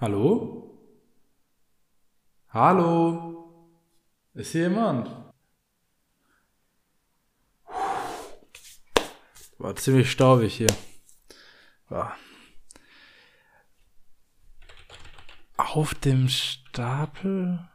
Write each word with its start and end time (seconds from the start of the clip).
Hallo? 0.00 0.80
Hallo? 2.48 3.76
Ist 4.32 4.52
hier 4.52 4.70
jemand? 4.70 5.10
War 9.58 9.76
ziemlich 9.76 10.10
staubig 10.10 10.54
hier. 10.56 10.74
War. 11.90 12.16
Auf 15.58 15.94
dem 15.94 16.30
Stapel 16.30 17.68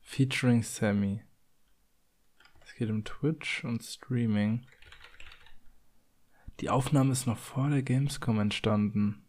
featuring 0.00 0.62
Sammy. 0.62 1.24
Es 2.64 2.76
geht 2.76 2.88
um 2.88 3.04
Twitch 3.04 3.64
und 3.64 3.82
Streaming. 3.82 4.64
Die 6.60 6.70
Aufnahme 6.70 7.10
ist 7.10 7.26
noch 7.26 7.38
vor 7.38 7.68
der 7.68 7.82
Gamescom 7.82 8.38
entstanden. 8.38 9.26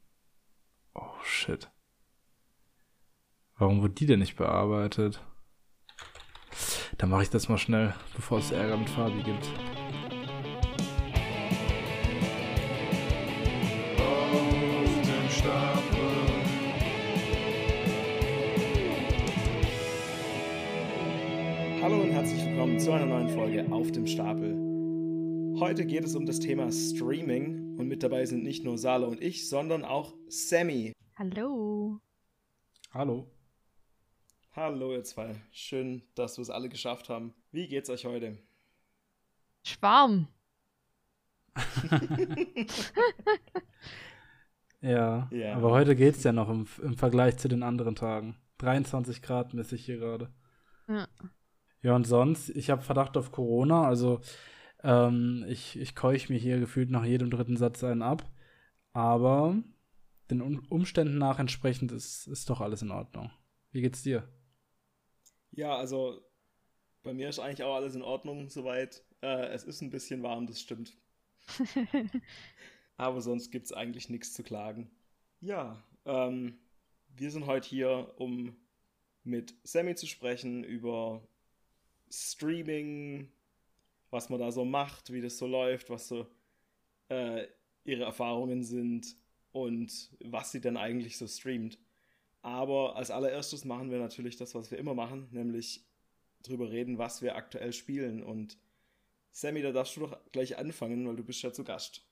Oh 0.93 1.23
shit. 1.23 1.69
Warum 3.57 3.81
wurde 3.81 3.93
die 3.93 4.05
denn 4.05 4.19
nicht 4.19 4.35
bearbeitet? 4.35 5.23
Dann 6.97 7.09
mache 7.09 7.23
ich 7.23 7.29
das 7.29 7.47
mal 7.47 7.57
schnell, 7.57 7.93
bevor 8.15 8.39
es 8.39 8.51
Ärger 8.51 8.77
mit 8.77 8.89
Fabi 8.89 9.23
gibt. 9.23 9.49
Hallo 21.81 22.01
und 22.01 22.11
herzlich 22.11 22.45
willkommen 22.45 22.79
zu 22.79 22.91
einer 22.91 23.05
neuen 23.05 23.29
Folge 23.29 23.65
auf 23.71 23.91
dem 23.91 24.05
Stapel. 24.05 24.55
Heute 25.59 25.85
geht 25.85 26.03
es 26.03 26.15
um 26.15 26.25
das 26.25 26.39
Thema 26.39 26.71
Streaming 26.71 27.60
und 27.81 27.87
mit 27.87 28.03
dabei 28.03 28.27
sind 28.27 28.43
nicht 28.43 28.63
nur 28.63 28.77
Sala 28.77 29.07
und 29.07 29.19
ich, 29.21 29.49
sondern 29.49 29.83
auch 29.83 30.13
Sammy. 30.27 30.93
Hallo. 31.17 31.99
Hallo. 32.93 33.27
Hallo 34.55 34.93
ihr 34.93 35.03
zwei. 35.03 35.33
Schön, 35.51 36.03
dass 36.13 36.37
wir 36.37 36.43
es 36.43 36.51
alle 36.51 36.69
geschafft 36.69 37.09
haben. 37.09 37.33
Wie 37.51 37.67
geht's 37.67 37.89
euch 37.89 38.05
heute? 38.05 38.37
Schwarm. 39.63 40.27
Ja, 44.83 45.27
Ja. 45.31 45.55
aber 45.57 45.69
heute 45.69 45.95
geht's 45.95 46.23
ja 46.23 46.31
noch 46.31 46.49
im, 46.49 46.65
im 46.81 46.97
Vergleich 46.97 47.37
zu 47.37 47.47
den 47.47 47.61
anderen 47.61 47.95
Tagen. 47.95 48.35
23 48.57 49.21
Grad 49.21 49.53
messe 49.53 49.75
ich 49.75 49.85
hier 49.85 49.97
gerade. 49.97 50.31
Ja. 50.87 51.07
Ja, 51.83 51.95
und 51.95 52.07
sonst, 52.07 52.49
ich 52.49 52.71
habe 52.71 52.81
Verdacht 52.81 53.15
auf 53.15 53.31
Corona, 53.31 53.83
also 53.87 54.21
ähm, 54.83 55.45
ich, 55.47 55.77
ich 55.77 55.95
keuch 55.95 56.29
mir 56.29 56.37
hier 56.37 56.59
gefühlt 56.59 56.89
nach 56.89 57.05
jedem 57.05 57.29
dritten 57.29 57.57
Satz 57.57 57.83
einen 57.83 58.01
ab. 58.01 58.29
Aber 58.93 59.61
den 60.29 60.41
um 60.41 60.65
Umständen 60.69 61.17
nach 61.17 61.39
entsprechend 61.39 61.91
ist, 61.91 62.27
ist 62.27 62.49
doch 62.49 62.61
alles 62.61 62.81
in 62.81 62.91
Ordnung. 62.91 63.31
Wie 63.71 63.81
geht's 63.81 64.03
dir? 64.03 64.27
Ja, 65.51 65.75
also 65.75 66.21
bei 67.03 67.13
mir 67.13 67.29
ist 67.29 67.39
eigentlich 67.39 67.63
auch 67.63 67.75
alles 67.75 67.95
in 67.95 68.01
Ordnung 68.01 68.49
soweit. 68.49 69.03
Äh, 69.21 69.47
es 69.47 69.63
ist 69.63 69.81
ein 69.81 69.89
bisschen 69.89 70.23
warm, 70.23 70.47
das 70.47 70.61
stimmt. 70.61 70.97
Aber 72.97 73.21
sonst 73.21 73.51
gibt's 73.51 73.73
eigentlich 73.73 74.09
nichts 74.09 74.33
zu 74.33 74.43
klagen. 74.43 74.91
Ja, 75.39 75.83
ähm, 76.05 76.59
wir 77.09 77.31
sind 77.31 77.45
heute 77.45 77.67
hier, 77.67 78.13
um 78.17 78.55
mit 79.23 79.55
Sammy 79.63 79.95
zu 79.95 80.07
sprechen 80.07 80.63
über 80.63 81.27
Streaming, 82.09 83.31
was 84.11 84.29
man 84.29 84.39
da 84.39 84.51
so 84.51 84.65
macht, 84.65 85.11
wie 85.11 85.21
das 85.21 85.37
so 85.37 85.47
läuft, 85.47 85.89
was 85.89 86.07
so 86.07 86.27
äh, 87.09 87.47
ihre 87.83 88.03
Erfahrungen 88.03 88.63
sind 88.63 89.15
und 89.51 90.11
was 90.23 90.51
sie 90.51 90.61
denn 90.61 90.77
eigentlich 90.77 91.17
so 91.17 91.27
streamt. 91.27 91.79
Aber 92.41 92.95
als 92.95 93.11
allererstes 93.11 93.65
machen 93.65 93.91
wir 93.91 93.99
natürlich 93.99 94.37
das, 94.37 94.55
was 94.55 94.71
wir 94.71 94.77
immer 94.77 94.93
machen, 94.93 95.27
nämlich 95.31 95.85
drüber 96.43 96.71
reden, 96.71 96.97
was 96.97 97.21
wir 97.21 97.35
aktuell 97.35 97.71
spielen. 97.71 98.23
Und 98.23 98.57
Sammy, 99.31 99.61
da 99.61 99.71
darfst 99.71 99.95
du 99.95 100.01
doch 100.01 100.17
gleich 100.31 100.57
anfangen, 100.57 101.07
weil 101.07 101.15
du 101.15 101.23
bist 101.23 101.41
ja 101.43 101.53
zu 101.53 101.63
Gast. 101.63 102.03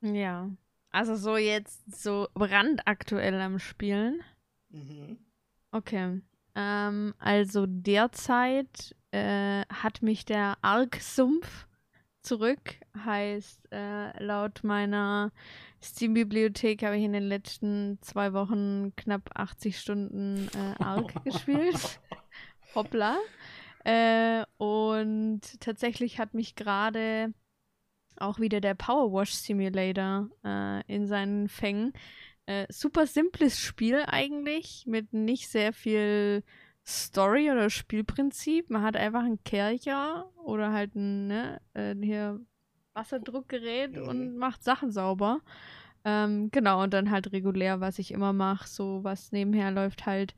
Ja. 0.00 0.50
Also 0.90 1.16
so 1.16 1.36
jetzt 1.36 2.00
so 2.00 2.28
brandaktuell 2.34 3.40
am 3.40 3.58
Spielen. 3.58 4.22
Mhm. 4.70 5.18
Okay. 5.70 6.20
Ähm, 6.54 7.14
also 7.18 7.66
derzeit 7.66 8.94
äh, 9.10 9.62
hat 9.68 10.02
mich 10.02 10.24
der 10.24 10.56
Ark-Sumpf 10.62 11.66
zurück. 12.22 12.76
Heißt, 13.04 13.72
äh, 13.72 14.22
laut 14.22 14.64
meiner 14.64 15.32
Steam-Bibliothek 15.82 16.82
habe 16.82 16.96
ich 16.96 17.04
in 17.04 17.12
den 17.12 17.28
letzten 17.28 17.98
zwei 18.02 18.32
Wochen 18.32 18.94
knapp 18.96 19.30
80 19.34 19.78
Stunden 19.78 20.48
äh, 20.54 20.82
Ark 20.82 21.12
gespielt. 21.24 22.00
Hoppla. 22.74 23.18
Äh, 23.84 24.44
und 24.58 25.40
tatsächlich 25.60 26.18
hat 26.18 26.34
mich 26.34 26.54
gerade 26.54 27.32
auch 28.16 28.40
wieder 28.40 28.60
der 28.60 28.74
Power 28.74 29.12
Wash 29.12 29.32
Simulator 29.32 30.28
äh, 30.44 30.82
in 30.92 31.06
seinen 31.06 31.48
Fängen. 31.48 31.92
Äh, 32.46 32.66
super 32.70 33.06
simples 33.06 33.58
Spiel 33.58 34.04
eigentlich, 34.06 34.84
mit 34.86 35.12
nicht 35.12 35.48
sehr 35.48 35.72
viel 35.72 36.42
Story 36.88 37.50
oder 37.50 37.68
Spielprinzip. 37.68 38.70
Man 38.70 38.82
hat 38.82 38.96
einfach 38.96 39.22
einen 39.22 39.42
Kercher 39.44 40.30
oder 40.44 40.72
halt 40.72 40.94
ein 40.94 41.26
ne, 41.26 41.60
äh, 41.74 41.94
hier 42.00 42.40
Wasserdruckgerät 42.94 43.96
Mhm. 43.96 44.08
und 44.08 44.36
macht 44.38 44.64
Sachen 44.64 44.90
sauber. 44.90 45.40
Ähm, 46.04 46.50
genau, 46.50 46.82
und 46.82 46.94
dann 46.94 47.10
halt 47.10 47.32
regulär, 47.32 47.80
was 47.80 47.98
ich 47.98 48.10
immer 48.12 48.32
mache, 48.32 48.66
so 48.66 49.04
was 49.04 49.32
nebenher 49.32 49.70
läuft 49.70 50.06
halt 50.06 50.34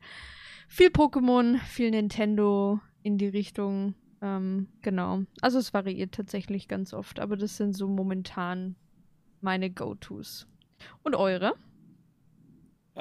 viel 0.67 0.89
Pokémon, 0.89 1.57
viel 1.59 1.91
Nintendo 1.91 2.79
in 3.03 3.17
die 3.17 3.27
Richtung. 3.27 3.95
Ähm, 4.21 4.67
genau. 4.81 5.23
Also 5.41 5.57
es 5.57 5.73
variiert 5.73 6.13
tatsächlich 6.13 6.67
ganz 6.67 6.93
oft, 6.93 7.19
aber 7.19 7.37
das 7.37 7.57
sind 7.57 7.73
so 7.73 7.87
momentan 7.87 8.75
meine 9.39 9.71
Go-Tos. 9.71 10.47
Und 11.03 11.15
eure? 11.15 11.53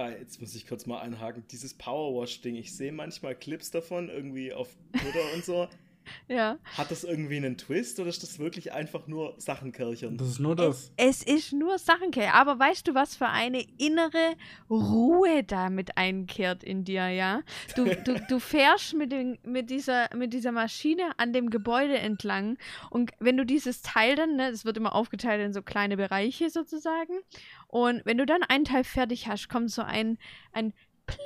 Ah, 0.00 0.08
jetzt 0.18 0.40
muss 0.40 0.54
ich 0.54 0.66
kurz 0.66 0.86
mal 0.86 1.00
einhaken. 1.00 1.44
Dieses 1.50 1.74
Powerwash-Ding, 1.74 2.56
ich 2.56 2.74
sehe 2.74 2.90
manchmal 2.90 3.34
Clips 3.34 3.70
davon, 3.70 4.08
irgendwie 4.08 4.54
auf 4.54 4.68
Twitter 4.98 5.34
und 5.34 5.44
so. 5.44 5.68
Ja. 6.28 6.58
Hat 6.76 6.90
das 6.90 7.04
irgendwie 7.04 7.36
einen 7.36 7.56
Twist 7.56 8.00
oder 8.00 8.08
ist 8.08 8.22
das 8.22 8.38
wirklich 8.38 8.72
einfach 8.72 9.06
nur 9.06 9.34
Sachenkerchern? 9.38 10.16
Das 10.16 10.28
ist 10.28 10.40
nur 10.40 10.56
das. 10.56 10.92
Es 10.96 11.22
ist 11.22 11.52
nur 11.52 11.78
Sachenkehr, 11.78 12.34
aber 12.34 12.58
weißt 12.58 12.88
du, 12.88 12.94
was 12.94 13.14
für 13.14 13.28
eine 13.28 13.64
innere 13.78 14.34
Ruhe 14.68 15.44
da 15.44 15.70
mit 15.70 15.96
einkehrt 15.96 16.64
in 16.64 16.84
dir, 16.84 17.08
ja? 17.08 17.42
Du, 17.76 17.84
du, 18.04 18.20
du 18.28 18.40
fährst 18.40 18.94
mit, 18.94 19.12
den, 19.12 19.38
mit, 19.44 19.70
dieser, 19.70 20.08
mit 20.16 20.32
dieser 20.32 20.52
Maschine 20.52 21.12
an 21.16 21.32
dem 21.32 21.50
Gebäude 21.50 21.98
entlang 21.98 22.58
und 22.88 23.12
wenn 23.20 23.36
du 23.36 23.44
dieses 23.44 23.82
Teil 23.82 24.16
dann, 24.16 24.36
ne, 24.36 24.48
es 24.48 24.64
wird 24.64 24.78
immer 24.78 24.94
aufgeteilt 24.94 25.44
in 25.44 25.52
so 25.52 25.62
kleine 25.62 25.96
Bereiche 25.96 26.50
sozusagen, 26.50 27.14
und 27.70 28.04
wenn 28.04 28.18
du 28.18 28.26
dann 28.26 28.42
einen 28.42 28.64
Teil 28.64 28.84
fertig 28.84 29.28
hast, 29.28 29.48
kommt 29.48 29.70
so 29.70 29.82
ein, 29.82 30.18
ein 30.52 30.72
Pling 31.06 31.20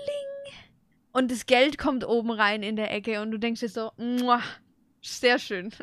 und 1.12 1.30
das 1.30 1.46
Geld 1.46 1.78
kommt 1.78 2.06
oben 2.06 2.30
rein 2.30 2.62
in 2.62 2.76
der 2.76 2.92
Ecke 2.92 3.20
und 3.22 3.30
du 3.30 3.38
denkst 3.38 3.60
dir 3.60 3.68
so, 3.68 3.90
sehr 5.00 5.38
schön. 5.38 5.70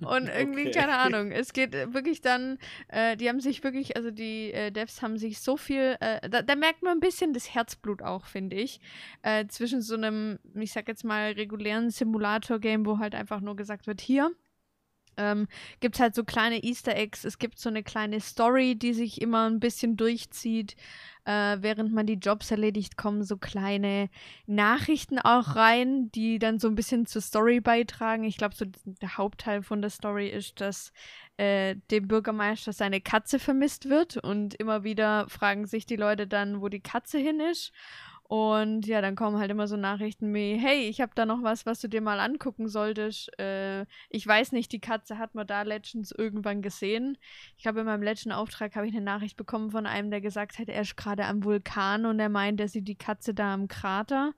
Und 0.00 0.28
irgendwie, 0.28 0.68
Okay. 0.68 0.70
keine 0.70 0.96
Ahnung, 0.98 1.32
es 1.32 1.52
geht 1.52 1.74
äh, 1.74 1.92
wirklich 1.92 2.20
dann, 2.20 2.58
äh, 2.88 3.16
die 3.16 3.28
haben 3.28 3.40
sich 3.40 3.62
wirklich, 3.64 3.96
also 3.96 4.10
die 4.10 4.52
äh, 4.52 4.70
Devs 4.70 5.02
haben 5.02 5.18
sich 5.18 5.40
so 5.40 5.56
viel, 5.56 5.96
äh, 6.00 6.28
da, 6.30 6.42
da 6.42 6.54
merkt 6.54 6.82
man 6.82 6.96
ein 6.96 7.00
bisschen 7.00 7.32
das 7.34 7.52
Herzblut 7.54 8.02
auch, 8.02 8.26
finde 8.26 8.56
ich, 8.56 8.80
äh, 9.22 9.46
zwischen 9.48 9.82
so 9.82 9.94
einem, 9.94 10.38
ich 10.54 10.72
sag 10.72 10.88
jetzt 10.88 11.04
mal, 11.04 11.32
regulären 11.32 11.90
Simulator-Game, 11.90 12.86
wo 12.86 12.98
halt 12.98 13.14
einfach 13.14 13.40
nur 13.40 13.56
gesagt 13.56 13.86
wird, 13.86 14.00
hier, 14.00 14.30
ähm, 15.16 15.48
gibt 15.80 15.96
es 15.96 16.00
halt 16.00 16.14
so 16.14 16.24
kleine 16.24 16.62
Easter 16.62 16.96
Eggs, 16.96 17.24
es 17.24 17.38
gibt 17.38 17.58
so 17.58 17.68
eine 17.68 17.82
kleine 17.82 18.20
Story, 18.20 18.76
die 18.76 18.94
sich 18.94 19.20
immer 19.20 19.48
ein 19.48 19.60
bisschen 19.60 19.96
durchzieht. 19.96 20.76
Äh, 21.24 21.58
während 21.60 21.92
man 21.92 22.06
die 22.06 22.14
Jobs 22.14 22.50
erledigt, 22.50 22.96
kommen 22.96 23.22
so 23.22 23.36
kleine 23.36 24.10
Nachrichten 24.46 25.20
auch 25.20 25.54
rein, 25.54 26.10
die 26.10 26.40
dann 26.40 26.58
so 26.58 26.66
ein 26.66 26.74
bisschen 26.74 27.06
zur 27.06 27.22
Story 27.22 27.60
beitragen. 27.60 28.24
Ich 28.24 28.36
glaube, 28.36 28.56
so 28.56 28.64
der 28.84 29.16
Hauptteil 29.18 29.62
von 29.62 29.80
der 29.80 29.90
Story 29.90 30.28
ist, 30.28 30.60
dass 30.60 30.92
äh, 31.36 31.76
dem 31.92 32.08
Bürgermeister 32.08 32.72
seine 32.72 33.00
Katze 33.00 33.38
vermisst 33.38 33.88
wird 33.88 34.16
und 34.16 34.54
immer 34.54 34.82
wieder 34.82 35.28
fragen 35.28 35.66
sich 35.66 35.86
die 35.86 35.96
Leute 35.96 36.26
dann, 36.26 36.60
wo 36.60 36.68
die 36.68 36.80
Katze 36.80 37.18
hin 37.18 37.38
ist. 37.38 37.72
Und 38.32 38.86
ja, 38.86 39.02
dann 39.02 39.14
kommen 39.14 39.36
halt 39.36 39.50
immer 39.50 39.68
so 39.68 39.76
Nachrichten 39.76 40.32
wie, 40.32 40.56
hey, 40.56 40.88
ich 40.88 41.02
habe 41.02 41.12
da 41.14 41.26
noch 41.26 41.42
was, 41.42 41.66
was 41.66 41.80
du 41.80 41.88
dir 41.88 42.00
mal 42.00 42.18
angucken 42.18 42.66
solltest. 42.66 43.38
Äh, 43.38 43.84
ich 44.08 44.26
weiß 44.26 44.52
nicht, 44.52 44.72
die 44.72 44.80
Katze 44.80 45.18
hat 45.18 45.34
man 45.34 45.46
da 45.46 45.60
letztens 45.60 46.12
irgendwann 46.12 46.62
gesehen. 46.62 47.18
Ich 47.58 47.64
glaube, 47.64 47.80
in 47.80 47.84
meinem 47.84 48.02
letzten 48.02 48.32
Auftrag 48.32 48.74
habe 48.74 48.88
ich 48.88 48.94
eine 48.94 49.04
Nachricht 49.04 49.36
bekommen 49.36 49.70
von 49.70 49.84
einem, 49.84 50.10
der 50.10 50.22
gesagt 50.22 50.58
hat, 50.58 50.70
er 50.70 50.80
ist 50.80 50.96
gerade 50.96 51.26
am 51.26 51.44
Vulkan 51.44 52.06
und 52.06 52.18
er 52.20 52.30
meint, 52.30 52.58
er 52.58 52.68
sieht 52.68 52.88
die 52.88 52.96
Katze 52.96 53.34
da 53.34 53.52
am 53.52 53.68
Krater. 53.68 54.32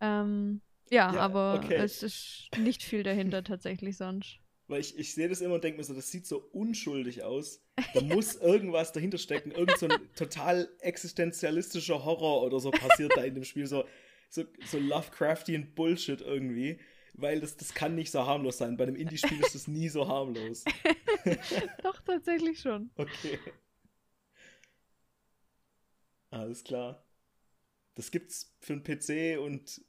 Ähm, 0.00 0.60
ja, 0.90 1.14
Ja, 1.14 1.20
aber 1.20 1.60
okay. 1.62 1.76
es 1.76 2.02
ist 2.02 2.48
nicht 2.58 2.82
viel 2.82 3.04
dahinter 3.04 3.44
tatsächlich 3.44 3.96
sonst. 3.96 4.40
Weil 4.70 4.82
ich, 4.82 4.96
ich 4.96 5.14
sehe 5.14 5.28
das 5.28 5.40
immer 5.40 5.56
und 5.56 5.64
denke 5.64 5.78
mir 5.78 5.84
so, 5.84 5.94
das 5.94 6.12
sieht 6.12 6.28
so 6.28 6.38
unschuldig 6.52 7.24
aus. 7.24 7.60
Da 7.92 8.02
muss 8.02 8.36
irgendwas 8.40 8.92
dahinter 8.92 9.18
stecken. 9.18 9.50
Irgend 9.50 9.76
so 9.78 9.88
ein 9.88 10.14
total 10.14 10.68
existenzialistischer 10.78 12.04
Horror 12.04 12.42
oder 12.42 12.60
so 12.60 12.70
passiert 12.70 13.16
da 13.16 13.24
in 13.24 13.34
dem 13.34 13.42
Spiel. 13.42 13.66
So, 13.66 13.84
so, 14.28 14.44
so 14.64 14.78
Lovecraftian 14.78 15.74
Bullshit 15.74 16.20
irgendwie. 16.20 16.78
Weil 17.14 17.40
das, 17.40 17.56
das 17.56 17.74
kann 17.74 17.96
nicht 17.96 18.12
so 18.12 18.24
harmlos 18.24 18.58
sein. 18.58 18.76
Bei 18.76 18.84
einem 18.84 18.94
Indie-Spiel 18.94 19.40
ist 19.40 19.56
das 19.56 19.66
nie 19.66 19.88
so 19.88 20.06
harmlos. 20.06 20.62
Doch, 21.82 22.00
tatsächlich 22.02 22.60
schon. 22.60 22.90
Okay. 22.94 23.40
Alles 26.30 26.62
klar. 26.62 27.04
Das 27.96 28.12
gibt's 28.12 28.54
für 28.60 28.76
den 28.76 28.84
PC 28.84 29.40
und 29.40 29.80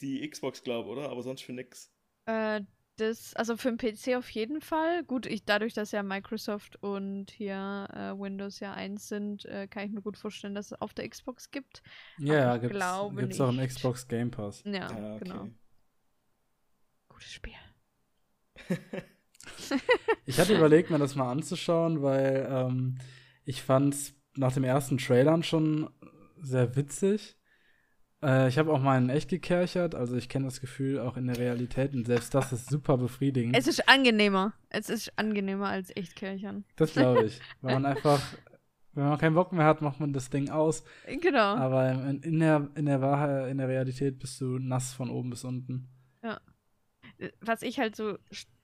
die 0.00 0.26
Xbox, 0.26 0.62
glaube 0.62 0.88
oder? 0.88 1.10
Aber 1.10 1.22
sonst 1.22 1.42
für 1.42 1.52
nix. 1.52 1.92
Äh, 2.24 2.62
das, 2.96 3.34
also 3.34 3.56
für 3.56 3.72
den 3.72 3.78
PC 3.78 4.16
auf 4.16 4.28
jeden 4.30 4.60
Fall. 4.60 5.04
Gut, 5.04 5.26
ich, 5.26 5.44
dadurch, 5.44 5.74
dass 5.74 5.92
ja 5.92 6.02
Microsoft 6.02 6.76
und 6.82 7.30
hier 7.30 7.88
äh, 7.92 8.18
Windows 8.18 8.60
ja 8.60 8.72
eins 8.72 9.08
sind, 9.08 9.44
äh, 9.46 9.66
kann 9.66 9.86
ich 9.86 9.92
mir 9.92 10.02
gut 10.02 10.16
vorstellen, 10.16 10.54
dass 10.54 10.72
es 10.72 10.80
auf 10.80 10.94
der 10.94 11.08
Xbox 11.08 11.50
gibt. 11.50 11.82
Ja, 12.18 12.56
glaube 12.56 13.16
gibt's 13.22 13.40
auch 13.40 13.50
im. 13.50 13.58
Xbox 13.66 14.08
Game 14.08 14.30
Pass. 14.30 14.62
Ja, 14.64 14.72
Ja, 14.72 15.14
okay. 15.14 15.24
genau. 15.24 15.48
Gutes 17.08 17.32
Spiel. 17.32 17.52
Ich 20.24 20.38
hatte 20.38 20.54
überlegt, 20.54 20.90
mir 20.90 20.98
das 20.98 21.16
mal 21.16 21.30
anzuschauen, 21.30 22.02
weil 22.02 22.48
ähm, 22.50 22.96
ich 23.44 23.62
fand's 23.62 24.14
nach 24.36 24.52
dem 24.52 24.64
ersten 24.64 24.98
Trailern 24.98 25.42
schon 25.42 25.90
sehr 26.40 26.76
witzig. 26.76 27.36
Äh, 28.24 28.48
ich 28.48 28.58
habe 28.58 28.72
auch 28.72 28.80
mal 28.80 28.96
in 28.96 29.10
echt 29.10 29.28
gekerchert, 29.28 29.94
also 29.94 30.16
ich 30.16 30.28
kenne 30.28 30.46
das 30.46 30.60
Gefühl 30.60 30.98
auch 30.98 31.16
in 31.16 31.26
der 31.26 31.38
Realität 31.38 31.92
und 31.94 32.06
selbst 32.06 32.34
das 32.34 32.52
ist 32.52 32.70
super 32.70 32.96
befriedigend. 32.96 33.56
Es 33.56 33.66
ist 33.66 33.88
angenehmer. 33.88 34.54
Es 34.70 34.88
ist 34.88 35.12
angenehmer 35.16 35.68
als 35.68 35.94
Echtkirchern. 35.94 36.64
Das 36.76 36.94
glaube 36.94 37.24
ich. 37.24 37.40
Weil 37.60 37.74
man 37.74 37.86
einfach, 37.86 38.20
wenn 38.94 39.04
man 39.04 39.18
keinen 39.18 39.34
Bock 39.34 39.52
mehr 39.52 39.66
hat, 39.66 39.82
macht 39.82 40.00
man 40.00 40.12
das 40.12 40.30
Ding 40.30 40.48
aus. 40.48 40.84
Genau. 41.20 41.38
Aber 41.38 41.90
in, 41.92 42.22
in, 42.22 42.40
der, 42.40 42.68
in 42.74 42.86
der 42.86 43.02
Wahrheit, 43.02 43.50
in 43.50 43.58
der 43.58 43.68
Realität 43.68 44.18
bist 44.18 44.40
du 44.40 44.58
nass 44.58 44.94
von 44.94 45.10
oben 45.10 45.30
bis 45.30 45.44
unten. 45.44 45.88
was 47.40 47.62
ich 47.62 47.78
halt 47.78 47.94
so 47.94 48.18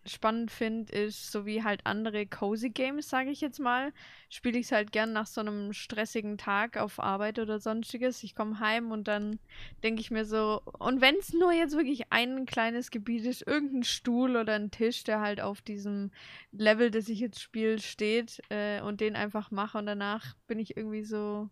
spannend 0.07 0.51
finde, 0.51 0.93
ist, 0.93 1.31
so 1.31 1.47
wie 1.47 1.63
halt 1.63 1.81
andere 1.85 2.27
Cozy 2.27 2.71
Games, 2.71 3.09
sage 3.09 3.31
ich 3.31 3.41
jetzt 3.41 3.61
mal, 3.61 3.93
spiele 4.29 4.59
ich 4.59 4.67
es 4.67 4.73
halt 4.73 4.93
gern 4.93 5.13
nach 5.13 5.27
so 5.27 5.41
einem 5.41 5.73
stressigen 5.73 6.39
Tag 6.39 6.77
auf 6.77 6.99
Arbeit 7.01 7.39
oder 7.39 7.59
sonstiges. 7.61 8.23
Ich 8.23 8.35
komme 8.35 8.61
heim 8.61 8.93
und 8.93 9.09
dann 9.09 9.39
denke 9.83 10.01
ich 10.01 10.11
mir 10.11 10.25
so, 10.25 10.63
und 10.79 11.01
wenn 11.01 11.17
es 11.17 11.33
nur 11.33 11.53
jetzt 11.53 11.77
wirklich 11.77 12.13
ein 12.13 12.47
kleines 12.47 12.91
Gebiet 12.91 13.27
ist, 13.27 13.47
irgendein 13.47 13.85
Stuhl 13.85 14.37
oder 14.37 14.55
ein 14.55 14.71
Tisch, 14.71 15.05
der 15.05 15.21
halt 15.21 15.41
auf 15.41 15.61
diesem 15.63 16.11
Level, 16.53 16.91
das 16.91 17.09
ich 17.09 17.21
jetzt 17.21 17.41
spiele, 17.41 17.79
steht 17.79 18.41
äh, 18.51 18.81
und 18.81 19.01
den 19.01 19.17
einfach 19.17 19.51
mache 19.51 19.79
und 19.79 19.87
danach 19.87 20.35
bin 20.47 20.59
ich 20.59 20.77
irgendwie 20.77 21.05
so, 21.05 21.51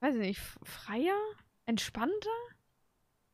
weiß 0.00 0.14
ich 0.16 0.20
nicht, 0.20 0.40
freier, 0.62 1.16
entspannter? 1.66 2.30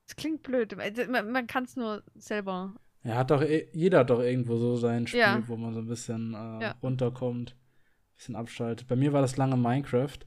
Das 0.07 0.17
klingt 0.17 0.43
blöd. 0.43 0.75
Also, 0.79 1.07
Man, 1.07 1.31
man 1.33 1.47
kann 1.47 1.65
es 1.65 1.77
nur 1.77 2.03
selber 2.15 2.75
Ja, 3.05 3.17
hat 3.17 3.31
doch 3.31 3.43
eh- 3.43 3.69
jeder 3.73 4.01
hat 4.01 4.11
doch 4.11 4.21
irgendwo 4.21 4.57
so 4.57 4.77
sein 4.77 5.07
Spiel, 5.07 5.21
Ja. 5.21 5.43
wo 5.49 5.57
man 5.57 5.75
so 5.75 5.81
ein 5.81 5.87
bisschen 5.89 6.35
äh, 6.35 6.63
Ja. 6.63 6.75
runterkommt, 6.83 7.53
ein 7.53 8.17
bisschen 8.17 8.37
abschaltet. 8.37 8.87
Bei 8.89 8.97
mir 8.97 9.13
war 9.13 9.21
das 9.23 9.37
lange 9.37 9.57
Minecraft, 9.57 10.19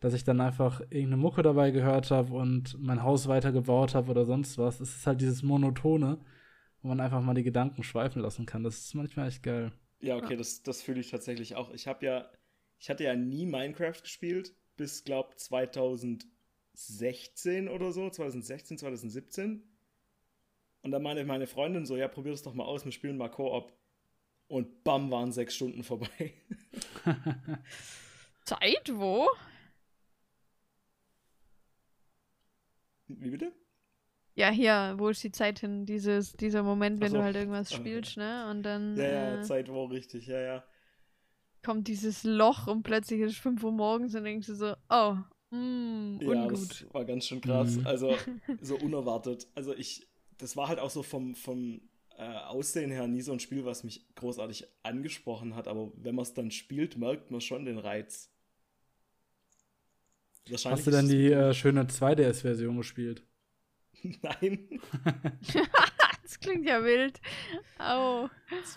dass 0.00 0.14
ich 0.14 0.24
dann 0.24 0.40
einfach 0.40 0.80
irgendeine 0.80 1.16
Mucke 1.18 1.42
dabei 1.42 1.70
gehört 1.70 2.10
habe 2.10 2.32
und 2.34 2.76
mein 2.80 3.02
Haus 3.02 3.28
weitergebaut 3.28 3.94
habe 3.94 4.10
oder 4.10 4.24
sonst 4.24 4.56
was. 4.58 4.80
Es 4.80 4.96
ist 4.96 5.06
halt 5.06 5.20
dieses 5.20 5.42
Monotone, 5.42 6.18
wo 6.82 6.88
man 6.88 7.00
einfach 7.00 7.20
mal 7.20 7.34
die 7.34 7.42
Gedanken 7.42 7.82
schweifen 7.82 8.22
lassen 8.22 8.46
kann. 8.46 8.62
Das 8.62 8.78
ist 8.78 8.94
manchmal 8.94 9.28
echt 9.28 9.42
geil. 9.42 9.72
Ja, 10.00 10.16
okay, 10.16 10.36
das, 10.36 10.62
das 10.62 10.80
fühle 10.80 11.00
ich 11.00 11.10
tatsächlich 11.10 11.56
auch. 11.56 11.72
Ich 11.74 11.86
habe 11.88 12.06
ja, 12.06 12.30
ich 12.78 12.88
hatte 12.88 13.02
ja 13.04 13.14
nie 13.16 13.44
Minecraft 13.46 14.00
gespielt, 14.00 14.54
bis, 14.76 15.02
glaub, 15.04 15.36
2016 15.36 17.68
oder 17.68 17.90
so, 17.92 18.08
2016, 18.08 18.78
2017. 18.78 19.64
Und 20.88 20.92
dann 20.92 21.02
meinte 21.02 21.22
meine 21.26 21.46
Freundin 21.46 21.84
so, 21.84 21.96
ja, 21.98 22.08
probier 22.08 22.32
das 22.32 22.42
doch 22.42 22.54
mal 22.54 22.64
aus, 22.64 22.82
wir 22.86 22.92
spielen 22.92 23.18
mal 23.18 23.28
Koop. 23.28 23.74
Und 24.46 24.84
bam, 24.84 25.10
waren 25.10 25.32
sechs 25.32 25.54
Stunden 25.54 25.82
vorbei. 25.82 26.32
Zeit, 28.46 28.90
wo? 28.94 29.28
Wie 33.08 33.28
bitte? 33.28 33.52
Ja, 34.34 34.48
hier, 34.48 34.94
wo 34.96 35.10
ist 35.10 35.22
die 35.22 35.30
Zeit 35.30 35.58
hin? 35.58 35.84
Dieses, 35.84 36.32
dieser 36.32 36.62
Moment, 36.62 37.02
wenn 37.02 37.10
so. 37.10 37.18
du 37.18 37.22
halt 37.22 37.36
irgendwas 37.36 37.70
Ah, 37.70 37.76
spielst, 37.76 38.16
ne? 38.16 38.48
Und 38.50 38.62
dann 38.62 38.96
Ja, 38.96 39.04
ja, 39.04 39.40
äh, 39.40 39.42
Zeit 39.42 39.68
wo 39.68 39.84
richtig, 39.84 40.26
ja, 40.26 40.40
ja. 40.40 40.64
kommt 41.62 41.86
dieses 41.86 42.24
Loch 42.24 42.66
und 42.66 42.82
plötzlich 42.82 43.20
ist 43.20 43.32
es 43.32 43.38
5 43.38 43.62
Uhr 43.62 43.72
morgens 43.72 44.14
und 44.14 44.24
denkst 44.24 44.46
du 44.46 44.54
so, 44.54 44.74
oh, 44.88 45.16
mm, 45.54 46.18
Ja, 46.22 46.44
ungut. 46.44 46.52
das 46.52 46.94
war 46.94 47.04
ganz 47.04 47.26
schön 47.26 47.42
krass. 47.42 47.76
Mhm. 47.76 47.86
Also, 47.86 48.16
so 48.62 48.76
unerwartet. 48.78 49.46
Also, 49.54 49.74
ich, 49.74 50.08
das 50.38 50.56
war 50.56 50.68
halt 50.68 50.78
auch 50.78 50.90
so 50.90 51.02
vom, 51.02 51.34
vom 51.34 51.80
äh, 52.16 52.22
Aussehen 52.22 52.90
her 52.90 53.06
nie 53.06 53.20
so 53.22 53.32
ein 53.32 53.40
Spiel, 53.40 53.64
was 53.64 53.84
mich 53.84 54.06
großartig 54.14 54.66
angesprochen 54.82 55.54
hat. 55.54 55.68
Aber 55.68 55.92
wenn 55.96 56.14
man 56.14 56.22
es 56.24 56.34
dann 56.34 56.50
spielt, 56.50 56.96
merkt 56.96 57.30
man 57.30 57.40
schon 57.40 57.64
den 57.64 57.78
Reiz. 57.78 58.30
Hast 60.64 60.86
du 60.86 60.90
denn 60.90 61.04
ist 61.04 61.12
die 61.12 61.30
äh, 61.30 61.52
schöne 61.52 61.84
2DS-Version 61.88 62.76
gespielt? 62.78 63.22
es- 64.02 64.18
Nein, 64.22 64.80
das 66.22 66.40
klingt 66.40 66.64
ja 66.66 66.82
wild. 66.84 67.20
Au. 67.78 68.28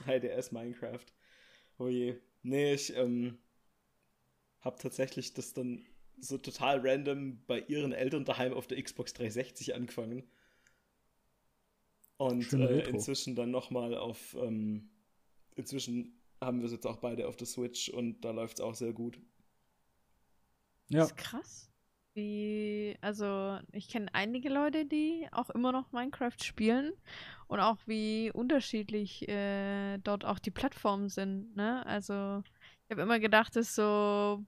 2DS 0.05 0.53
Minecraft. 0.53 1.05
Oh 1.77 1.87
je. 1.87 2.17
Nee, 2.43 2.73
ich 2.73 2.95
ähm, 2.95 3.37
habe 4.59 4.77
tatsächlich 4.79 5.33
das 5.33 5.53
dann 5.53 5.85
so 6.19 6.37
total 6.37 6.79
random 6.87 7.43
bei 7.47 7.59
ihren 7.61 7.93
Eltern 7.93 8.25
daheim 8.25 8.53
auf 8.53 8.67
der 8.67 8.81
Xbox 8.81 9.13
360 9.13 9.73
angefangen. 9.75 10.29
Und 12.21 12.53
äh, 12.53 12.87
inzwischen 12.87 13.35
dann 13.35 13.49
nochmal 13.49 13.95
auf. 13.95 14.35
Ähm, 14.35 14.91
inzwischen 15.55 16.21
haben 16.39 16.59
wir 16.59 16.67
es 16.67 16.71
jetzt 16.71 16.85
auch 16.85 16.97
beide 16.97 17.27
auf 17.27 17.35
der 17.35 17.47
Switch 17.47 17.89
und 17.89 18.21
da 18.21 18.29
läuft 18.29 18.59
es 18.59 18.61
auch 18.61 18.75
sehr 18.75 18.93
gut. 18.93 19.19
Ja. 20.89 20.99
Das 20.99 21.07
ist 21.09 21.17
krass. 21.17 21.71
Wie, 22.13 22.95
also 23.01 23.57
ich 23.71 23.87
kenne 23.87 24.13
einige 24.13 24.49
Leute, 24.49 24.85
die 24.85 25.27
auch 25.31 25.49
immer 25.49 25.71
noch 25.71 25.91
Minecraft 25.93 26.37
spielen 26.43 26.91
und 27.47 27.59
auch 27.59 27.77
wie 27.87 28.29
unterschiedlich 28.31 29.27
äh, 29.27 29.97
dort 29.97 30.23
auch 30.23 30.37
die 30.37 30.51
Plattformen 30.51 31.09
sind, 31.09 31.55
ne? 31.55 31.83
Also 31.87 32.43
ich 32.85 32.91
habe 32.91 33.01
immer 33.01 33.19
gedacht, 33.19 33.55
das 33.55 33.69
ist 33.69 33.75
so 33.75 34.45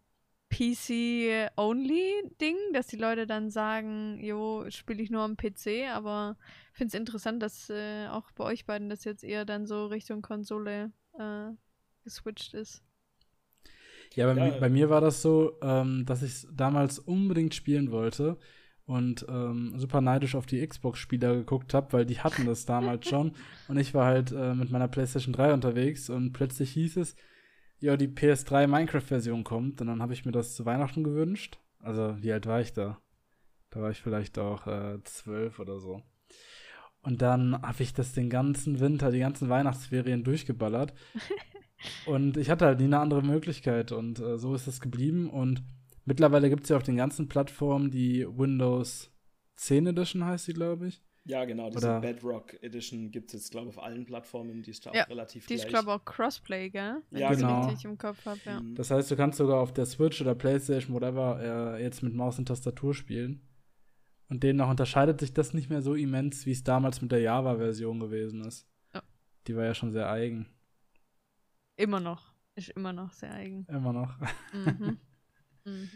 PC-only-Ding, 0.54 2.56
dass 2.74 2.88
die 2.88 2.98
Leute 2.98 3.28
dann 3.28 3.50
sagen, 3.50 4.20
jo, 4.22 4.66
spiele 4.70 5.02
ich 5.02 5.10
nur 5.10 5.22
am 5.22 5.38
PC, 5.38 5.88
aber 5.92 6.38
ich 6.72 6.78
finde 6.78 6.88
es 6.90 6.94
interessant, 7.00 7.42
dass 7.42 7.70
äh, 7.70 8.08
auch 8.08 8.32
bei 8.32 8.44
euch 8.46 8.66
beiden 8.66 8.90
das 8.90 9.04
jetzt 9.04 9.24
eher 9.24 9.46
dann 9.46 9.66
so 9.68 9.86
Richtung 9.88 10.22
Konsole 10.22 10.92
äh, 11.18 11.52
geswitcht 12.04 12.54
ist. 12.54 12.82
Ja, 14.16 14.32
bei, 14.32 14.40
Ja. 14.40 14.46
mi- 14.54 14.60
bei 14.60 14.70
mir 14.70 14.90
war 14.90 15.02
das 15.02 15.22
so, 15.22 15.58
ähm, 15.62 16.06
dass 16.06 16.22
ich 16.24 16.32
es 16.32 16.48
damals 16.54 17.00
unbedingt 17.00 17.56
spielen 17.56 17.92
wollte 17.92 18.38
und 18.86 19.26
ähm, 19.30 19.74
super 19.78 20.02
neidisch 20.02 20.36
auf 20.36 20.46
die 20.46 20.66
Xbox-Spieler 20.66 21.36
geguckt 21.36 21.74
habe, 21.74 21.94
weil 21.94 22.06
die 22.06 22.20
hatten 22.20 22.46
das 22.46 22.66
damals 22.66 23.08
schon. 23.08 23.34
Und 23.68 23.78
ich 23.78 23.94
war 23.94 24.06
halt 24.06 24.32
äh, 24.32 24.54
mit 24.54 24.72
meiner 24.72 24.88
PlayStation 24.88 25.34
3 25.34 25.54
unterwegs 25.54 26.10
und 26.10 26.34
plötzlich 26.34 26.72
hieß 26.74 26.98
es, 26.98 27.16
ja, 27.84 27.98
die 27.98 28.08
PS3 28.08 28.68
Minecraft-Version 28.68 29.44
kommt. 29.44 29.82
Und 29.82 29.88
dann 29.88 30.02
habe 30.02 30.14
ich 30.14 30.26
mir 30.26 30.32
das 30.32 30.56
zu 30.56 30.66
Weihnachten 30.66 31.04
gewünscht. 31.04 31.60
Also, 31.80 32.16
wie 32.22 32.32
alt 32.32 32.46
war 32.46 32.62
ich 32.62 32.72
da? 32.72 32.98
Da 33.72 33.82
war 33.82 33.92
ich 33.92 34.02
vielleicht 34.02 34.40
auch 34.40 34.68
äh, 34.68 35.04
zwölf 35.04 35.60
oder 35.60 35.80
so. 35.80 36.02
Und 37.02 37.22
dann 37.22 37.62
habe 37.62 37.84
ich 37.84 37.94
das 37.94 38.14
den 38.14 38.30
ganzen 38.30 38.80
Winter, 38.80 39.12
die 39.12 39.20
ganzen 39.20 39.50
Weihnachtsferien 39.50 40.24
durchgeballert. 40.24 40.94
Und 42.06 42.38
ich 42.38 42.50
hatte 42.50 42.66
halt 42.66 42.80
nie 42.80 42.86
eine 42.86 43.00
andere 43.00 43.22
Möglichkeit 43.22 43.92
und 43.92 44.18
äh, 44.20 44.38
so 44.38 44.56
ist 44.56 44.68
es 44.68 44.80
geblieben. 44.80 45.30
Und 45.30 45.64
mittlerweile 46.06 46.50
gibt 46.50 46.64
es 46.64 46.70
ja 46.70 46.78
auf 46.78 46.84
den 46.84 46.96
ganzen 46.96 47.28
Plattformen 47.28 47.92
die 47.92 48.26
Windows 48.26 49.12
10 49.58 49.88
Edition, 49.88 50.24
heißt 50.24 50.46
sie, 50.46 50.54
glaube 50.54 50.88
ich. 50.88 51.04
Ja, 51.26 51.46
genau, 51.46 51.70
diese 51.70 51.88
Oder- 51.88 52.02
Bedrock 52.02 52.62
Edition 52.62 53.10
gibt 53.10 53.28
es 53.30 53.34
jetzt, 53.34 53.52
glaube 53.52 53.70
ich, 53.70 53.78
auf 53.78 53.84
allen 53.84 54.06
Plattformen. 54.06 54.62
Die 54.62 54.72
ist 54.72 54.86
da 54.86 54.92
Ja, 54.94 55.06
auch 55.06 55.10
relativ 55.10 55.46
Die 55.48 55.54
ist, 55.54 55.68
glaube 55.70 55.86
ich, 55.86 55.90
auch 55.92 56.04
Crossplay, 56.06 56.70
gell? 56.70 57.02
Wenn 57.12 57.22
Ja, 57.22 57.34
genau. 57.34 57.66
richtig 57.68 57.86
im 57.86 57.98
Kopf 57.98 58.26
habe, 58.26 58.40
ja. 58.46 58.60
Mhm. 58.60 58.76
Das 58.76 58.92
heißt, 58.92 59.10
du 59.10 59.16
kannst 59.16 59.38
sogar 59.38 59.62
auf 59.62 59.74
der 59.74 59.86
Switch 59.86 60.20
oder 60.20 60.36
Playstation, 60.36 60.94
whatever, 60.94 61.76
äh, 61.78 61.82
jetzt 61.84 62.04
mit 62.04 62.14
Maus 62.14 62.40
und 62.40 62.48
Tastatur 62.48 62.94
spielen. 62.94 63.42
Und 64.28 64.44
demnach 64.44 64.70
unterscheidet 64.70 65.20
sich 65.22 65.34
das 65.34 65.54
nicht 65.54 65.70
mehr 65.70 65.82
so 65.82 65.96
immens, 65.96 66.46
wie 66.46 66.52
es 66.52 66.64
damals 66.64 67.02
mit 67.02 67.12
der 67.12 67.20
Java-Version 67.20 68.00
gewesen 68.00 68.44
ist. 68.44 68.68
Ja. 68.94 69.02
Die 69.48 69.56
war 69.56 69.64
ja 69.64 69.74
schon 69.74 69.92
sehr 69.92 70.10
eigen. 70.10 70.48
Immer 71.78 72.00
noch. 72.00 72.34
Ist 72.56 72.70
immer 72.70 72.92
noch 72.94 73.14
sehr 73.14 73.34
eigen. 73.34 73.66
Immer 73.70 73.94
noch. 73.94 74.18
Mhm. 74.54 74.98
mhm. 75.66 75.90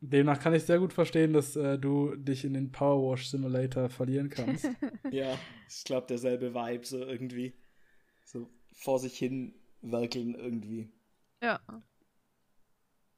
Demnach 0.00 0.40
kann 0.40 0.54
ich 0.54 0.64
sehr 0.64 0.78
gut 0.78 0.94
verstehen, 0.94 1.34
dass 1.34 1.56
äh, 1.56 1.78
du 1.78 2.16
dich 2.16 2.44
in 2.44 2.54
den 2.54 2.72
Power 2.72 3.10
Wash 3.10 3.28
Simulator 3.28 3.90
verlieren 3.90 4.30
kannst. 4.30 4.66
ja, 5.10 5.38
ich 5.68 5.84
glaube, 5.84 6.06
derselbe 6.06 6.54
Vibe 6.54 6.86
so 6.86 6.98
irgendwie. 6.98 7.54
So 8.24 8.50
vor 8.72 8.98
sich 8.98 9.18
hin 9.18 9.54
werkeln 9.82 10.34
irgendwie. 10.34 10.90
Ja. 11.42 11.60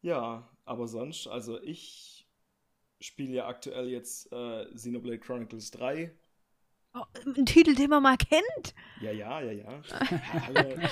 Ja, 0.01 0.51
aber 0.65 0.89
sonst, 0.89 1.29
also 1.29 1.62
ich 1.62 2.27
spiele 3.01 3.33
ja 3.33 3.47
aktuell 3.47 3.89
jetzt 3.89 4.33
äh, 4.33 4.67
Xenoblade 4.75 5.21
Chronicles 5.21 5.71
3. 5.71 6.12
Oh, 6.95 7.05
ein 7.25 7.47
Titel, 7.47 7.75
den 7.75 7.91
man 7.91 8.03
mal 8.03 8.17
kennt. 8.19 8.75
Ja, 9.01 9.12
ja, 9.12 9.41
ja, 9.41 9.53
ja. 9.53 9.83
Alle 10.47 10.91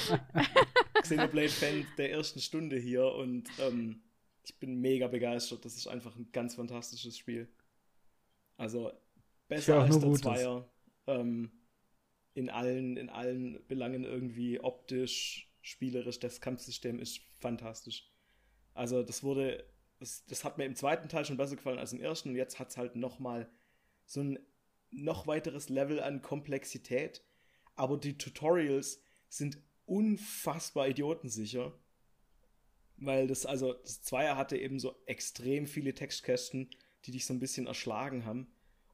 Xenoblade-Fan 1.03 1.87
der 1.99 2.13
ersten 2.13 2.41
Stunde 2.41 2.79
hier 2.79 3.13
und 3.13 3.51
ähm, 3.59 4.03
ich 4.51 4.59
bin 4.59 4.81
mega 4.81 5.07
begeistert. 5.07 5.65
Das 5.65 5.77
ist 5.77 5.87
einfach 5.87 6.17
ein 6.17 6.31
ganz 6.33 6.57
fantastisches 6.57 7.17
Spiel. 7.17 7.49
Also 8.57 8.93
besser 9.49 9.81
als 9.81 9.99
der 9.99 10.13
Zweier. 10.15 10.69
Ähm, 11.07 11.53
in 12.35 12.51
allen, 12.51 12.97
in 12.97 13.09
allen 13.09 13.65
Belangen 13.69 14.05
irgendwie 14.05 14.61
optisch, 14.61 15.49
spielerisch. 15.61 16.19
Das 16.19 16.41
Kampfsystem 16.41 16.99
ist 16.99 17.21
fantastisch. 17.39 18.11
Also 18.75 19.03
das 19.03 19.23
wurde, 19.23 19.65
das, 19.99 20.25
das 20.27 20.45
hat 20.45 20.59
mir 20.59 20.65
im 20.65 20.75
zweiten 20.75 21.09
Teil 21.09 21.25
schon 21.25 21.37
besser 21.37 21.57
gefallen 21.57 21.79
als 21.79 21.93
im 21.93 22.01
ersten 22.01 22.31
und 22.31 22.37
jetzt 22.37 22.59
hat 22.59 22.71
es 22.71 22.77
halt 22.77 22.97
nochmal 22.97 23.49
so 24.07 24.21
ein 24.21 24.39
noch 24.91 25.29
weiteres 25.29 25.69
Level 25.69 26.01
an 26.01 26.23
Komplexität. 26.23 27.23
Aber 27.77 27.99
die 27.99 28.19
Tutorials 28.19 29.01
sind 29.29 29.59
unfassbar 29.87 30.89
idiotensicher 30.89 31.73
weil 33.01 33.27
das, 33.27 33.47
also 33.47 33.73
das 33.73 34.03
Zweier 34.03 34.37
hatte 34.37 34.57
eben 34.57 34.79
so 34.79 34.95
extrem 35.07 35.67
viele 35.67 35.95
Textkästen, 35.95 36.71
die 37.07 37.11
dich 37.11 37.27
so 37.27 37.33
ein 37.33 37.41
bisschen 37.41 37.67
erschlagen 37.67 38.25
haben. 38.25 38.47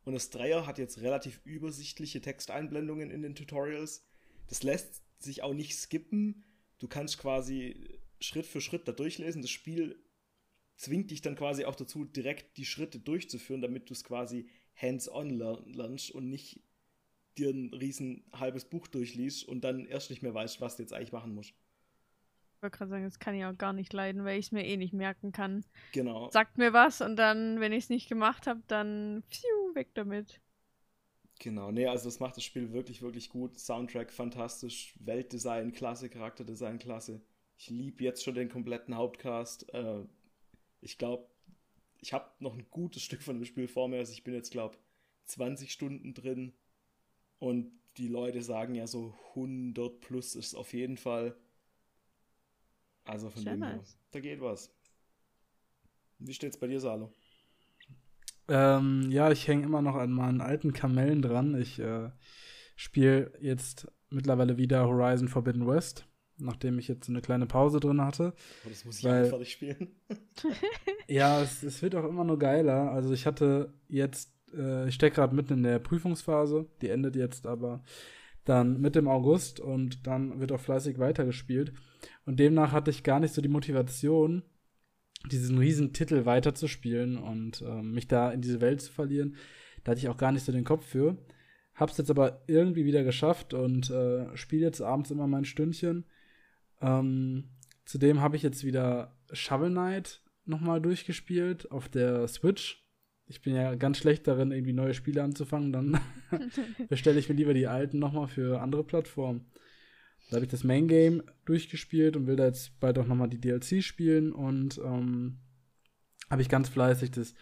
Und 0.04 0.14
das 0.14 0.30
Dreier 0.30 0.66
hat 0.66 0.78
jetzt 0.78 1.00
relativ 1.00 1.40
übersichtliche 1.44 2.20
Texteinblendungen 2.20 3.10
in 3.10 3.22
den 3.22 3.34
Tutorials. 3.34 4.06
Das 4.46 4.62
lässt 4.62 5.02
sich 5.18 5.42
auch 5.42 5.52
nicht 5.52 5.76
skippen. 5.76 6.44
Du 6.78 6.86
kannst 6.86 7.18
quasi 7.18 7.98
Schritt 8.20 8.46
für 8.46 8.60
Schritt 8.60 8.86
da 8.86 8.92
durchlesen. 8.92 9.42
Das 9.42 9.50
Spiel 9.50 10.00
zwingt 10.76 11.10
dich 11.10 11.22
dann 11.22 11.34
quasi 11.34 11.64
auch 11.64 11.74
dazu, 11.74 12.04
direkt 12.04 12.56
die 12.56 12.66
Schritte 12.66 13.00
durchzuführen, 13.00 13.62
damit 13.62 13.90
du 13.90 13.94
es 13.94 14.04
quasi 14.04 14.48
hands-on 14.80 15.30
lernst 15.30 16.12
und 16.12 16.28
nicht 16.28 16.60
dir 17.36 17.50
ein 17.50 17.74
riesen 17.74 18.24
halbes 18.32 18.64
Buch 18.66 18.86
durchliest 18.86 19.44
und 19.44 19.62
dann 19.62 19.86
erst 19.86 20.10
nicht 20.10 20.22
mehr 20.22 20.34
weißt, 20.34 20.60
was 20.60 20.76
du 20.76 20.82
jetzt 20.82 20.92
eigentlich 20.92 21.12
machen 21.12 21.34
musst. 21.34 21.54
Ich 22.56 22.62
wollte 22.62 22.78
gerade 22.78 22.90
sagen, 22.90 23.04
das 23.04 23.18
kann 23.18 23.34
ich 23.34 23.44
auch 23.44 23.56
gar 23.56 23.74
nicht 23.74 23.92
leiden, 23.92 24.24
weil 24.24 24.38
ich 24.38 24.46
es 24.46 24.52
mir 24.52 24.64
eh 24.64 24.78
nicht 24.78 24.94
merken 24.94 25.30
kann. 25.30 25.64
Genau. 25.92 26.30
Sagt 26.30 26.56
mir 26.56 26.72
was 26.72 27.02
und 27.02 27.16
dann, 27.16 27.60
wenn 27.60 27.72
ich 27.72 27.84
es 27.84 27.90
nicht 27.90 28.08
gemacht 28.08 28.46
habe, 28.46 28.62
dann 28.66 29.22
pfiuh, 29.30 29.74
weg 29.74 29.88
damit. 29.94 30.40
Genau, 31.38 31.70
nee, 31.70 31.86
also 31.86 32.06
das 32.06 32.18
macht 32.18 32.38
das 32.38 32.44
Spiel 32.44 32.72
wirklich, 32.72 33.02
wirklich 33.02 33.28
gut. 33.28 33.58
Soundtrack 33.58 34.10
fantastisch, 34.10 34.94
Weltdesign 35.00 35.72
klasse, 35.72 36.08
Charakterdesign 36.08 36.78
klasse. 36.78 37.20
Ich 37.58 37.68
liebe 37.68 38.02
jetzt 38.02 38.24
schon 38.24 38.34
den 38.34 38.48
kompletten 38.48 38.96
Hauptcast. 38.96 39.72
Äh, 39.74 40.04
ich 40.80 40.96
glaube, 40.96 41.28
ich 42.00 42.14
habe 42.14 42.30
noch 42.38 42.54
ein 42.54 42.66
gutes 42.70 43.02
Stück 43.02 43.22
von 43.22 43.36
dem 43.36 43.44
Spiel 43.44 43.68
vor 43.68 43.88
mir. 43.88 43.98
Also 43.98 44.12
ich 44.12 44.24
bin 44.24 44.32
jetzt, 44.32 44.50
glaube 44.50 44.78
20 45.26 45.72
Stunden 45.72 46.14
drin. 46.14 46.54
Und 47.38 47.70
die 47.98 48.08
Leute 48.08 48.42
sagen 48.42 48.74
ja 48.74 48.86
so 48.86 49.14
100 49.30 50.00
plus 50.00 50.34
ist 50.34 50.54
auf 50.54 50.72
jeden 50.72 50.96
Fall. 50.96 51.36
Also 53.06 53.30
von 53.30 53.44
dem 53.44 53.62
her, 53.62 53.80
da 54.10 54.20
geht 54.20 54.40
was. 54.40 54.70
Wie 56.18 56.34
steht's 56.34 56.58
bei 56.58 56.66
dir, 56.66 56.80
Salo? 56.80 57.12
Ähm, 58.48 59.10
ja, 59.10 59.30
ich 59.30 59.46
hänge 59.48 59.64
immer 59.64 59.82
noch 59.82 59.96
an 59.96 60.12
meinen 60.12 60.40
alten 60.40 60.72
Kamellen 60.72 61.22
dran. 61.22 61.60
Ich 61.60 61.78
äh, 61.78 62.10
spiele 62.74 63.32
jetzt 63.40 63.88
mittlerweile 64.10 64.56
wieder 64.56 64.86
Horizon 64.86 65.28
Forbidden 65.28 65.66
West, 65.66 66.06
nachdem 66.38 66.78
ich 66.78 66.88
jetzt 66.88 67.08
eine 67.08 67.20
kleine 67.20 67.46
Pause 67.46 67.80
drin 67.80 68.00
hatte. 68.00 68.34
Oh, 68.64 68.68
das 68.68 68.84
muss 68.84 68.98
ich 68.98 69.04
weil, 69.04 69.26
fertig 69.26 69.52
spielen. 69.52 69.96
ja, 71.08 71.40
es, 71.42 71.62
es, 71.62 71.82
wird 71.82 71.96
auch 71.96 72.08
immer 72.08 72.24
nur 72.24 72.38
geiler. 72.38 72.92
Also 72.92 73.12
ich 73.12 73.26
hatte 73.26 73.72
jetzt, 73.88 74.32
äh, 74.54 74.88
ich 74.88 74.94
stecke 74.94 75.16
gerade 75.16 75.34
mitten 75.34 75.54
in 75.54 75.62
der 75.64 75.78
Prüfungsphase, 75.80 76.66
die 76.80 76.88
endet 76.88 77.16
jetzt 77.16 77.46
aber 77.46 77.82
dann 78.46 78.80
mit 78.80 78.94
dem 78.94 79.08
August 79.08 79.60
und 79.60 80.06
dann 80.06 80.40
wird 80.40 80.52
auch 80.52 80.60
fleißig 80.60 80.98
weitergespielt. 80.98 81.72
Und 82.24 82.40
demnach 82.40 82.72
hatte 82.72 82.90
ich 82.90 83.02
gar 83.02 83.20
nicht 83.20 83.34
so 83.34 83.42
die 83.42 83.48
Motivation, 83.48 84.42
diesen 85.30 85.58
riesen 85.58 85.92
Titel 85.92 86.24
weiterzuspielen 86.24 87.18
und 87.18 87.60
äh, 87.62 87.82
mich 87.82 88.08
da 88.08 88.30
in 88.30 88.40
diese 88.40 88.60
Welt 88.60 88.80
zu 88.80 88.92
verlieren. 88.92 89.36
Da 89.82 89.90
hatte 89.90 90.00
ich 90.00 90.08
auch 90.08 90.16
gar 90.16 90.32
nicht 90.32 90.44
so 90.44 90.52
den 90.52 90.64
Kopf 90.64 90.86
für. 90.86 91.18
Hab's 91.74 91.98
jetzt 91.98 92.10
aber 92.10 92.42
irgendwie 92.46 92.84
wieder 92.84 93.04
geschafft 93.04 93.52
und 93.52 93.90
äh, 93.90 94.34
spiele 94.36 94.64
jetzt 94.64 94.80
abends 94.80 95.10
immer 95.10 95.26
mein 95.26 95.44
Stündchen. 95.44 96.06
Ähm, 96.80 97.50
zudem 97.84 98.20
habe 98.20 98.36
ich 98.36 98.42
jetzt 98.42 98.64
wieder 98.64 99.16
Shovel 99.32 99.70
Knight 99.70 100.22
nochmal 100.44 100.80
durchgespielt 100.80 101.70
auf 101.70 101.88
der 101.88 102.28
Switch. 102.28 102.85
Ich 103.28 103.42
bin 103.42 103.54
ja 103.54 103.74
ganz 103.74 103.98
schlecht 103.98 104.26
darin, 104.28 104.52
irgendwie 104.52 104.72
neue 104.72 104.94
Spiele 104.94 105.22
anzufangen. 105.22 105.72
Dann 105.72 106.00
bestelle 106.88 107.18
ich 107.18 107.28
mir 107.28 107.34
lieber 107.34 107.54
die 107.54 107.66
alten 107.66 107.98
nochmal 107.98 108.28
für 108.28 108.60
andere 108.60 108.84
Plattformen. 108.84 109.46
Da 110.30 110.36
habe 110.36 110.44
ich 110.44 110.50
das 110.50 110.64
Main 110.64 110.88
Game 110.88 111.22
durchgespielt 111.44 112.16
und 112.16 112.26
will 112.26 112.36
da 112.36 112.46
jetzt 112.46 112.78
bald 112.80 112.98
auch 112.98 113.06
nochmal 113.06 113.28
die 113.28 113.40
DLC 113.40 113.82
spielen 113.82 114.32
und 114.32 114.78
ähm, 114.78 115.38
habe 116.30 116.42
ich 116.42 116.48
ganz 116.48 116.68
fleißig 116.68 117.12
das, 117.12 117.34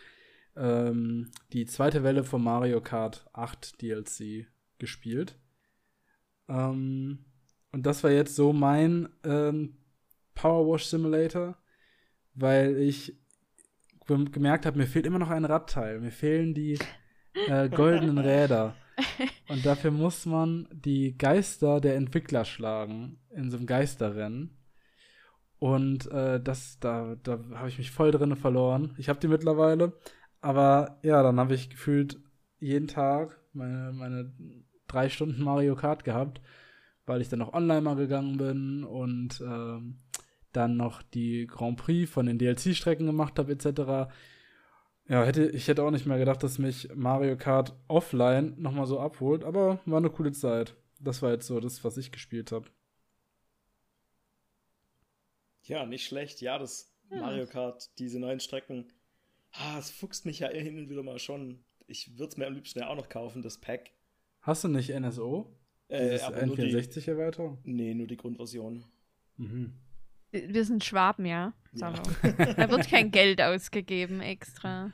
ähm, 0.57 1.31
die 1.53 1.65
zweite 1.65 2.03
Welle 2.03 2.25
von 2.25 2.43
Mario 2.43 2.81
Kart 2.83 3.27
8 3.33 3.81
DLC 3.81 4.47
gespielt. 4.79 5.39
Ähm, 6.49 7.25
und 7.73 7.87
das 7.87 8.05
war 8.05 8.11
jetzt 8.11 8.37
so 8.37 8.53
mein 8.53 9.09
ähm, 9.25 9.79
Power 10.35 10.71
Wash 10.71 10.87
Simulator, 10.87 11.57
weil 12.35 12.77
ich 12.77 13.17
gemerkt 14.07 14.67
habe, 14.67 14.79
mir 14.79 14.87
fehlt 14.87 15.07
immer 15.07 15.19
noch 15.19 15.31
ein 15.31 15.45
Radteil. 15.45 16.01
Mir 16.01 16.11
fehlen 16.11 16.55
die 16.55 16.79
äh, 17.49 17.69
goldenen 17.69 18.19
Räder. 18.19 18.75
Und 19.49 19.67
dafür 19.67 19.91
muss 19.91 20.27
man 20.27 20.69
die 20.73 21.17
Geister 21.17 21.81
der 21.81 21.97
Entwickler 21.97 22.45
schlagen 22.45 23.19
in 23.31 23.51
so 23.51 23.57
einem 23.57 23.67
Geisterrennen. 23.67 24.57
Und 25.59 26.11
äh, 26.13 26.41
das, 26.41 26.79
da, 26.79 27.17
da 27.23 27.39
habe 27.55 27.69
ich 27.69 27.79
mich 27.79 27.91
voll 27.91 28.11
drin 28.11 28.37
verloren. 28.37 28.95
Ich 28.99 29.09
habe 29.09 29.21
die 29.21 29.29
mittlerweile. 29.29 29.95
Aber 30.41 30.99
ja, 31.03 31.23
dann 31.23 31.41
habe 31.41 31.55
ich 31.55 31.71
gefühlt 31.71 32.21
jeden 32.59 32.87
Tag 32.87 33.41
meine, 33.53 33.93
meine 33.93 34.33
drei 34.87 35.09
Stunden 35.09 35.43
Mario 35.43 35.75
Kart 35.75 36.05
gehabt, 36.05 36.41
weil 37.07 37.21
ich 37.21 37.29
dann 37.29 37.39
noch 37.39 37.53
online 37.53 37.81
mal 37.81 37.97
gegangen 37.97 38.37
bin 38.37 38.85
und 38.85 39.41
ähm, 39.41 40.01
dann 40.57 40.77
noch 40.77 41.03
die 41.03 41.47
Grand 41.47 41.79
Prix 41.79 42.11
von 42.11 42.27
den 42.27 42.39
DLC-Strecken 42.39 43.07
gemacht 43.07 43.39
habe, 43.39 43.53
etc. 43.53 44.13
Ja, 45.09 45.25
hätte, 45.25 45.51
ich 45.51 45.69
hätte 45.69 45.85
auch 45.85 45.91
nicht 45.91 46.07
mehr 46.07 46.19
gedacht, 46.19 46.43
dass 46.43 46.59
mich 46.59 46.89
Mario 46.95 47.37
Kart 47.37 47.75
offline 47.89 48.55
nochmal 48.59 48.87
so 48.87 48.99
abholt, 48.99 49.45
aber 49.45 49.81
war 49.85 49.99
eine 49.99 50.11
coole 50.11 50.33
Zeit. 50.33 50.77
Das 50.99 51.21
war 51.21 51.33
jetzt 51.33 51.47
so 51.47 51.61
das, 51.61 51.85
was 51.85 51.99
ich 51.99 52.11
gespielt 52.13 52.53
habe. 52.53 52.71
Ja, 55.63 55.85
nicht 55.85 56.07
schlecht. 56.07 56.41
Ja, 56.41 56.59
das 56.59 56.95
hm. 57.11 57.21
Mario 57.21 57.47
Kart, 57.47 57.91
diese 57.99 58.19
neuen 58.19 58.41
Strecken, 58.41 58.93
ah, 59.53 59.79
es 59.79 59.91
fuchst 59.91 60.25
mich 60.25 60.39
ja 60.39 60.49
hin 60.49 60.79
und 60.79 60.89
wieder 60.89 61.03
mal 61.03 61.19
schon. 61.19 61.65
Ich 61.87 62.17
würde 62.19 62.31
es 62.31 62.37
mir 62.37 62.47
am 62.47 62.55
liebsten 62.55 62.79
ja 62.79 62.89
auch 62.89 62.97
noch 62.97 63.09
kaufen, 63.09 63.43
das 63.43 63.61
Pack. 63.61 63.91
Hast 64.41 64.65
du 64.65 64.69
nicht 64.69 64.89
NSO? 64.89 65.55
Äh, 65.89 66.19
aber 66.21 66.39
N64-Erweiterung? 66.39 67.59
Nee, 67.65 67.95
nur 67.95 68.07
die 68.07 68.17
Grundversion. 68.17 68.85
Mhm. 69.37 69.75
Wir 70.35 70.65
sind 70.65 70.83
Schwaben, 70.83 71.27
ja. 71.27 71.53
ja. 71.75 71.93
da 72.57 72.71
wird 72.71 72.89
kein 72.89 73.13
Geld 73.13 73.41
ausgegeben 73.41 74.21
extra. 74.21 74.91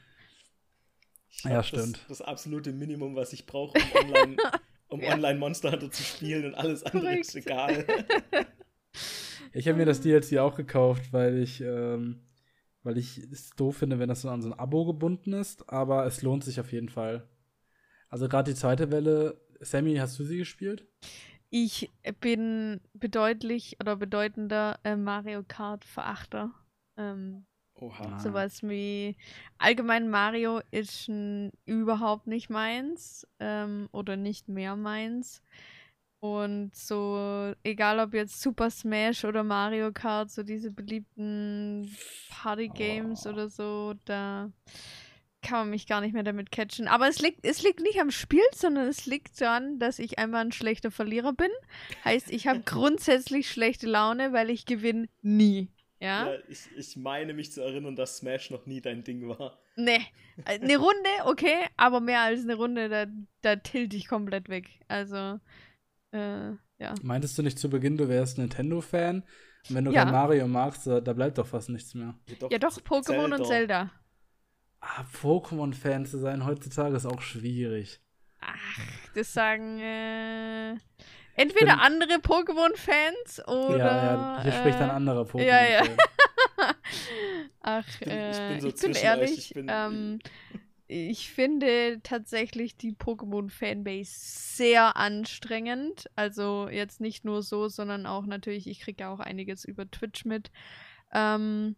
Ja, 1.45 1.63
stimmt. 1.63 1.97
Das, 2.09 2.19
das, 2.19 2.23
absolute 2.23 2.73
Minimum, 2.73 3.17
was 3.17 3.33
ich 3.33 3.47
brauche, 3.47 3.79
um 3.79 4.05
online, 4.05 4.37
um 4.89 5.01
ja. 5.03 5.15
online 5.15 5.39
Monster 5.39 5.73
Hunter 5.73 5.91
zu 5.91 6.03
spielen 6.03 6.45
und 6.45 6.55
alles 6.55 6.83
andere 6.83 7.05
Korrekt. 7.05 7.27
ist 7.27 7.37
egal. 7.37 7.87
ich 9.53 9.67
habe 9.67 9.79
mir 9.79 9.87
das 9.87 10.03
DLC 10.03 10.39
auch 10.39 10.57
gekauft, 10.57 11.11
weil 11.13 11.39
ich, 11.39 11.63
ähm, 11.63 12.21
weil 12.83 12.99
ich 12.99 13.19
es 13.33 13.51
doof 13.51 13.79
finde, 13.79 13.99
wenn 13.99 14.11
das 14.11 14.21
so 14.21 14.29
an 14.29 14.43
so 14.43 14.51
ein 14.51 14.59
Abo 14.59 14.85
gebunden 14.85 15.33
ist, 15.33 15.71
aber 15.71 16.05
es 16.05 16.21
lohnt 16.21 16.45
sich 16.45 16.61
auf 16.61 16.71
jeden 16.73 16.91
Fall. 16.91 17.27
Also 18.11 18.29
gerade 18.29 18.53
die 18.53 18.59
zweite 18.59 18.91
Welle, 18.91 19.41
Sammy, 19.61 19.97
hast 19.97 20.19
du 20.19 20.25
sie 20.25 20.37
gespielt? 20.37 20.87
Ich 21.51 21.91
bin 22.21 22.81
bedeutlich 22.95 23.77
oder 23.81 23.97
bedeutender 23.97 24.79
äh, 24.85 24.97
Mario 24.97 25.43
Kart-Verachter. 25.47 26.53
Ähm, 26.97 27.45
Oha. 27.75 28.19
Sowas 28.21 28.63
wie 28.63 29.17
allgemein 29.59 30.11
Mario 30.11 30.61
ist 30.71 31.09
überhaupt 31.65 32.27
nicht 32.27 32.51
meins 32.51 33.27
ähm, 33.41 33.89
oder 33.93 34.17
nicht 34.17 34.49
mehr 34.49 34.77
meins. 34.77 35.43
Und 36.21 36.77
so, 36.77 37.55
egal 37.65 37.99
ob 37.99 38.13
jetzt 38.13 38.41
Super 38.43 38.71
Smash 38.71 39.25
oder 39.25 39.43
Mario 39.43 39.91
Kart, 39.91 40.31
so 40.31 40.43
diese 40.43 40.71
beliebten 40.71 41.91
Party-Games 42.29 43.27
Oh. 43.27 43.31
oder 43.31 43.49
so, 43.49 43.95
da 44.05 44.51
kann 45.43 45.61
man 45.61 45.71
mich 45.71 45.87
gar 45.87 46.01
nicht 46.01 46.13
mehr 46.13 46.23
damit 46.23 46.51
catchen. 46.51 46.89
Aber 46.89 47.09
es 47.09 47.21
liegt, 47.21 47.47
es 47.47 47.63
liegt 47.63 47.81
nicht 47.81 48.01
am 48.01 48.11
Spiel, 48.11 48.43
sondern 48.55 48.89
es 48.89 49.07
liegt 49.07 49.41
daran, 49.41 49.79
dass 49.79 49.99
ich 49.99 50.19
einmal 50.19 50.45
ein 50.45 50.53
schlechter 50.53 50.91
Verlierer 50.91 51.33
bin. 51.33 51.51
Heißt, 52.05 52.31
ich 52.31 52.47
habe 52.47 52.61
grundsätzlich 52.65 53.51
schlechte 53.51 53.87
Laune, 53.87 54.33
weil 54.33 54.51
ich 54.51 54.67
gewinne 54.67 55.09
nie. 55.23 55.69
Ja? 56.01 56.33
Ja, 56.33 56.39
ich, 56.49 56.61
ich 56.77 56.97
meine 56.97 57.35
mich 57.35 57.53
zu 57.53 57.61
erinnern, 57.63 57.95
dass 57.97 58.19
Smash 58.19 58.51
noch 58.51 58.67
nie 58.67 58.81
dein 58.81 59.05
Ding 59.05 59.29
war. 59.29 59.59
Nee. 59.77 60.01
Eine 60.45 60.79
Runde, 60.79 61.11
okay, 61.27 61.57
aber 61.77 62.01
mehr 62.01 62.21
als 62.21 62.41
eine 62.43 62.55
Runde, 62.55 62.89
da, 62.89 63.07
da 63.43 63.57
tilt 63.57 63.93
ich 63.93 64.09
komplett 64.09 64.49
weg. 64.49 64.69
Also, 64.89 65.39
äh, 66.13 66.53
ja. 66.79 66.95
Meintest 67.03 67.37
du 67.37 67.43
nicht 67.43 67.59
zu 67.59 67.69
Beginn, 67.69 67.99
du 67.99 68.09
wärst 68.09 68.39
Nintendo-Fan? 68.39 69.23
Und 69.69 69.75
wenn 69.75 69.85
du 69.85 69.93
Ja. 69.93 70.05
kein 70.05 70.13
Mario 70.13 70.49
magst, 70.49 70.87
da, 70.87 71.01
da 71.01 71.13
bleibt 71.13 71.37
doch 71.37 71.47
fast 71.47 71.69
nichts 71.69 71.95
mehr. 71.95 72.15
Ja, 72.51 72.59
doch, 72.59 72.81
Pokémon 72.81 73.35
und 73.35 73.47
Zelda. 73.47 73.91
Ah, 74.81 75.05
Pokémon-Fan 75.21 76.07
zu 76.07 76.19
sein 76.19 76.45
heutzutage 76.47 76.97
ist 76.97 77.07
auch 77.07 77.21
schwierig. 77.21 78.01
Ach, 78.41 78.79
das 79.15 79.33
sagen 79.35 79.79
äh, 79.81 80.71
entweder 81.35 81.73
bin- 81.73 81.81
andere 81.81 82.15
Pokémon-Fans 82.15 83.47
oder. 83.47 83.77
ja, 83.79 84.05
ja, 84.37 84.43
hier 84.43 84.53
spricht 84.53 84.79
ein 84.79 84.89
äh, 84.89 84.93
anderer 84.93 85.23
Pokémon. 85.25 85.43
ja, 85.45 85.65
ja. 85.67 85.83
Ach, 87.61 87.87
Ich 87.89 87.99
bin- 88.01 88.09
ich 88.09 88.39
äh, 88.39 88.49
bin 88.53 88.61
so 88.61 88.69
ich 88.69 88.75
bin 88.81 88.93
ehrlich, 88.95 89.39
ich 89.39 89.55
bin- 89.55 89.67
ähm, 89.71 90.19
ich 90.87 91.31
finde 91.31 92.01
tatsächlich 92.03 92.77
die 92.77 92.93
Pokémon-Fanbase 92.95 94.11
sehr 94.13 94.97
anstrengend. 94.97 96.11
Also 96.17 96.69
jetzt 96.69 97.01
nicht 97.01 97.25
nur 97.25 97.43
so, 97.43 97.69
sondern 97.69 98.07
auch 98.07 98.27
natürlich, 98.27 98.67
ich 98.67 98.81
kriege 98.81 99.05
ja 99.05 99.13
auch 99.13 99.21
einiges 99.21 99.65
über 99.65 99.89
Twitch 99.89 100.25
mit. 100.25 100.51
Ähm, 101.13 101.77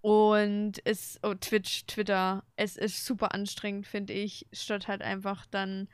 und 0.00 0.74
es, 0.84 1.18
oh, 1.22 1.34
Twitch, 1.34 1.86
Twitter, 1.86 2.44
es 2.56 2.76
ist 2.76 3.04
super 3.04 3.34
anstrengend, 3.34 3.86
finde 3.86 4.12
ich, 4.12 4.46
statt 4.52 4.88
halt 4.88 5.02
einfach 5.02 5.46
dann 5.46 5.88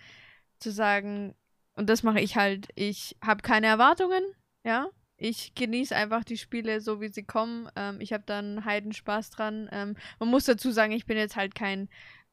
zu 0.61 0.71
sagen, 0.71 1.35
und 1.75 1.91
das 1.91 2.03
mache 2.03 2.21
ich 2.21 2.37
halt, 2.37 2.69
ich 2.75 3.17
habe 3.23 3.43
keine 3.43 3.67
Erwartungen, 3.67 4.25
ja. 4.65 4.89
Ich 5.19 5.55
genieße 5.55 5.97
einfach 5.97 6.25
die 6.25 6.37
Spiele 6.37 6.81
so, 6.83 7.01
wie 7.01 7.09
sie 7.09 7.23
kommen. 7.25 7.71
Ähm, 7.75 8.03
ich 8.03 8.13
habe 8.13 8.25
dann 8.27 8.67
Heidenspaß 8.67 9.31
dran. 9.31 9.67
Ähm, 9.73 9.97
man 10.19 10.29
muss 10.29 10.45
dazu 10.45 10.71
sagen, 10.73 10.93
ich 10.93 11.07
bin 11.07 11.17
jetzt 11.17 11.37
halt 11.37 11.55
kein, 11.55 11.89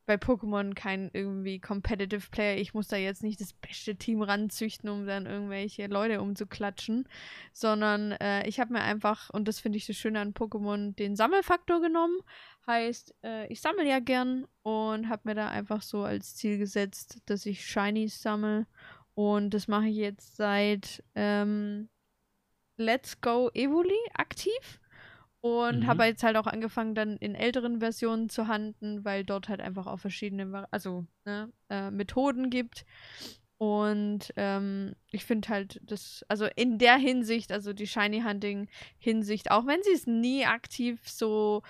bei 0.05 0.15
Pokémon 0.15 0.73
kein 0.73 1.09
irgendwie 1.13 1.59
Competitive 1.59 2.29
Player. 2.29 2.57
Ich 2.57 2.73
muss 2.73 2.87
da 2.87 2.97
jetzt 2.97 3.23
nicht 3.23 3.39
das 3.39 3.53
beste 3.53 3.95
Team 3.95 4.21
ranzüchten, 4.21 4.89
um 4.89 5.05
dann 5.05 5.25
irgendwelche 5.25 5.87
Leute 5.87 6.21
umzuklatschen. 6.21 7.07
Sondern 7.53 8.11
äh, 8.13 8.47
ich 8.47 8.59
habe 8.59 8.73
mir 8.73 8.81
einfach, 8.81 9.29
und 9.29 9.47
das 9.47 9.59
finde 9.59 9.77
ich 9.77 9.87
das 9.87 9.95
Schöne 9.95 10.19
an 10.19 10.33
Pokémon, 10.33 10.95
den 10.95 11.15
Sammelfaktor 11.15 11.81
genommen. 11.81 12.17
Heißt, 12.67 13.15
äh, 13.23 13.47
ich 13.47 13.61
sammle 13.61 13.87
ja 13.87 13.99
gern 13.99 14.45
und 14.61 15.09
habe 15.09 15.21
mir 15.25 15.35
da 15.35 15.49
einfach 15.49 15.81
so 15.81 16.03
als 16.03 16.35
Ziel 16.35 16.57
gesetzt, 16.57 17.21
dass 17.25 17.45
ich 17.45 17.65
Shinies 17.65 18.21
sammle. 18.21 18.67
Und 19.15 19.53
das 19.53 19.67
mache 19.67 19.87
ich 19.87 19.95
jetzt 19.95 20.35
seit 20.35 21.03
ähm, 21.15 21.89
Let's 22.77 23.21
Go 23.21 23.49
Evoli 23.53 23.99
aktiv. 24.13 24.79
Und 25.43 25.81
Mhm. 25.81 25.87
habe 25.87 26.05
jetzt 26.05 26.23
halt 26.23 26.37
auch 26.37 26.47
angefangen, 26.47 26.95
dann 26.95 27.17
in 27.17 27.35
älteren 27.35 27.79
Versionen 27.81 28.29
zu 28.29 28.47
handeln, 28.47 29.03
weil 29.03 29.25
dort 29.25 29.49
halt 29.49 29.59
einfach 29.59 29.87
auch 29.87 29.97
verschiedene 29.99 30.65
also, 30.71 31.05
ne, 31.25 31.51
äh, 31.69 31.91
Methoden 31.91 32.49
gibt. 32.49 32.85
Und 33.57 34.31
ähm, 34.37 34.95
ich 35.11 35.25
finde 35.25 35.49
halt 35.49 35.81
das, 35.83 36.23
also 36.29 36.45
in 36.55 36.77
der 36.77 36.95
Hinsicht, 36.95 37.51
also 37.51 37.73
die 37.73 37.87
Shiny 37.87 38.21
Hunting 38.21 38.69
Hinsicht, 38.99 39.51
auch 39.51 39.65
wenn 39.67 39.83
sie 39.83 39.91
es 39.91 40.07
nie 40.07 40.45
aktiv 40.45 41.01
so, 41.09 41.61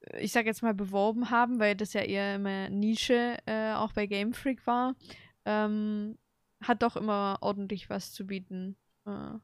äh, 0.00 0.20
ich 0.22 0.32
sag 0.32 0.46
jetzt 0.46 0.62
mal, 0.62 0.74
beworben 0.74 1.30
haben, 1.30 1.60
weil 1.60 1.76
das 1.76 1.92
ja 1.92 2.02
eher 2.02 2.34
immer 2.34 2.68
Nische 2.68 3.36
äh, 3.46 3.74
auch 3.74 3.92
bei 3.92 4.06
Game 4.06 4.32
Freak 4.32 4.66
war, 4.66 4.96
ähm, 5.44 6.18
hat 6.62 6.82
doch 6.82 6.96
immer 6.96 7.38
ordentlich 7.42 7.88
was 7.90 8.12
zu 8.12 8.26
bieten. 8.26 8.76
Äh, 9.06 9.34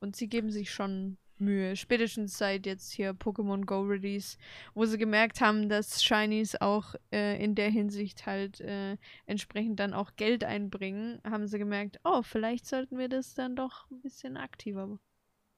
und 0.00 0.16
sie 0.16 0.28
geben 0.28 0.50
sich 0.50 0.70
schon 0.70 1.18
Mühe. 1.40 1.76
Spätestens 1.76 2.38
seit 2.38 2.66
jetzt 2.66 2.92
hier 2.92 3.12
Pokémon 3.12 3.64
Go 3.64 3.80
Release, 3.80 4.38
wo 4.74 4.84
sie 4.84 4.98
gemerkt 4.98 5.40
haben, 5.40 5.68
dass 5.68 6.02
Shinies 6.02 6.56
auch 6.60 6.94
äh, 7.12 7.42
in 7.42 7.54
der 7.54 7.70
Hinsicht 7.70 8.26
halt 8.26 8.60
äh, 8.60 8.96
entsprechend 9.26 9.80
dann 9.80 9.94
auch 9.94 10.16
Geld 10.16 10.44
einbringen, 10.44 11.20
haben 11.24 11.46
sie 11.46 11.58
gemerkt, 11.58 11.98
oh, 12.04 12.22
vielleicht 12.22 12.66
sollten 12.66 12.98
wir 12.98 13.08
das 13.08 13.34
dann 13.34 13.56
doch 13.56 13.90
ein 13.90 14.00
bisschen 14.00 14.36
aktiver 14.36 14.98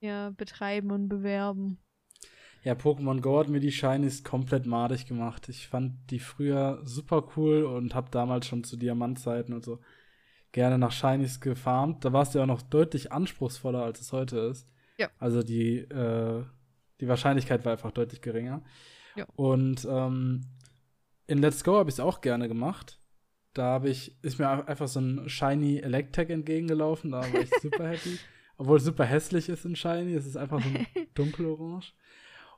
ja, 0.00 0.30
betreiben 0.30 0.90
und 0.90 1.08
bewerben. 1.08 1.78
Ja, 2.64 2.74
Pokémon 2.74 3.20
Go 3.20 3.38
hat 3.38 3.48
mir 3.48 3.60
die 3.60 3.72
Shinies 3.72 4.24
komplett 4.24 4.66
madig 4.66 5.06
gemacht. 5.06 5.48
Ich 5.48 5.68
fand 5.68 6.10
die 6.10 6.18
früher 6.18 6.80
super 6.84 7.28
cool 7.36 7.64
und 7.64 7.94
habe 7.94 8.10
damals 8.10 8.46
schon 8.46 8.64
zu 8.64 8.76
Diamantzeiten 8.76 9.54
und 9.54 9.64
so 9.64 9.78
gerne 10.52 10.78
nach 10.78 10.92
Shinies 10.92 11.40
gefarmt. 11.40 12.04
Da 12.04 12.12
war 12.12 12.22
es 12.22 12.34
ja 12.34 12.42
auch 12.42 12.46
noch 12.46 12.62
deutlich 12.62 13.12
anspruchsvoller, 13.12 13.82
als 13.82 14.00
es 14.00 14.12
heute 14.12 14.38
ist. 14.38 14.68
Ja. 14.98 15.08
Also 15.18 15.42
die, 15.42 15.78
äh, 15.78 16.44
die 17.00 17.08
Wahrscheinlichkeit 17.08 17.64
war 17.64 17.72
einfach 17.72 17.92
deutlich 17.92 18.20
geringer. 18.20 18.62
Ja. 19.16 19.26
Und 19.36 19.86
ähm, 19.90 20.42
in 21.26 21.38
Let's 21.38 21.64
Go 21.64 21.76
habe 21.78 21.88
ich 21.90 21.96
es 21.96 22.00
auch 22.00 22.20
gerne 22.20 22.48
gemacht. 22.48 23.00
Da 23.54 23.64
habe 23.64 23.88
ich, 23.88 24.16
ist 24.22 24.38
mir 24.38 24.48
einfach 24.68 24.88
so 24.88 25.00
ein 25.00 25.28
Shiny 25.28 25.78
Electek 25.78 26.30
entgegengelaufen. 26.30 27.10
Da 27.12 27.20
war 27.20 27.40
ich 27.40 27.50
super 27.62 27.88
happy. 27.88 28.18
Obwohl 28.56 28.78
es 28.78 28.84
super 28.84 29.04
hässlich 29.04 29.48
ist 29.48 29.64
in 29.64 29.76
Shiny. 29.76 30.14
Es 30.14 30.26
ist 30.26 30.36
einfach 30.36 30.60
so 30.62 30.68
ein 30.68 30.86
dunkelorange. 31.14 31.84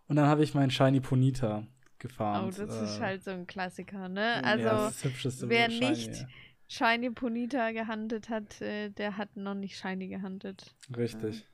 Und 0.08 0.16
dann 0.16 0.26
habe 0.26 0.42
ich 0.42 0.54
meinen 0.54 0.70
Shiny 0.70 1.00
Ponita 1.00 1.66
gefarmt. 1.98 2.54
oh, 2.58 2.64
das 2.66 2.80
ist 2.82 2.98
Äh, 2.98 3.00
halt 3.02 3.24
so 3.24 3.30
ein 3.30 3.46
Klassiker, 3.46 4.08
ne? 4.08 4.42
Also, 4.42 4.64
ja, 4.64 4.72
das 4.86 5.04
ist 5.04 5.24
das 5.24 5.48
wer 5.48 5.70
Shiny, 5.70 5.90
nicht 5.90 6.14
ja. 6.14 6.26
Shiny 6.68 7.10
Ponita 7.10 7.70
gehandelt 7.72 8.28
hat, 8.28 8.60
äh, 8.60 8.90
der 8.90 9.16
hat 9.16 9.36
noch 9.36 9.54
nicht 9.54 9.76
Shiny 9.78 10.08
gehandelt. 10.08 10.74
Richtig. 10.96 11.46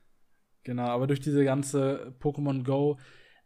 Genau, 0.67 0.87
aber 0.87 1.07
durch 1.07 1.21
diese 1.21 1.45
ganze 1.45 2.13
Pokémon 2.19 2.65
Go 2.65 2.97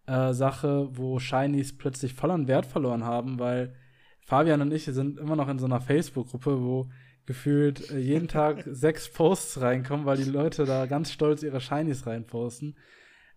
äh, 0.08 0.34
Sache, 0.34 0.90
wo 0.98 1.20
Shinies 1.20 1.78
plötzlich 1.78 2.16
voll 2.16 2.32
an 2.32 2.48
Wert 2.48 2.66
verloren 2.66 3.04
haben, 3.04 3.38
weil 3.38 3.76
Fabian 4.22 4.60
und 4.60 4.74
ich 4.74 4.86
sind 4.86 5.20
immer 5.20 5.36
noch 5.36 5.48
in 5.48 5.60
so 5.60 5.68
einer 5.68 5.82
Facebook-Gruppe, 5.82 6.64
wo 6.64 6.90
gefühlt 7.28 7.92
äh, 7.92 8.00
jeden 8.00 8.28
Tag 8.28 8.64
sechs 8.66 9.08
Posts 9.08 9.62
reinkommen, 9.62 10.08
weil 10.08 10.18
die 10.18 10.32
Leute 10.32 10.66
da 10.66 10.88
ganz 10.88 11.12
stolz 11.12 11.44
ihre 11.44 11.62
Shinies 11.62 12.08
reinposten. 12.08 12.76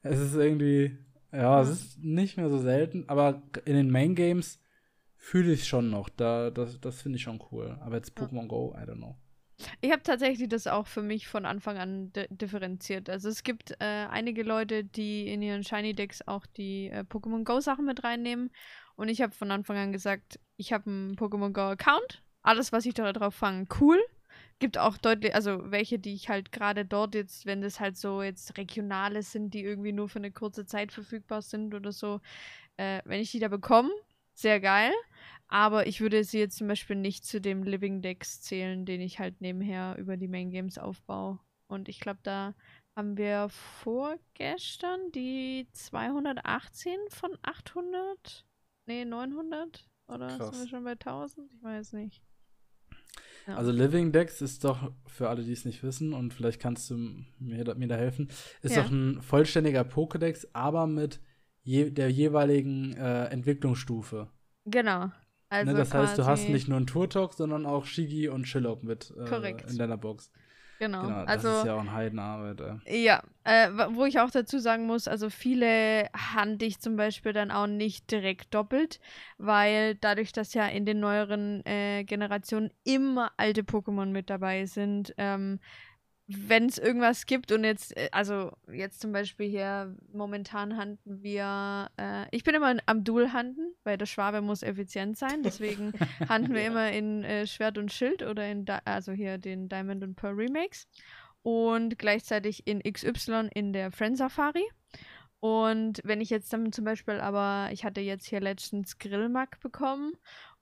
Es 0.01 0.18
ist 0.18 0.35
irgendwie, 0.35 0.97
ja, 1.31 1.61
es 1.61 1.68
ist 1.68 2.03
nicht 2.03 2.38
mehr 2.38 2.49
so 2.49 2.57
selten, 2.57 3.05
aber 3.09 3.42
in 3.66 3.75
den 3.75 3.90
Main 3.90 4.14
Games 4.14 4.62
fühle 5.18 5.53
ich 5.53 5.68
schon 5.68 5.90
noch. 5.90 6.09
Da, 6.09 6.51
das 6.51 6.81
das 6.81 7.03
finde 7.03 7.16
ich 7.16 7.23
schon 7.23 7.42
cool. 7.53 7.77
Aber 7.83 7.97
jetzt. 7.97 8.18
Pokémon 8.18 8.49
Go, 8.49 8.75
I 8.75 8.88
don't 8.88 8.97
know. 8.97 9.18
Ich 9.81 9.93
habe 9.93 10.03
tatsächlich 10.03 10.49
das 10.49 10.67
auch 10.67 10.87
für 10.87 11.03
mich 11.03 11.29
von 11.29 11.47
Anfang 11.47 11.79
an 11.79 12.12
di 12.12 12.27
differenziert. 12.29 13.09
Also 13.09 13.29
es 13.29 13.43
gibt 13.43 13.73
äh, 13.81 14.07
einige 14.11 14.43
Leute, 14.43 14.85
die 14.85 15.29
in 15.29 15.43
ihren 15.43 15.62
Shiny 15.62 15.95
Decks 15.95 16.27
auch 16.27 16.47
die 16.47 16.88
äh, 16.88 17.05
Pokémon 17.09 17.45
Go 17.45 17.61
Sachen 17.61 17.85
mit 17.85 18.05
reinnehmen. 18.05 18.51
Und 18.97 19.09
ich 19.09 19.23
habe 19.23 19.33
von 19.33 19.51
Anfang 19.51 19.77
an 19.77 19.93
gesagt, 19.93 20.40
ich 20.57 20.73
habe 20.73 20.90
einen 20.90 21.17
Pokémon 21.17 21.53
Go 21.53 21.62
Account. 21.62 22.23
Alles, 22.43 22.73
was 22.73 22.87
ich 22.87 22.95
da 22.95 23.12
drauf 23.12 23.35
fange, 23.35 23.67
cool. 23.81 23.99
Gibt 24.59 24.79
auch 24.79 24.97
deutlich, 24.97 25.35
also 25.35 25.71
welche, 25.71 25.99
die 25.99 26.14
ich 26.14 26.29
halt 26.29 26.53
gerade 26.53 26.85
dort 26.85 27.14
jetzt, 27.14 27.47
wenn 27.47 27.61
das 27.61 27.81
halt 27.81 27.97
so 27.97 28.23
jetzt 28.23 28.57
regionale 28.57 29.23
sind, 29.23 29.53
die 29.55 29.62
irgendwie 29.64 29.93
nur 29.93 30.09
für 30.09 30.19
eine 30.19 30.31
kurze 30.31 30.64
Zeit 30.67 30.93
verfügbar 30.93 31.43
sind 31.43 31.75
oder 31.75 31.93
so, 31.93 32.21
äh, 32.77 33.01
wenn 33.05 33.21
ich 33.21 33.31
die 33.31 33.40
da 33.40 33.49
bekomme, 33.49 33.90
sehr 34.35 34.61
geil. 34.61 34.93
Aber 35.55 35.87
ich 35.87 36.01
würde 36.01 36.25
sie 36.25 36.40
jetzt 36.40 36.57
zum 36.57 36.67
Beispiel 36.67 36.97
nicht 36.97 37.25
zu 37.25 37.40
dem 37.40 37.62
Living 37.62 38.03
Decks 38.03 38.40
zählen, 38.43 38.85
den 38.85 39.01
ich 39.01 39.21
halt 39.21 39.40
nebenher 39.40 39.95
über 39.99 40.17
die 40.17 40.27
Main 40.27 40.51
Games 40.51 40.79
aufbaue. 40.79 41.38
Und 41.69 41.88
ich 41.88 42.01
glaube, 42.01 42.19
da 42.25 42.55
haben 42.97 43.17
wir 43.17 43.49
vorgestern 43.51 45.12
die 45.12 45.69
218 45.73 46.99
von 47.09 47.38
800? 47.43 48.45
Nee, 48.87 49.05
900? 49.05 49.88
Oder 50.09 50.27
Krass. 50.27 50.51
sind 50.57 50.64
wir 50.64 50.69
schon 50.71 50.83
bei 50.85 50.90
1000? 50.97 51.49
Ich 51.53 51.62
weiß 51.62 51.93
nicht. 51.93 52.21
Ja. 53.47 53.55
Also 53.55 53.71
Living 53.71 54.11
Dex 54.11 54.40
ist 54.43 54.64
doch, 54.64 54.90
für 55.07 55.29
alle, 55.29 55.45
die 55.45 55.53
es 55.53 55.64
nicht 55.64 55.85
wissen, 55.85 56.14
und 56.14 56.35
vielleicht 56.35 56.61
kannst 56.61 56.90
du 56.90 56.97
mir, 57.38 57.62
da- 57.62 57.75
mir 57.75 57.87
da 57.88 57.95
helfen, 57.97 58.29
ist 58.62 58.75
Ja. 58.75 58.83
doch 58.83 58.90
ein 58.90 59.23
vollständiger 59.23 59.83
Pokédex, 59.83 60.49
aber 60.53 60.88
mit 60.88 61.21
je, 61.62 61.90
der 61.90 62.11
jeweiligen 62.11 62.95
äh, 62.97 63.27
Entwicklungsstufe. 63.27 64.31
Genau. 64.64 65.12
Also 65.55 65.73
ne? 65.73 65.79
Das 65.79 65.95
heißt, 65.95 66.19
du 66.19 66.27
hast 66.27 66.49
nicht 66.49 66.69
nur 66.69 66.77
einen 66.77 66.87
Turtok, 66.87 67.35
sondern 67.35 67.67
auch 67.67 67.85
Shigi 67.85 68.29
und 68.29 68.47
Shillok 68.47 68.83
mit 68.83 69.12
äh, 69.17 69.55
in 69.69 69.79
deiner 69.79 69.97
Box. 69.97 70.31
Genau. 70.81 71.03
Genau, 71.03 71.21
das 71.21 71.29
also, 71.29 71.49
ist 71.49 71.67
ja 71.67 71.75
auch 71.77 71.81
ein 71.81 71.93
Heidenarbeit. 71.93 72.61
Ja, 72.87 73.23
äh, 73.45 73.71
wo 73.90 74.05
ich 74.05 74.19
auch 74.19 74.31
dazu 74.31 74.59
sagen 74.59 74.87
muss, 74.87 75.07
also 75.07 75.31
viele 75.31 76.09
handle 76.12 76.67
ich 76.67 76.81
zum 76.81 76.97
Beispiel 76.97 77.33
dann 77.33 77.51
auch 77.51 77.67
nicht 77.67 78.11
direkt 78.11 78.53
doppelt, 78.55 79.01
weil 79.38 79.95
dadurch, 79.95 80.33
dass 80.33 80.53
ja 80.53 80.67
in 80.67 80.85
den 80.85 81.01
neueren 81.01 81.64
äh, 81.64 82.05
Generationen 82.05 82.71
immer 82.83 83.31
alte 83.37 83.62
Pokémon 83.62 84.07
mit 84.07 84.31
dabei 84.31 84.67
sind, 84.67 85.14
ähm, 85.17 85.61
wenn 86.27 86.67
es 86.67 86.79
irgendwas 86.79 87.27
gibt 87.27 87.53
und 87.53 87.65
jetzt, 87.65 87.97
äh, 87.97 88.09
also 88.13 88.53
jetzt 88.73 89.01
zum 89.01 89.13
Beispiel 89.13 89.49
hier, 89.49 89.95
momentan 90.13 90.77
handeln 90.77 91.23
wir, 91.23 91.91
äh, 91.99 92.27
ich 92.31 92.45
bin 92.45 92.55
immer 92.55 92.75
am 92.87 93.05
Dual-Handen, 93.05 93.75
weil 93.85 93.99
der 93.99 94.07
Schwabe 94.07 94.41
muss 94.41 94.63
effizient 94.63 95.19
sein, 95.19 95.43
deswegen 95.43 95.93
handeln 96.29 96.55
wir 96.55 96.63
ja. 96.63 96.69
immer 96.69 96.93
in 96.93 97.25
äh, 97.25 97.47
Schwert 97.47 97.77
und 97.77 97.93
Schild 97.93 98.23
oder 98.23 98.49
in, 98.49 98.65
Di 98.65 98.73
also 98.85 99.13
hier 99.13 99.39
den 99.39 99.69
Diamond 99.69 100.03
und 100.03 100.17
Pearl 100.17 100.35
Remakes 100.35 100.89
und 101.43 101.99
gleichzeitig 101.99 102.67
in 102.67 102.83
XY 102.83 103.51
in 103.55 103.73
der 103.73 103.93
Friend 103.93 104.17
Safari. 104.17 104.65
Und 105.41 106.01
wenn 106.05 106.23
ich 106.23 106.31
jetzt 106.31 106.51
dann 106.55 106.73
zum 106.73 106.87
Beispiel 106.87 107.21
aber, 107.21 107.69
ich 107.71 107.85
hatte 107.85 108.01
jetzt 108.01 108.27
hier 108.27 108.41
letztens 108.41 108.99
Grillmack 108.99 109.61
bekommen 109.61 110.15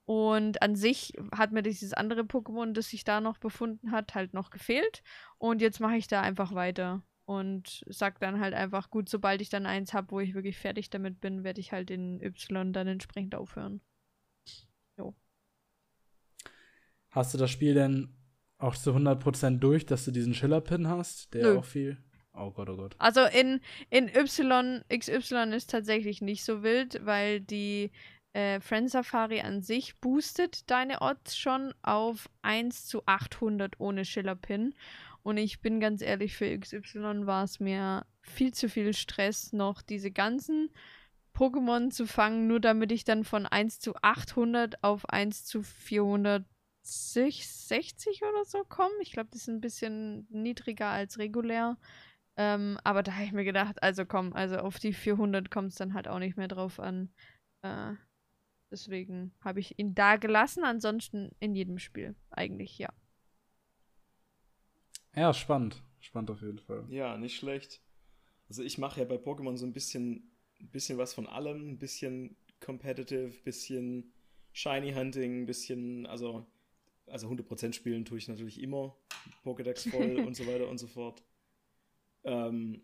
und 0.05 0.61
an 0.61 0.75
sich 0.75 1.13
hat 1.31 1.51
mir 1.51 1.61
dieses 1.61 1.93
andere 1.93 2.21
Pokémon, 2.21 2.73
das 2.73 2.89
sich 2.89 3.03
da 3.03 3.21
noch 3.21 3.37
befunden 3.37 3.91
hat, 3.91 4.15
halt 4.15 4.33
noch 4.33 4.49
gefehlt. 4.49 5.01
Und 5.37 5.61
jetzt 5.61 5.79
mache 5.79 5.95
ich 5.95 6.07
da 6.07 6.21
einfach 6.21 6.53
weiter 6.53 7.03
und 7.25 7.83
sag 7.87 8.19
dann 8.19 8.41
halt 8.41 8.53
einfach, 8.53 8.89
gut, 8.89 9.07
sobald 9.07 9.41
ich 9.41 9.49
dann 9.49 9.65
eins 9.65 9.93
habe, 9.93 10.11
wo 10.11 10.19
ich 10.19 10.33
wirklich 10.33 10.57
fertig 10.57 10.89
damit 10.89 11.21
bin, 11.21 11.43
werde 11.45 11.61
ich 11.61 11.71
halt 11.71 11.89
in 11.89 12.21
Y 12.21 12.73
dann 12.73 12.87
entsprechend 12.87 13.33
aufhören. 13.33 13.81
Jo. 14.97 15.15
Hast 17.11 17.33
du 17.33 17.37
das 17.37 17.49
Spiel 17.49 17.73
denn 17.73 18.13
auch 18.57 18.75
zu 18.75 18.91
100% 18.91 19.59
durch, 19.59 19.85
dass 19.85 20.03
du 20.03 20.11
diesen 20.11 20.33
Schiller-Pin 20.33 20.87
hast, 20.87 21.33
der 21.33 21.43
Nö. 21.43 21.57
auch 21.59 21.65
viel. 21.65 21.97
Oh 22.33 22.51
Gott, 22.51 22.67
oh 22.67 22.75
Gott. 22.75 22.95
Also 22.97 23.21
in, 23.25 23.61
in 23.89 24.09
Y, 24.09 24.83
XY 24.89 25.53
ist 25.53 25.69
tatsächlich 25.69 26.21
nicht 26.21 26.43
so 26.43 26.63
wild, 26.63 27.05
weil 27.05 27.39
die 27.39 27.91
äh, 28.33 28.59
Friend 28.59 28.89
Safari 28.89 29.41
an 29.41 29.61
sich 29.61 29.99
boostet 29.99 30.69
deine 30.69 31.01
Odds 31.01 31.37
schon 31.37 31.73
auf 31.81 32.29
1 32.41 32.87
zu 32.87 33.03
800 33.05 33.79
ohne 33.79 34.05
Schiller-Pin. 34.05 34.75
Und 35.21 35.37
ich 35.37 35.61
bin 35.61 35.79
ganz 35.79 36.01
ehrlich, 36.01 36.35
für 36.35 36.57
XY 36.57 37.25
war 37.25 37.43
es 37.43 37.59
mir 37.59 38.05
viel 38.21 38.53
zu 38.53 38.67
viel 38.69 38.93
Stress, 38.93 39.53
noch 39.53 39.81
diese 39.81 40.11
ganzen 40.11 40.69
Pokémon 41.33 41.91
zu 41.91 42.05
fangen, 42.05 42.47
nur 42.47 42.59
damit 42.59 42.91
ich 42.91 43.05
dann 43.05 43.23
von 43.23 43.45
1 43.45 43.79
zu 43.79 43.95
800 44.01 44.83
auf 44.83 45.07
1 45.09 45.45
zu 45.45 45.63
400 45.63 46.45
60 46.85 48.21
oder 48.23 48.43
so 48.45 48.63
kommen. 48.65 48.93
Ich 49.01 49.13
glaube, 49.13 49.29
das 49.31 49.43
ist 49.43 49.47
ein 49.47 49.61
bisschen 49.61 50.27
niedriger 50.29 50.89
als 50.89 51.17
regulär. 51.17 51.77
Ähm, 52.35 52.77
aber 52.83 53.03
da 53.03 53.13
habe 53.13 53.25
ich 53.25 53.31
mir 53.31 53.45
gedacht, 53.45 53.81
also 53.81 54.05
komm, 54.05 54.33
also 54.33 54.57
auf 54.57 54.79
die 54.79 54.93
400 54.93 55.49
kommt 55.49 55.69
es 55.69 55.75
dann 55.75 55.93
halt 55.93 56.07
auch 56.07 56.19
nicht 56.19 56.35
mehr 56.35 56.47
drauf 56.47 56.79
an. 56.79 57.13
Äh, 57.61 57.93
deswegen 58.73 59.33
habe 59.39 59.61
ich 59.61 59.79
ihn 59.79 59.95
da 59.95 60.17
gelassen, 60.17 60.65
ansonsten 60.65 61.31
in 61.39 61.55
jedem 61.55 61.79
Spiel 61.79 62.15
eigentlich, 62.29 62.77
ja. 62.77 62.89
Ja, 65.15 65.33
spannend. 65.33 65.81
Spannend 66.01 66.31
auf 66.31 66.41
jeden 66.41 66.59
Fall. 66.59 66.85
Ja, 66.89 67.17
nicht 67.17 67.37
schlecht. 67.37 67.81
Also 68.49 68.63
ich 68.63 68.77
mache 68.77 68.99
ja 68.99 69.05
bei 69.05 69.15
Pokémon 69.15 69.55
so 69.55 69.65
ein 69.65 69.71
bisschen, 69.71 70.31
ein 70.59 70.69
bisschen 70.69 70.97
was 70.97 71.13
von 71.13 71.27
allem, 71.27 71.69
ein 71.69 71.77
bisschen 71.77 72.35
competitive, 72.59 73.27
ein 73.27 73.43
bisschen 73.43 74.13
Shiny 74.51 74.91
Hunting, 74.91 75.43
ein 75.43 75.45
bisschen, 75.45 76.05
also 76.07 76.45
also 77.07 77.29
100% 77.29 77.73
spielen 77.73 78.05
tue 78.05 78.17
ich 78.17 78.27
natürlich 78.27 78.61
immer, 78.61 78.95
Pokédex 79.43 79.89
voll 79.89 80.17
und 80.25 80.35
so 80.35 80.45
weiter 80.47 80.67
und 80.69 80.77
so 80.77 80.87
fort. 80.87 81.23
Ähm, 82.23 82.81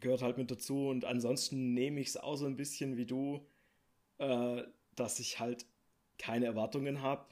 gehört 0.00 0.22
halt 0.22 0.38
mit 0.38 0.50
dazu 0.50 0.88
und 0.88 1.04
ansonsten 1.04 1.74
nehme 1.74 2.00
ich 2.00 2.08
es 2.08 2.16
auch 2.16 2.36
so 2.36 2.46
ein 2.46 2.56
bisschen 2.56 2.96
wie 2.96 3.06
du, 3.06 3.46
äh, 4.18 4.62
dass 4.98 5.18
ich 5.20 5.40
halt 5.40 5.66
keine 6.18 6.46
Erwartungen 6.46 7.02
habe. 7.02 7.26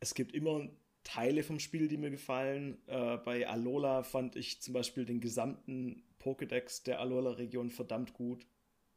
Es 0.00 0.14
gibt 0.14 0.32
immer 0.32 0.68
Teile 1.04 1.42
vom 1.42 1.58
Spiel, 1.58 1.88
die 1.88 1.96
mir 1.96 2.10
gefallen. 2.10 2.78
Äh, 2.86 3.18
bei 3.18 3.48
Alola 3.48 4.02
fand 4.02 4.36
ich 4.36 4.60
zum 4.60 4.74
Beispiel 4.74 5.04
den 5.04 5.20
gesamten 5.20 6.02
Pokédex 6.20 6.84
der 6.84 7.00
Alola-Region 7.00 7.70
verdammt 7.70 8.12
gut. 8.12 8.46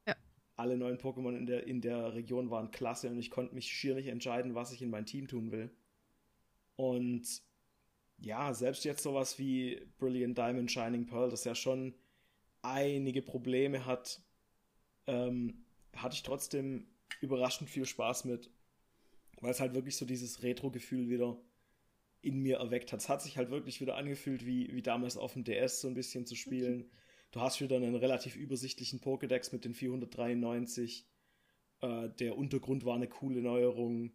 Ja. 0.08 0.15
Alle 0.56 0.77
neuen 0.77 0.97
Pokémon 0.97 1.36
in 1.36 1.45
der, 1.45 1.65
in 1.65 1.82
der 1.82 2.13
Region 2.13 2.49
waren 2.49 2.71
klasse 2.71 3.10
und 3.10 3.17
ich 3.17 3.32
konnte 3.32 3.56
mich 3.56 3.67
schier 3.67 3.95
nicht 3.95 4.08
entscheiden, 4.08 4.56
was 4.56 4.73
ich 4.73 4.82
in 4.82 4.89
mein 4.89 5.06
Team 5.06 5.27
tun 5.27 5.51
will. 5.51 5.69
Und 6.75 7.41
ja, 8.17 8.53
selbst 8.53 8.84
jetzt 8.86 9.03
sowas 9.03 9.39
wie 9.39 9.86
Brilliant 9.97 10.38
Diamond 10.38 10.71
Shining 10.71 11.06
Pearl, 11.06 11.29
das 11.29 11.43
ja 11.43 11.56
schon 11.56 11.93
einige 12.62 13.21
Probleme 13.21 13.86
hat, 13.86 14.21
ähm, 15.08 15.65
hatte 15.95 16.15
ich 16.15 16.23
trotzdem 16.23 16.88
überraschend 17.21 17.69
viel 17.69 17.86
Spaß 17.86 18.26
mit, 18.26 18.49
weil 19.41 19.52
es 19.52 19.60
halt 19.60 19.73
wirklich 19.73 19.97
so 19.97 20.06
dieses 20.06 20.43
Retro-Gefühl 20.43 21.10
wieder 21.10 21.38
in 22.21 22.39
mir 22.41 22.58
erweckt 22.58 22.93
hat. 22.93 23.02
Es 23.02 23.10
hat 23.10 23.21
sich 23.21 23.38
halt 23.38 23.49
wirklich 23.49 23.82
wieder 23.82 23.97
angefühlt, 23.97 24.45
wie, 24.45 24.73
wie 24.73 24.82
damals 24.82 25.17
auf 25.17 25.34
dem 25.34 25.43
DS 25.43 25.82
so 25.82 25.88
ein 25.88 25.93
bisschen 25.93 26.26
zu 26.26 26.36
spielen. 26.36 26.89
Du 27.32 27.41
hast 27.41 27.60
wieder 27.60 27.76
einen 27.76 27.95
relativ 27.95 28.36
übersichtlichen 28.36 29.02
Pokédex 29.02 29.52
mit 29.52 29.65
den 29.65 29.73
493. 29.73 31.06
Äh, 31.82 32.10
der 32.19 32.38
Untergrund 32.38 32.86
war 32.86 32.95
eine 32.95 33.08
coole 33.08 33.41
Neuerung 33.41 34.13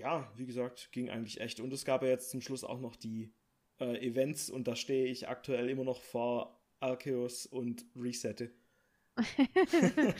ja, 0.00 0.32
wie 0.34 0.46
gesagt, 0.46 0.90
ging 0.92 1.10
eigentlich 1.10 1.40
echt. 1.40 1.60
Und 1.60 1.72
es 1.72 1.84
gab 1.84 2.02
ja 2.02 2.08
jetzt 2.08 2.30
zum 2.30 2.40
Schluss 2.40 2.64
auch 2.64 2.80
noch 2.80 2.96
die 2.96 3.32
äh, 3.78 4.06
Events 4.06 4.50
und 4.50 4.66
da 4.66 4.74
stehe 4.74 5.06
ich 5.06 5.28
aktuell 5.28 5.68
immer 5.68 5.84
noch 5.84 6.00
vor 6.00 6.58
Arceus 6.80 7.46
und 7.46 7.84
resette. 7.94 8.50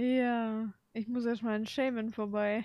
ja, 0.00 0.72
ich 0.92 1.08
muss 1.08 1.24
erstmal 1.24 1.56
in 1.56 1.66
Shaman 1.66 2.10
vorbei. 2.10 2.64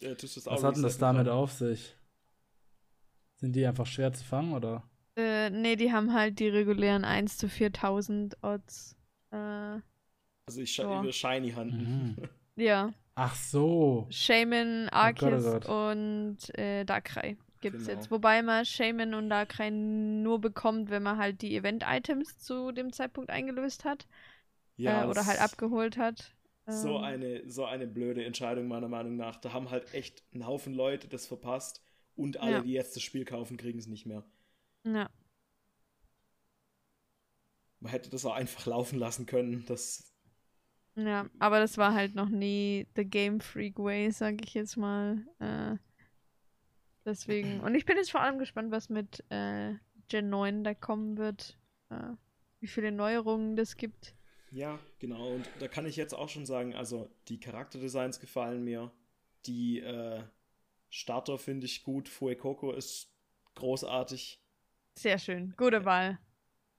Äh, 0.00 0.14
Was 0.14 0.62
hat 0.62 0.76
denn 0.76 0.82
das 0.82 0.98
damit 0.98 1.26
fahren? 1.26 1.38
auf 1.38 1.52
sich? 1.52 1.96
Sind 3.36 3.56
die 3.56 3.66
einfach 3.66 3.86
schwer 3.86 4.12
zu 4.12 4.24
fangen, 4.24 4.52
oder? 4.52 4.84
Äh, 5.16 5.50
nee, 5.50 5.76
die 5.76 5.92
haben 5.92 6.12
halt 6.12 6.38
die 6.38 6.48
regulären 6.48 7.04
1 7.04 7.38
zu 7.38 7.48
4000 7.48 8.36
Odds. 8.42 8.96
Äh, 9.30 9.36
also 10.46 10.60
ich 10.60 10.72
scha 10.72 11.00
über 11.00 11.12
Shiny 11.12 11.50
Handen. 11.52 12.16
Mhm. 12.16 12.28
ja. 12.62 12.92
Ach 13.14 13.34
so. 13.34 14.06
Shaman, 14.10 14.88
Arceus 14.90 15.46
oh 15.46 15.50
Gott, 15.50 15.68
oh 15.68 15.90
und 15.90 16.58
äh, 16.58 16.84
Darkrai 16.84 17.36
gibt 17.60 17.76
es 17.76 17.86
genau. 17.86 17.98
jetzt. 17.98 18.10
Wobei 18.10 18.42
man 18.42 18.64
Shaman 18.64 19.14
und 19.14 19.30
Darkrai 19.30 19.70
nur 19.70 20.40
bekommt, 20.40 20.90
wenn 20.90 21.02
man 21.02 21.18
halt 21.18 21.42
die 21.42 21.56
Event-Items 21.56 22.38
zu 22.38 22.72
dem 22.72 22.92
Zeitpunkt 22.92 23.30
eingelöst 23.30 23.84
hat. 23.84 24.06
Ja, 24.80 25.04
äh, 25.04 25.06
oder 25.06 25.26
halt 25.26 25.40
abgeholt 25.40 25.96
hat. 25.96 26.34
So 26.66 26.98
ähm. 26.98 27.04
eine, 27.04 27.48
so 27.48 27.64
eine 27.64 27.86
blöde 27.86 28.24
Entscheidung 28.24 28.68
meiner 28.68 28.88
Meinung 28.88 29.16
nach. 29.16 29.36
Da 29.36 29.52
haben 29.52 29.70
halt 29.70 29.92
echt 29.94 30.22
ein 30.34 30.46
Haufen 30.46 30.74
Leute 30.74 31.08
das 31.08 31.26
verpasst 31.26 31.82
und 32.16 32.38
alle, 32.38 32.52
ja. 32.52 32.60
die 32.60 32.72
jetzt 32.72 32.96
das 32.96 33.02
Spiel 33.02 33.24
kaufen, 33.24 33.56
kriegen 33.56 33.78
es 33.78 33.86
nicht 33.86 34.06
mehr. 34.06 34.24
Ja. 34.84 35.10
Man 37.80 37.92
hätte 37.92 38.10
das 38.10 38.24
auch 38.24 38.34
einfach 38.34 38.66
laufen 38.66 38.98
lassen 38.98 39.26
können. 39.26 39.64
Das 39.66 40.10
ja, 40.96 41.26
aber 41.38 41.60
das 41.60 41.78
war 41.78 41.94
halt 41.94 42.14
noch 42.14 42.28
nie 42.28 42.86
the 42.96 43.04
Game 43.04 43.40
Freak 43.40 43.78
Way, 43.78 44.10
sag 44.10 44.44
ich 44.44 44.54
jetzt 44.54 44.76
mal. 44.76 45.24
Äh, 45.38 45.76
deswegen. 47.04 47.60
Und 47.60 47.74
ich 47.74 47.86
bin 47.86 47.96
jetzt 47.96 48.10
vor 48.10 48.20
allem 48.20 48.38
gespannt, 48.38 48.70
was 48.70 48.88
mit 48.88 49.24
äh, 49.30 49.74
Gen 50.08 50.28
9 50.28 50.64
da 50.64 50.74
kommen 50.74 51.16
wird. 51.16 51.58
Äh, 51.90 52.14
wie 52.60 52.66
viele 52.66 52.92
Neuerungen 52.92 53.56
das 53.56 53.76
gibt. 53.76 54.14
Ja, 54.50 54.78
genau. 54.98 55.34
Und 55.34 55.48
da 55.60 55.68
kann 55.68 55.86
ich 55.86 55.96
jetzt 55.96 56.14
auch 56.14 56.28
schon 56.28 56.46
sagen, 56.46 56.74
also 56.74 57.10
die 57.28 57.38
Charakterdesigns 57.38 58.20
gefallen 58.20 58.64
mir. 58.64 58.90
Die 59.46 59.80
äh, 59.80 60.22
Starter 60.88 61.38
finde 61.38 61.66
ich 61.66 61.84
gut. 61.84 62.08
Fuecoco 62.08 62.72
ist 62.72 63.12
großartig. 63.54 64.42
Sehr 64.98 65.18
schön. 65.18 65.54
Gute 65.56 65.84
Wahl. 65.84 66.18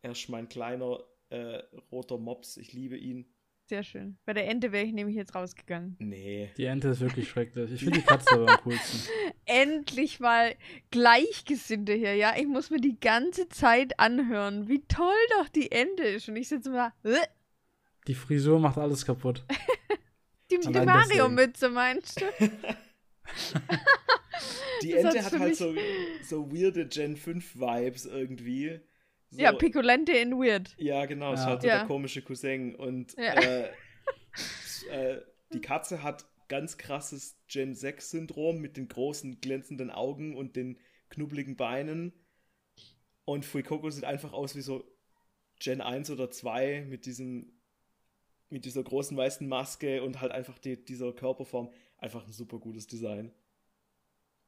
Er 0.01 0.11
ist 0.11 0.29
mein 0.29 0.49
kleiner 0.49 0.99
äh, 1.29 1.63
roter 1.91 2.17
Mops. 2.17 2.57
Ich 2.57 2.73
liebe 2.73 2.97
ihn. 2.97 3.25
Sehr 3.65 3.83
schön. 3.83 4.17
Bei 4.25 4.33
der 4.33 4.49
Ente 4.49 4.73
wäre 4.73 4.83
ich 4.83 4.91
nämlich 4.91 5.15
jetzt 5.15 5.33
rausgegangen. 5.33 5.95
Nee. 5.99 6.51
Die 6.57 6.65
Ente 6.65 6.89
ist 6.89 6.99
wirklich 6.99 7.29
schrecklich. 7.29 7.71
Ich 7.71 7.79
finde 7.81 7.99
die 7.99 8.05
Katze 8.05 8.33
aber 8.33 8.51
am 8.51 8.57
coolsten. 8.63 8.99
Endlich 9.45 10.19
mal 10.19 10.55
Gleichgesinnte 10.89 11.93
hier, 11.93 12.15
ja? 12.15 12.33
Ich 12.37 12.47
muss 12.47 12.69
mir 12.69 12.81
die 12.81 12.99
ganze 12.99 13.47
Zeit 13.47 13.97
anhören, 13.97 14.67
wie 14.67 14.85
toll 14.87 15.15
doch 15.37 15.47
die 15.47 15.71
Ente 15.71 16.03
ist. 16.03 16.27
Und 16.27 16.35
ich 16.35 16.49
sitze 16.49 16.69
mal. 16.69 16.91
Die 18.07 18.15
Frisur 18.15 18.59
macht 18.59 18.77
alles 18.77 19.05
kaputt. 19.05 19.45
die, 20.51 20.59
die 20.59 20.69
Mario-Mütze, 20.69 21.69
meinst 21.69 22.19
du? 22.19 22.25
die 24.81 24.93
Ente 24.93 25.23
hat 25.23 25.39
halt 25.39 25.55
so, 25.55 25.73
so 26.23 26.51
weirde 26.51 26.87
Gen 26.87 27.15
5 27.15 27.55
Vibes 27.55 28.05
irgendwie. 28.05 28.79
So, 29.29 29.41
ja, 29.41 29.53
Picolente 29.53 30.11
in 30.13 30.33
Weird. 30.33 30.73
Ja, 30.77 31.05
genau, 31.05 31.31
ja. 31.31 31.37
so 31.37 31.49
ja. 31.49 31.57
der 31.57 31.85
komische 31.85 32.21
Cousin. 32.21 32.75
Und 32.75 33.15
ja. 33.17 33.33
äh, 33.33 33.69
äh, 34.89 35.21
die 35.53 35.61
Katze 35.61 36.03
hat 36.03 36.25
ganz 36.47 36.77
krasses 36.77 37.37
Gen 37.47 37.75
6-Syndrom 37.75 38.59
mit 38.59 38.75
den 38.75 38.87
großen 38.87 39.39
glänzenden 39.39 39.89
Augen 39.89 40.35
und 40.35 40.55
den 40.55 40.77
knubbeligen 41.09 41.55
Beinen. 41.55 42.13
Und 43.23 43.45
Fuikoko 43.45 43.89
sieht 43.89 44.03
einfach 44.03 44.33
aus 44.33 44.55
wie 44.55 44.61
so 44.61 44.83
Gen 45.59 45.79
1 45.79 46.09
oder 46.09 46.31
2 46.31 46.85
mit 46.89 47.05
diesem 47.05 47.53
mit 48.51 48.65
dieser 48.65 48.83
großen 48.83 49.15
weißen 49.15 49.47
Maske 49.47 50.03
und 50.03 50.21
halt 50.21 50.31
einfach 50.31 50.59
die, 50.59 50.83
dieser 50.83 51.11
Körperform. 51.13 51.69
Einfach 51.97 52.25
ein 52.25 52.33
super 52.33 52.57
gutes 52.57 52.87
Design. 52.87 53.31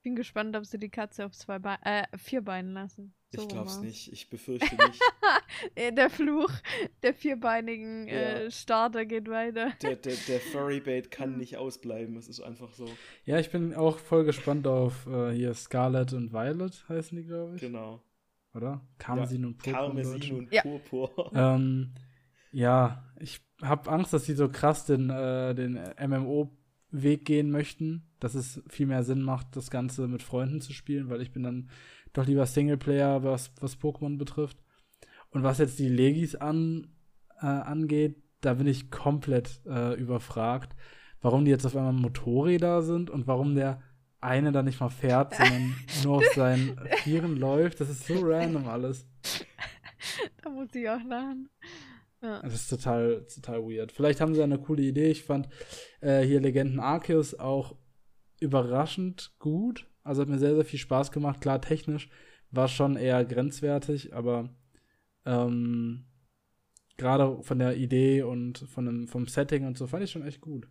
Bin 0.02 0.16
gespannt, 0.16 0.56
ob 0.58 0.66
sie 0.66 0.78
die 0.78 0.90
Katze 0.90 1.26
auf 1.26 1.32
zwei 1.32 1.60
Be 1.60 1.78
äh, 1.84 2.04
vier 2.18 2.42
Beinen 2.42 2.74
lassen. 2.74 3.14
So 3.30 3.44
ich 3.44 3.48
glaub's 3.48 3.78
mal. 3.78 3.86
nicht. 3.86 4.12
Ich 4.12 4.30
befürchte 4.30 4.76
nicht. 4.88 5.98
der 5.98 6.10
Fluch 6.10 6.52
der 7.02 7.14
vierbeinigen 7.14 8.08
ja. 8.08 8.14
äh, 8.14 8.52
Starter 8.52 9.06
geht 9.06 9.30
weiter. 9.30 9.72
Der, 9.82 9.96
der, 9.96 10.16
der 10.28 10.40
Furry-Bait 10.40 11.10
kann 11.10 11.38
nicht 11.38 11.58
ausbleiben. 11.58 12.18
Es 12.18 12.28
ist 12.28 12.42
einfach 12.42 12.74
so. 12.74 12.86
Ja, 13.26 13.40
ich 13.40 13.50
bin 13.50 13.74
auch 13.74 13.98
voll 13.98 14.26
gespannt 14.26 14.68
auf 14.68 15.08
äh, 15.08 15.32
hier 15.32 15.54
Scarlet 15.54 16.12
und 16.14 16.34
Violet 16.34 16.84
heißen 16.90 17.18
die, 17.18 17.24
glaube 17.24 17.56
ich. 17.56 17.62
Genau. 17.62 18.02
Oder? 18.54 18.82
Karmesin 18.98 19.42
ja, 19.42 19.48
und 19.48 19.58
Purpur. 19.58 19.74
Karmesin 19.74 20.38
und 20.38 20.52
ja. 20.52 20.62
Purpur. 20.62 21.32
Ähm, 21.34 21.94
ja, 22.52 23.04
ich 23.20 23.42
habe 23.64 23.92
Angst, 23.92 24.14
dass 24.14 24.26
sie 24.26 24.36
so 24.36 24.50
krass 24.50 24.86
den, 24.86 25.10
äh, 25.10 25.56
den 25.56 25.80
MMO-Weg 26.00 27.26
gehen 27.26 27.52
möchten, 27.52 28.04
dass 28.20 28.36
es 28.36 28.62
viel 28.68 28.88
mehr 28.88 29.04
Sinn 29.04 29.22
macht, 29.22 29.56
das 29.56 29.72
Ganze 29.72 30.08
mit 30.08 30.24
Freunden 30.24 30.62
zu 30.62 30.74
spielen, 30.74 31.10
weil 31.10 31.22
ich 31.22 31.32
bin 31.32 31.44
dann 31.44 31.70
doch 32.14 32.26
lieber 32.26 32.46
Singleplayer, 32.46 33.24
was, 33.24 33.52
was 33.60 33.80
Pokémon 33.80 34.18
betrifft. 34.18 34.58
Und 35.30 35.44
was 35.44 35.58
jetzt 35.58 35.80
die 35.80 35.90
Legis 35.90 36.36
an, 36.36 36.88
äh, 37.42 37.46
angeht, 37.46 38.22
da 38.42 38.54
bin 38.56 38.68
ich 38.68 38.92
komplett 38.92 39.62
äh, 39.66 39.94
überfragt, 39.96 40.76
warum 41.22 41.46
die 41.46 41.52
jetzt 41.52 41.66
auf 41.66 41.76
einmal 41.76 41.94
Motorräder 41.94 42.84
sind 42.84 43.10
und 43.10 43.26
warum 43.26 43.56
der 43.56 43.82
eine 44.22 44.52
da 44.52 44.64
nicht 44.64 44.80
mal 44.80 44.90
fährt, 44.90 45.36
sondern 45.36 45.76
nur 46.04 46.18
auf 46.18 46.34
seinen 46.36 46.80
Vieren 47.04 47.38
läuft. 47.38 47.82
Das 47.82 47.90
ist 47.90 48.06
so 48.06 48.20
random 48.22 48.68
alles. 48.68 49.06
Da 50.44 50.50
muss 50.50 50.68
ich 50.76 50.88
auch 50.90 51.02
lachen. 51.06 51.50
Ja. 52.24 52.42
Das 52.42 52.54
ist 52.54 52.70
total, 52.70 53.26
total 53.26 53.62
weird. 53.64 53.92
Vielleicht 53.92 54.22
haben 54.22 54.34
sie 54.34 54.42
eine 54.42 54.58
coole 54.58 54.82
Idee. 54.82 55.12
Ich 55.12 55.24
fand 55.24 55.50
äh, 56.00 56.22
hier 56.22 56.40
Legenden 56.40 56.80
Arceus 56.80 57.38
auch 57.38 57.76
überraschend 58.40 59.34
gut. 59.40 59.88
Also 60.04 60.22
hat 60.22 60.30
mir 60.30 60.40
sehr, 60.40 60.56
sehr 60.56 60.66
viel 60.66 60.80
Spaß 60.80 61.12
gemacht. 61.12 61.42
Klar, 61.42 61.62
technisch 61.62 62.10
war 62.50 62.70
schon 62.70 62.96
eher 62.96 63.26
grenzwertig, 63.26 64.14
aber 64.16 64.50
ähm, 65.26 66.06
gerade 66.98 67.44
von 67.44 67.60
der 67.60 67.76
Idee 67.76 68.22
und 68.22 68.60
von 68.70 68.86
dem, 68.86 69.08
vom 69.08 69.28
Setting 69.28 69.66
und 69.66 69.78
so 69.78 69.88
fand 69.88 70.04
ich 70.04 70.12
schon 70.12 70.26
echt 70.26 70.40
gut. 70.40 70.68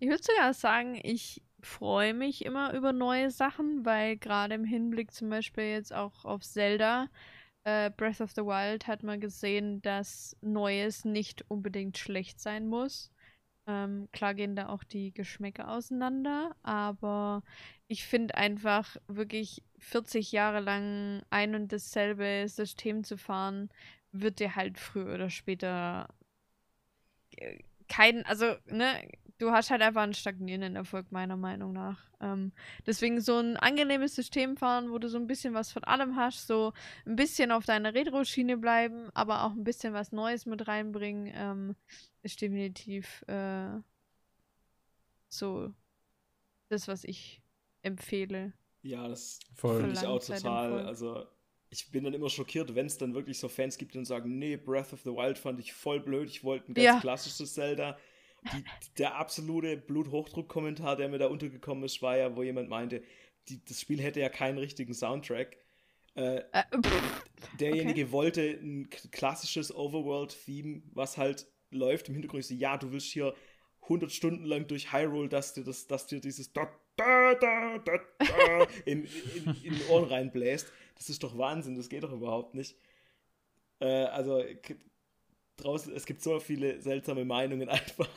Ich 0.00 0.08
würde 0.08 0.22
sogar 0.22 0.54
sagen, 0.54 0.98
ich 1.02 1.42
freue 1.60 2.14
mich 2.14 2.44
immer 2.44 2.74
über 2.74 2.92
neue 2.92 3.30
Sachen, 3.30 3.84
weil 3.84 4.16
gerade 4.16 4.54
im 4.54 4.64
Hinblick 4.64 5.12
zum 5.12 5.30
Beispiel 5.30 5.64
jetzt 5.64 5.94
auch 5.94 6.24
auf 6.24 6.42
Zelda, 6.42 7.08
äh, 7.64 7.90
Breath 7.90 8.20
of 8.20 8.32
the 8.32 8.42
Wild, 8.42 8.86
hat 8.86 9.02
man 9.02 9.20
gesehen, 9.20 9.82
dass 9.82 10.36
Neues 10.40 11.04
nicht 11.04 11.44
unbedingt 11.48 11.98
schlecht 11.98 12.40
sein 12.40 12.66
muss. 12.68 13.10
Ähm, 13.66 14.08
klar 14.12 14.34
gehen 14.34 14.56
da 14.56 14.68
auch 14.68 14.82
die 14.82 15.12
Geschmäcker 15.12 15.70
auseinander, 15.70 16.56
aber 16.62 17.42
ich 17.86 18.04
finde 18.04 18.36
einfach 18.36 18.96
wirklich 19.06 19.62
40 19.78 20.32
Jahre 20.32 20.60
lang 20.60 21.22
ein 21.30 21.54
und 21.54 21.72
dasselbe 21.72 22.46
System 22.48 23.04
zu 23.04 23.16
fahren, 23.16 23.70
wird 24.10 24.40
dir 24.40 24.56
halt 24.56 24.78
früher 24.78 25.14
oder 25.14 25.30
später 25.30 26.08
äh, 27.36 27.58
kein, 27.88 28.24
also, 28.26 28.56
ne, 28.66 29.06
du 29.42 29.50
hast 29.50 29.70
halt 29.70 29.82
einfach 29.82 30.02
einen 30.02 30.14
stagnierenden 30.14 30.76
Erfolg, 30.76 31.10
meiner 31.10 31.36
Meinung 31.36 31.72
nach. 31.72 31.98
Ähm, 32.20 32.52
deswegen 32.86 33.20
so 33.20 33.38
ein 33.38 33.56
angenehmes 33.56 34.14
System 34.14 34.56
fahren, 34.56 34.92
wo 34.92 34.98
du 34.98 35.08
so 35.08 35.18
ein 35.18 35.26
bisschen 35.26 35.52
was 35.52 35.72
von 35.72 35.82
allem 35.82 36.14
hast, 36.14 36.46
so 36.46 36.72
ein 37.06 37.16
bisschen 37.16 37.50
auf 37.50 37.66
deiner 37.66 37.92
Retro-Schiene 37.92 38.56
bleiben, 38.56 39.10
aber 39.14 39.44
auch 39.44 39.50
ein 39.50 39.64
bisschen 39.64 39.94
was 39.94 40.12
Neues 40.12 40.46
mit 40.46 40.68
reinbringen, 40.68 41.32
ähm, 41.34 41.76
ist 42.22 42.40
definitiv 42.40 43.24
äh, 43.26 43.80
so 45.28 45.74
das, 46.68 46.86
was 46.86 47.02
ich 47.02 47.42
empfehle. 47.82 48.52
Ja, 48.82 49.08
das 49.08 49.40
finde 49.56 49.92
ich 49.92 50.06
auch 50.06 50.24
total. 50.24 50.86
Also 50.86 51.26
ich 51.70 51.90
bin 51.90 52.04
dann 52.04 52.14
immer 52.14 52.30
schockiert, 52.30 52.76
wenn 52.76 52.86
es 52.86 52.96
dann 52.96 53.14
wirklich 53.14 53.40
so 53.40 53.48
Fans 53.48 53.76
gibt, 53.76 53.94
die 53.94 54.04
sagen, 54.04 54.38
nee, 54.38 54.56
Breath 54.56 54.92
of 54.92 55.00
the 55.00 55.10
Wild 55.10 55.36
fand 55.36 55.58
ich 55.58 55.72
voll 55.72 55.98
blöd, 55.98 56.28
ich 56.28 56.44
wollte 56.44 56.70
ein 56.70 56.74
ganz 56.74 56.84
ja. 56.84 57.00
klassisches 57.00 57.54
Zelda. 57.54 57.98
Die, 58.52 58.64
der 58.98 59.16
absolute 59.16 59.76
Bluthochdruck-Kommentar, 59.76 60.96
der 60.96 61.08
mir 61.08 61.18
da 61.18 61.26
untergekommen 61.26 61.84
ist, 61.84 62.02
war 62.02 62.16
ja, 62.16 62.34
wo 62.36 62.42
jemand 62.42 62.68
meinte, 62.68 63.02
die, 63.48 63.64
das 63.64 63.80
Spiel 63.80 64.00
hätte 64.00 64.20
ja 64.20 64.28
keinen 64.28 64.58
richtigen 64.58 64.94
Soundtrack. 64.94 65.56
Äh, 66.14 66.38
äh, 66.52 66.64
derjenige 67.58 68.02
okay. 68.02 68.12
wollte 68.12 68.42
ein 68.42 68.90
klassisches 68.90 69.74
Overworld-Theme, 69.74 70.82
was 70.92 71.16
halt 71.16 71.46
läuft 71.70 72.08
im 72.08 72.14
Hintergrund. 72.14 72.40
Ich 72.40 72.48
so, 72.48 72.54
ja, 72.54 72.76
du 72.76 72.92
willst 72.92 73.12
hier 73.12 73.34
100 73.82 74.12
Stunden 74.12 74.44
lang 74.44 74.66
durch 74.66 74.92
Hyrule, 74.92 75.28
dass 75.28 75.54
dir, 75.54 75.64
das, 75.64 75.86
dass 75.86 76.06
dir 76.06 76.20
dieses 76.20 76.52
da, 76.52 76.68
da, 76.96 77.34
da, 77.34 77.78
da, 77.78 77.98
da 78.18 78.66
in, 78.84 79.04
in, 79.04 79.56
in 79.62 79.74
die 79.74 79.84
Ohren 79.88 80.04
reinbläst. 80.04 80.72
Das 80.96 81.08
ist 81.08 81.22
doch 81.22 81.38
Wahnsinn, 81.38 81.76
das 81.76 81.88
geht 81.88 82.02
doch 82.02 82.12
überhaupt 82.12 82.54
nicht. 82.54 82.76
Äh, 83.80 83.86
also 83.86 84.42
draußen, 85.64 85.92
es 85.94 86.06
gibt 86.06 86.22
so 86.22 86.38
viele 86.40 86.80
seltsame 86.80 87.24
Meinungen 87.24 87.68
einfach. 87.68 88.08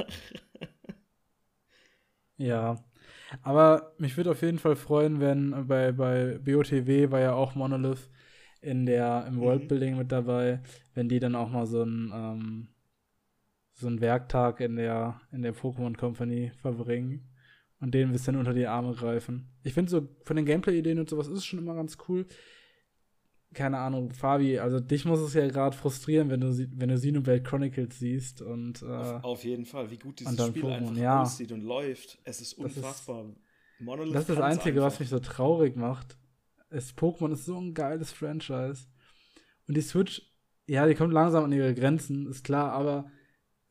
ja. 2.38 2.84
Aber 3.42 3.94
mich 3.98 4.16
würde 4.18 4.32
auf 4.32 4.42
jeden 4.42 4.60
Fall 4.60 4.76
freuen, 4.76 5.20
wenn 5.20 5.68
bei, 5.68 5.92
bei 5.92 6.38
BOTW 6.38 7.12
war 7.12 7.20
ja 7.20 7.34
auch 7.34 7.56
Monolith 7.56 8.10
in 8.62 8.86
der, 8.86 9.26
im 9.28 9.36
mhm. 9.36 9.42
Worldbuilding 9.42 9.98
mit 9.98 10.12
dabei, 10.12 10.62
wenn 10.94 11.10
die 11.10 11.20
dann 11.20 11.36
auch 11.36 11.50
mal 11.50 11.66
so 11.66 11.84
ein, 11.84 12.12
ähm, 12.14 12.68
so 13.74 13.88
einen 13.88 14.02
Werktag 14.02 14.62
in 14.62 14.78
der, 14.78 15.22
in 15.32 15.42
der 15.42 15.54
Pokémon 15.54 15.98
Company 15.98 16.52
verbringen 16.62 17.30
und 17.80 17.94
denen 17.94 18.10
ein 18.10 18.14
bisschen 18.14 18.38
unter 18.38 18.54
die 18.54 18.68
Arme 18.68 18.94
greifen. 18.94 19.50
Ich 19.64 19.74
finde 19.74 19.92
so 19.92 20.08
von 20.24 20.36
den 20.36 20.46
Gameplay-Ideen 20.46 21.00
und 21.00 21.10
sowas 21.10 21.28
ist 21.28 21.40
es 21.40 21.46
schon 21.46 21.60
immer 21.60 21.76
ganz 21.76 21.98
cool 22.08 22.26
keine 23.56 23.80
Ahnung, 23.80 24.12
Fabi, 24.12 24.60
also 24.60 24.80
dich 24.80 25.06
muss 25.06 25.20
es 25.20 25.34
ja 25.34 25.48
gerade 25.48 25.76
frustrieren, 25.76 26.30
wenn 26.30 26.42
du, 26.42 26.56
wenn 26.56 26.90
du 26.90 26.96
Xenoblade 26.96 27.42
Chronicles 27.42 27.98
siehst 27.98 28.42
und 28.42 28.84
äh, 28.84 28.86
auf, 28.86 29.24
auf, 29.24 29.44
jeden 29.44 29.66
Fall, 29.66 29.90
wie 29.90 29.98
gut 29.98 30.20
dieses 30.20 30.46
Spiel 30.46 30.64
Pokémon, 30.64 30.90
einfach 30.90 30.98
ja. 30.98 31.22
aussieht 31.24 31.52
und 31.52 31.62
läuft. 31.62 32.20
Es 32.24 32.42
ist 32.42 32.54
unfassbar. 32.54 33.26
Das 33.80 34.00
ist, 34.00 34.14
das, 34.14 34.22
ist 34.22 34.30
das 34.30 34.40
Einzige, 34.40 34.82
was 34.82 35.00
mich 35.00 35.10
so 35.10 35.20
traurig 35.20 35.76
macht. 35.76 36.18
Ist, 36.70 36.98
Pokémon 36.98 37.32
ist 37.32 37.46
so 37.46 37.60
ein 37.60 37.74
geiles 37.74 38.12
Franchise. 38.12 38.88
Und 39.68 39.76
die 39.76 39.82
Switch, 39.82 40.22
ja, 40.68 40.86
die 40.86 40.96
kommt 40.96 41.14
langsam 41.14 41.46
an 41.46 41.52
ihre 41.52 41.74
Grenzen, 41.74 42.28
ist 42.28 42.44
klar, 42.44 42.72
aber 42.74 43.12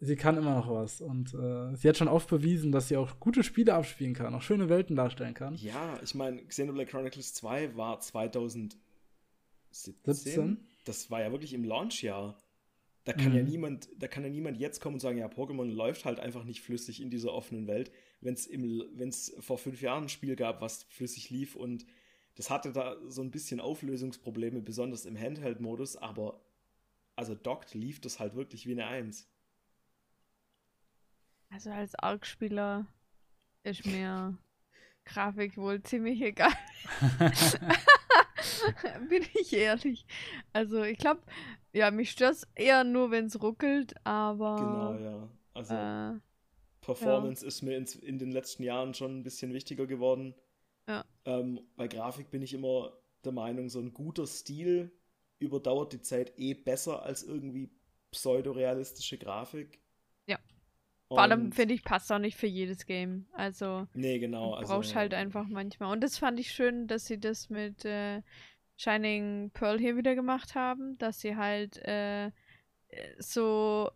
sie 0.00 0.16
kann 0.16 0.36
immer 0.36 0.54
noch 0.54 0.70
was. 0.70 1.00
Und 1.00 1.34
äh, 1.34 1.74
sie 1.76 1.88
hat 1.88 1.96
schon 1.96 2.08
oft 2.08 2.28
bewiesen, 2.28 2.72
dass 2.72 2.88
sie 2.88 2.96
auch 2.96 3.20
gute 3.20 3.42
Spiele 3.42 3.74
abspielen 3.74 4.14
kann, 4.14 4.34
auch 4.34 4.42
schöne 4.42 4.68
Welten 4.68 4.96
darstellen 4.96 5.34
kann. 5.34 5.54
Ja, 5.56 5.98
ich 6.02 6.14
meine, 6.14 6.44
Xenoblade 6.44 6.90
Chronicles 6.90 7.34
2 7.34 7.76
war 7.76 8.00
2000 8.00 8.76
17? 9.74 10.14
17? 10.14 10.68
Das 10.84 11.10
war 11.10 11.20
ja 11.20 11.32
wirklich 11.32 11.52
im 11.52 11.64
Launchjahr. 11.64 12.38
Da 13.04 13.12
kann 13.12 13.30
mhm. 13.32 13.36
ja 13.36 13.42
niemand, 13.42 13.88
da 13.98 14.08
kann 14.08 14.22
ja 14.22 14.30
niemand 14.30 14.56
jetzt 14.56 14.80
kommen 14.80 14.94
und 14.94 15.00
sagen, 15.00 15.18
ja, 15.18 15.26
Pokémon 15.26 15.70
läuft 15.70 16.04
halt 16.04 16.20
einfach 16.20 16.44
nicht 16.44 16.62
flüssig 16.62 17.02
in 17.02 17.10
dieser 17.10 17.32
offenen 17.32 17.66
Welt, 17.66 17.92
wenn 18.20 18.34
es 18.34 19.36
vor 19.40 19.58
fünf 19.58 19.82
Jahren 19.82 20.04
ein 20.04 20.08
Spiel 20.08 20.36
gab, 20.36 20.62
was 20.62 20.84
flüssig 20.84 21.28
lief 21.28 21.54
und 21.54 21.84
das 22.36 22.50
hatte 22.50 22.72
da 22.72 22.96
so 23.08 23.22
ein 23.22 23.30
bisschen 23.30 23.60
Auflösungsprobleme, 23.60 24.60
besonders 24.60 25.04
im 25.04 25.18
Handheld-Modus, 25.18 25.96
aber 25.96 26.40
also 27.14 27.34
dockt 27.34 27.74
lief 27.74 28.00
das 28.00 28.18
halt 28.18 28.34
wirklich 28.34 28.66
wie 28.66 28.72
eine 28.72 28.86
Eins. 28.86 29.28
Also 31.50 31.70
als 31.70 31.94
Arc-Spieler 31.94 32.86
ist 33.62 33.86
mir 33.86 34.36
Grafik 35.04 35.56
wohl 35.56 35.82
ziemlich 35.82 36.22
egal. 36.22 36.52
Bin 39.08 39.24
ich 39.34 39.52
ehrlich. 39.52 40.06
Also 40.52 40.82
ich 40.82 40.98
glaube, 40.98 41.22
ja, 41.72 41.90
mich 41.90 42.10
stört 42.10 42.34
es 42.34 42.46
eher 42.54 42.84
nur, 42.84 43.10
wenn 43.10 43.26
es 43.26 43.42
ruckelt, 43.42 43.94
aber. 44.04 44.56
Genau, 44.56 44.94
ja. 44.98 45.28
Also 45.54 45.74
äh, 45.74 46.20
Performance 46.80 47.42
ja. 47.42 47.48
ist 47.48 47.62
mir 47.62 47.76
in, 47.76 47.86
in, 48.02 48.18
den 48.18 48.30
letzten 48.30 48.62
Jahren 48.62 48.94
schon 48.94 49.18
ein 49.18 49.22
bisschen 49.22 49.52
wichtiger 49.52 49.86
geworden. 49.86 50.34
Ja. 50.88 51.04
Ähm, 51.24 51.60
bei 51.76 51.88
Grafik 51.88 52.30
bin 52.30 52.42
ich 52.42 52.52
immer 52.52 52.92
der 53.24 53.32
Meinung, 53.32 53.68
so 53.68 53.80
ein 53.80 53.94
guter 53.94 54.26
Stil 54.26 54.92
überdauert 55.38 55.92
die 55.92 56.00
Zeit 56.00 56.38
eh 56.38 56.54
besser 56.54 57.02
als 57.02 57.22
irgendwie 57.22 57.70
pseudorealistische 58.10 59.18
Grafik. 59.18 59.80
Ja. 60.26 60.38
Vor 61.08 61.20
allem, 61.20 61.52
finde 61.52 61.74
ich, 61.74 61.84
passt 61.84 62.10
auch 62.12 62.18
nicht 62.18 62.36
für 62.36 62.46
jedes 62.46 62.86
Game. 62.86 63.26
Also. 63.32 63.86
Nee, 63.94 64.18
genau. 64.18 64.60
Du 64.60 64.66
brauchst 64.66 64.90
also, 64.90 64.94
halt 64.96 65.14
einfach 65.14 65.46
manchmal. 65.48 65.92
Und 65.92 66.02
das 66.02 66.18
fand 66.18 66.38
ich 66.38 66.52
schön, 66.52 66.86
dass 66.86 67.06
sie 67.06 67.18
das 67.18 67.50
mit 67.50 67.84
äh, 67.84 68.22
Shining 68.76 69.50
Pearl 69.52 69.78
hier 69.78 69.96
wieder 69.96 70.14
gemacht 70.14 70.54
haben, 70.54 70.98
dass 70.98 71.20
sie 71.20 71.36
halt 71.36 71.78
äh, 71.78 72.30
so 73.18 73.90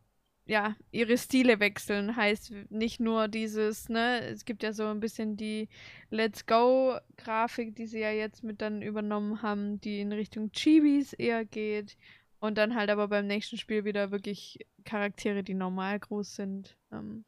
ja, 0.48 0.76
ihre 0.90 1.18
Stile 1.18 1.60
wechseln. 1.60 2.16
Heißt 2.16 2.52
nicht 2.70 3.00
nur 3.00 3.28
dieses, 3.28 3.88
ne, 3.90 4.20
es 4.24 4.44
gibt 4.46 4.62
ja 4.62 4.72
so 4.72 4.86
ein 4.86 4.98
bisschen 4.98 5.36
die 5.36 5.68
Let's 6.10 6.46
Go-Grafik, 6.46 7.76
die 7.76 7.86
sie 7.86 8.00
ja 8.00 8.10
jetzt 8.10 8.42
mit 8.42 8.62
dann 8.62 8.80
übernommen 8.80 9.42
haben, 9.42 9.78
die 9.80 10.00
in 10.00 10.12
Richtung 10.12 10.50
Chibis 10.52 11.12
eher 11.12 11.44
geht. 11.44 11.96
Und 12.40 12.56
dann 12.56 12.74
halt 12.74 12.88
aber 12.88 13.08
beim 13.08 13.26
nächsten 13.26 13.58
Spiel 13.58 13.84
wieder 13.84 14.10
wirklich 14.10 14.58
Charaktere, 14.84 15.42
die 15.42 15.54
normal 15.54 15.98
groß 15.98 16.36
sind. 16.36 16.78
Ähm, 16.92 17.24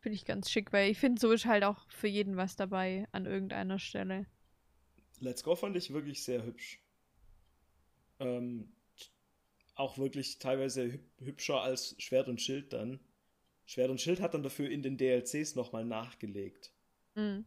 finde 0.00 0.16
ich 0.16 0.26
ganz 0.26 0.50
schick, 0.50 0.72
weil 0.72 0.90
ich 0.90 0.98
finde, 0.98 1.20
so 1.20 1.32
ist 1.32 1.46
halt 1.46 1.64
auch 1.64 1.88
für 1.90 2.08
jeden 2.08 2.36
was 2.36 2.54
dabei 2.54 3.06
an 3.12 3.24
irgendeiner 3.24 3.78
Stelle. 3.78 4.26
Let's 5.20 5.42
Go 5.42 5.56
fand 5.56 5.76
ich 5.76 5.92
wirklich 5.92 6.22
sehr 6.22 6.44
hübsch. 6.44 6.80
Ähm, 8.20 8.72
auch 9.74 9.98
wirklich 9.98 10.38
teilweise 10.38 10.98
hübscher 11.18 11.62
als 11.62 11.94
Schwert 11.98 12.28
und 12.28 12.40
Schild 12.40 12.72
dann. 12.72 13.00
Schwert 13.64 13.90
und 13.90 14.00
Schild 14.00 14.20
hat 14.20 14.34
dann 14.34 14.42
dafür 14.42 14.70
in 14.70 14.82
den 14.82 14.96
DLCs 14.96 15.54
nochmal 15.54 15.84
nachgelegt. 15.84 16.72
Mhm. 17.14 17.44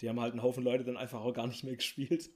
Die 0.00 0.08
haben 0.08 0.20
halt 0.20 0.32
einen 0.32 0.42
Haufen 0.42 0.64
Leute 0.64 0.84
dann 0.84 0.96
einfach 0.96 1.20
auch 1.20 1.32
gar 1.32 1.46
nicht 1.46 1.62
mehr 1.62 1.76
gespielt. 1.76 2.30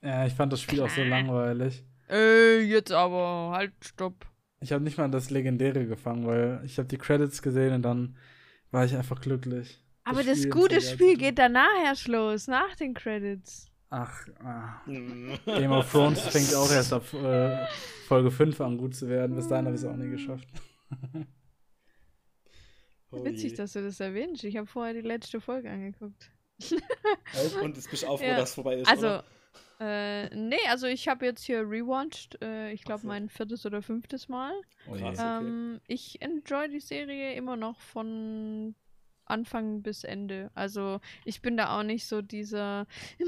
Ja, 0.00 0.26
ich 0.26 0.34
fand 0.34 0.52
das 0.52 0.60
Spiel 0.60 0.80
auch 0.80 0.90
so 0.90 1.02
langweilig. 1.02 1.82
Ey, 2.08 2.60
jetzt 2.60 2.92
aber, 2.92 3.52
halt, 3.56 3.72
stopp. 3.80 4.26
Ich 4.60 4.72
habe 4.72 4.84
nicht 4.84 4.98
mal 4.98 5.10
das 5.10 5.30
Legendäre 5.30 5.86
gefangen, 5.86 6.26
weil 6.26 6.62
ich 6.64 6.78
habe 6.78 6.86
die 6.86 6.98
Credits 6.98 7.42
gesehen 7.42 7.72
und 7.72 7.82
dann 7.82 8.16
war 8.70 8.84
ich 8.84 8.94
einfach 8.94 9.20
glücklich. 9.20 9.82
Aber 10.04 10.22
das, 10.22 10.42
das 10.42 10.50
gute 10.50 10.80
Spiel 10.80 11.16
geht 11.16 11.38
danach 11.38 11.82
erst 11.84 12.06
los, 12.08 12.46
nach 12.46 12.76
den 12.76 12.94
Credits. 12.94 13.70
Ach, 13.96 14.28
ah. 14.42 14.80
Game 14.86 15.70
of 15.70 15.88
Thrones 15.88 16.18
fängt 16.18 16.52
auch 16.56 16.68
erst 16.68 16.92
ab 16.92 17.04
äh, 17.14 17.64
Folge 18.08 18.32
5 18.32 18.60
an 18.60 18.76
gut 18.76 18.96
zu 18.96 19.08
werden. 19.08 19.36
Bis 19.36 19.46
dahin 19.46 19.66
habe 19.66 19.76
ich 19.76 19.82
es 19.82 19.88
auch 19.88 19.94
nie 19.94 20.10
geschafft. 20.10 20.48
oh 23.12 23.24
Witzig, 23.24 23.52
je. 23.52 23.56
dass 23.56 23.74
du 23.74 23.82
das 23.82 24.00
erwähnst. 24.00 24.42
Ich 24.42 24.56
habe 24.56 24.66
vorher 24.66 24.94
die 24.94 25.00
letzte 25.00 25.40
Folge 25.40 25.70
angeguckt. 25.70 26.32
Und 27.62 27.76
jetzt 27.76 27.88
bist 27.88 28.02
du 28.02 28.08
auch 28.08 28.18
froh, 28.18 28.26
ja. 28.26 28.36
dass 28.36 28.48
es 28.48 28.54
vorbei 28.56 28.78
ist. 28.78 28.88
Also, 28.88 29.20
äh, 29.78 30.28
nee, 30.34 30.56
also 30.68 30.88
ich 30.88 31.06
habe 31.06 31.24
jetzt 31.26 31.44
hier 31.44 31.60
rewatcht. 31.60 32.42
Äh, 32.42 32.72
ich 32.72 32.82
glaube, 32.82 33.02
so. 33.02 33.06
mein 33.06 33.28
viertes 33.28 33.64
oder 33.64 33.80
fünftes 33.80 34.28
Mal. 34.28 34.54
Oh, 34.90 34.96
Krass, 34.96 35.20
ähm, 35.22 35.80
Ich 35.86 36.20
enjoy 36.20 36.68
die 36.68 36.80
Serie 36.80 37.34
immer 37.34 37.56
noch 37.56 37.78
von 37.78 38.74
Anfang 39.26 39.82
bis 39.82 40.04
Ende. 40.04 40.50
Also 40.54 41.00
ich 41.24 41.42
bin 41.42 41.56
da 41.56 41.78
auch 41.78 41.82
nicht 41.82 42.06
so 42.06 42.22
dieser 42.22 42.86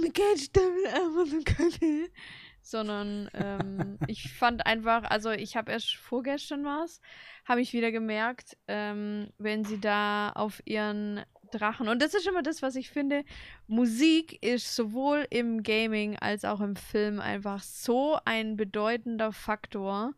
sondern 2.67 3.31
ähm, 3.35 3.99
ich 4.09 4.33
fand 4.33 4.67
einfach, 4.67 5.05
also 5.05 5.31
ich 5.31 5.57
habe 5.57 5.71
erst 5.71 5.95
vorgestern 5.95 6.65
was, 6.65 7.01
habe 7.45 7.61
ich 7.61 7.73
wieder 7.73 7.93
gemerkt, 7.93 8.57
ähm, 8.67 9.29
wenn 9.39 9.65
sie 9.65 9.81
da 9.81 10.31
auf 10.31 10.61
ihren 10.65 11.25
Drachen. 11.53 11.89
Und 11.89 12.03
das 12.03 12.15
ist 12.15 12.27
immer 12.27 12.43
das, 12.43 12.63
was 12.63 12.75
ich 12.75 12.91
finde. 12.91 13.25
Musik 13.69 14.43
ist 14.45 14.75
sowohl 14.75 15.27
im 15.31 15.63
Gaming 15.63 16.19
als 16.19 16.45
auch 16.45 16.61
im 16.61 16.75
Film 16.75 17.21
einfach 17.21 17.63
so 17.63 18.19
ein 18.25 18.57
bedeutender 18.57 19.33
Faktor. 19.33 20.15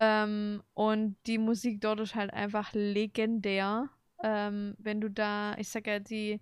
Ähm, 0.00 0.62
und 0.72 1.16
die 1.26 1.38
Musik 1.38 1.80
dort 1.80 2.00
ist 2.00 2.14
halt 2.14 2.32
einfach 2.32 2.72
legendär 2.72 3.90
ähm, 4.22 4.74
wenn 4.78 5.00
du 5.00 5.10
da, 5.10 5.56
ich 5.58 5.68
sag 5.68 5.86
ja, 5.86 5.98
die, 5.98 6.40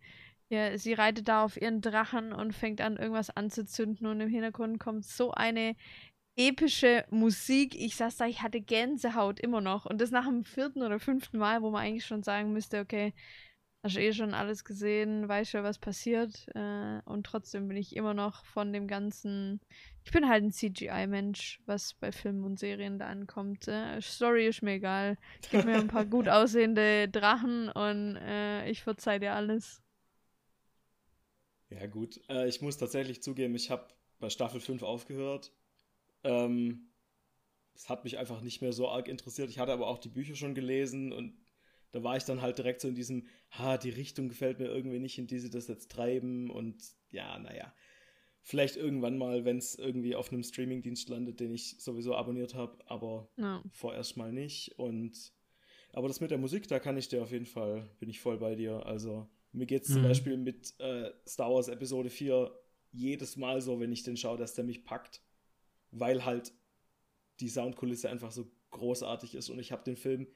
ja, 0.49 0.77
sie 0.79 0.95
reitet 0.95 1.29
da 1.29 1.45
auf 1.45 1.61
ihren 1.61 1.81
Drachen 1.81 2.33
und 2.33 2.53
fängt 2.53 2.81
an, 2.81 2.97
irgendwas 2.97 3.31
anzuzünden 3.31 4.07
und 4.07 4.21
im 4.21 4.29
Hintergrund 4.29 4.81
kommt 4.81 5.05
so 5.05 5.31
eine 5.33 5.77
epische 6.37 7.05
Musik. 7.11 7.75
Ich 7.75 7.97
saß 7.97 8.17
da, 8.17 8.27
ich 8.27 8.43
hatte 8.43 8.61
Gänsehaut 8.61 9.41
immer 9.41 9.61
noch. 9.61 9.87
Und 9.87 10.01
das 10.01 10.11
nach 10.11 10.27
dem 10.27 10.45
vierten 10.45 10.83
oder 10.83 10.99
fünften 10.99 11.39
Mal, 11.39 11.63
wo 11.63 11.71
man 11.71 11.83
eigentlich 11.83 12.07
schon 12.07 12.23
sagen 12.23 12.53
müsste, 12.53 12.81
okay, 12.81 13.13
hast 13.83 13.97
du 13.97 14.01
eh 14.01 14.13
schon 14.13 14.35
alles 14.35 14.65
gesehen, 14.65 15.29
weißt 15.29 15.51
schon, 15.51 15.65
was 15.65 15.79
passiert. 15.79 16.47
Äh, 16.55 17.01
und 17.05 17.25
trotzdem 17.25 17.69
bin 17.69 17.77
ich 17.77 17.97
immer 17.97 18.15
noch 18.15 18.45
von 18.45 18.73
dem 18.73 18.87
ganzen. 18.87 19.61
Ich 20.05 20.13
bin 20.13 20.29
halt 20.29 20.45
ein 20.45 20.53
CGI-Mensch, 20.53 21.61
was 21.67 21.95
bei 21.95 22.13
Filmen 22.13 22.45
und 22.45 22.59
Serien 22.59 22.99
da 22.99 23.07
ankommt. 23.07 23.69
Äh, 23.69 24.01
Story 24.03 24.47
ist 24.47 24.63
mir 24.63 24.73
egal. 24.73 25.17
Gib 25.51 25.65
mir 25.65 25.77
ein 25.77 25.89
paar 25.89 26.05
gut 26.05 26.29
aussehende 26.29 27.09
Drachen 27.09 27.69
und 27.71 28.17
äh, 28.17 28.69
ich 28.69 28.83
verzeih 28.83 29.19
dir 29.19 29.35
alles. 29.35 29.83
Ja, 31.71 31.87
gut. 31.87 32.21
Äh, 32.29 32.49
ich 32.49 32.61
muss 32.61 32.77
tatsächlich 32.77 33.23
zugeben, 33.23 33.55
ich 33.55 33.71
habe 33.71 33.89
bei 34.19 34.29
Staffel 34.29 34.61
5 34.61 34.83
aufgehört. 34.83 35.53
Ähm, 36.25 36.91
es 37.75 37.89
hat 37.89 38.05
mich 38.05 38.19
einfach 38.19 38.43
nicht 38.43 38.61
mehr 38.61 38.73
so 38.75 38.89
arg 38.89 39.09
interessiert. 39.09 39.49
Ich 39.49 39.59
hatte 39.59 39.73
aber 39.73 39.87
auch 39.87 39.99
die 39.99 40.11
Bücher 40.11 40.35
schon 40.35 40.55
gelesen 40.55 41.13
und 41.13 41.39
da 41.93 42.03
war 42.03 42.17
ich 42.17 42.25
dann 42.25 42.43
halt 42.43 42.59
direkt 42.59 42.81
so 42.81 42.89
in 42.89 42.95
diesem, 42.95 43.27
ha, 43.51 43.77
die 43.77 43.91
Richtung 43.91 44.29
gefällt 44.29 44.59
mir 44.59 44.67
irgendwie 44.67 44.99
nicht, 44.99 45.19
in 45.19 45.27
die 45.27 45.39
sie 45.39 45.51
das 45.51 45.69
jetzt 45.69 45.91
treiben 45.91 46.51
und 46.51 46.77
ja, 47.11 47.39
naja. 47.39 47.75
Vielleicht 48.43 48.77
irgendwann 48.77 49.19
mal, 49.19 49.45
wenn 49.45 49.59
es 49.59 49.75
irgendwie 49.75 50.15
auf 50.15 50.33
einem 50.33 50.43
Streamingdienst 50.43 51.09
landet, 51.09 51.41
den 51.41 51.53
ich 51.53 51.77
sowieso 51.79 52.15
abonniert 52.15 52.55
habe, 52.55 52.79
aber 52.87 53.29
no. 53.37 53.63
vorerst 53.71 54.17
mal 54.17 54.33
nicht. 54.33 54.79
Und 54.79 55.33
aber 55.93 56.09
das 56.09 56.21
mit 56.21 56.31
der 56.31 56.39
Musik, 56.39 56.67
da 56.69 56.79
kann 56.79 56.97
ich 56.97 57.09
dir 57.09 57.23
auf 57.23 57.33
jeden 57.33 57.47
Fall, 57.47 57.91
bin 57.99 58.09
ich 58.09 58.21
voll 58.21 58.39
bei 58.39 58.55
dir. 58.55 58.87
Also 58.87 59.29
mir 59.53 59.67
geht 59.67 59.83
es 59.83 59.91
mhm. 59.91 59.95
zum 59.95 60.03
Beispiel 60.05 60.37
mit 60.37 60.75
äh, 60.79 61.11
Star 61.27 61.53
Wars 61.53 61.69
Episode 61.69 62.09
4 62.09 62.51
jedes 62.93 63.37
Mal 63.37 63.61
so, 63.61 63.79
wenn 63.79 63.93
ich 63.93 64.05
den 64.05 64.17
schaue, 64.17 64.39
dass 64.39 64.55
der 64.55 64.65
mich 64.65 64.85
packt, 64.85 65.23
weil 65.91 66.25
halt 66.25 66.53
die 67.41 67.49
Soundkulisse 67.49 68.09
einfach 68.11 68.33
so 68.33 68.51
großartig 68.71 69.35
ist 69.35 69.51
und 69.51 69.59
ich 69.59 69.73
habe 69.73 69.85
den 69.85 69.97
Film 69.97 70.27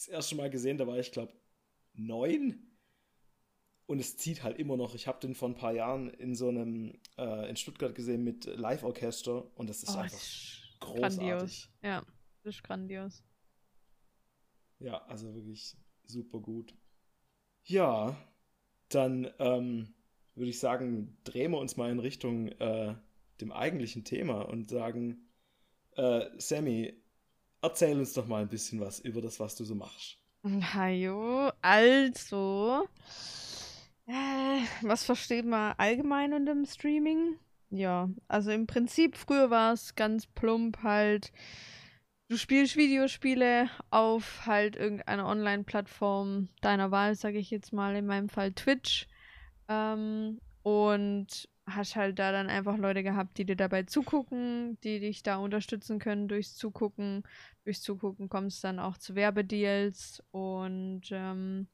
das 0.00 0.08
erste 0.08 0.34
Mal 0.34 0.48
gesehen, 0.48 0.78
da 0.78 0.86
war 0.86 0.98
ich, 0.98 1.12
glaube 1.12 1.34
neun. 1.92 2.66
Und 3.84 3.98
es 3.98 4.16
zieht 4.16 4.42
halt 4.42 4.58
immer 4.58 4.76
noch. 4.76 4.94
Ich 4.94 5.06
habe 5.06 5.20
den 5.20 5.34
vor 5.34 5.48
ein 5.48 5.56
paar 5.56 5.72
Jahren 5.72 6.08
in 6.10 6.34
so 6.34 6.48
einem, 6.48 6.98
äh, 7.18 7.50
in 7.50 7.56
Stuttgart 7.56 7.94
gesehen 7.94 8.24
mit 8.24 8.46
Live-Orchester 8.46 9.54
und 9.58 9.68
das 9.68 9.82
ist 9.82 9.96
oh, 9.96 9.98
einfach 9.98 10.16
ist 10.16 10.62
großartig. 10.80 11.18
Grandios. 11.18 11.68
Ja, 11.82 12.06
das 12.42 12.54
ist 12.54 12.62
grandios. 12.62 13.24
Ja, 14.78 15.04
also 15.06 15.34
wirklich 15.34 15.76
super 16.06 16.38
gut. 16.38 16.74
Ja, 17.64 18.16
dann 18.88 19.30
ähm, 19.38 19.92
würde 20.34 20.50
ich 20.50 20.60
sagen, 20.60 21.18
drehen 21.24 21.50
wir 21.50 21.58
uns 21.58 21.76
mal 21.76 21.90
in 21.90 21.98
Richtung 21.98 22.48
äh, 22.48 22.94
dem 23.40 23.52
eigentlichen 23.52 24.04
Thema 24.04 24.42
und 24.42 24.70
sagen, 24.70 25.28
äh, 25.96 26.26
Sammy, 26.38 26.94
erzähl 27.62 27.98
uns 27.98 28.12
doch 28.12 28.26
mal 28.26 28.42
ein 28.42 28.48
bisschen 28.48 28.80
was 28.80 29.00
über 29.00 29.20
das, 29.20 29.40
was 29.40 29.54
du 29.56 29.64
so 29.64 29.74
machst. 29.74 30.18
Hallo, 30.44 31.52
also, 31.60 32.88
äh, 34.06 34.60
was 34.82 35.04
versteht 35.04 35.44
man 35.44 35.74
allgemein 35.76 36.32
unter 36.32 36.54
dem 36.54 36.64
Streaming? 36.64 37.36
Ja, 37.70 38.08
also 38.26 38.50
im 38.50 38.66
Prinzip, 38.66 39.16
früher 39.16 39.50
war 39.50 39.74
es 39.74 39.94
ganz 39.94 40.26
plump 40.26 40.82
halt, 40.82 41.30
du 42.28 42.36
spielst 42.36 42.76
Videospiele 42.76 43.68
auf 43.90 44.46
halt 44.46 44.76
irgendeiner 44.76 45.26
Online-Plattform 45.26 46.48
deiner 46.62 46.90
Wahl, 46.90 47.14
sage 47.14 47.38
ich 47.38 47.50
jetzt 47.50 47.72
mal, 47.72 47.94
in 47.94 48.06
meinem 48.06 48.28
Fall 48.28 48.52
Twitch. 48.52 49.06
Ähm, 49.68 50.40
und 50.62 51.48
hast 51.74 51.96
halt 51.96 52.18
da 52.18 52.32
dann 52.32 52.48
einfach 52.48 52.76
Leute 52.76 53.02
gehabt, 53.02 53.38
die 53.38 53.44
dir 53.44 53.56
dabei 53.56 53.84
zugucken, 53.84 54.78
die 54.82 55.00
dich 55.00 55.22
da 55.22 55.36
unterstützen 55.36 55.98
können 55.98 56.28
durchs 56.28 56.56
Zugucken. 56.56 57.24
Durchs 57.64 57.82
Zugucken 57.82 58.28
kommst 58.28 58.64
dann 58.64 58.78
auch 58.78 58.96
zu 58.96 59.14
Werbedeals 59.14 60.22
und 60.30 61.02
ähm, 61.10 61.68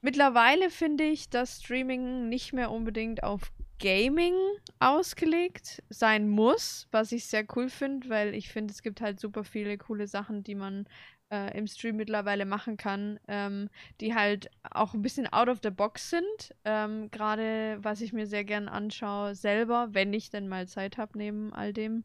mittlerweile 0.00 0.70
finde 0.70 1.04
ich, 1.04 1.30
dass 1.30 1.62
Streaming 1.62 2.28
nicht 2.28 2.52
mehr 2.52 2.70
unbedingt 2.70 3.22
auf 3.22 3.52
Gaming 3.82 4.34
ausgelegt 4.78 5.82
sein 5.88 6.28
muss, 6.28 6.86
was 6.92 7.10
ich 7.10 7.26
sehr 7.26 7.44
cool 7.56 7.68
finde, 7.68 8.08
weil 8.08 8.34
ich 8.34 8.48
finde, 8.48 8.72
es 8.72 8.82
gibt 8.82 9.00
halt 9.00 9.18
super 9.18 9.42
viele 9.42 9.76
coole 9.76 10.06
Sachen, 10.06 10.44
die 10.44 10.54
man 10.54 10.86
äh, 11.32 11.56
im 11.58 11.66
Stream 11.66 11.96
mittlerweile 11.96 12.44
machen 12.44 12.76
kann, 12.76 13.18
ähm, 13.26 13.70
die 14.00 14.14
halt 14.14 14.50
auch 14.70 14.94
ein 14.94 15.02
bisschen 15.02 15.32
out 15.32 15.48
of 15.48 15.60
the 15.62 15.70
box 15.70 16.10
sind. 16.10 16.54
Ähm, 16.64 17.10
Gerade 17.10 17.78
was 17.82 18.00
ich 18.02 18.12
mir 18.12 18.26
sehr 18.26 18.44
gern 18.44 18.68
anschaue, 18.68 19.34
selber, 19.34 19.88
wenn 19.92 20.12
ich 20.12 20.30
denn 20.30 20.48
mal 20.48 20.68
Zeit 20.68 20.98
habe 20.98 21.18
neben 21.18 21.52
all 21.54 21.72
dem, 21.72 22.04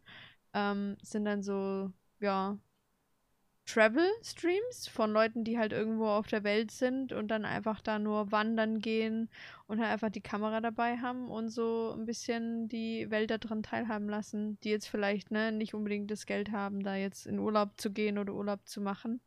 ähm, 0.53 0.97
sind 1.01 1.25
dann 1.25 1.43
so, 1.43 1.91
ja, 2.19 2.57
Travel-Streams 3.67 4.87
von 4.87 5.11
Leuten, 5.11 5.43
die 5.43 5.59
halt 5.59 5.73
irgendwo 5.73 6.07
auf 6.07 6.27
der 6.27 6.43
Welt 6.43 6.71
sind 6.71 7.11
und 7.11 7.27
dann 7.27 7.43
einfach 7.43 7.81
da 7.81 7.99
nur 7.99 8.31
wandern 8.31 8.79
gehen 8.79 9.29
und 9.67 9.79
halt 9.79 9.91
einfach 9.91 10.09
die 10.09 10.21
Kamera 10.21 10.61
dabei 10.61 10.97
haben 10.97 11.29
und 11.29 11.49
so 11.49 11.93
ein 11.93 12.05
bisschen 12.05 12.69
die 12.69 13.11
Welt 13.11 13.29
daran 13.29 13.63
teilhaben 13.63 14.07
lassen, 14.07 14.57
die 14.61 14.69
jetzt 14.69 14.87
vielleicht 14.87 15.31
ne, 15.31 15.51
nicht 15.51 15.73
unbedingt 15.73 16.09
das 16.09 16.25
Geld 16.25 16.51
haben, 16.51 16.81
da 16.81 16.95
jetzt 16.95 17.27
in 17.27 17.39
Urlaub 17.39 17.79
zu 17.79 17.91
gehen 17.91 18.17
oder 18.17 18.33
Urlaub 18.33 18.65
zu 18.67 18.79
machen. 18.79 19.21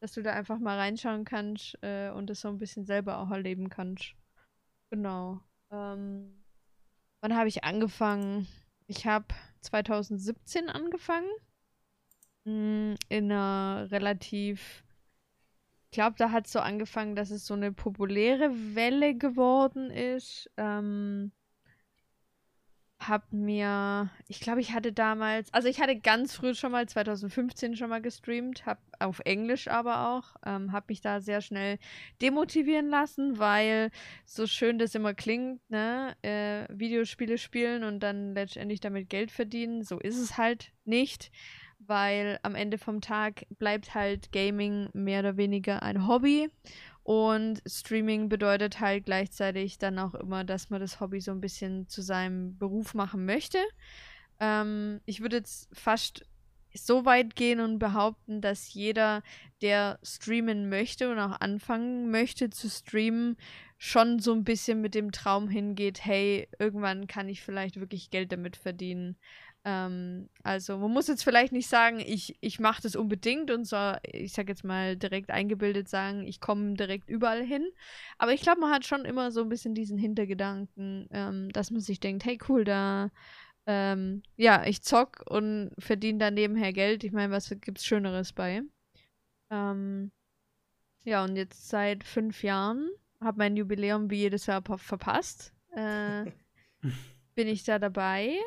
Dass 0.00 0.12
du 0.12 0.22
da 0.22 0.32
einfach 0.32 0.58
mal 0.58 0.76
reinschauen 0.76 1.24
kannst 1.24 1.76
äh, 1.82 2.10
und 2.10 2.30
das 2.30 2.42
so 2.42 2.48
ein 2.48 2.58
bisschen 2.58 2.84
selber 2.84 3.18
auch 3.18 3.30
erleben 3.30 3.68
kannst. 3.70 4.14
Genau. 4.90 5.40
Ähm, 5.72 6.44
wann 7.20 7.34
habe 7.34 7.48
ich 7.48 7.64
angefangen? 7.64 8.46
Ich 8.86 9.06
habe 9.06 9.26
2017 9.62 10.68
angefangen 10.68 11.28
in 12.44 12.96
einer 13.10 13.88
relativ. 13.90 14.84
Ich 15.90 15.92
glaube, 15.92 16.16
da 16.18 16.30
hat 16.30 16.46
es 16.46 16.52
so 16.52 16.60
angefangen, 16.60 17.16
dass 17.16 17.30
es 17.30 17.46
so 17.46 17.54
eine 17.54 17.72
populäre 17.72 18.50
Welle 18.74 19.14
geworden 19.14 19.90
ist. 19.90 20.50
Ähm, 20.58 21.32
hab 23.00 23.32
mir, 23.32 24.10
ich 24.26 24.40
glaube, 24.40 24.60
ich 24.60 24.72
hatte 24.72 24.92
damals, 24.92 25.52
also 25.54 25.68
ich 25.68 25.80
hatte 25.80 25.96
ganz 25.98 26.34
früh 26.34 26.54
schon 26.54 26.72
mal, 26.72 26.88
2015 26.88 27.76
schon 27.76 27.90
mal 27.90 28.02
gestreamt, 28.02 28.66
hab 28.66 28.80
auf 28.98 29.20
Englisch 29.20 29.68
aber 29.68 30.08
auch, 30.08 30.34
ähm, 30.44 30.72
hab 30.72 30.88
mich 30.88 31.00
da 31.00 31.20
sehr 31.20 31.40
schnell 31.40 31.78
demotivieren 32.20 32.88
lassen, 32.88 33.38
weil 33.38 33.90
so 34.24 34.46
schön 34.46 34.78
das 34.78 34.96
immer 34.96 35.14
klingt, 35.14 35.60
ne, 35.70 36.16
äh, 36.22 36.66
Videospiele 36.70 37.38
spielen 37.38 37.84
und 37.84 38.00
dann 38.00 38.34
letztendlich 38.34 38.80
damit 38.80 39.08
Geld 39.08 39.30
verdienen, 39.30 39.82
so 39.82 40.00
ist 40.00 40.18
es 40.18 40.36
halt 40.36 40.72
nicht, 40.84 41.30
weil 41.78 42.38
am 42.42 42.54
Ende 42.54 42.78
vom 42.78 43.00
Tag 43.00 43.46
bleibt 43.58 43.94
halt 43.94 44.32
Gaming 44.32 44.88
mehr 44.92 45.20
oder 45.20 45.36
weniger 45.36 45.82
ein 45.82 46.06
Hobby 46.06 46.50
und 47.02 47.62
Streaming 47.66 48.28
bedeutet 48.28 48.80
halt 48.80 49.06
gleichzeitig 49.06 49.78
dann 49.78 49.98
auch 49.98 50.14
immer, 50.14 50.44
dass 50.44 50.68
man 50.68 50.80
das 50.80 51.00
Hobby 51.00 51.20
so 51.20 51.30
ein 51.30 51.40
bisschen 51.40 51.88
zu 51.88 52.02
seinem 52.02 52.58
Beruf 52.58 52.92
machen 52.92 53.24
möchte. 53.24 53.58
Ähm, 54.40 55.00
ich 55.06 55.20
würde 55.20 55.36
jetzt 55.36 55.68
fast 55.72 56.26
so 56.74 57.04
weit 57.04 57.34
gehen 57.34 57.60
und 57.60 57.78
behaupten, 57.78 58.40
dass 58.40 58.74
jeder, 58.74 59.22
der 59.62 59.98
streamen 60.02 60.68
möchte 60.68 61.10
und 61.10 61.18
auch 61.18 61.40
anfangen 61.40 62.10
möchte 62.10 62.50
zu 62.50 62.68
streamen, 62.68 63.36
schon 63.78 64.18
so 64.18 64.32
ein 64.32 64.44
bisschen 64.44 64.80
mit 64.80 64.94
dem 64.94 65.12
Traum 65.12 65.48
hingeht, 65.48 66.04
hey, 66.04 66.48
irgendwann 66.58 67.06
kann 67.06 67.28
ich 67.28 67.42
vielleicht 67.42 67.78
wirklich 67.78 68.10
Geld 68.10 68.32
damit 68.32 68.56
verdienen. 68.56 69.16
Ähm, 69.68 70.30
also 70.44 70.78
man 70.78 70.90
muss 70.90 71.08
jetzt 71.08 71.24
vielleicht 71.24 71.52
nicht 71.52 71.68
sagen, 71.68 72.00
ich, 72.00 72.38
ich 72.40 72.58
mache 72.58 72.80
das 72.80 72.96
unbedingt 72.96 73.50
und 73.50 73.66
so, 73.66 73.76
ich 74.02 74.32
sag 74.32 74.48
jetzt 74.48 74.64
mal 74.64 74.96
direkt 74.96 75.30
eingebildet 75.30 75.90
sagen, 75.90 76.26
ich 76.26 76.40
komme 76.40 76.72
direkt 76.72 77.10
überall 77.10 77.44
hin. 77.44 77.68
Aber 78.16 78.32
ich 78.32 78.40
glaube, 78.40 78.60
man 78.60 78.70
hat 78.72 78.86
schon 78.86 79.04
immer 79.04 79.30
so 79.30 79.42
ein 79.42 79.50
bisschen 79.50 79.74
diesen 79.74 79.98
Hintergedanken, 79.98 81.06
ähm, 81.10 81.50
dass 81.50 81.70
man 81.70 81.82
sich 81.82 82.00
denkt, 82.00 82.24
hey 82.24 82.38
cool, 82.48 82.64
da 82.64 83.10
ähm, 83.66 84.22
ja, 84.36 84.64
ich 84.64 84.80
zock 84.82 85.22
und 85.28 85.72
verdiene 85.78 86.18
da 86.18 86.30
nebenher 86.30 86.72
Geld. 86.72 87.04
Ich 87.04 87.12
meine, 87.12 87.30
was 87.30 87.54
gibt's 87.60 87.84
Schöneres 87.84 88.32
bei? 88.32 88.62
Ähm, 89.50 90.12
ja, 91.04 91.24
und 91.24 91.36
jetzt 91.36 91.68
seit 91.68 92.04
fünf 92.04 92.42
Jahren 92.42 92.88
habe 93.20 93.36
mein 93.36 93.54
Jubiläum 93.54 94.08
wie 94.08 94.20
jedes 94.20 94.46
Jahr 94.46 94.62
verpasst. 94.62 95.52
Äh, 95.72 96.24
bin 97.34 97.48
ich 97.48 97.64
da 97.64 97.78
dabei. 97.78 98.38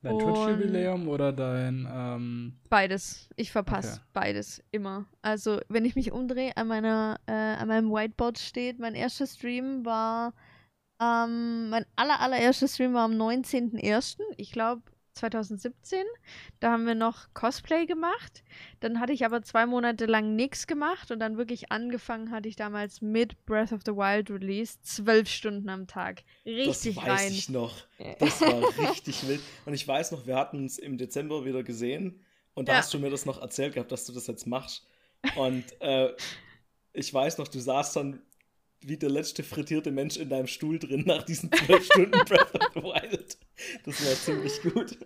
Dein 0.00 0.18
Twitch-Jubiläum 0.18 1.08
oder 1.08 1.32
dein. 1.32 1.88
Ähm... 1.90 2.60
Beides. 2.68 3.28
Ich 3.34 3.50
verpasse 3.50 3.94
okay. 3.94 4.02
beides 4.12 4.62
immer. 4.70 5.06
Also, 5.22 5.60
wenn 5.68 5.84
ich 5.84 5.96
mich 5.96 6.12
umdrehe, 6.12 6.56
an, 6.56 6.68
meiner, 6.68 7.18
äh, 7.26 7.32
an 7.32 7.66
meinem 7.66 7.90
Whiteboard 7.90 8.38
steht, 8.38 8.78
mein 8.78 8.94
erster 8.94 9.26
Stream 9.26 9.84
war. 9.84 10.34
Ähm, 11.00 11.70
mein 11.70 11.84
aller, 11.96 12.20
allererster 12.20 12.68
Stream 12.68 12.94
war 12.94 13.04
am 13.04 13.12
19.01. 13.12 14.18
Ich 14.36 14.52
glaube, 14.52 14.82
2017. 15.18 16.04
Da 16.60 16.72
haben 16.72 16.86
wir 16.86 16.94
noch 16.94 17.28
Cosplay 17.34 17.86
gemacht. 17.86 18.42
Dann 18.80 19.00
hatte 19.00 19.12
ich 19.12 19.24
aber 19.24 19.42
zwei 19.42 19.66
Monate 19.66 20.06
lang 20.06 20.36
nichts 20.36 20.66
gemacht 20.66 21.10
und 21.10 21.20
dann 21.20 21.36
wirklich 21.36 21.70
angefangen 21.70 22.30
hatte 22.30 22.48
ich 22.48 22.56
damals 22.56 23.00
mit 23.00 23.44
Breath 23.46 23.72
of 23.72 23.82
the 23.84 23.92
Wild 23.92 24.30
Release 24.30 24.78
zwölf 24.82 25.28
Stunden 25.28 25.68
am 25.68 25.86
Tag. 25.86 26.22
Richtig 26.46 26.96
das 26.96 27.04
rein. 27.04 27.12
weiß 27.12 27.30
ich 27.32 27.48
noch. 27.48 27.74
Das 28.18 28.40
war 28.40 28.62
richtig 28.90 29.28
wild. 29.28 29.40
Und 29.66 29.74
ich 29.74 29.86
weiß 29.86 30.12
noch, 30.12 30.26
wir 30.26 30.36
hatten 30.36 30.58
uns 30.58 30.78
im 30.78 30.98
Dezember 30.98 31.44
wieder 31.44 31.62
gesehen 31.62 32.24
und 32.54 32.68
da 32.68 32.72
ja. 32.72 32.78
hast 32.78 32.92
du 32.92 32.98
mir 32.98 33.10
das 33.10 33.26
noch 33.26 33.40
erzählt 33.40 33.74
gehabt, 33.74 33.92
dass 33.92 34.04
du 34.04 34.12
das 34.12 34.26
jetzt 34.26 34.46
machst. 34.46 34.86
Und 35.36 35.64
äh, 35.80 36.12
ich 36.92 37.12
weiß 37.12 37.38
noch, 37.38 37.48
du 37.48 37.60
saßt 37.60 37.96
dann 37.96 38.20
wie 38.80 38.96
der 38.96 39.10
letzte 39.10 39.42
frittierte 39.42 39.90
Mensch 39.90 40.16
in 40.16 40.28
deinem 40.28 40.46
Stuhl 40.46 40.78
drin 40.78 41.04
nach 41.06 41.22
diesen 41.22 41.50
zwölf 41.52 41.84
Stunden 41.84 42.10
Breath 42.26 42.54
of 42.54 42.70
the 42.74 42.82
Wild. 42.82 43.37
Das 43.84 44.04
war 44.04 44.14
ziemlich 44.14 44.62
gut. 44.62 44.98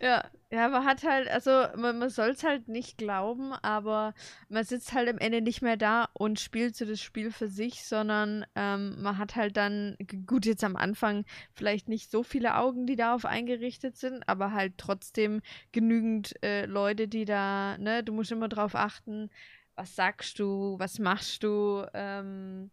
Ja, 0.00 0.24
ja, 0.50 0.68
man 0.68 0.84
hat 0.84 1.04
halt, 1.04 1.28
also 1.28 1.50
man, 1.76 1.98
man 1.98 2.10
soll 2.10 2.30
es 2.30 2.44
halt 2.44 2.68
nicht 2.68 2.98
glauben, 2.98 3.52
aber 3.54 4.12
man 4.48 4.62
sitzt 4.64 4.92
halt 4.92 5.08
am 5.08 5.16
Ende 5.18 5.40
nicht 5.40 5.62
mehr 5.62 5.76
da 5.78 6.08
und 6.12 6.38
spielt 6.38 6.76
so 6.76 6.84
das 6.84 7.00
Spiel 7.00 7.30
für 7.32 7.48
sich, 7.48 7.82
sondern 7.84 8.44
ähm, 8.54 9.00
man 9.02 9.16
hat 9.16 9.36
halt 9.36 9.56
dann, 9.56 9.96
gut, 10.26 10.44
jetzt 10.44 10.64
am 10.64 10.76
Anfang 10.76 11.24
vielleicht 11.54 11.88
nicht 11.88 12.10
so 12.10 12.22
viele 12.22 12.56
Augen, 12.56 12.86
die 12.86 12.96
darauf 12.96 13.24
eingerichtet 13.24 13.96
sind, 13.96 14.28
aber 14.28 14.52
halt 14.52 14.74
trotzdem 14.76 15.40
genügend 15.72 16.34
äh, 16.42 16.66
Leute, 16.66 17.08
die 17.08 17.24
da, 17.24 17.78
ne, 17.78 18.04
du 18.04 18.12
musst 18.12 18.32
immer 18.32 18.48
drauf 18.48 18.74
achten, 18.74 19.30
was 19.76 19.96
sagst 19.96 20.38
du, 20.38 20.78
was 20.78 20.98
machst 20.98 21.42
du, 21.42 21.86
ähm, 21.94 22.70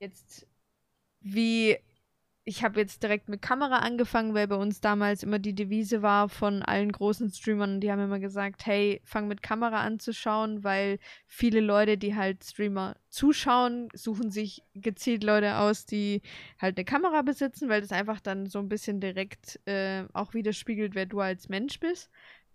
jetzt 0.00 0.46
wie 1.20 1.78
ich 2.48 2.64
habe 2.64 2.80
jetzt 2.80 3.02
direkt 3.02 3.28
mit 3.28 3.42
Kamera 3.42 3.80
angefangen, 3.80 4.32
weil 4.32 4.48
bei 4.48 4.56
uns 4.56 4.80
damals 4.80 5.22
immer 5.22 5.38
die 5.38 5.54
Devise 5.54 6.00
war 6.00 6.30
von 6.30 6.62
allen 6.62 6.90
großen 6.90 7.30
Streamern, 7.30 7.78
die 7.78 7.92
haben 7.92 8.00
immer 8.00 8.20
gesagt, 8.20 8.64
hey, 8.64 9.02
fang 9.04 9.28
mit 9.28 9.42
Kamera 9.42 9.82
an 9.82 10.00
zu 10.00 10.14
schauen, 10.14 10.64
weil 10.64 10.98
viele 11.26 11.60
Leute, 11.60 11.98
die 11.98 12.16
halt 12.16 12.42
Streamer 12.42 12.96
zuschauen, 13.10 13.90
suchen 13.92 14.30
sich 14.30 14.62
gezielt 14.72 15.24
Leute 15.24 15.58
aus, 15.58 15.84
die 15.84 16.22
halt 16.58 16.78
eine 16.78 16.86
Kamera 16.86 17.20
besitzen, 17.20 17.68
weil 17.68 17.82
das 17.82 17.92
einfach 17.92 18.18
dann 18.18 18.46
so 18.46 18.60
ein 18.60 18.70
bisschen 18.70 18.98
direkt 18.98 19.60
äh, 19.66 20.04
auch 20.14 20.32
widerspiegelt, 20.32 20.94
wer 20.94 21.04
du 21.04 21.20
als 21.20 21.50
Mensch 21.50 21.78
bist. 21.80 22.08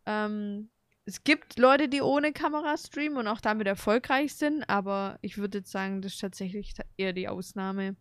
Ähm, 0.08 0.72
es 1.06 1.24
gibt 1.24 1.60
Leute, 1.60 1.88
die 1.88 2.02
ohne 2.02 2.34
Kamera 2.34 2.78
streamen 2.78 3.20
und 3.20 3.28
auch 3.28 3.42
damit 3.42 3.68
erfolgreich 3.68 4.34
sind, 4.34 4.68
aber 4.68 5.20
ich 5.22 5.38
würde 5.38 5.60
jetzt 5.60 5.72
sagen, 5.72 6.02
das 6.02 6.14
ist 6.14 6.22
tatsächlich 6.22 6.74
eher 6.98 7.14
die 7.14 7.28
Ausnahme. 7.28 7.92
Mhm. 7.92 7.98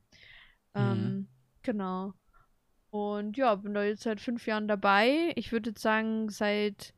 Ähm, 0.74 1.28
Genau. 1.62 2.14
Und 2.90 3.36
ja, 3.36 3.54
bin 3.54 3.74
da 3.74 3.84
jetzt 3.84 4.02
seit 4.02 4.20
fünf 4.20 4.46
Jahren 4.46 4.68
dabei. 4.68 5.32
Ich 5.36 5.50
würde 5.50 5.70
jetzt 5.70 5.80
sagen, 5.82 6.28
seit 6.28 6.92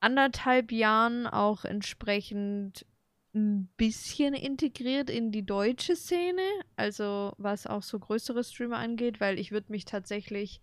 anderthalb 0.00 0.72
Jahren 0.72 1.26
auch 1.26 1.64
entsprechend 1.64 2.86
ein 3.34 3.68
bisschen 3.76 4.34
integriert 4.34 5.10
in 5.10 5.30
die 5.30 5.44
deutsche 5.44 5.94
Szene, 5.94 6.42
also 6.76 7.34
was 7.36 7.66
auch 7.66 7.82
so 7.82 7.98
größere 7.98 8.42
Streamer 8.42 8.78
angeht, 8.78 9.20
weil 9.20 9.38
ich 9.38 9.52
würde 9.52 9.70
mich 9.70 9.84
tatsächlich, 9.84 10.60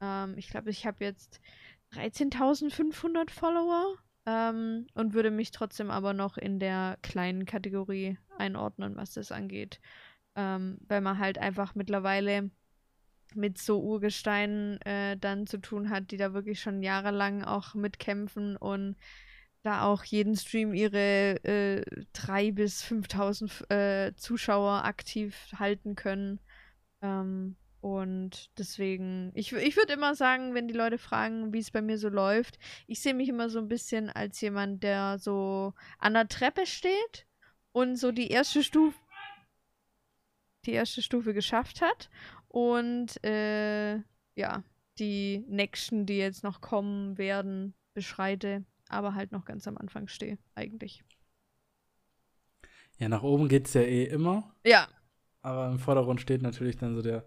ähm, 0.00 0.34
ich 0.36 0.48
glaube, 0.48 0.70
ich 0.70 0.86
habe 0.86 1.02
jetzt 1.02 1.40
13.500 1.94 3.30
Follower 3.30 3.96
ähm, 4.26 4.86
und 4.94 5.14
würde 5.14 5.30
mich 5.30 5.50
trotzdem 5.50 5.90
aber 5.90 6.12
noch 6.12 6.36
in 6.36 6.60
der 6.60 6.98
kleinen 7.02 7.46
Kategorie 7.46 8.18
einordnen, 8.38 8.94
was 8.94 9.14
das 9.14 9.32
angeht 9.32 9.80
ähm, 10.36 10.78
weil 10.88 11.00
man 11.00 11.18
halt 11.18 11.38
einfach 11.38 11.74
mittlerweile 11.74 12.50
mit 13.34 13.58
so 13.58 13.80
Urgesteinen 13.80 14.80
äh, 14.82 15.16
dann 15.16 15.46
zu 15.46 15.58
tun 15.58 15.90
hat, 15.90 16.10
die 16.10 16.16
da 16.16 16.34
wirklich 16.34 16.60
schon 16.60 16.82
jahrelang 16.82 17.42
auch 17.42 17.74
mitkämpfen 17.74 18.56
und 18.56 18.96
da 19.62 19.84
auch 19.84 20.04
jeden 20.04 20.36
Stream 20.36 20.74
ihre 20.74 21.42
äh, 21.44 21.82
3.000 22.14 22.52
bis 22.52 22.84
5.000 22.84 23.70
äh, 23.70 24.14
Zuschauer 24.14 24.84
aktiv 24.84 25.36
halten 25.58 25.96
können. 25.96 26.38
Ähm, 27.00 27.56
und 27.80 28.50
deswegen, 28.58 29.30
ich, 29.34 29.52
ich 29.52 29.76
würde 29.76 29.92
immer 29.92 30.14
sagen, 30.14 30.54
wenn 30.54 30.68
die 30.68 30.74
Leute 30.74 30.98
fragen, 30.98 31.52
wie 31.52 31.58
es 31.58 31.70
bei 31.70 31.82
mir 31.82 31.98
so 31.98 32.08
läuft, 32.08 32.58
ich 32.86 33.00
sehe 33.00 33.14
mich 33.14 33.28
immer 33.28 33.50
so 33.50 33.58
ein 33.58 33.68
bisschen 33.68 34.10
als 34.10 34.40
jemand, 34.40 34.82
der 34.82 35.18
so 35.18 35.74
an 35.98 36.14
der 36.14 36.28
Treppe 36.28 36.66
steht 36.66 37.26
und 37.72 37.96
so 37.96 38.12
die 38.12 38.28
erste 38.28 38.62
Stufe 38.62 38.98
die 40.66 40.72
erste 40.72 41.02
Stufe 41.02 41.34
geschafft 41.34 41.80
hat. 41.80 42.10
Und 42.48 43.22
äh, 43.24 43.96
ja, 44.36 44.62
die 44.98 45.44
nächsten, 45.48 46.06
die 46.06 46.18
jetzt 46.18 46.44
noch 46.44 46.60
kommen 46.60 47.18
werden, 47.18 47.74
beschreite, 47.94 48.64
aber 48.88 49.14
halt 49.14 49.32
noch 49.32 49.44
ganz 49.44 49.66
am 49.66 49.76
Anfang 49.76 50.08
stehe, 50.08 50.38
eigentlich. 50.54 51.04
Ja, 52.98 53.08
nach 53.08 53.22
oben 53.22 53.48
geht 53.48 53.66
es 53.66 53.74
ja 53.74 53.82
eh 53.82 54.04
immer. 54.04 54.54
Ja. 54.64 54.88
Aber 55.42 55.68
im 55.68 55.78
Vordergrund 55.78 56.20
steht 56.20 56.42
natürlich 56.42 56.76
dann 56.76 56.94
so 56.94 57.02
der, 57.02 57.24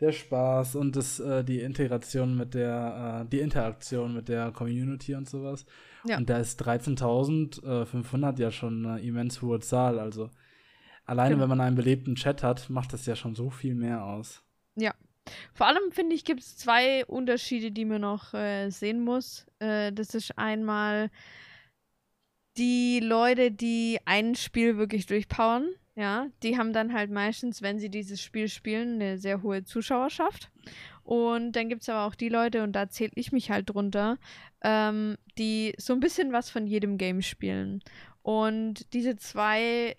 der 0.00 0.12
Spaß 0.12 0.76
und 0.76 0.96
das, 0.96 1.20
äh, 1.20 1.44
die 1.44 1.60
Integration 1.60 2.36
mit 2.36 2.54
der, 2.54 3.22
äh, 3.24 3.28
die 3.28 3.40
Interaktion 3.40 4.14
mit 4.14 4.28
der 4.28 4.50
Community 4.50 5.14
und 5.14 5.28
sowas. 5.28 5.64
Ja. 6.04 6.18
Und 6.18 6.28
da 6.28 6.38
ist 6.38 6.60
13.500 6.62 8.38
ja 8.40 8.50
schon 8.50 8.84
eine 8.84 9.00
immens 9.00 9.40
hohe 9.42 9.60
Zahl. 9.60 9.98
Also 9.98 10.30
Alleine, 11.06 11.30
genau. 11.30 11.42
wenn 11.42 11.48
man 11.50 11.60
einen 11.60 11.76
belebten 11.76 12.16
Chat 12.16 12.42
hat, 12.42 12.68
macht 12.68 12.92
das 12.92 13.06
ja 13.06 13.16
schon 13.16 13.34
so 13.34 13.50
viel 13.50 13.74
mehr 13.74 14.04
aus. 14.04 14.42
Ja. 14.76 14.92
Vor 15.54 15.66
allem 15.66 15.90
finde 15.90 16.14
ich, 16.14 16.24
gibt 16.24 16.40
es 16.40 16.56
zwei 16.56 17.04
Unterschiede, 17.06 17.72
die 17.72 17.84
man 17.84 18.02
noch 18.02 18.34
äh, 18.34 18.70
sehen 18.70 19.02
muss. 19.02 19.46
Äh, 19.58 19.92
das 19.92 20.14
ist 20.14 20.36
einmal 20.38 21.10
die 22.56 23.00
Leute, 23.00 23.50
die 23.50 23.98
ein 24.04 24.34
Spiel 24.34 24.76
wirklich 24.76 25.06
durchpowern. 25.06 25.68
Ja, 25.94 26.26
die 26.42 26.58
haben 26.58 26.74
dann 26.74 26.92
halt 26.92 27.10
meistens, 27.10 27.62
wenn 27.62 27.78
sie 27.78 27.88
dieses 27.88 28.20
Spiel 28.20 28.48
spielen, 28.48 28.96
eine 28.96 29.16
sehr 29.16 29.42
hohe 29.42 29.64
Zuschauerschaft. 29.64 30.50
Und 31.02 31.52
dann 31.52 31.70
gibt 31.70 31.82
es 31.82 31.88
aber 31.88 32.04
auch 32.04 32.14
die 32.14 32.28
Leute, 32.28 32.62
und 32.62 32.72
da 32.72 32.90
zähle 32.90 33.12
ich 33.14 33.32
mich 33.32 33.50
halt 33.50 33.70
drunter, 33.70 34.18
ähm, 34.62 35.16
die 35.38 35.74
so 35.78 35.94
ein 35.94 36.00
bisschen 36.00 36.32
was 36.32 36.50
von 36.50 36.66
jedem 36.66 36.98
Game 36.98 37.22
spielen. 37.22 37.82
Und 38.20 38.92
diese 38.92 39.16
zwei 39.16 39.96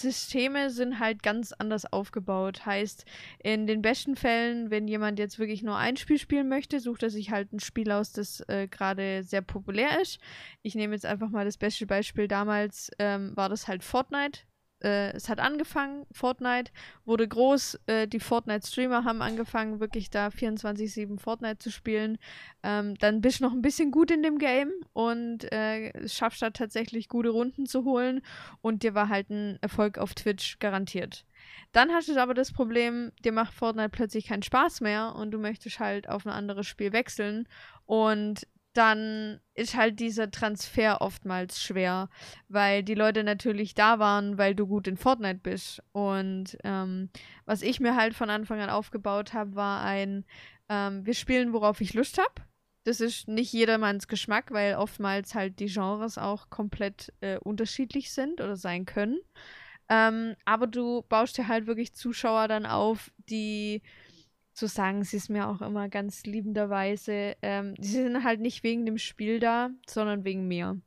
Systeme 0.00 0.70
sind 0.70 0.98
halt 0.98 1.22
ganz 1.22 1.52
anders 1.52 1.90
aufgebaut. 1.92 2.66
Heißt, 2.66 3.04
in 3.42 3.66
den 3.66 3.82
besten 3.82 4.16
Fällen, 4.16 4.70
wenn 4.70 4.88
jemand 4.88 5.18
jetzt 5.18 5.38
wirklich 5.38 5.62
nur 5.62 5.76
ein 5.76 5.96
Spiel 5.96 6.18
spielen 6.18 6.48
möchte, 6.48 6.80
sucht 6.80 7.02
er 7.02 7.10
sich 7.10 7.30
halt 7.30 7.52
ein 7.52 7.60
Spiel 7.60 7.90
aus, 7.90 8.12
das 8.12 8.40
äh, 8.48 8.68
gerade 8.68 9.22
sehr 9.22 9.42
populär 9.42 10.00
ist. 10.00 10.18
Ich 10.62 10.74
nehme 10.74 10.94
jetzt 10.94 11.06
einfach 11.06 11.30
mal 11.30 11.44
das 11.44 11.56
beste 11.58 11.86
Beispiel. 11.86 12.28
Damals 12.28 12.90
ähm, 12.98 13.36
war 13.36 13.48
das 13.48 13.68
halt 13.68 13.84
Fortnite 13.84 14.40
äh, 14.82 15.12
es 15.12 15.28
hat 15.28 15.40
angefangen, 15.40 16.06
Fortnite 16.12 16.72
wurde 17.04 17.26
groß, 17.26 17.80
äh, 17.86 18.06
die 18.06 18.20
Fortnite-Streamer 18.20 19.04
haben 19.04 19.22
angefangen, 19.22 19.80
wirklich 19.80 20.10
da 20.10 20.28
24-7 20.28 21.18
Fortnite 21.18 21.58
zu 21.58 21.70
spielen. 21.70 22.18
Ähm, 22.62 22.96
dann 22.96 23.20
bist 23.20 23.40
du 23.40 23.44
noch 23.44 23.52
ein 23.52 23.62
bisschen 23.62 23.90
gut 23.90 24.10
in 24.10 24.22
dem 24.22 24.38
Game 24.38 24.72
und 24.92 25.50
äh, 25.52 26.08
schaffst 26.08 26.42
da 26.42 26.50
tatsächlich 26.50 27.08
gute 27.08 27.30
Runden 27.30 27.66
zu 27.66 27.84
holen 27.84 28.22
und 28.60 28.82
dir 28.82 28.94
war 28.94 29.08
halt 29.08 29.30
ein 29.30 29.58
Erfolg 29.60 29.98
auf 29.98 30.14
Twitch 30.14 30.58
garantiert. 30.58 31.24
Dann 31.72 31.90
hast 31.92 32.08
du 32.08 32.20
aber 32.20 32.34
das 32.34 32.52
Problem, 32.52 33.12
dir 33.24 33.32
macht 33.32 33.54
Fortnite 33.54 33.90
plötzlich 33.90 34.26
keinen 34.26 34.42
Spaß 34.42 34.80
mehr 34.80 35.14
und 35.14 35.30
du 35.30 35.38
möchtest 35.38 35.78
halt 35.78 36.08
auf 36.08 36.26
ein 36.26 36.32
anderes 36.32 36.66
Spiel 36.66 36.92
wechseln 36.92 37.48
und 37.86 38.46
dann 38.72 39.40
ist 39.54 39.76
halt 39.76 39.98
dieser 39.98 40.30
Transfer 40.30 41.00
oftmals 41.00 41.60
schwer, 41.60 42.08
weil 42.48 42.82
die 42.82 42.94
Leute 42.94 43.24
natürlich 43.24 43.74
da 43.74 43.98
waren, 43.98 44.38
weil 44.38 44.54
du 44.54 44.66
gut 44.66 44.86
in 44.86 44.96
Fortnite 44.96 45.40
bist. 45.42 45.82
Und 45.92 46.56
ähm, 46.62 47.10
was 47.46 47.62
ich 47.62 47.80
mir 47.80 47.96
halt 47.96 48.14
von 48.14 48.30
Anfang 48.30 48.60
an 48.60 48.70
aufgebaut 48.70 49.34
habe, 49.34 49.56
war 49.56 49.82
ein, 49.82 50.24
ähm, 50.68 51.04
wir 51.04 51.14
spielen, 51.14 51.52
worauf 51.52 51.80
ich 51.80 51.94
Lust 51.94 52.18
habe. 52.18 52.46
Das 52.84 53.00
ist 53.00 53.28
nicht 53.28 53.52
jedermanns 53.52 54.08
Geschmack, 54.08 54.52
weil 54.52 54.76
oftmals 54.76 55.34
halt 55.34 55.58
die 55.58 55.66
Genres 55.66 56.16
auch 56.16 56.48
komplett 56.48 57.12
äh, 57.20 57.38
unterschiedlich 57.38 58.12
sind 58.12 58.40
oder 58.40 58.56
sein 58.56 58.86
können. 58.86 59.18
Ähm, 59.88 60.36
aber 60.44 60.68
du 60.68 61.02
baust 61.08 61.36
dir 61.36 61.48
halt 61.48 61.66
wirklich 61.66 61.92
Zuschauer 61.92 62.46
dann 62.46 62.64
auf, 62.64 63.10
die 63.28 63.82
so 64.52 64.66
sagen 64.66 65.04
sie 65.04 65.16
es 65.16 65.28
mir 65.28 65.48
auch 65.48 65.60
immer 65.60 65.88
ganz 65.88 66.24
liebenderweise. 66.24 67.36
Ähm, 67.42 67.74
sie 67.78 67.92
sind 67.92 68.24
halt 68.24 68.40
nicht 68.40 68.62
wegen 68.62 68.84
dem 68.86 68.98
Spiel 68.98 69.40
da, 69.40 69.70
sondern 69.88 70.24
wegen 70.24 70.48
mir. 70.48 70.80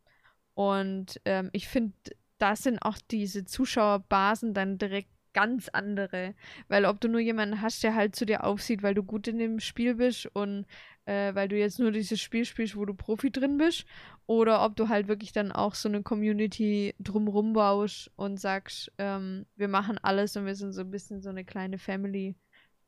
Und 0.53 1.19
ähm, 1.25 1.49
ich 1.53 1.67
finde, 1.67 1.93
da 2.37 2.55
sind 2.55 2.79
auch 2.79 2.97
diese 3.09 3.45
Zuschauerbasen 3.45 4.53
dann 4.53 4.77
direkt 4.77 5.09
ganz 5.33 5.69
andere. 5.69 6.35
Weil 6.67 6.85
ob 6.85 7.01
du 7.01 7.07
nur 7.07 7.19
jemanden 7.19 7.61
hast, 7.61 7.83
der 7.83 7.95
halt 7.95 8.15
zu 8.15 8.25
dir 8.25 8.43
aufsieht, 8.43 8.83
weil 8.83 8.93
du 8.93 9.03
gut 9.03 9.27
in 9.27 9.39
dem 9.39 9.59
Spiel 9.59 9.95
bist 9.95 10.27
und 10.27 10.65
äh, 11.05 11.35
weil 11.35 11.47
du 11.49 11.57
jetzt 11.57 11.79
nur 11.79 11.91
dieses 11.91 12.21
Spiel 12.21 12.45
spielst, 12.45 12.75
wo 12.75 12.85
du 12.85 12.93
Profi 12.93 13.31
drin 13.31 13.57
bist, 13.57 13.85
oder 14.25 14.63
ob 14.63 14.75
du 14.75 14.89
halt 14.89 15.07
wirklich 15.07 15.33
dann 15.33 15.51
auch 15.51 15.75
so 15.75 15.89
eine 15.89 16.01
Community 16.01 16.95
drumrum 16.99 17.53
baust 17.53 18.11
und 18.15 18.39
sagst, 18.39 18.91
ähm, 18.97 19.45
wir 19.55 19.67
machen 19.67 19.97
alles 20.01 20.37
und 20.37 20.45
wir 20.45 20.55
sind 20.55 20.71
so 20.71 20.81
ein 20.81 20.91
bisschen 20.91 21.21
so 21.21 21.29
eine 21.29 21.43
kleine 21.43 21.77
Family. 21.77 22.35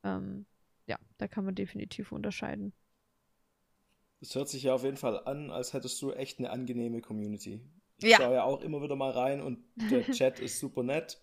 Ähm, 0.02 0.46
ja, 0.86 0.98
da 1.18 1.28
kann 1.28 1.44
man 1.44 1.54
definitiv 1.54 2.12
unterscheiden. 2.12 2.72
Das 4.20 4.34
hört 4.34 4.48
sich 4.48 4.62
ja 4.62 4.74
auf 4.74 4.84
jeden 4.84 4.96
Fall 4.96 5.20
an, 5.24 5.50
als 5.50 5.72
hättest 5.72 6.00
du 6.00 6.12
echt 6.12 6.38
eine 6.38 6.50
angenehme 6.50 7.00
Community. 7.00 7.60
Ich 7.98 8.08
ja. 8.08 8.18
schaue 8.18 8.34
ja 8.34 8.44
auch 8.44 8.62
immer 8.62 8.82
wieder 8.82 8.96
mal 8.96 9.10
rein 9.10 9.40
und 9.40 9.58
der 9.90 10.02
Chat 10.12 10.40
ist 10.40 10.58
super 10.58 10.82
nett. 10.82 11.22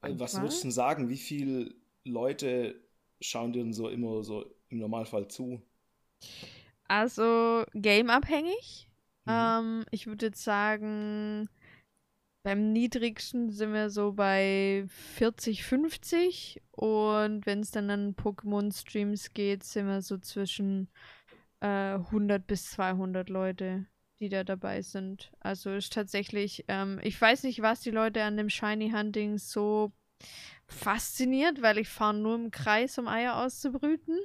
Manchmal? 0.00 0.20
Was 0.20 0.40
würdest 0.40 0.58
du 0.58 0.62
denn 0.66 0.72
sagen? 0.72 1.08
Wie 1.08 1.16
viele 1.16 1.74
Leute 2.04 2.88
schauen 3.20 3.52
dir 3.52 3.62
denn 3.62 3.72
so 3.72 3.88
immer 3.88 4.22
so 4.24 4.44
im 4.68 4.78
Normalfall 4.78 5.28
zu? 5.28 5.62
Also 6.88 7.64
gameabhängig. 7.72 8.88
Mhm. 9.24 9.32
Ähm, 9.32 9.84
ich 9.90 10.06
würde 10.06 10.26
jetzt 10.26 10.42
sagen, 10.42 11.48
beim 12.42 12.72
niedrigsten 12.72 13.50
sind 13.50 13.72
wir 13.72 13.90
so 13.90 14.12
bei 14.12 14.84
40, 14.88 15.64
50 15.64 16.62
und 16.72 17.46
wenn 17.46 17.60
es 17.60 17.70
dann 17.70 17.90
an 17.90 18.14
Pokémon-Streams 18.14 19.32
geht, 19.32 19.62
sind 19.62 19.86
wir 19.86 20.02
so 20.02 20.18
zwischen 20.18 20.88
äh, 21.60 21.94
100 21.94 22.46
bis 22.46 22.70
200 22.72 23.28
Leute, 23.28 23.86
die 24.18 24.28
da 24.28 24.42
dabei 24.42 24.82
sind. 24.82 25.32
Also 25.40 25.70
ist 25.70 25.92
tatsächlich, 25.92 26.64
ähm, 26.68 26.98
ich 27.02 27.20
weiß 27.20 27.44
nicht, 27.44 27.62
was 27.62 27.80
die 27.80 27.90
Leute 27.90 28.22
an 28.24 28.36
dem 28.36 28.50
Shiny 28.50 28.90
Hunting 28.90 29.38
so 29.38 29.92
fasziniert, 30.66 31.62
weil 31.62 31.78
ich 31.78 31.88
fahre 31.88 32.14
nur 32.14 32.34
im 32.34 32.50
Kreis, 32.50 32.98
um 32.98 33.06
Eier 33.06 33.36
auszubrüten. 33.36 34.18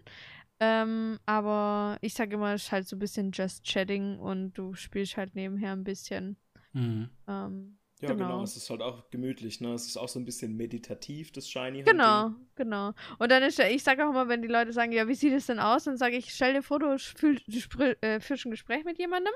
Ähm, 0.59 1.20
aber 1.28 1.97
ich 2.01 2.15
sage 2.15 2.36
immer, 2.36 2.53
es 2.53 2.63
ist 2.63 2.72
halt 2.72 2.88
so 2.88 2.95
ein 2.95 2.99
bisschen 2.99 3.32
just 3.32 3.63
chatting 3.63 4.18
und 4.18 4.53
du 4.53 4.74
spielst 4.74 5.18
halt 5.18 5.36
nebenher 5.36 5.74
ein 5.74 5.84
bisschen. 5.84 6.38
Mhm. 6.74 7.09
Ähm, 7.28 7.76
ja, 8.00 8.10
genau. 8.10 8.28
genau. 8.28 8.43
Es 8.43 8.56
ist 8.56 8.70
halt 8.70 8.82
auch 8.82 9.10
gemütlich, 9.10 9.60
ne? 9.60 9.74
Es 9.74 9.88
ist 9.88 9.98
auch 9.98 10.10
so 10.10 10.20
ein 10.20 10.26
bisschen 10.26 10.56
meditativ, 10.56 11.32
das 11.32 11.50
Shiny. 11.50 11.84
Genau, 11.84 12.32
genau. 12.56 12.93
Und 13.18 13.32
dann 13.32 13.41
ist 13.43 13.58
ja, 13.58 13.68
ich 13.68 13.84
sage 13.84 14.06
auch 14.06 14.12
immer, 14.12 14.28
wenn 14.28 14.41
die 14.41 14.48
Leute 14.48 14.72
sagen, 14.72 14.91
ja, 14.91 15.08
wie 15.08 15.16
sieht 15.16 15.34
es 15.34 15.48
denn 15.48 15.60
aus? 15.60 15.86
Dann 15.86 15.98
sage 15.98 16.16
ich, 16.16 16.34
stell 16.34 16.54
dir 16.54 16.62
vor, 16.62 16.80
du 16.80 16.88
äh, 16.93 18.20
führst 18.20 18.45
ein 18.45 18.52
Gespräch 18.52 18.86
mit 18.86 19.00
jemandem. 19.00 19.34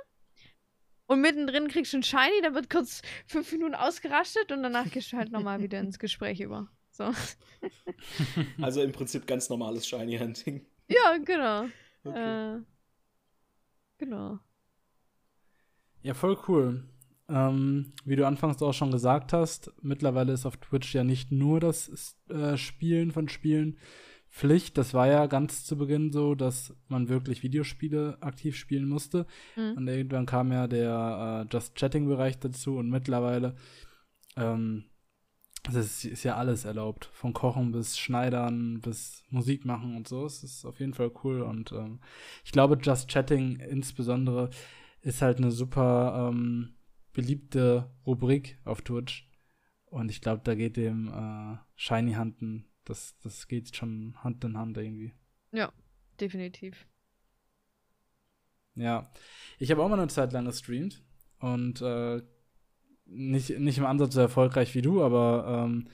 Und 1.08 1.22
mittendrin 1.22 1.68
kriegst 1.68 1.92
du 1.92 1.98
ein 1.98 2.04
Shiny, 2.04 2.42
dann 2.42 2.54
wird 2.54 2.70
kurz 2.70 3.02
fünf 3.26 3.52
Minuten 3.52 3.76
ausgerastet 3.76 4.52
und 4.52 4.64
danach 4.64 4.90
gehst 4.90 5.12
du 5.12 5.18
halt 5.18 5.32
nochmal 5.32 5.62
wieder 5.62 5.80
ins 5.80 6.00
Gespräch 6.00 6.40
über. 6.40 6.70
So. 6.92 7.12
Also 8.62 8.82
im 8.82 8.92
Prinzip 8.92 9.28
ganz 9.28 9.50
normales 9.50 9.88
Shiny 9.88 10.18
Hunting. 10.18 10.66
Ja, 10.88 11.18
genau. 11.18 11.66
Okay. 12.04 12.56
Äh, 12.56 12.62
genau. 13.98 14.40
Ja, 16.02 16.14
voll 16.14 16.38
cool. 16.48 16.84
Ähm, 17.32 17.94
wie 18.04 18.18
du 18.18 18.28
anfangs 18.28 18.62
auch 18.62 18.74
schon 18.74 18.92
gesagt 18.92 19.32
hast, 19.32 19.72
mittlerweile 19.82 20.34
ist 20.34 20.46
auf 20.46 20.58
Twitch 20.58 20.94
ja 20.94 21.04
nicht 21.04 21.32
nur 21.32 21.60
das 21.60 22.18
äh, 22.30 22.58
Spielen 22.58 23.12
von 23.12 23.30
Spielen 23.30 23.78
Pflicht. 24.32 24.78
Das 24.78 24.94
war 24.94 25.08
ja 25.08 25.28
ganz 25.28 25.66
zu 25.66 25.78
Beginn 25.78 26.12
so, 26.12 26.36
dass 26.36 26.74
man 26.88 27.10
wirklich 27.10 27.44
Videospiele 27.44 28.18
aktiv 28.22 28.56
spielen 28.56 28.88
musste. 28.88 29.28
Mhm. 29.56 29.78
Und 29.78 29.88
irgendwann 29.88 30.26
kam 30.26 30.52
ja 30.52 30.68
der 30.68 31.46
äh, 31.46 31.54
Just 31.54 31.76
Chatting-Bereich 31.76 32.40
dazu 32.40 32.78
und 32.78 32.90
mittlerweile 32.90 33.56
ähm, 34.38 34.86
ist, 35.74 36.06
ist 36.06 36.24
ja 36.24 36.36
alles 36.38 36.66
erlaubt. 36.66 37.10
Von 37.14 37.34
Kochen 37.34 37.72
bis 37.72 37.98
Schneidern 37.98 38.82
bis 38.82 39.24
Musik 39.30 39.66
machen 39.66 39.96
und 39.96 40.08
so. 40.08 40.26
Es 40.26 40.44
ist 40.44 40.66
auf 40.66 40.80
jeden 40.80 40.94
Fall 40.94 41.12
cool. 41.24 41.42
Und 41.42 41.72
ähm, 41.74 42.00
ich 42.44 42.52
glaube, 42.52 42.78
Just 42.82 43.10
Chatting 43.10 43.58
insbesondere 43.58 44.50
ist 45.02 45.22
halt 45.22 45.38
eine 45.38 45.52
super 45.52 46.30
ähm, 46.30 46.76
beliebte 47.14 47.92
Rubrik 48.06 48.60
auf 48.64 48.82
Twitch. 48.82 49.30
Und 49.86 50.10
ich 50.10 50.22
glaube, 50.22 50.42
da 50.44 50.56
geht 50.56 50.78
dem 50.78 51.08
äh, 51.10 51.58
Shiny 51.76 52.14
Hunten, 52.14 52.72
das, 52.86 53.18
das 53.20 53.48
geht 53.48 53.76
schon 53.76 54.16
Hand 54.24 54.44
in 54.44 54.58
Hand 54.58 54.78
irgendwie. 54.78 55.14
Ja, 55.52 55.72
definitiv. 56.20 56.88
Ja. 58.76 59.12
Ich 59.60 59.70
habe 59.72 59.84
auch 59.84 59.90
mal 59.90 60.00
eine 60.00 60.08
Zeit 60.08 60.32
lang 60.32 60.46
gestreamt 60.46 61.04
und 61.40 61.82
äh, 61.82 62.22
nicht, 63.06 63.60
nicht 63.60 63.78
im 63.78 63.86
Ansatz 63.86 64.14
so 64.14 64.22
erfolgreich 64.22 64.74
wie 64.76 64.82
du, 64.82 65.04
aber 65.04 65.66
ähm, 65.66 65.90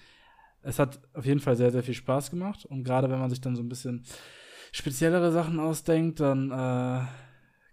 es 0.61 0.79
hat 0.79 1.01
auf 1.13 1.25
jeden 1.25 1.39
Fall 1.39 1.55
sehr, 1.55 1.71
sehr 1.71 1.83
viel 1.83 1.93
Spaß 1.93 2.29
gemacht. 2.29 2.65
Und 2.65 2.83
gerade 2.83 3.09
wenn 3.09 3.19
man 3.19 3.29
sich 3.29 3.41
dann 3.41 3.55
so 3.55 3.63
ein 3.63 3.69
bisschen 3.69 4.05
speziellere 4.71 5.31
Sachen 5.31 5.59
ausdenkt, 5.59 6.19
dann 6.19 6.51
äh, 6.51 7.05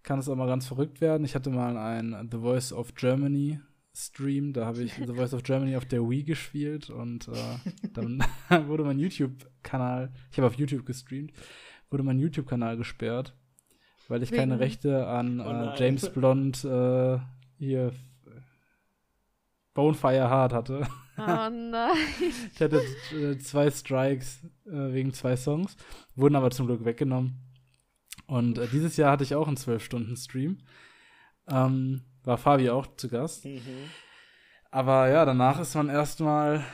kann 0.05 0.19
es 0.19 0.29
auch 0.29 0.37
mal 0.37 0.47
ganz 0.47 0.67
verrückt 0.67 1.01
werden. 1.01 1.25
Ich 1.25 1.35
hatte 1.35 1.51
mal 1.51 1.77
einen 1.77 2.31
The 2.31 2.39
Voice 2.39 2.73
of 2.73 2.95
Germany 2.95 3.59
Stream, 3.97 4.53
da 4.53 4.67
habe 4.67 4.83
ich 4.83 4.93
The 5.07 5.15
Voice 5.15 5.35
of 5.35 5.43
Germany 5.43 5.77
auf 5.77 5.87
der 5.87 6.09
Wii 6.09 6.25
gespielt 6.25 6.91
und 6.91 7.29
äh, 7.29 7.71
dann 7.95 8.23
wurde 8.69 8.85
mein 8.85 8.99
YouTube-Kanal, 8.99 10.13
ich 10.31 10.39
habe 10.39 10.47
auf 10.47 10.55
YouTube 10.55 10.85
gestreamt, 10.87 11.33
wurde 11.91 12.05
mein 12.05 12.19
YouTube-Kanal 12.19 12.77
gesperrt, 12.77 13.35
weil 14.09 14.23
ich 14.23 14.31
Wegen? 14.31 14.41
keine 14.41 14.61
Rechte 14.61 15.07
an 15.07 15.41
oh 15.41 15.45
äh, 15.45 15.79
James 15.79 16.11
Blond 16.11 16.65
äh, 16.65 17.19
hier 17.59 17.93
Bonefire 19.73 20.29
Hard 20.29 20.53
hatte. 20.53 20.87
Oh 21.17 21.23
nein. 21.51 21.97
ich 22.53 22.61
hatte 22.61 22.83
äh, 23.13 23.39
zwei 23.39 23.71
Strikes 23.71 24.45
äh, 24.67 24.93
wegen 24.93 25.13
zwei 25.13 25.37
Songs, 25.37 25.77
wurden 26.17 26.37
aber 26.37 26.51
zum 26.51 26.67
Glück 26.67 26.85
weggenommen. 26.85 27.44
Und 28.35 28.59
äh, 28.59 28.67
dieses 28.67 28.97
Jahr 28.97 29.13
hatte 29.13 29.23
ich 29.23 29.37
auch 29.37 29.47
einen 29.47 29.57
12-Stunden-Stream. 29.57 30.59
Ähm, 31.47 32.03
war 32.25 32.37
Fabi 32.37 32.69
auch 32.69 32.97
zu 32.97 33.09
Gast. 33.09 33.45
Mhm. 33.45 33.61
Aber 34.73 35.09
ja, 35.09 35.25
danach 35.25 35.61
ist 35.61 35.77
man 35.77 35.89
erstmal 35.89 36.65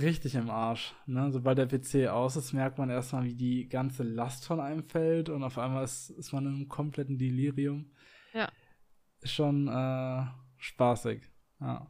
richtig 0.00 0.34
im 0.34 0.50
Arsch. 0.50 0.92
Ne? 1.06 1.30
Sobald 1.30 1.58
der 1.58 1.68
PC 1.68 2.08
aus 2.08 2.34
ist, 2.34 2.52
merkt 2.52 2.78
man 2.78 2.90
erstmal, 2.90 3.22
wie 3.22 3.36
die 3.36 3.68
ganze 3.68 4.02
Last 4.02 4.44
von 4.44 4.58
einem 4.58 4.82
fällt 4.82 5.28
und 5.28 5.44
auf 5.44 5.56
einmal 5.56 5.84
ist, 5.84 6.10
ist 6.10 6.32
man 6.32 6.46
in 6.46 6.54
einem 6.56 6.68
kompletten 6.68 7.16
Delirium. 7.16 7.92
Ja. 8.32 8.48
Ist 9.20 9.34
schon 9.34 9.68
äh, 9.68 10.24
spaßig. 10.56 11.30
Ja. 11.60 11.86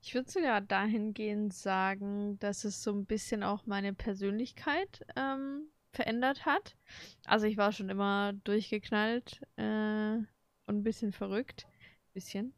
Ich 0.00 0.14
würde 0.14 0.30
sogar 0.30 0.60
dahingehend 0.60 1.54
sagen, 1.54 2.38
dass 2.38 2.62
es 2.62 2.84
so 2.84 2.92
ein 2.92 3.04
bisschen 3.04 3.42
auch 3.42 3.66
meine 3.66 3.94
Persönlichkeit 3.94 5.04
ähm, 5.16 5.66
verändert 5.92 6.46
hat. 6.46 6.76
Also 7.24 7.46
ich 7.46 7.56
war 7.56 7.72
schon 7.72 7.88
immer 7.88 8.32
durchgeknallt 8.44 9.40
äh, 9.56 10.14
und 10.14 10.26
ein 10.68 10.82
bisschen 10.82 11.12
verrückt. 11.12 11.66
Bisschen. 12.14 12.54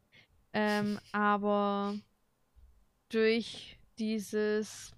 Ähm, 0.53 0.99
aber 1.11 1.95
durch 3.09 3.77
dieses 3.99 4.95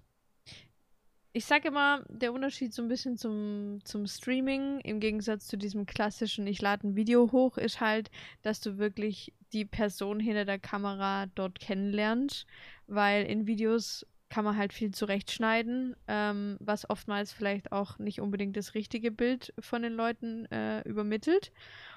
ich 1.36 1.44
sage 1.44 1.68
immer, 1.68 2.02
der 2.08 2.32
Unterschied 2.32 2.72
so 2.72 2.80
ein 2.80 2.88
bisschen 2.88 3.18
zum, 3.18 3.80
zum 3.84 4.06
Streaming 4.06 4.80
im 4.80 5.00
Gegensatz 5.00 5.46
zu 5.46 5.58
diesem 5.58 5.84
klassischen, 5.84 6.46
ich 6.46 6.62
lade 6.62 6.88
ein 6.88 6.96
Video 6.96 7.30
hoch, 7.30 7.58
ist 7.58 7.78
halt, 7.82 8.10
dass 8.40 8.62
du 8.62 8.78
wirklich 8.78 9.34
die 9.52 9.66
Person 9.66 10.18
hinter 10.18 10.46
der 10.46 10.58
Kamera 10.58 11.26
dort 11.34 11.60
kennenlernst, 11.60 12.46
weil 12.86 13.26
in 13.26 13.46
Videos 13.46 14.06
kann 14.28 14.44
man 14.44 14.56
halt 14.56 14.72
viel 14.72 14.90
zurechtschneiden, 14.90 15.96
ähm, 16.08 16.56
was 16.60 16.88
oftmals 16.88 17.32
vielleicht 17.32 17.72
auch 17.72 17.98
nicht 17.98 18.20
unbedingt 18.20 18.56
das 18.56 18.74
richtige 18.74 19.10
Bild 19.10 19.54
von 19.58 19.82
den 19.82 19.92
Leuten 19.92 20.46
äh, 20.46 20.82
übermittelt. 20.82 21.52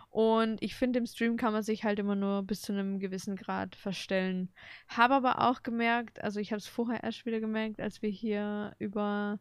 Und 0.09 0.61
ich 0.63 0.75
finde, 0.75 0.99
im 0.99 1.05
Stream 1.05 1.37
kann 1.37 1.53
man 1.53 1.61
sich 1.61 1.83
halt 1.83 1.99
immer 1.99 2.15
nur 2.15 2.41
bis 2.43 2.61
zu 2.61 2.73
einem 2.73 2.99
gewissen 2.99 3.35
Grad 3.35 3.75
verstellen. 3.75 4.49
Habe 4.87 5.13
aber 5.15 5.47
auch 5.47 5.61
gemerkt, 5.61 6.21
also 6.23 6.39
ich 6.39 6.51
habe 6.51 6.57
es 6.57 6.67
vorher 6.67 7.03
erst 7.03 7.25
wieder 7.25 7.39
gemerkt, 7.39 7.79
als 7.79 8.01
wir 8.01 8.09
hier 8.09 8.75
über 8.79 9.39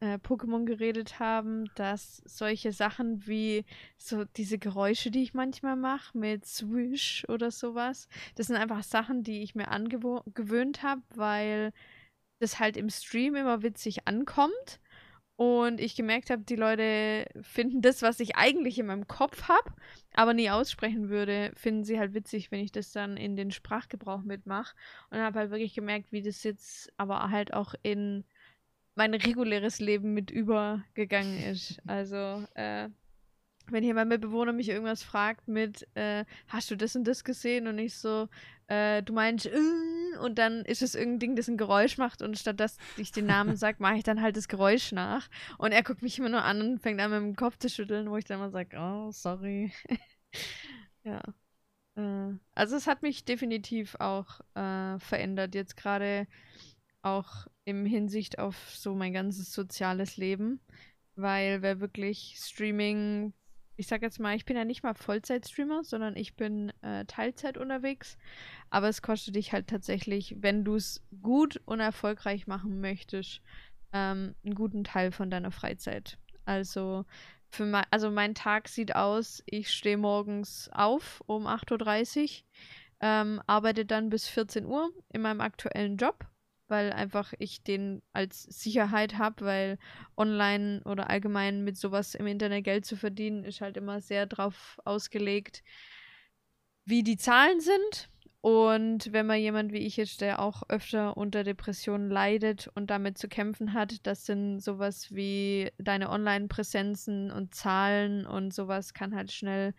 äh, 0.00 0.18
Pokémon 0.18 0.64
geredet 0.64 1.18
haben, 1.18 1.64
dass 1.74 2.22
solche 2.24 2.72
Sachen 2.72 3.26
wie 3.26 3.64
so 3.96 4.24
diese 4.24 4.58
Geräusche, 4.58 5.10
die 5.10 5.22
ich 5.22 5.34
manchmal 5.34 5.74
mache, 5.74 6.16
mit 6.16 6.46
Swish 6.46 7.24
oder 7.28 7.50
sowas, 7.50 8.08
das 8.36 8.46
sind 8.46 8.56
einfach 8.56 8.84
Sachen, 8.84 9.24
die 9.24 9.42
ich 9.42 9.56
mir 9.56 9.68
angewöhnt 9.68 10.84
habe, 10.84 11.02
weil 11.14 11.72
das 12.40 12.58
halt 12.58 12.76
im 12.76 12.90
Stream 12.90 13.34
immer 13.34 13.62
witzig 13.62 14.06
ankommt 14.06 14.80
und 15.38 15.80
ich 15.80 15.94
gemerkt 15.94 16.30
habe, 16.30 16.42
die 16.42 16.56
Leute 16.56 17.26
finden 17.42 17.80
das, 17.80 18.02
was 18.02 18.18
ich 18.18 18.34
eigentlich 18.34 18.76
in 18.76 18.86
meinem 18.86 19.06
Kopf 19.06 19.46
habe, 19.46 19.72
aber 20.14 20.34
nie 20.34 20.50
aussprechen 20.50 21.10
würde, 21.10 21.52
finden 21.54 21.84
sie 21.84 21.96
halt 21.96 22.12
witzig, 22.12 22.50
wenn 22.50 22.58
ich 22.58 22.72
das 22.72 22.90
dann 22.90 23.16
in 23.16 23.36
den 23.36 23.52
Sprachgebrauch 23.52 24.22
mitmache. 24.22 24.74
Und 25.10 25.18
habe 25.18 25.38
halt 25.38 25.52
wirklich 25.52 25.74
gemerkt, 25.74 26.10
wie 26.10 26.22
das 26.22 26.42
jetzt 26.42 26.92
aber 26.96 27.30
halt 27.30 27.54
auch 27.54 27.74
in 27.84 28.24
mein 28.96 29.14
reguläres 29.14 29.78
Leben 29.78 30.12
mit 30.12 30.32
übergegangen 30.32 31.40
ist. 31.40 31.80
Also, 31.86 32.44
äh, 32.54 32.88
wenn 33.70 33.84
hier 33.84 33.94
mein 33.94 34.08
Mitbewohner 34.08 34.52
mich 34.52 34.70
irgendwas 34.70 35.04
fragt 35.04 35.46
mit, 35.46 35.86
äh, 35.94 36.24
hast 36.48 36.68
du 36.72 36.76
das 36.76 36.96
und 36.96 37.04
das 37.04 37.22
gesehen? 37.22 37.68
Und 37.68 37.78
ich 37.78 37.94
so, 37.94 38.28
äh, 38.66 39.04
du 39.04 39.12
meinst, 39.12 39.46
äh, 39.46 39.52
und 40.18 40.38
dann 40.38 40.64
ist 40.64 40.82
es 40.82 40.94
irgendein 40.94 41.20
Ding, 41.20 41.36
das 41.36 41.48
ein 41.48 41.56
Geräusch 41.56 41.98
macht 41.98 42.22
und 42.22 42.38
statt 42.38 42.60
dass 42.60 42.76
ich 42.96 43.12
den 43.12 43.26
Namen 43.26 43.56
sage, 43.56 43.78
mache 43.80 43.96
ich 43.96 44.04
dann 44.04 44.22
halt 44.22 44.36
das 44.36 44.48
Geräusch 44.48 44.92
nach. 44.92 45.28
Und 45.58 45.72
er 45.72 45.82
guckt 45.82 46.02
mich 46.02 46.18
immer 46.18 46.28
nur 46.28 46.44
an 46.44 46.60
und 46.60 46.80
fängt 46.80 47.00
an 47.00 47.10
mit 47.10 47.20
dem 47.20 47.36
Kopf 47.36 47.58
zu 47.58 47.68
schütteln, 47.68 48.10
wo 48.10 48.16
ich 48.16 48.24
dann 48.24 48.38
immer 48.38 48.50
sage, 48.50 48.76
oh, 48.78 49.10
sorry. 49.10 49.72
ja. 51.04 51.20
Äh, 51.96 52.34
also 52.54 52.76
es 52.76 52.86
hat 52.86 53.02
mich 53.02 53.24
definitiv 53.24 53.96
auch 53.96 54.40
äh, 54.54 54.98
verändert, 54.98 55.54
jetzt 55.54 55.76
gerade 55.76 56.26
auch 57.02 57.46
im 57.64 57.86
Hinsicht 57.86 58.38
auf 58.38 58.56
so 58.74 58.94
mein 58.94 59.12
ganzes 59.12 59.52
soziales 59.52 60.16
Leben, 60.16 60.60
weil 61.16 61.62
wer 61.62 61.80
wirklich 61.80 62.36
Streaming 62.38 63.32
ich 63.78 63.86
sag 63.86 64.02
jetzt 64.02 64.18
mal, 64.18 64.34
ich 64.34 64.44
bin 64.44 64.56
ja 64.56 64.64
nicht 64.64 64.82
mal 64.82 64.94
Vollzeit-Streamer, 64.94 65.84
sondern 65.84 66.16
ich 66.16 66.34
bin 66.34 66.72
äh, 66.82 67.04
Teilzeit 67.04 67.56
unterwegs. 67.56 68.18
Aber 68.70 68.88
es 68.88 69.02
kostet 69.02 69.36
dich 69.36 69.52
halt 69.52 69.68
tatsächlich, 69.68 70.34
wenn 70.40 70.64
du 70.64 70.74
es 70.74 71.00
gut 71.22 71.60
und 71.64 71.78
erfolgreich 71.78 72.48
machen 72.48 72.80
möchtest, 72.80 73.40
ähm, 73.92 74.34
einen 74.44 74.56
guten 74.56 74.82
Teil 74.82 75.12
von 75.12 75.30
deiner 75.30 75.52
Freizeit. 75.52 76.18
Also, 76.44 77.04
für 77.50 77.66
mein, 77.66 77.84
also 77.92 78.10
mein 78.10 78.34
Tag 78.34 78.68
sieht 78.68 78.96
aus, 78.96 79.44
ich 79.46 79.70
stehe 79.70 79.96
morgens 79.96 80.68
auf 80.72 81.22
um 81.26 81.46
8.30 81.46 82.22
Uhr, 82.22 82.44
ähm, 83.00 83.40
arbeite 83.46 83.86
dann 83.86 84.10
bis 84.10 84.26
14 84.26 84.66
Uhr 84.66 84.90
in 85.12 85.22
meinem 85.22 85.40
aktuellen 85.40 85.96
Job 85.96 86.26
weil 86.68 86.92
einfach 86.92 87.32
ich 87.38 87.62
den 87.62 88.02
als 88.12 88.42
Sicherheit 88.42 89.18
habe, 89.18 89.44
weil 89.44 89.78
online 90.16 90.82
oder 90.84 91.10
allgemein 91.10 91.64
mit 91.64 91.76
sowas 91.76 92.14
im 92.14 92.26
Internet 92.26 92.64
Geld 92.64 92.86
zu 92.86 92.96
verdienen, 92.96 93.44
ist 93.44 93.60
halt 93.60 93.76
immer 93.76 94.00
sehr 94.00 94.26
darauf 94.26 94.78
ausgelegt, 94.84 95.62
wie 96.84 97.02
die 97.02 97.16
Zahlen 97.16 97.60
sind. 97.60 98.10
Und 98.40 99.12
wenn 99.12 99.26
man 99.26 99.40
jemand 99.40 99.72
wie 99.72 99.78
ich 99.78 99.98
ist, 99.98 100.20
der 100.20 100.40
auch 100.40 100.62
öfter 100.68 101.16
unter 101.16 101.42
Depressionen 101.42 102.08
leidet 102.08 102.68
und 102.74 102.88
damit 102.88 103.18
zu 103.18 103.28
kämpfen 103.28 103.72
hat, 103.72 104.06
das 104.06 104.26
sind 104.26 104.60
sowas 104.60 105.12
wie 105.12 105.72
deine 105.78 106.08
Online-Präsenzen 106.10 107.32
und 107.32 107.54
Zahlen 107.54 108.26
und 108.26 108.54
sowas 108.54 108.94
kann 108.94 109.14
halt 109.14 109.32
schnell 109.32 109.74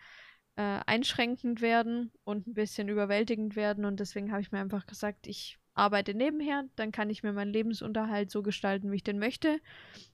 äh, 0.58 0.82
einschränkend 0.86 1.62
werden 1.62 2.12
und 2.26 2.48
ein 2.48 2.54
bisschen 2.54 2.90
überwältigend 2.90 3.56
werden. 3.56 3.86
Und 3.86 4.00
deswegen 4.02 4.32
habe 4.32 4.42
ich 4.42 4.52
mir 4.52 4.60
einfach 4.60 4.86
gesagt, 4.88 5.26
ich 5.28 5.58
arbeite 5.74 6.14
nebenher, 6.14 6.66
dann 6.76 6.92
kann 6.92 7.10
ich 7.10 7.24
mir 7.24 7.34
meinen 7.34 7.54
Lebensunterhalt 7.54 8.32
so 8.32 8.42
gestalten, 8.44 8.92
wie 8.92 8.98
ich 8.98 9.04
den 9.04 9.20
möchte. 9.20 9.60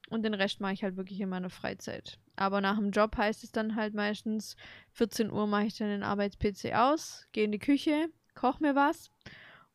Und 0.10 0.24
den 0.24 0.34
Rest 0.34 0.62
mache 0.62 0.74
ich 0.74 0.84
halt 0.84 0.98
wirklich 0.98 1.20
in 1.20 1.30
meiner 1.30 1.50
Freizeit. 1.50 2.20
Aber 2.36 2.62
nach 2.62 2.78
dem 2.78 2.92
Job 2.92 3.18
heißt 3.18 3.44
es 3.44 3.52
dann 3.52 3.76
halt 3.76 3.94
meistens, 3.94 4.56
14 4.92 5.32
Uhr 5.32 5.48
mache 5.48 5.66
ich 5.66 5.78
dann 5.78 5.88
den 5.88 6.04
Arbeits-PC 6.04 6.74
aus, 6.76 7.26
gehe 7.32 7.46
in 7.46 7.52
die 7.52 7.60
Küche, 7.60 8.10
koche 8.36 8.62
mir 8.62 8.76
was 8.76 9.10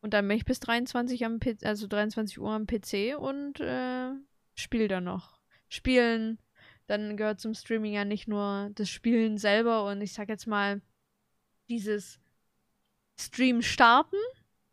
und 0.01 0.15
dann 0.15 0.27
bin 0.27 0.37
ich 0.37 0.45
bis 0.45 0.61
23 0.61 1.25
am 1.25 1.39
also 1.63 1.87
23 1.87 2.41
Uhr 2.41 2.51
am 2.51 2.67
PC 2.67 3.17
und 3.19 3.61
äh, 3.61 4.13
spiele 4.55 4.89
dann 4.89 5.05
noch. 5.05 5.39
Spielen, 5.69 6.39
dann 6.87 7.17
gehört 7.17 7.41
zum 7.41 7.55
Streaming 7.55 7.93
ja 7.93 8.05
nicht 8.05 8.27
nur 8.27 8.71
das 8.75 8.89
Spielen 8.89 9.39
selber 9.39 9.87
und 9.87 10.01
ich 10.01 10.13
sag 10.13 10.29
jetzt 10.29 10.47
mal, 10.47 10.81
dieses 11.69 12.19
Stream 13.19 13.63
starten, 13.63 14.17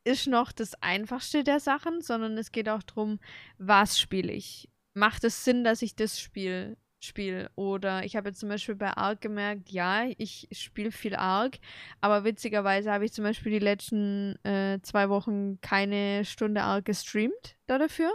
ist 0.07 0.27
noch 0.27 0.51
das 0.51 0.73
einfachste 0.81 1.43
der 1.43 1.59
Sachen, 1.59 2.01
sondern 2.01 2.37
es 2.37 2.51
geht 2.51 2.69
auch 2.69 2.83
darum, 2.83 3.19
was 3.57 3.99
spiele 3.99 4.31
ich. 4.31 4.69
Macht 4.93 5.23
es 5.23 5.43
Sinn, 5.43 5.63
dass 5.63 5.81
ich 5.81 5.95
das 5.95 6.19
spiele? 6.19 6.77
Spiel. 6.99 7.47
Oder 7.53 8.05
ich 8.05 8.15
habe 8.15 8.29
jetzt 8.29 8.39
zum 8.39 8.49
Beispiel 8.49 8.73
bei 8.73 8.89
Ark 8.89 9.21
gemerkt, 9.21 9.69
ja, 9.69 10.05
ich 10.17 10.47
spiele 10.51 10.91
viel 10.91 11.15
Ark, 11.15 11.59
aber 12.01 12.23
witzigerweise 12.23 12.91
habe 12.91 13.05
ich 13.05 13.13
zum 13.13 13.23
Beispiel 13.23 13.51
die 13.51 13.59
letzten 13.59 14.43
äh, 14.43 14.79
zwei 14.81 15.07
Wochen 15.09 15.61
keine 15.61 16.25
Stunde 16.25 16.63
Ark 16.63 16.85
gestreamt 16.85 17.55
da 17.67 17.77
dafür, 17.77 18.11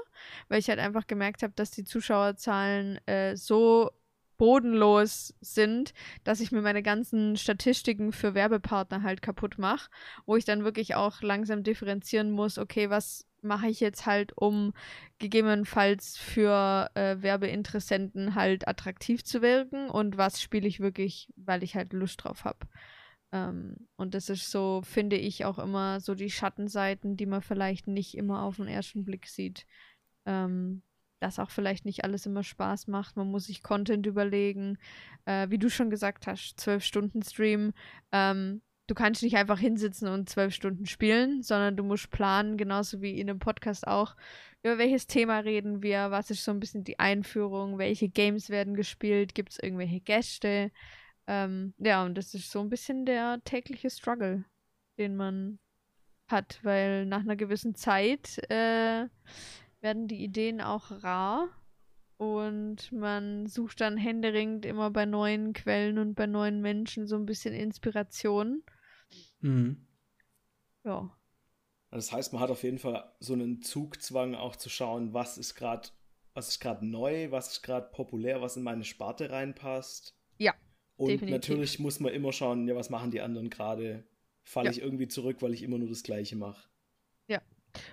weil 0.49 0.59
ich 0.59 0.69
halt 0.69 0.81
einfach 0.81 1.07
gemerkt 1.07 1.45
habe, 1.45 1.53
dass 1.55 1.71
die 1.71 1.85
Zuschauerzahlen 1.85 2.99
äh, 3.07 3.37
so 3.37 3.93
bodenlos 4.43 5.37
sind, 5.41 5.95
dass 6.25 6.41
ich 6.41 6.51
mir 6.51 6.63
meine 6.63 6.83
ganzen 6.83 7.37
Statistiken 7.37 8.11
für 8.11 8.35
Werbepartner 8.35 9.05
halt 9.05 9.23
kaputt 9.23 9.57
mache, 9.57 9.89
wo 10.27 10.35
ich 10.35 10.45
dann 10.45 10.65
wirklich 10.65 10.97
auch 10.97 11.23
langsam 11.23 11.63
differenzieren 11.63 12.33
muss, 12.33 12.59
okay, 12.59 12.91
was 12.91 13.25
mache 13.41 13.69
ich 13.69 13.79
jetzt 13.79 14.05
halt, 14.05 14.37
um 14.37 14.73
gegebenenfalls 15.21 16.17
für 16.17 16.91
äh, 16.95 17.23
Werbeinteressenten 17.23 18.35
halt 18.35 18.67
attraktiv 18.67 19.23
zu 19.23 19.43
wirken 19.43 19.89
und 19.89 20.19
was 20.19 20.43
spiele 20.43 20.67
ich 20.67 20.81
wirklich, 20.81 21.33
weil 21.37 21.63
ich 21.63 21.77
halt 21.77 21.93
Lust 21.93 22.25
drauf 22.25 22.45
habe. 22.45 22.67
Ähm, 23.31 23.77
und 23.95 24.13
das 24.15 24.29
ist 24.29 24.51
so, 24.51 24.83
finde 24.83 25.15
ich, 25.15 25.45
auch 25.45 25.61
immer 25.61 26.01
so 26.01 26.17
die 26.17 26.31
Schattenseiten, 26.31 27.17
die 27.17 27.27
man 27.27 27.43
vielleicht 27.43 27.87
nicht 27.87 28.17
immer 28.17 28.43
auf 28.43 28.57
den 28.57 28.67
ersten 28.67 29.05
Blick 29.05 29.29
sieht. 29.29 29.69
Ähm, 30.27 30.83
dass 31.23 31.39
auch 31.39 31.51
vielleicht 31.51 31.85
nicht 31.85 32.05
alles 32.05 32.27
immer 32.27 32.43
Spaß 32.43 32.89
macht. 32.89 33.17
Man 33.17 33.31
muss 33.31 33.47
sich 33.47 33.63
Content 33.63 34.07
überlegen. 34.07 34.79
Äh, 35.25 35.49
wie 35.51 35.59
du 35.59 35.71
schon 35.71 35.91
gesagt 35.91 36.27
hast, 36.27 36.59
zwölf 36.59 36.85
Stunden 36.85 37.23
Stream. 37.23 37.73
Ähm, 38.11 38.63
du 38.89 38.95
kannst 38.95 39.23
nicht 39.23 39.37
einfach 39.37 39.59
hinsitzen 39.59 40.09
und 40.09 40.29
zwölf 40.29 40.53
Stunden 40.53 40.87
spielen, 40.87 41.43
sondern 41.43 41.77
du 41.77 41.85
musst 41.85 42.11
planen, 42.11 42.57
genauso 42.57 43.01
wie 43.01 43.19
in 43.19 43.31
einem 43.31 43.39
Podcast 43.39 43.87
auch, 43.87 44.17
über 44.63 44.79
welches 44.79 45.07
Thema 45.07 45.39
reden 45.39 45.83
wir, 45.83 46.11
was 46.11 46.31
ist 46.31 46.45
so 46.45 46.51
ein 46.51 46.61
bisschen 46.61 46.85
die 46.85 46.99
Einführung, 46.99 47.79
welche 47.79 48.09
Games 48.09 48.51
werden 48.51 48.75
gespielt, 48.75 49.35
gibt 49.35 49.53
es 49.53 49.59
irgendwelche 49.59 50.01
Gäste. 50.01 50.71
Ähm, 51.27 51.75
ja, 51.79 52.05
und 52.05 52.17
das 52.17 52.35
ist 52.35 52.51
so 52.51 52.61
ein 52.61 52.69
bisschen 52.69 53.07
der 53.07 53.41
tägliche 53.45 53.91
Struggle, 53.91 54.45
den 54.99 55.17
man 55.17 55.59
hat, 56.29 56.59
weil 56.63 57.07
nach 57.07 57.21
einer 57.21 57.37
gewissen 57.37 57.75
Zeit 57.75 58.39
äh, 58.51 59.07
werden 59.83 60.09
die 60.09 60.23
Ideen 60.23 60.61
auch 60.61 60.91
rar 61.03 61.49
und 62.17 62.93
man 62.93 63.47
sucht 63.47 63.81
dann 63.81 63.97
händeringend 63.97 64.65
immer 64.65 64.91
bei 64.91 65.07
neuen 65.07 65.53
Quellen 65.53 65.99
und 65.99 66.15
bei 66.15 66.27
neuen 66.27 66.61
Menschen 66.61 67.07
so 67.07 67.17
ein 67.17 67.27
bisschen 67.27 67.53
Inspiration. 67.53 68.63
Mhm. 69.41 69.87
Ja. 70.85 71.17
Das 71.91 72.13
heißt, 72.13 72.33
man 72.33 72.41
hat 72.41 72.51
auf 72.51 72.63
jeden 72.63 72.79
Fall 72.79 73.13
so 73.21 73.35
einen 73.35 73.61
Zugzwang 73.61 74.35
auch 74.35 74.57
zu 74.57 74.71
schauen, 74.71 75.13
was 75.13 75.37
ist 75.37 75.55
gerade 75.55 75.89
was 76.35 76.49
ist 76.49 76.61
gerade 76.61 76.87
neu, 76.87 77.31
was 77.31 77.53
ist 77.53 77.63
gerade 77.63 77.91
populär, 77.91 78.41
was 78.41 78.57
in 78.57 78.63
meine 78.63 78.85
Sparte 78.85 79.31
reinpasst. 79.31 80.17
Ja. 80.39 80.55
Und 80.97 81.09
definitiv. 81.09 81.33
natürlich 81.33 81.79
muss 81.79 82.01
man 82.01 82.13
immer 82.13 82.33
schauen, 82.33 82.67
ja, 82.69 82.75
was 82.75 82.91
machen 82.91 83.11
die 83.11 83.21
anderen 83.21 83.51
gerade? 83.51 84.07
Falle 84.45 84.67
ja. 84.67 84.73
ich 84.73 84.81
irgendwie 84.81 85.09
zurück, 85.09 85.43
weil 85.43 85.53
ich 85.53 85.63
immer 85.63 85.79
nur 85.79 85.89
das 85.89 86.03
Gleiche 86.03 86.37
mache. 86.37 86.69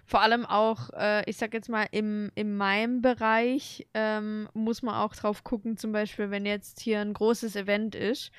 Vor 0.06 0.22
allem 0.22 0.46
auch, 0.46 0.90
äh, 0.94 1.30
ich 1.30 1.38
sag 1.38 1.54
jetzt 1.54 1.70
mal, 1.70 1.88
im, 1.92 2.32
in 2.36 2.58
meinem 2.58 3.02
Bereich 3.02 3.88
ähm, 3.94 4.50
muss 4.54 4.82
man 4.82 4.96
auch 4.96 5.16
drauf 5.16 5.44
gucken, 5.44 5.78
zum 5.78 5.92
Beispiel, 5.92 6.32
wenn 6.32 6.46
jetzt 6.46 6.80
hier 6.80 7.00
ein 7.00 7.14
großes 7.14 7.56
Event 7.56 7.96
ist, 7.96 8.32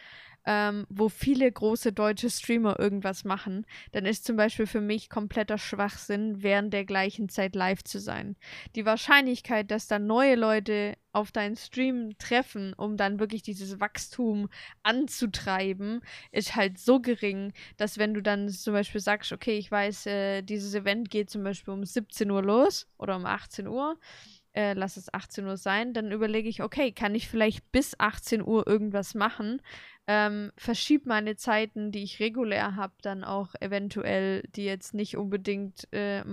ähm, 0.47 0.87
wo 0.89 1.09
viele 1.09 1.51
große 1.51 1.93
deutsche 1.93 2.31
Streamer 2.31 2.79
irgendwas 2.79 3.25
machen, 3.25 3.67
dann 3.93 4.07
ist 4.07 4.25
zum 4.25 4.37
Beispiel 4.37 4.67
für 4.67 4.81
mich 4.81 5.11
kompletter 5.11 5.59
Schwachsinn, 5.59 6.43
während 6.43 6.73
der 6.73 6.85
gleichen 6.85 7.29
Zeit 7.29 7.55
live 7.55 7.85
zu 7.85 7.99
sein. 7.99 8.37
Die 8.75 8.87
Wahrscheinlichkeit, 8.87 9.71
dass 9.71 9.87
dann 9.87 10.07
neue 10.07 10.37
Leute 10.37 10.97
auf 11.13 11.33
deinen 11.33 11.57
Stream 11.57 12.17
treffen, 12.19 12.73
um 12.75 12.97
dann 12.97 13.19
wirklich 13.19 13.43
dieses 13.43 13.81
Wachstum 13.81 14.49
anzutreiben, 14.83 16.01
ist 16.31 16.55
halt 16.55 16.79
so 16.79 17.01
gering, 17.01 17.53
dass 17.77 17.99
wenn 17.99 18.15
du 18.15 18.23
dann 18.23 18.49
zum 18.49 18.75
Beispiel 18.75 19.01
sagst, 19.01 19.33
okay, 19.33 19.59
ich 19.59 19.71
weiß, 19.71 20.07
äh, 20.07 20.43
dieses 20.43 20.75
Event 20.75 21.11
geht 21.11 21.31
zum 21.31 21.43
Beispiel 21.43 21.75
um 21.75 21.85
17 21.85 22.31
Uhr 22.31 22.43
los 22.43 22.89
oder 22.97 23.17
um 23.17 23.27
18 23.27 23.67
Uhr, 23.67 23.99
äh, 24.53 24.73
lass 24.75 24.97
es 24.97 25.13
18 25.13 25.47
Uhr 25.47 25.57
sein, 25.57 25.93
dann 25.93 26.13
überlege 26.13 26.49
ich, 26.49 26.63
okay, 26.63 26.93
kann 26.93 27.15
ich 27.15 27.29
vielleicht 27.29 27.71
bis 27.73 27.99
18 27.99 28.43
Uhr 28.43 28.67
irgendwas 28.67 29.15
machen? 29.15 29.61
Ähm, 30.13 30.51
verschieb 30.57 31.07
meine 31.07 31.37
Zeiten, 31.37 31.93
die 31.93 32.03
ich 32.03 32.19
regulär 32.19 32.75
habe, 32.75 32.95
dann 33.01 33.23
auch 33.23 33.55
eventuell, 33.61 34.43
die 34.57 34.65
jetzt 34.65 34.93
nicht 34.93 35.17
unbedingt 35.17 35.87
äh, 35.93 36.25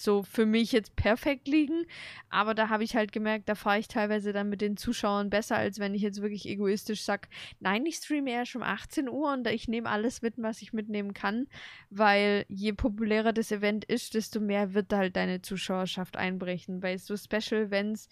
so 0.00 0.24
für 0.24 0.46
mich 0.46 0.72
jetzt 0.72 0.96
perfekt 0.96 1.46
liegen. 1.46 1.84
Aber 2.28 2.54
da 2.54 2.70
habe 2.70 2.82
ich 2.82 2.96
halt 2.96 3.12
gemerkt, 3.12 3.48
da 3.48 3.54
fahre 3.54 3.78
ich 3.78 3.86
teilweise 3.86 4.32
dann 4.32 4.48
mit 4.48 4.60
den 4.60 4.76
Zuschauern 4.76 5.30
besser, 5.30 5.56
als 5.56 5.78
wenn 5.78 5.94
ich 5.94 6.02
jetzt 6.02 6.22
wirklich 6.22 6.44
egoistisch 6.48 7.02
sage, 7.02 7.28
nein, 7.60 7.86
ich 7.86 7.98
streame 7.98 8.32
erst 8.32 8.56
um 8.56 8.64
18 8.64 9.08
Uhr 9.08 9.32
und 9.32 9.46
ich 9.46 9.68
nehme 9.68 9.88
alles 9.88 10.20
mit, 10.20 10.34
was 10.38 10.60
ich 10.60 10.72
mitnehmen 10.72 11.14
kann. 11.14 11.46
Weil 11.88 12.46
je 12.48 12.72
populärer 12.72 13.32
das 13.32 13.52
Event 13.52 13.84
ist, 13.84 14.14
desto 14.14 14.40
mehr 14.40 14.74
wird 14.74 14.92
halt 14.92 15.14
deine 15.14 15.40
Zuschauerschaft 15.40 16.16
einbrechen. 16.16 16.82
Weil 16.82 16.98
so 16.98 17.16
Special 17.16 17.62
Events 17.62 18.08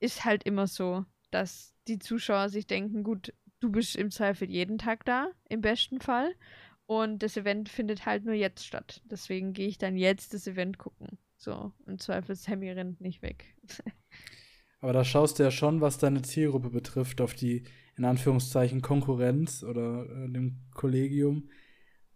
ist 0.00 0.24
halt 0.24 0.42
immer 0.42 0.66
so, 0.66 1.04
dass 1.30 1.72
die 1.86 2.00
Zuschauer 2.00 2.48
sich 2.48 2.66
denken, 2.66 3.04
gut, 3.04 3.32
du 3.60 3.70
bist 3.70 3.96
im 3.96 4.10
Zweifel 4.10 4.50
jeden 4.50 4.78
Tag 4.78 5.04
da, 5.04 5.28
im 5.48 5.60
besten 5.60 6.00
Fall. 6.00 6.34
Und 6.86 7.22
das 7.22 7.36
Event 7.36 7.68
findet 7.68 8.06
halt 8.06 8.24
nur 8.24 8.34
jetzt 8.34 8.64
statt. 8.64 9.02
Deswegen 9.10 9.52
gehe 9.52 9.68
ich 9.68 9.76
dann 9.76 9.96
jetzt 9.96 10.32
das 10.32 10.46
Event 10.46 10.78
gucken. 10.78 11.18
So, 11.36 11.72
im 11.86 11.98
Zweifel 11.98 12.34
Sammy 12.34 12.70
rennt 12.70 13.00
nicht 13.00 13.22
weg. 13.22 13.54
Aber 14.80 14.92
da 14.92 15.04
schaust 15.04 15.38
du 15.38 15.42
ja 15.42 15.50
schon, 15.50 15.80
was 15.80 15.98
deine 15.98 16.22
Zielgruppe 16.22 16.70
betrifft, 16.70 17.20
auf 17.20 17.34
die 17.34 17.64
in 17.96 18.04
Anführungszeichen 18.04 18.80
Konkurrenz 18.80 19.64
oder 19.64 20.04
äh, 20.04 20.30
dem 20.30 20.60
Kollegium. 20.72 21.50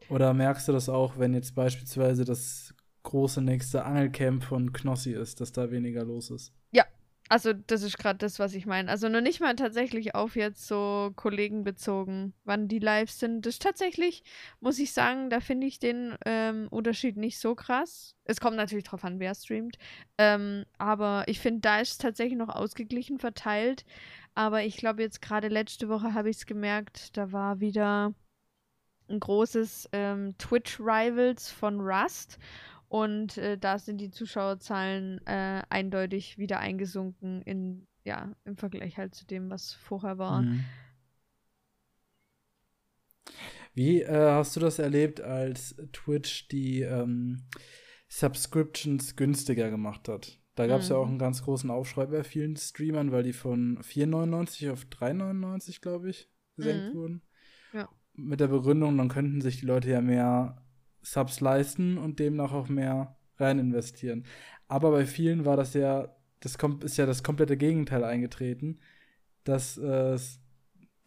Oder 0.09 0.33
merkst 0.33 0.69
du 0.69 0.73
das 0.73 0.89
auch, 0.89 1.19
wenn 1.19 1.35
jetzt 1.35 1.55
beispielsweise 1.55 2.25
das 2.25 2.75
große 3.03 3.43
nächste 3.43 3.85
Angelcamp 3.85 4.45
von 4.45 4.73
Knossi 4.73 5.13
ist, 5.13 5.41
dass 5.41 5.53
da 5.53 5.71
weniger 5.71 6.05
los 6.05 6.31
ist? 6.31 6.55
Ja, 6.71 6.85
also, 7.33 7.55
das 7.55 7.83
ist 7.83 7.97
gerade 7.97 8.19
das, 8.19 8.39
was 8.39 8.53
ich 8.53 8.67
meine. 8.67 8.91
Also, 8.91 9.09
noch 9.09 9.23
nicht 9.23 9.41
mal 9.41 9.57
tatsächlich 9.57 10.15
auf 10.15 10.37
jetzt 10.37 10.67
so 10.67 11.13
Kollegen 11.17 11.65
bezogen, 11.65 12.35
wann 12.45 12.69
die 12.69 12.79
live 12.79 13.11
sind. 13.11 13.47
Das 13.47 13.55
ist 13.55 13.63
tatsächlich, 13.63 14.23
muss 14.61 14.79
ich 14.79 14.93
sagen, 14.93 15.31
da 15.31 15.41
finde 15.41 15.67
ich 15.67 15.79
den 15.79 16.15
ähm, 16.27 16.69
Unterschied 16.69 17.17
nicht 17.17 17.39
so 17.39 17.55
krass. 17.55 18.17
Es 18.25 18.39
kommt 18.39 18.59
natürlich 18.59 18.85
drauf 18.85 19.03
an, 19.03 19.19
wer 19.19 19.35
streamt. 19.35 19.79
Ähm, 20.19 20.67
aber 20.77 21.25
ich 21.27 21.41
finde, 21.41 21.63
da 21.63 21.81
ist 21.81 21.93
es 21.93 21.99
tatsächlich 21.99 22.37
noch 22.37 22.51
ausgeglichen 22.51 23.19
verteilt. 23.19 23.87
Aber 24.35 24.65
ich 24.65 24.77
glaube, 24.77 25.01
jetzt 25.01 25.23
gerade 25.23 25.49
letzte 25.49 25.89
Woche 25.89 26.13
habe 26.13 26.29
ich 26.29 26.37
es 26.37 26.45
gemerkt, 26.45 27.17
da 27.17 27.33
war 27.33 27.61
wieder 27.61 28.13
ein 29.09 29.21
großes 29.21 29.89
ähm, 29.93 30.37
Twitch-Rivals 30.37 31.51
von 31.51 31.81
Rust. 31.81 32.39
Und 32.93 33.39
äh, 33.39 33.57
da 33.57 33.79
sind 33.79 34.03
die 34.03 34.11
Zuschauerzahlen 34.11 35.27
äh, 35.27 35.63
eindeutig 35.71 36.37
wieder 36.37 36.59
eingesunken 36.59 37.41
in, 37.41 37.87
ja, 38.05 38.37
im 38.45 38.59
Vergleich 38.59 38.99
halt 38.99 39.15
zu 39.15 39.25
dem, 39.25 39.49
was 39.49 39.73
vorher 39.73 40.19
war. 40.19 40.43
Mhm. 40.43 40.63
Wie 43.73 44.03
äh, 44.03 44.33
hast 44.33 44.57
du 44.57 44.61
das 44.61 44.79
erlebt, 44.79 45.23
als 45.23 45.75
Twitch 45.95 46.49
die 46.49 46.83
ähm, 46.83 47.47
Subscriptions 48.09 49.17
günstiger 49.17 49.71
gemacht 49.71 50.07
hat? 50.11 50.39
Da 50.55 50.67
gab 50.67 50.83
es 50.83 50.91
mhm. 50.91 50.93
ja 50.93 50.99
auch 50.99 51.07
mhm. 51.07 51.13
einen 51.13 51.19
ganz 51.19 51.45
großen 51.45 51.71
Aufschrei 51.71 52.05
bei 52.05 52.23
vielen 52.23 52.57
Streamern, 52.57 53.11
weil 53.11 53.23
die 53.23 53.33
von 53.33 53.79
4,99 53.79 54.71
auf 54.71 54.85
3,99, 54.85 55.81
glaube 55.81 56.11
ich, 56.11 56.29
gesenkt 56.57 56.93
mhm. 56.93 56.99
wurden. 56.99 57.23
Ja. 57.73 57.89
Mit 58.13 58.41
der 58.41 58.49
Begründung, 58.49 58.99
dann 58.99 59.09
könnten 59.09 59.41
sich 59.41 59.61
die 59.61 59.67
Leute 59.67 59.89
ja 59.89 60.03
mehr 60.03 60.63
Subs 61.03 61.41
leisten 61.41 61.99
und 61.99 62.19
demnach 62.19 62.53
auch 62.53 62.69
mehr 62.69 63.17
rein 63.37 63.59
investieren. 63.59 64.25
Aber 64.69 64.91
bei 64.91 65.07
vielen 65.07 65.45
war 65.45 65.57
das 65.57 65.75
ja, 65.75 66.15
das 66.41 66.59
kommt, 66.59 66.85
ist 66.85 66.97
ja 66.97 67.07
das 67.07 67.23
komplette 67.23 67.57
Gegenteil 67.57 68.05
eingetreten, 68.05 68.81
dass 69.45 69.77
äh, 69.79 70.17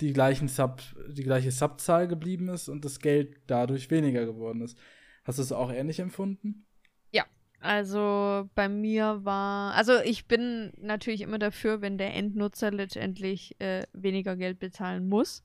die 0.01 0.13
gleichen 0.13 0.47
Sub, 0.47 0.81
die 1.07 1.23
gleiche 1.23 1.51
Subzahl 1.51 2.07
geblieben 2.07 2.49
ist 2.49 2.69
und 2.69 2.83
das 2.85 2.99
Geld 2.99 3.37
dadurch 3.47 3.89
weniger 3.89 4.25
geworden 4.25 4.61
ist. 4.61 4.77
Hast 5.23 5.39
du 5.39 5.43
es 5.43 5.51
auch 5.51 5.71
ähnlich 5.71 5.99
empfunden? 5.99 6.65
Ja, 7.11 7.25
also 7.61 8.49
bei 8.55 8.69
mir 8.69 9.21
war, 9.23 9.73
also 9.73 9.99
ich 10.01 10.27
bin 10.27 10.73
natürlich 10.77 11.21
immer 11.21 11.39
dafür, 11.39 11.81
wenn 11.81 11.97
der 11.97 12.13
Endnutzer 12.13 12.71
letztendlich 12.71 13.59
äh, 13.59 13.83
weniger 13.93 14.35
Geld 14.35 14.59
bezahlen 14.59 15.07
muss 15.07 15.43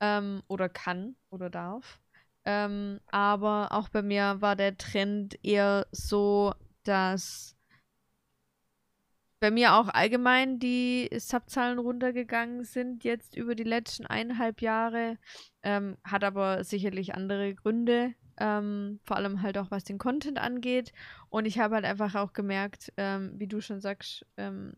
ähm, 0.00 0.42
oder 0.48 0.68
kann 0.68 1.16
oder 1.30 1.50
darf. 1.50 2.00
Ähm, 2.46 3.00
aber 3.10 3.72
auch 3.72 3.88
bei 3.88 4.02
mir 4.02 4.36
war 4.40 4.54
der 4.54 4.78
Trend 4.78 5.36
eher 5.42 5.86
so, 5.90 6.54
dass 6.84 7.56
bei 9.40 9.50
mir 9.50 9.74
auch 9.74 9.88
allgemein 9.88 10.60
die 10.60 11.10
Subzahlen 11.18 11.78
runtergegangen 11.78 12.64
sind, 12.64 13.02
jetzt 13.02 13.36
über 13.36 13.56
die 13.56 13.64
letzten 13.64 14.06
eineinhalb 14.06 14.62
Jahre. 14.62 15.18
Ähm, 15.64 15.98
hat 16.04 16.22
aber 16.22 16.62
sicherlich 16.62 17.14
andere 17.14 17.54
Gründe, 17.54 18.14
ähm, 18.38 19.00
vor 19.02 19.16
allem 19.16 19.42
halt 19.42 19.58
auch 19.58 19.72
was 19.72 19.82
den 19.82 19.98
Content 19.98 20.38
angeht. 20.38 20.92
Und 21.28 21.46
ich 21.46 21.58
habe 21.58 21.74
halt 21.74 21.84
einfach 21.84 22.14
auch 22.14 22.32
gemerkt, 22.32 22.92
ähm, 22.96 23.32
wie 23.38 23.48
du 23.48 23.60
schon 23.60 23.80
sagst, 23.80 24.24
ähm, 24.36 24.72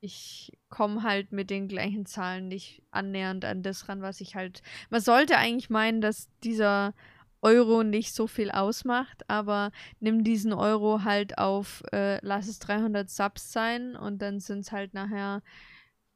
ich 0.00 0.52
komme 0.68 1.02
halt 1.02 1.32
mit 1.32 1.48
den 1.48 1.68
gleichen 1.68 2.04
Zahlen 2.04 2.48
nicht 2.48 2.82
annähernd 2.90 3.46
an 3.46 3.62
das 3.62 3.88
ran, 3.88 4.02
was 4.02 4.20
ich 4.20 4.34
halt. 4.36 4.60
Man 4.90 5.00
sollte 5.00 5.38
eigentlich 5.38 5.70
meinen, 5.70 6.02
dass 6.02 6.28
dieser 6.42 6.92
Euro 7.44 7.84
nicht 7.84 8.14
so 8.14 8.26
viel 8.26 8.50
ausmacht, 8.50 9.28
aber 9.28 9.70
nimm 10.00 10.24
diesen 10.24 10.54
Euro 10.54 11.04
halt 11.04 11.36
auf, 11.36 11.82
äh, 11.92 12.18
lass 12.22 12.48
es 12.48 12.58
300 12.58 13.08
Subs 13.10 13.52
sein 13.52 13.96
und 13.96 14.22
dann 14.22 14.40
sind 14.40 14.60
es 14.60 14.72
halt 14.72 14.94
nachher, 14.94 15.42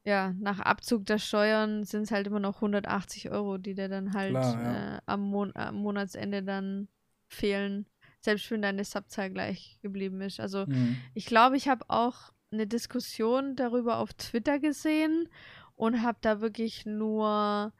ja, 0.03 0.33
nach 0.39 0.59
Abzug 0.59 1.05
der 1.05 1.19
Steuern 1.19 1.83
sind 1.83 2.03
es 2.03 2.11
halt 2.11 2.25
immer 2.25 2.39
noch 2.39 2.55
180 2.55 3.29
Euro, 3.29 3.59
die 3.59 3.75
dir 3.75 3.89
dann 3.89 4.13
halt 4.13 4.31
Klar, 4.31 4.63
ja. 4.63 4.97
äh, 4.97 5.01
am, 5.05 5.21
Mon 5.21 5.55
am, 5.55 5.75
Monatsende 5.75 6.41
dann 6.41 6.87
fehlen, 7.27 7.85
selbst 8.21 8.49
wenn 8.49 8.63
deine 8.63 8.83
Subzahl 8.83 9.29
gleich 9.29 9.77
geblieben 9.83 10.21
ist. 10.21 10.39
Also 10.39 10.65
mhm. 10.65 10.97
ich 11.13 11.27
glaube, 11.27 11.57
ich 11.57 11.69
habe 11.69 11.85
auch 11.89 12.31
eine 12.51 12.65
Diskussion 12.65 13.55
darüber 13.55 13.97
auf 13.99 14.13
Twitter 14.13 14.57
gesehen 14.57 15.29
und 15.75 16.01
habe 16.01 16.17
da 16.21 16.41
wirklich 16.41 16.87
nur 16.87 17.71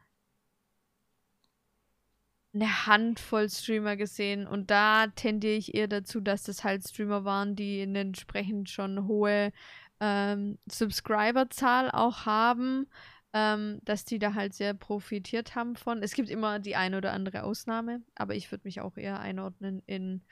eine 2.53 2.87
Handvoll 2.87 3.49
Streamer 3.49 3.95
gesehen 3.95 4.47
und 4.47 4.71
da 4.71 5.07
tendiere 5.07 5.55
ich 5.55 5.75
eher 5.75 5.87
dazu, 5.87 6.19
dass 6.19 6.43
das 6.43 6.63
halt 6.63 6.87
Streamer 6.87 7.23
waren, 7.23 7.55
die 7.55 7.81
eine 7.81 7.99
entsprechend 7.99 8.69
schon 8.69 9.07
hohe 9.07 9.51
ähm, 9.99 10.57
Subscriberzahl 10.65 11.91
auch 11.91 12.25
haben, 12.25 12.87
ähm, 13.33 13.79
dass 13.83 14.05
die 14.05 14.17
da 14.17 14.33
halt 14.33 14.55
sehr 14.55 14.73
profitiert 14.73 15.55
haben 15.55 15.75
von. 15.75 16.01
Es 16.01 16.13
gibt 16.13 16.29
immer 16.29 16.59
die 16.59 16.75
eine 16.75 16.97
oder 16.97 17.13
andere 17.13 17.43
Ausnahme, 17.43 18.01
aber 18.15 18.33
ich 18.33 18.51
würde 18.51 18.63
mich 18.65 18.81
auch 18.81 18.97
eher 18.97 19.19
einordnen 19.19 19.83
in 19.85 20.23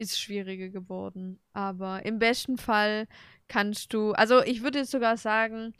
ist 0.00 0.18
schwieriger 0.18 0.70
geworden. 0.70 1.38
Aber 1.52 2.04
im 2.06 2.18
besten 2.18 2.56
Fall 2.56 3.06
kannst 3.48 3.92
du, 3.92 4.12
also 4.12 4.42
ich 4.42 4.62
würde 4.62 4.78
jetzt 4.78 4.90
sogar 4.90 5.16
sagen, 5.16 5.74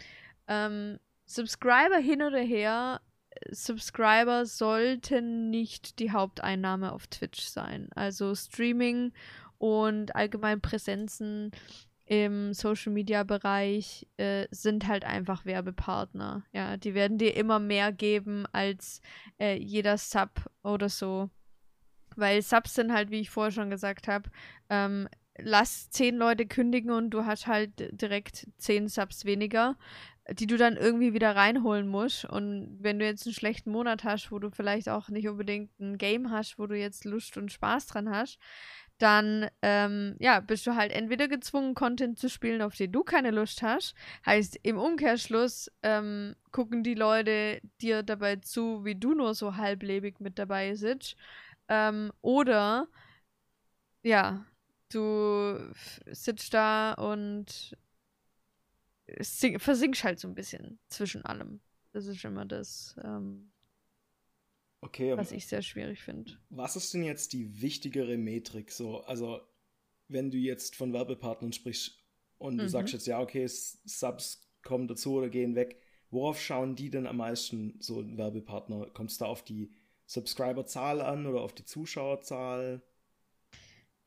ähm, 0.46 0.98
Subscriber 1.26 1.96
hin 1.96 2.22
oder 2.22 2.40
her 2.40 3.00
Subscriber 3.50 4.46
sollten 4.46 5.50
nicht 5.50 5.98
die 5.98 6.10
Haupteinnahme 6.10 6.92
auf 6.92 7.06
Twitch 7.06 7.42
sein. 7.42 7.88
Also 7.94 8.34
Streaming 8.34 9.12
und 9.58 10.14
allgemein 10.14 10.60
Präsenzen 10.60 11.52
im 12.06 12.52
Social 12.54 12.92
Media 12.92 13.22
Bereich 13.22 14.06
äh, 14.16 14.48
sind 14.50 14.88
halt 14.88 15.04
einfach 15.04 15.44
Werbepartner. 15.44 16.44
Ja, 16.52 16.76
die 16.76 16.94
werden 16.94 17.18
dir 17.18 17.36
immer 17.36 17.60
mehr 17.60 17.92
geben 17.92 18.46
als 18.50 19.00
äh, 19.38 19.56
jeder 19.56 19.96
Sub 19.96 20.50
oder 20.64 20.88
so. 20.88 21.30
Weil 22.16 22.42
Subs 22.42 22.74
sind 22.74 22.92
halt, 22.92 23.10
wie 23.12 23.20
ich 23.20 23.30
vorher 23.30 23.52
schon 23.52 23.70
gesagt 23.70 24.08
habe, 24.08 24.28
ähm, 24.68 25.08
lass 25.38 25.88
zehn 25.90 26.16
Leute 26.16 26.46
kündigen 26.46 26.90
und 26.90 27.10
du 27.10 27.26
hast 27.26 27.46
halt 27.46 27.72
direkt 27.92 28.48
zehn 28.58 28.88
Subs 28.88 29.24
weniger 29.24 29.76
die 30.32 30.46
du 30.46 30.56
dann 30.56 30.76
irgendwie 30.76 31.12
wieder 31.12 31.34
reinholen 31.34 31.88
musst. 31.88 32.24
Und 32.24 32.78
wenn 32.80 32.98
du 32.98 33.04
jetzt 33.04 33.26
einen 33.26 33.34
schlechten 33.34 33.70
Monat 33.70 34.04
hast, 34.04 34.30
wo 34.30 34.38
du 34.38 34.50
vielleicht 34.50 34.88
auch 34.88 35.08
nicht 35.08 35.28
unbedingt 35.28 35.78
ein 35.80 35.98
Game 35.98 36.30
hast, 36.30 36.58
wo 36.58 36.66
du 36.66 36.76
jetzt 36.76 37.04
Lust 37.04 37.36
und 37.36 37.52
Spaß 37.52 37.86
dran 37.86 38.10
hast, 38.10 38.38
dann 38.98 39.48
ähm, 39.62 40.14
ja, 40.18 40.40
bist 40.40 40.66
du 40.66 40.76
halt 40.76 40.92
entweder 40.92 41.26
gezwungen, 41.26 41.74
Content 41.74 42.18
zu 42.18 42.28
spielen, 42.28 42.60
auf 42.60 42.76
den 42.76 42.92
du 42.92 43.02
keine 43.02 43.30
Lust 43.30 43.62
hast. 43.62 43.94
Heißt, 44.26 44.60
im 44.62 44.78
Umkehrschluss 44.78 45.70
ähm, 45.82 46.36
gucken 46.52 46.82
die 46.82 46.94
Leute 46.94 47.60
dir 47.80 48.02
dabei 48.02 48.36
zu, 48.36 48.84
wie 48.84 48.94
du 48.94 49.14
nur 49.14 49.34
so 49.34 49.56
halblebig 49.56 50.20
mit 50.20 50.38
dabei 50.38 50.74
sitzt. 50.74 51.16
Ähm, 51.68 52.12
oder 52.20 52.88
ja, 54.02 54.44
du 54.92 55.58
sitzt 56.10 56.52
da 56.52 56.92
und 56.92 57.76
versinkst 59.58 60.04
halt 60.04 60.18
so 60.18 60.28
ein 60.28 60.34
bisschen 60.34 60.78
zwischen 60.88 61.24
allem. 61.24 61.60
Das 61.92 62.06
ist 62.06 62.24
immer 62.24 62.44
das, 62.44 62.96
ähm, 63.02 63.50
okay, 64.80 65.16
was 65.16 65.32
ich 65.32 65.46
sehr 65.46 65.62
schwierig 65.62 66.02
finde. 66.02 66.38
Was 66.48 66.76
ist 66.76 66.94
denn 66.94 67.02
jetzt 67.02 67.32
die 67.32 67.60
wichtigere 67.60 68.16
Metrik? 68.16 68.70
So, 68.70 69.00
also, 69.04 69.40
wenn 70.08 70.30
du 70.30 70.38
jetzt 70.38 70.76
von 70.76 70.92
Werbepartnern 70.92 71.52
sprichst 71.52 71.98
und 72.38 72.58
du 72.58 72.64
mhm. 72.64 72.68
sagst 72.68 72.94
jetzt, 72.94 73.06
ja, 73.06 73.20
okay, 73.20 73.46
Subs 73.46 74.48
kommen 74.62 74.88
dazu 74.88 75.14
oder 75.14 75.28
gehen 75.28 75.54
weg, 75.54 75.80
worauf 76.10 76.40
schauen 76.40 76.76
die 76.76 76.90
denn 76.90 77.06
am 77.06 77.16
meisten, 77.16 77.76
so 77.80 78.04
Werbepartner? 78.16 78.90
Kommt 78.90 79.10
es 79.10 79.18
da 79.18 79.26
auf 79.26 79.44
die 79.44 79.72
Subscriberzahl 80.06 81.00
an 81.00 81.26
oder 81.26 81.40
auf 81.40 81.54
die 81.54 81.64
Zuschauerzahl? 81.64 82.82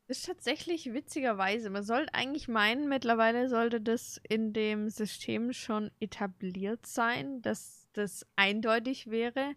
Ist 0.08 0.26
tatsächlich 0.26 0.92
witzigerweise. 0.92 1.70
Man 1.70 1.82
sollte 1.82 2.14
eigentlich 2.14 2.48
meinen, 2.48 2.88
mittlerweile 2.88 3.48
sollte 3.48 3.80
das 3.80 4.20
in 4.28 4.52
dem 4.52 4.90
System 4.90 5.52
schon 5.52 5.90
etabliert 6.00 6.86
sein, 6.86 7.42
dass 7.42 7.88
das 7.92 8.26
eindeutig 8.36 9.10
wäre. 9.10 9.54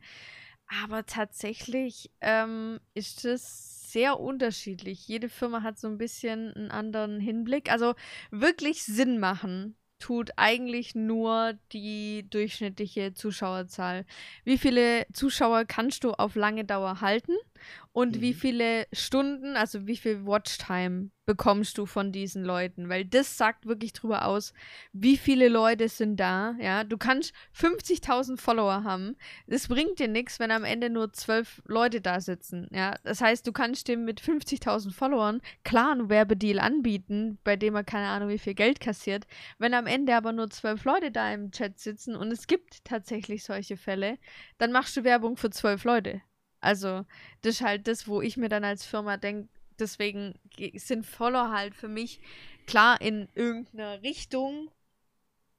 Aber 0.84 1.06
tatsächlich 1.06 2.12
ähm, 2.22 2.80
ist 2.94 3.26
es 3.26 3.92
sehr 3.92 4.20
unterschiedlich. 4.20 5.08
Jede 5.08 5.30
Firma 5.30 5.64
hat 5.64 5.80
so 5.80 5.88
ein 5.88 5.98
bisschen 5.98 6.54
einen 6.54 6.72
anderen 6.72 7.20
Hinblick. 7.20 7.72
Also 7.72 7.96
wirklich 8.32 8.84
Sinn 8.84 9.20
machen 9.20 9.78
tut 10.00 10.32
eigentlich 10.36 10.94
nur 10.94 11.54
die 11.72 12.28
durchschnittliche 12.30 13.14
Zuschauerzahl. 13.14 14.06
Wie 14.44 14.58
viele 14.58 15.08
Zuschauer 15.14 15.66
kannst 15.66 16.04
du 16.04 16.12
auf 16.12 16.36
lange 16.36 16.66
Dauer 16.66 17.02
halten 17.02 17.34
und 17.92 18.18
mhm. 18.18 18.22
wie 18.22 18.34
viele 18.34 18.88
Stunden, 18.94 19.56
also 19.56 19.88
wie 19.88 19.98
viel 19.98 20.26
Watchtime 20.26 21.10
bekommst 21.28 21.78
du 21.78 21.86
von 21.86 22.14
diesen 22.14 22.44
Leuten, 22.44 22.88
weil 22.88 23.04
das 23.04 23.38
sagt 23.38 23.66
wirklich 23.68 23.92
drüber 23.92 24.26
aus, 24.26 24.54
wie 24.94 25.18
viele 25.18 25.50
Leute 25.50 25.90
sind 25.90 26.16
da, 26.16 26.56
ja. 26.60 26.86
Du 26.86 26.98
kannst 26.98 27.34
50.000 27.54 28.40
Follower 28.40 28.86
haben, 28.86 29.18
das 29.46 29.68
bringt 29.68 30.00
dir 30.00 30.08
nichts, 30.08 30.40
wenn 30.40 30.52
am 30.52 30.64
Ende 30.64 30.90
nur 30.90 31.12
zwölf 31.12 31.62
Leute 31.66 32.00
da 32.00 32.22
sitzen, 32.22 32.68
ja. 32.72 32.96
Das 33.04 33.20
heißt, 33.20 33.46
du 33.46 33.52
kannst 33.52 33.90
dem 33.90 34.06
mit 34.06 34.22
50.000 34.22 34.94
Followern 34.94 35.42
klar 35.66 35.92
einen 35.92 36.10
Werbedeal 36.10 36.60
anbieten, 36.60 37.38
bei 37.44 37.58
dem 37.58 37.76
er 37.76 37.84
keine 37.84 38.08
Ahnung 38.08 38.30
wie 38.30 38.40
viel 38.40 38.56
Geld 38.56 38.80
kassiert, 38.80 39.28
wenn 39.60 39.74
am 39.74 39.86
Ende 39.86 40.16
aber 40.16 40.32
nur 40.32 40.50
zwölf 40.50 40.86
Leute 40.86 41.12
da 41.12 41.34
im 41.34 41.52
Chat 41.52 41.78
sitzen 41.78 42.16
und 42.16 42.32
es 42.32 42.48
gibt 42.48 42.86
tatsächlich 42.86 43.44
solche 43.44 43.76
Fälle, 43.76 44.18
dann 44.60 44.72
machst 44.72 44.96
du 44.96 45.04
Werbung 45.04 45.36
für 45.36 45.50
zwölf 45.50 45.84
Leute. 45.84 46.22
Also, 46.60 47.06
das 47.42 47.56
ist 47.56 47.62
halt 47.62 47.88
das, 47.88 48.08
wo 48.08 48.22
ich 48.22 48.38
mir 48.38 48.50
dann 48.50 48.64
als 48.64 48.86
Firma 48.86 49.18
denke, 49.18 49.50
deswegen 49.80 50.34
sind 50.76 51.06
Follower 51.06 51.52
halt 51.52 51.76
für 51.76 51.88
mich 51.88 52.20
klar 52.66 53.00
in 53.02 53.28
irgendeiner 53.36 54.02
Richtung 54.02 54.72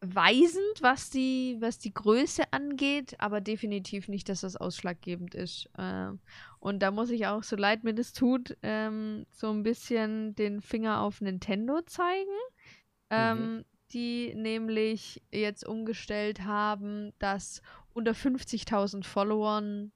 weisend, 0.00 0.80
was 0.80 1.10
die, 1.10 1.56
was 1.60 1.78
die 1.78 1.92
Größe 1.92 2.44
angeht, 2.52 3.16
aber 3.18 3.40
definitiv 3.40 4.08
nicht, 4.08 4.28
dass 4.28 4.42
das 4.42 4.56
ausschlaggebend 4.56 5.34
ist. 5.34 5.68
Ähm, 5.76 6.20
und 6.60 6.80
da 6.80 6.90
muss 6.90 7.10
ich 7.10 7.26
auch, 7.26 7.42
so 7.42 7.56
leid 7.56 7.82
mir 7.82 7.94
das 7.94 8.12
tut, 8.12 8.56
ähm, 8.62 9.26
so 9.32 9.50
ein 9.50 9.64
bisschen 9.64 10.34
den 10.36 10.60
Finger 10.60 11.00
auf 11.00 11.20
Nintendo 11.20 11.82
zeigen. 11.82 12.30
Ähm, 13.10 13.38
mhm. 13.38 13.64
Die 13.92 14.34
nämlich 14.34 15.22
jetzt 15.32 15.66
umgestellt 15.66 16.44
haben, 16.44 17.14
dass 17.18 17.62
unter 17.94 18.12
50.000 18.12 19.02
Followern 19.04 19.92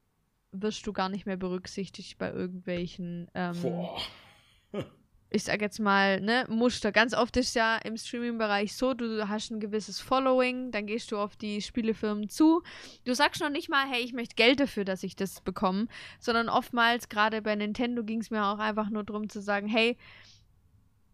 wirst 0.52 0.86
du 0.86 0.92
gar 0.92 1.08
nicht 1.08 1.26
mehr 1.26 1.36
berücksichtigt 1.36 2.18
bei 2.18 2.30
irgendwelchen. 2.30 3.30
Ähm, 3.34 3.56
Boah. 3.62 3.98
ich 5.30 5.44
sag 5.44 5.62
jetzt 5.62 5.80
mal, 5.80 6.20
ne, 6.20 6.46
Muster. 6.48 6.92
Ganz 6.92 7.14
oft 7.14 7.36
ist 7.36 7.54
ja 7.54 7.78
im 7.78 7.96
Streaming-Bereich 7.96 8.76
so, 8.76 8.92
du 8.92 9.28
hast 9.28 9.50
ein 9.50 9.60
gewisses 9.60 9.98
Following, 9.98 10.70
dann 10.70 10.86
gehst 10.86 11.10
du 11.10 11.18
auf 11.18 11.36
die 11.36 11.62
Spielefirmen 11.62 12.28
zu. 12.28 12.62
Du 13.04 13.14
sagst 13.14 13.40
noch 13.40 13.48
nicht 13.48 13.70
mal, 13.70 13.86
hey, 13.88 14.02
ich 14.02 14.12
möchte 14.12 14.34
Geld 14.34 14.60
dafür, 14.60 14.84
dass 14.84 15.02
ich 15.02 15.16
das 15.16 15.40
bekomme, 15.40 15.88
sondern 16.18 16.48
oftmals, 16.48 17.08
gerade 17.08 17.40
bei 17.40 17.54
Nintendo, 17.54 18.04
ging 18.04 18.20
es 18.20 18.30
mir 18.30 18.44
auch 18.44 18.58
einfach 18.58 18.90
nur 18.90 19.04
darum 19.04 19.28
zu 19.28 19.40
sagen, 19.40 19.68
hey, 19.68 19.96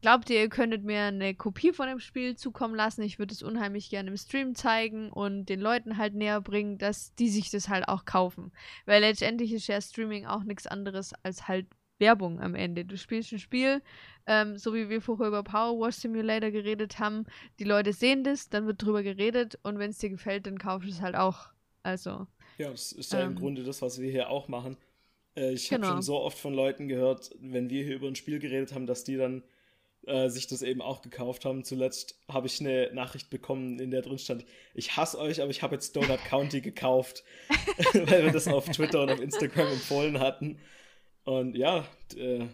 Glaubt 0.01 0.31
ihr, 0.31 0.41
ihr 0.41 0.49
könntet 0.49 0.85
mir 0.85 1.03
eine 1.03 1.35
Kopie 1.35 1.73
von 1.73 1.89
dem 1.89 1.99
Spiel 1.99 2.37
zukommen 2.37 2.77
lassen? 2.77 3.03
Ich 3.03 3.19
würde 3.19 3.35
es 3.35 3.43
unheimlich 3.43 3.91
gerne 3.91 4.11
im 4.11 4.17
Stream 4.17 4.55
zeigen 4.55 5.11
und 5.11 5.47
den 5.47 5.61
Leuten 5.61 5.97
halt 5.97 6.15
näher 6.15 6.41
bringen, 6.41 6.79
dass 6.79 7.15
die 7.17 7.29
sich 7.29 7.51
das 7.51 7.69
halt 7.69 7.89
auch 7.89 8.05
kaufen. 8.05 8.53
Weil 8.87 9.01
letztendlich 9.01 9.53
ist 9.53 9.67
ja 9.67 9.81
Streaming 9.81 10.27
auch 10.27 10.45
nichts 10.45 10.69
anderes 10.69 11.13
als 11.25 11.49
halt 11.49 11.67
Werbung 11.99 12.41
am 12.41 12.55
Ende. 12.55 12.85
Du 12.85 12.97
spielst 12.97 13.33
ein 13.33 13.41
Spiel, 13.41 13.83
ähm, 14.27 14.57
so 14.57 14.73
wie 14.73 14.89
wir 14.89 15.01
vorher 15.03 15.29
über 15.29 15.43
Power 15.43 15.81
Wash 15.81 15.97
Simulator 15.97 16.51
geredet 16.51 17.01
haben. 17.01 17.27
Die 17.59 17.65
Leute 17.65 17.93
sehen 17.93 18.23
das, 18.23 18.49
dann 18.49 18.67
wird 18.67 18.83
drüber 18.83 19.03
geredet 19.03 19.59
und 19.65 19.81
wenn 19.81 19.91
es 19.91 19.99
dir 19.99 20.11
gefällt, 20.11 20.47
dann 20.47 20.59
kaufst 20.59 20.89
du 20.89 20.93
es 20.93 21.01
halt 21.01 21.17
auch. 21.17 21.49
Also. 21.83 22.27
Ja, 22.59 22.71
das 22.71 22.93
ist 22.93 23.13
ja 23.13 23.21
ähm, 23.21 23.31
im 23.31 23.37
Grunde 23.37 23.65
das, 23.65 23.83
was 23.83 24.01
wir 24.01 24.11
hier 24.11 24.31
auch 24.31 24.47
machen. 24.47 24.77
Äh, 25.37 25.53
ich 25.55 25.69
genau. 25.69 25.87
habe 25.87 25.97
schon 25.97 26.03
so 26.03 26.21
oft 26.21 26.39
von 26.39 26.55
Leuten 26.55 26.89
gehört, 26.89 27.35
wenn 27.41 27.69
wir 27.71 27.83
hier 27.85 27.97
über 27.97 28.07
ein 28.07 28.17
Spiel 28.17 28.39
geredet 28.39 28.75
haben, 28.75 28.87
dass 28.87 29.05
die 29.05 29.17
dann 29.17 29.43
äh, 30.09 30.29
sich 30.29 30.47
das 30.47 30.63
eben 30.63 30.81
auch 30.83 31.03
gekauft 31.03 31.45
haben. 31.45 31.65
Zuletzt 31.65 32.19
habe 32.29 32.47
ich 32.47 32.61
eine 32.61 32.91
Nachricht 32.93 33.31
bekommen, 33.31 33.79
in 33.79 33.91
der 33.91 34.03
drin 34.03 34.19
stand, 34.19 34.45
ich 34.75 34.97
hasse 34.97 35.19
euch, 35.19 35.41
aber 35.41 35.51
ich 35.51 35.63
habe 35.63 35.75
jetzt 35.75 35.95
Donut 35.95 36.25
County 36.25 36.61
gekauft, 36.61 37.25
weil 37.93 38.25
wir 38.25 38.33
das 38.33 38.49
auf 38.49 38.67
Twitter 38.67 39.03
und 39.03 39.11
auf 39.11 39.21
Instagram 39.21 39.69
empfohlen 39.69 40.21
hatten. 40.21 40.59
Und 41.25 41.57
ja, 41.57 41.87
äh, 42.17 42.47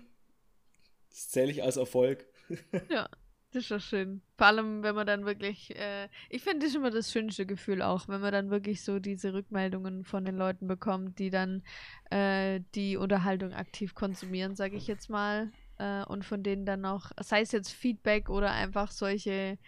das 1.10 1.30
zähle 1.30 1.50
ich 1.50 1.62
als 1.62 1.76
Erfolg. 1.76 2.26
ja. 2.90 3.08
Das 3.52 3.62
ist 3.62 3.70
doch 3.70 3.80
schön. 3.80 4.20
Vor 4.36 4.48
allem, 4.48 4.82
wenn 4.82 4.96
man 4.96 5.06
dann 5.06 5.26
wirklich, 5.26 5.76
äh, 5.76 6.08
ich 6.28 6.42
finde 6.42 6.66
das 6.66 6.74
immer 6.74 6.90
das 6.90 7.12
schönste 7.12 7.46
Gefühl 7.46 7.82
auch, 7.82 8.08
wenn 8.08 8.20
man 8.20 8.32
dann 8.32 8.50
wirklich 8.50 8.82
so 8.82 8.98
diese 8.98 9.32
Rückmeldungen 9.32 10.02
von 10.02 10.24
den 10.24 10.34
Leuten 10.34 10.66
bekommt, 10.66 11.20
die 11.20 11.30
dann 11.30 11.62
äh, 12.10 12.62
die 12.74 12.96
Unterhaltung 12.96 13.52
aktiv 13.52 13.94
konsumieren, 13.94 14.56
sage 14.56 14.76
ich 14.76 14.88
jetzt 14.88 15.08
mal 15.08 15.52
äh, 15.84 16.04
und 16.06 16.24
von 16.24 16.42
denen 16.42 16.64
dann 16.64 16.86
auch, 16.86 17.10
sei 17.20 17.42
es 17.42 17.52
jetzt 17.52 17.72
Feedback 17.72 18.30
oder 18.30 18.52
einfach 18.52 18.90
solche, 18.90 19.58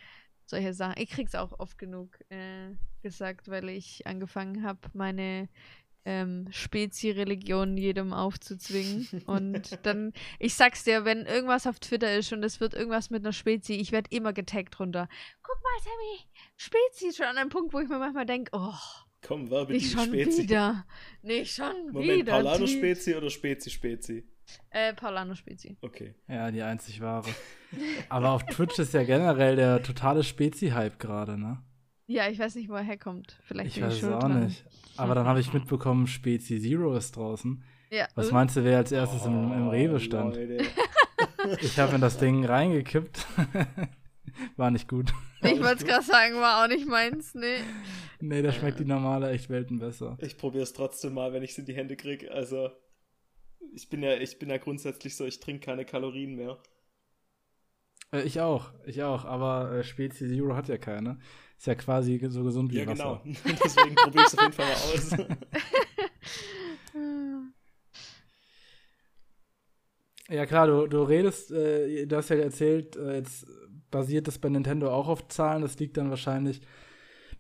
solche 0.46 0.72
Sachen. 0.72 1.00
Ich 1.00 1.10
krieg's 1.10 1.34
auch 1.34 1.58
oft 1.58 1.76
genug 1.78 2.18
äh, 2.30 2.74
gesagt, 3.02 3.48
weil 3.48 3.68
ich 3.68 4.06
angefangen 4.06 4.62
habe, 4.62 4.80
meine 4.94 5.48
ähm, 6.06 6.46
Spezi-Religion 6.50 7.76
jedem 7.76 8.14
aufzuzwingen. 8.14 9.06
und 9.26 9.78
dann, 9.84 10.12
ich 10.38 10.54
sag's 10.54 10.84
dir, 10.84 11.04
wenn 11.04 11.26
irgendwas 11.26 11.66
auf 11.66 11.80
Twitter 11.80 12.16
ist 12.16 12.32
und 12.32 12.42
es 12.42 12.60
wird 12.60 12.72
irgendwas 12.72 13.10
mit 13.10 13.22
einer 13.22 13.32
Spezi, 13.32 13.74
ich 13.74 13.92
werde 13.92 14.08
immer 14.10 14.32
getaggt 14.32 14.80
runter. 14.80 15.08
Guck 15.42 15.62
mal, 15.62 15.82
Sammy, 15.82 16.30
Spezi 16.56 17.08
ist 17.08 17.18
schon 17.18 17.26
an 17.26 17.36
einem 17.36 17.50
Punkt, 17.50 17.74
wo 17.74 17.80
ich 17.80 17.88
mir 17.88 17.98
manchmal 17.98 18.26
denke, 18.26 18.50
oh. 18.54 18.72
Komm, 19.22 19.50
werbe 19.50 19.72
die 19.72 19.80
schon 19.80 20.06
Spezi. 20.06 20.44
wieder. 20.44 20.86
Nicht 21.22 21.52
schon 21.52 21.90
Moment, 21.90 22.20
wieder. 22.20 22.32
Paulano 22.32 22.66
Spezi 22.66 23.16
oder 23.16 23.28
Spezi 23.28 23.70
Spezi? 23.70 24.24
Äh, 24.70 24.94
Paulano 24.94 25.34
Spezi. 25.34 25.76
Okay. 25.80 26.14
Ja, 26.28 26.51
die 26.51 26.62
einzig 26.62 27.01
wahre. 27.01 27.28
Aber 28.09 28.30
auf 28.30 28.44
Twitch 28.47 28.78
ist 28.78 28.94
ja 28.94 29.05
generell 29.05 29.57
der 29.57 29.82
totale 29.82 30.22
Spezi-Hype 30.22 30.99
gerade, 30.99 31.38
ne? 31.38 31.62
Ja, 32.07 32.28
ich 32.28 32.38
weiß 32.38 32.55
nicht, 32.55 32.68
wo 32.68 32.74
er 32.74 32.82
herkommt. 32.82 33.40
Vielleicht 33.44 33.76
ich 33.76 33.82
weiß 33.82 33.94
es 33.94 34.05
auch 34.05 34.20
dran. 34.20 34.44
nicht. 34.44 34.64
Aber 34.97 35.14
dann 35.14 35.26
habe 35.26 35.40
ich 35.40 35.53
mitbekommen, 35.53 36.07
Spezi 36.07 36.61
Zero 36.61 36.97
ist 36.97 37.16
draußen. 37.16 37.64
Ja. 37.90 38.07
Was 38.14 38.30
meinst 38.30 38.57
du, 38.57 38.64
wer 38.64 38.78
als 38.78 38.92
erstes 38.92 39.22
oh, 39.24 39.28
im, 39.28 39.53
im 39.53 39.68
Rewe 39.68 40.01
stand? 40.01 40.36
ich 41.61 41.78
habe 41.78 41.97
in 41.97 42.01
das 42.01 42.18
Ding 42.18 42.44
reingekippt. 42.44 43.26
war 44.57 44.70
nicht 44.70 44.88
gut. 44.88 45.12
Ich 45.42 45.61
wollte 45.61 45.76
es 45.76 45.84
gerade 45.84 46.05
sagen, 46.05 46.36
war 46.36 46.64
auch 46.64 46.68
nicht 46.68 46.86
meins, 46.86 47.34
nee. 47.34 47.59
Nee, 48.20 48.42
da 48.42 48.53
schmeckt 48.53 48.80
die 48.80 48.84
normale 48.84 49.30
echt 49.30 49.51
Welten 49.51 49.78
besser. 49.78 50.16
Ich 50.20 50.38
probiere 50.38 50.64
es 50.64 50.72
trotzdem 50.72 51.14
mal, 51.14 51.32
wenn 51.32 51.42
ich 51.42 51.51
es 51.51 51.59
in 51.59 51.66
die 51.66 51.74
Hände 51.74 51.97
kriege. 51.97 52.32
Also, 52.32 52.70
ich 53.74 53.88
bin 53.88 54.02
ja, 54.02 54.16
ich 54.16 54.38
bin 54.38 54.50
ja 54.50 54.58
grundsätzlich 54.58 55.16
so, 55.16 55.24
ich 55.24 55.40
trinke 55.40 55.66
keine 55.66 55.84
Kalorien 55.84 56.34
mehr. 56.34 56.58
Äh, 58.12 58.22
ich 58.22 58.40
auch, 58.40 58.72
ich 58.84 59.02
auch, 59.02 59.24
aber 59.24 59.72
äh, 59.72 59.84
Spezi 59.84 60.28
Zero 60.28 60.54
hat 60.54 60.68
ja 60.68 60.78
keine. 60.78 61.18
Ist 61.58 61.66
ja 61.66 61.74
quasi 61.74 62.20
so 62.28 62.44
gesund 62.44 62.70
wie 62.72 62.78
ja, 62.78 62.86
Wasser. 62.86 63.22
Ja, 63.24 63.32
genau. 63.42 63.58
Deswegen 63.64 63.94
probiere 63.94 64.24
ich 64.24 64.32
es 64.32 64.38
auf 64.38 64.42
jeden 64.42 64.52
Fall 64.52 64.66
mal 64.66 64.74
aus. 64.74 65.10
ja, 70.28 70.46
klar, 70.46 70.66
du, 70.66 70.86
du 70.86 71.02
redest, 71.02 71.50
äh, 71.50 72.06
du 72.06 72.16
hast 72.16 72.28
ja 72.28 72.36
erzählt, 72.36 72.96
äh, 72.96 73.16
jetzt 73.16 73.46
basiert 73.90 74.28
das 74.28 74.38
bei 74.38 74.50
Nintendo 74.50 74.90
auch 74.90 75.08
auf 75.08 75.28
Zahlen. 75.28 75.62
Das 75.62 75.78
liegt 75.78 75.96
dann 75.96 76.10
wahrscheinlich 76.10 76.60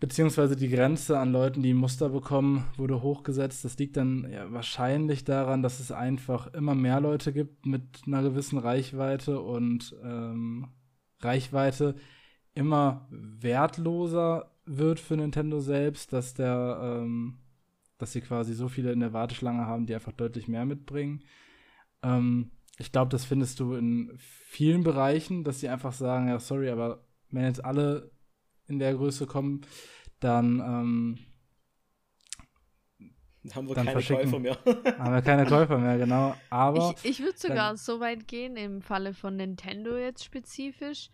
beziehungsweise 0.00 0.56
die 0.56 0.68
Grenze 0.68 1.18
an 1.18 1.32
Leuten, 1.32 1.62
die 1.62 1.74
Muster 1.74 2.10
bekommen, 2.10 2.64
wurde 2.76 3.02
hochgesetzt. 3.02 3.64
Das 3.64 3.78
liegt 3.78 3.96
dann 3.96 4.28
ja, 4.30 4.52
wahrscheinlich 4.52 5.24
daran, 5.24 5.62
dass 5.62 5.80
es 5.80 5.92
einfach 5.92 6.52
immer 6.54 6.74
mehr 6.74 7.00
Leute 7.00 7.32
gibt 7.32 7.66
mit 7.66 8.02
einer 8.06 8.22
gewissen 8.22 8.58
Reichweite 8.58 9.40
und 9.40 9.94
ähm, 10.02 10.68
Reichweite 11.20 11.96
immer 12.54 13.06
wertloser 13.10 14.50
wird 14.66 15.00
für 15.00 15.16
Nintendo 15.16 15.60
selbst, 15.60 16.12
dass 16.12 16.34
der, 16.34 16.80
ähm, 16.82 17.38
dass 17.98 18.12
sie 18.12 18.20
quasi 18.20 18.54
so 18.54 18.68
viele 18.68 18.92
in 18.92 19.00
der 19.00 19.12
Warteschlange 19.12 19.66
haben, 19.66 19.86
die 19.86 19.94
einfach 19.94 20.12
deutlich 20.12 20.48
mehr 20.48 20.64
mitbringen. 20.64 21.22
Ähm, 22.02 22.50
ich 22.78 22.92
glaube, 22.92 23.10
das 23.10 23.24
findest 23.24 23.60
du 23.60 23.74
in 23.74 24.12
vielen 24.18 24.82
Bereichen, 24.82 25.44
dass 25.44 25.60
sie 25.60 25.68
einfach 25.68 25.92
sagen, 25.92 26.28
ja, 26.28 26.38
sorry, 26.38 26.68
aber 26.68 27.04
wenn 27.30 27.44
jetzt 27.44 27.64
alle 27.64 28.10
in 28.68 28.78
der 28.78 28.94
Größe 28.94 29.26
kommen, 29.26 29.62
dann 30.20 30.60
ähm, 30.60 31.18
haben 33.54 33.68
wir 33.68 33.74
dann 33.74 33.86
keine 33.86 34.02
Käufer 34.02 34.38
mehr. 34.38 34.58
haben 34.98 35.14
wir 35.14 35.22
keine 35.22 35.46
Käufer 35.46 35.78
mehr, 35.78 35.98
genau. 35.98 36.34
Aber 36.50 36.94
ich, 37.02 37.10
ich 37.10 37.20
würde 37.20 37.38
sogar 37.38 37.68
dann, 37.68 37.76
so 37.76 38.00
weit 38.00 38.26
gehen, 38.26 38.56
im 38.56 38.82
Falle 38.82 39.14
von 39.14 39.36
Nintendo 39.36 39.96
jetzt 39.96 40.24
spezifisch, 40.24 41.10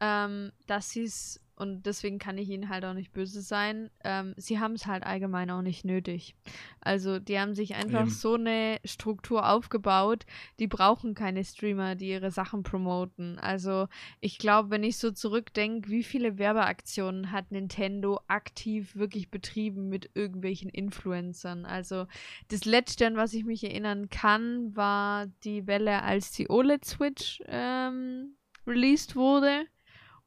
ähm, 0.00 0.52
dass 0.66 0.90
sie 0.90 1.04
es 1.04 1.40
und 1.56 1.86
deswegen 1.86 2.18
kann 2.18 2.36
ich 2.36 2.48
ihnen 2.48 2.68
halt 2.68 2.84
auch 2.84 2.94
nicht 2.94 3.12
böse 3.12 3.40
sein. 3.40 3.90
Ähm, 4.02 4.34
sie 4.36 4.58
haben 4.58 4.74
es 4.74 4.86
halt 4.86 5.04
allgemein 5.04 5.50
auch 5.50 5.62
nicht 5.62 5.84
nötig. 5.84 6.34
Also 6.80 7.20
die 7.20 7.38
haben 7.38 7.54
sich 7.54 7.76
einfach 7.76 8.02
Eben. 8.02 8.10
so 8.10 8.34
eine 8.34 8.78
Struktur 8.84 9.48
aufgebaut, 9.48 10.26
die 10.58 10.66
brauchen 10.66 11.14
keine 11.14 11.44
Streamer, 11.44 11.94
die 11.94 12.08
ihre 12.08 12.32
Sachen 12.32 12.64
promoten. 12.64 13.38
Also 13.38 13.86
ich 14.20 14.38
glaube, 14.38 14.70
wenn 14.70 14.82
ich 14.82 14.96
so 14.96 15.12
zurückdenke, 15.12 15.90
wie 15.90 16.02
viele 16.02 16.38
Werbeaktionen 16.38 17.30
hat 17.30 17.52
Nintendo 17.52 18.20
aktiv 18.26 18.96
wirklich 18.96 19.30
betrieben 19.30 19.88
mit 19.88 20.10
irgendwelchen 20.14 20.70
Influencern. 20.70 21.66
Also 21.66 22.06
das 22.48 22.64
letzte, 22.64 23.06
an 23.06 23.16
was 23.16 23.32
ich 23.32 23.44
mich 23.44 23.62
erinnern 23.62 24.08
kann, 24.10 24.74
war 24.74 25.26
die 25.44 25.68
Welle, 25.68 26.02
als 26.02 26.32
die 26.32 26.50
OLED-Switch 26.50 27.42
ähm, 27.46 28.36
released 28.66 29.14
wurde 29.14 29.66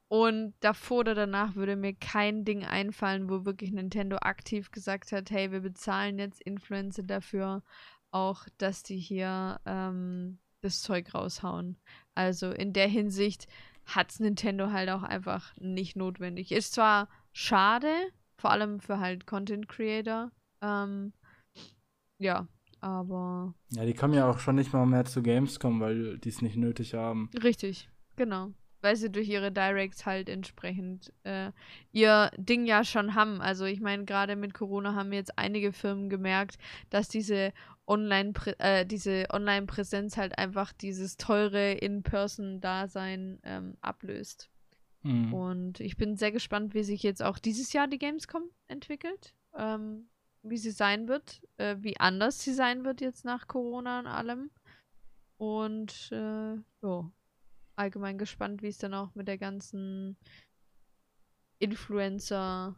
und 0.09 0.53
davor 0.61 0.99
oder 0.99 1.15
danach 1.15 1.55
würde 1.55 1.75
mir 1.75 1.93
kein 1.93 2.45
Ding 2.45 2.63
einfallen, 2.63 3.29
wo 3.29 3.43
wirklich 3.43 3.71
Nintendo 3.71 4.17
aktiv 4.17 4.71
gesagt 4.71 5.11
hat, 5.11 5.31
hey, 5.31 5.51
wir 5.51 5.59
bezahlen 5.59 6.17
jetzt 6.17 6.41
Influencer 6.41 7.03
dafür, 7.03 7.61
auch 8.11 8.45
dass 8.57 8.83
die 8.83 8.97
hier 8.97 9.59
ähm, 9.65 10.39
das 10.61 10.81
Zeug 10.81 11.13
raushauen. 11.13 11.77
Also 12.15 12.51
in 12.51 12.71
der 12.71 12.87
Hinsicht 12.87 13.47
hat 13.85 14.11
es 14.11 14.19
Nintendo 14.19 14.71
halt 14.71 14.89
auch 14.89 15.03
einfach 15.03 15.53
nicht 15.57 15.97
notwendig. 15.97 16.53
Ist 16.53 16.73
zwar 16.73 17.09
schade, 17.33 17.91
vor 18.37 18.51
allem 18.51 18.79
für 18.79 18.99
halt 18.99 19.27
Content 19.27 19.67
Creator. 19.67 20.31
Ähm, 20.61 21.11
ja, 22.17 22.47
aber. 22.79 23.53
Ja, 23.71 23.85
die 23.85 23.93
kommen 23.93 24.13
ja 24.13 24.29
auch 24.29 24.39
schon 24.39 24.55
nicht 24.55 24.71
mal 24.71 24.85
mehr 24.85 25.03
zu 25.03 25.21
Gamescom, 25.21 25.81
weil 25.81 26.17
die 26.17 26.29
es 26.29 26.41
nicht 26.41 26.55
nötig 26.55 26.93
haben. 26.93 27.29
Richtig, 27.43 27.89
genau 28.15 28.53
weil 28.81 28.95
sie 28.95 29.11
durch 29.11 29.27
ihre 29.27 29.51
Directs 29.51 30.05
halt 30.05 30.29
entsprechend 30.29 31.11
äh, 31.23 31.51
ihr 31.91 32.31
Ding 32.37 32.65
ja 32.65 32.83
schon 32.83 33.15
haben. 33.15 33.41
Also 33.41 33.65
ich 33.65 33.81
meine, 33.81 34.05
gerade 34.05 34.35
mit 34.35 34.53
Corona 34.53 34.95
haben 34.95 35.13
jetzt 35.13 35.37
einige 35.37 35.73
Firmen 35.73 36.09
gemerkt, 36.09 36.57
dass 36.89 37.09
diese 37.09 37.53
Online 37.87 38.33
äh, 38.59 38.85
diese 38.85 39.27
Online-Präsenz 39.31 40.17
halt 40.17 40.37
einfach 40.37 40.73
dieses 40.73 41.17
teure 41.17 41.71
In-Person-Dasein 41.73 43.39
ähm, 43.43 43.77
ablöst. 43.81 44.49
Mhm. 45.03 45.33
Und 45.33 45.79
ich 45.79 45.95
bin 45.95 46.17
sehr 46.17 46.31
gespannt, 46.31 46.73
wie 46.73 46.83
sich 46.83 47.01
jetzt 47.03 47.23
auch 47.23 47.39
dieses 47.39 47.71
Jahr 47.73 47.87
die 47.87 47.99
Gamescom 47.99 48.43
entwickelt. 48.67 49.33
Ähm, 49.55 50.09
wie 50.49 50.57
sie 50.57 50.71
sein 50.71 51.07
wird, 51.07 51.41
äh, 51.57 51.75
wie 51.79 51.99
anders 51.99 52.41
sie 52.41 52.53
sein 52.53 52.85
wird 52.85 53.01
jetzt 53.01 53.25
nach 53.25 53.47
Corona 53.47 53.99
und 53.99 54.07
allem. 54.07 54.49
Und 55.37 56.09
äh, 56.11 56.55
jo, 56.81 57.11
allgemein 57.77 58.17
gespannt, 58.17 58.61
wie 58.61 58.67
es 58.67 58.77
dann 58.77 58.93
auch 58.93 59.13
mit 59.15 59.27
der 59.27 59.37
ganzen 59.37 60.17
Influencer. 61.59 62.75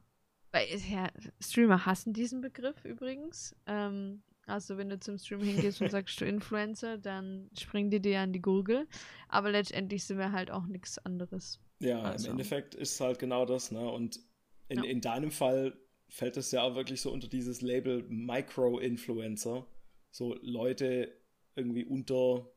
Weil 0.51 0.67
ja, 0.89 1.09
Streamer 1.39 1.85
hassen 1.85 2.13
diesen 2.13 2.41
Begriff 2.41 2.83
übrigens. 2.85 3.55
Ähm, 3.65 4.23
also 4.45 4.77
wenn 4.77 4.89
du 4.89 4.99
zum 4.99 5.17
Stream 5.17 5.41
hingehst 5.41 5.81
und 5.81 5.91
sagst 5.91 6.19
du 6.19 6.25
Influencer, 6.25 6.97
dann 6.97 7.49
springen 7.57 7.91
die 7.91 8.01
dir 8.01 8.21
an 8.21 8.33
die 8.33 8.41
Gurgel. 8.41 8.87
Aber 9.27 9.51
letztendlich 9.51 10.03
sind 10.03 10.17
wir 10.17 10.31
halt 10.31 10.51
auch 10.51 10.65
nichts 10.65 10.97
anderes. 10.99 11.59
Ja, 11.79 12.01
also. 12.01 12.27
im 12.27 12.31
Endeffekt 12.33 12.75
ist 12.75 12.93
es 12.93 12.99
halt 12.99 13.19
genau 13.19 13.45
das, 13.45 13.71
ne? 13.71 13.89
Und 13.89 14.19
in, 14.67 14.83
ja. 14.83 14.89
in 14.89 15.01
deinem 15.01 15.31
Fall 15.31 15.77
fällt 16.09 16.37
es 16.37 16.51
ja 16.51 16.63
auch 16.63 16.75
wirklich 16.75 17.01
so 17.01 17.11
unter 17.11 17.27
dieses 17.27 17.61
Label 17.61 18.03
Micro-Influencer. 18.09 19.65
So 20.11 20.35
Leute 20.41 21.15
irgendwie 21.55 21.85
unter 21.85 22.51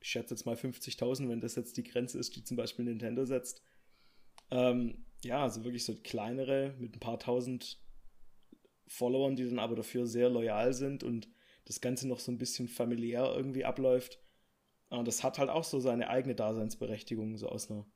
ich 0.00 0.08
schätze 0.08 0.34
jetzt 0.34 0.46
mal 0.46 0.54
50.000, 0.54 1.28
wenn 1.28 1.40
das 1.40 1.54
jetzt 1.54 1.76
die 1.76 1.84
Grenze 1.84 2.18
ist, 2.18 2.36
die 2.36 2.44
zum 2.44 2.56
Beispiel 2.56 2.84
Nintendo 2.84 3.24
setzt. 3.24 3.62
Ähm, 4.50 5.04
ja, 5.24 5.42
also 5.42 5.64
wirklich 5.64 5.84
so 5.84 5.94
kleinere 5.94 6.74
mit 6.78 6.94
ein 6.96 7.00
paar 7.00 7.18
tausend 7.18 7.80
Followern, 8.86 9.36
die 9.36 9.48
dann 9.48 9.58
aber 9.58 9.74
dafür 9.74 10.06
sehr 10.06 10.28
loyal 10.28 10.72
sind 10.72 11.02
und 11.02 11.28
das 11.64 11.80
Ganze 11.80 12.06
noch 12.06 12.20
so 12.20 12.30
ein 12.30 12.38
bisschen 12.38 12.68
familiär 12.68 13.32
irgendwie 13.34 13.64
abläuft. 13.64 14.20
Und 14.88 15.08
das 15.08 15.24
hat 15.24 15.38
halt 15.38 15.50
auch 15.50 15.64
so 15.64 15.80
seine 15.80 16.08
eigene 16.08 16.36
Daseinsberechtigung, 16.36 17.36
so 17.36 17.48
aus 17.48 17.70
einer 17.70 17.86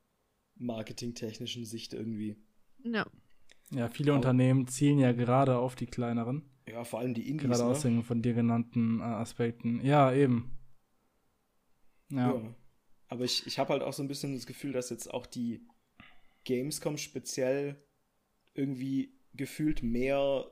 marketingtechnischen 0.56 1.64
Sicht 1.64 1.94
irgendwie. 1.94 2.36
Ja. 2.84 3.06
Ja, 3.72 3.88
viele 3.88 4.10
aber, 4.10 4.16
Unternehmen 4.16 4.66
zielen 4.66 4.98
ja 4.98 5.12
gerade 5.12 5.58
auf 5.58 5.76
die 5.76 5.86
kleineren. 5.86 6.42
Ja, 6.68 6.82
vor 6.84 6.98
allem 6.98 7.14
die 7.14 7.28
Indies. 7.28 7.48
Gerade 7.48 7.64
aus 7.64 7.84
ne? 7.84 7.90
den 7.90 8.02
von 8.02 8.22
dir 8.22 8.34
genannten 8.34 9.00
äh, 9.00 9.04
Aspekten. 9.04 9.80
Ja, 9.84 10.12
eben. 10.12 10.50
Ja. 12.10 12.34
ja. 12.34 12.54
Aber 13.08 13.24
ich, 13.24 13.46
ich 13.46 13.58
habe 13.58 13.72
halt 13.72 13.82
auch 13.82 13.92
so 13.92 14.02
ein 14.02 14.08
bisschen 14.08 14.34
das 14.34 14.46
Gefühl, 14.46 14.72
dass 14.72 14.90
jetzt 14.90 15.12
auch 15.12 15.26
die 15.26 15.66
Gamescom 16.44 16.96
speziell 16.96 17.76
irgendwie 18.54 19.12
gefühlt 19.34 19.82
mehr 19.82 20.46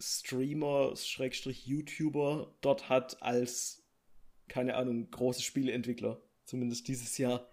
Streamer, 0.00 0.96
Schrägstrich 0.96 1.66
YouTuber 1.66 2.54
dort 2.60 2.88
hat 2.88 3.22
als, 3.22 3.82
keine 4.48 4.76
Ahnung, 4.76 5.10
große 5.10 5.42
Spieleentwickler. 5.42 6.20
Zumindest 6.44 6.88
dieses 6.88 7.16
Jahr. 7.16 7.48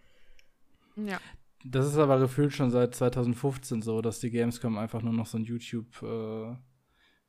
Ja. 0.98 1.20
Das 1.64 1.86
ist 1.86 1.98
aber 1.98 2.20
gefühlt 2.20 2.54
schon 2.54 2.72
seit 2.72 2.96
2015 2.96 3.82
so, 3.82 4.02
dass 4.02 4.20
die 4.20 4.32
Gamescom 4.32 4.78
einfach 4.78 5.02
nur 5.02 5.14
noch 5.14 5.28
so 5.28 5.38
ein 5.38 5.44
YouTube, 5.44 6.02
äh, 6.02 6.56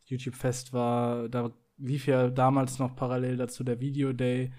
YouTube-Fest 0.07 0.73
war. 0.73 1.29
Da 1.29 1.53
lief 1.77 2.07
ja 2.07 2.31
damals 2.31 2.79
noch 2.79 2.97
parallel 2.97 3.37
dazu 3.37 3.63
der 3.63 3.81
Video 3.81 4.13
Day 4.13 4.53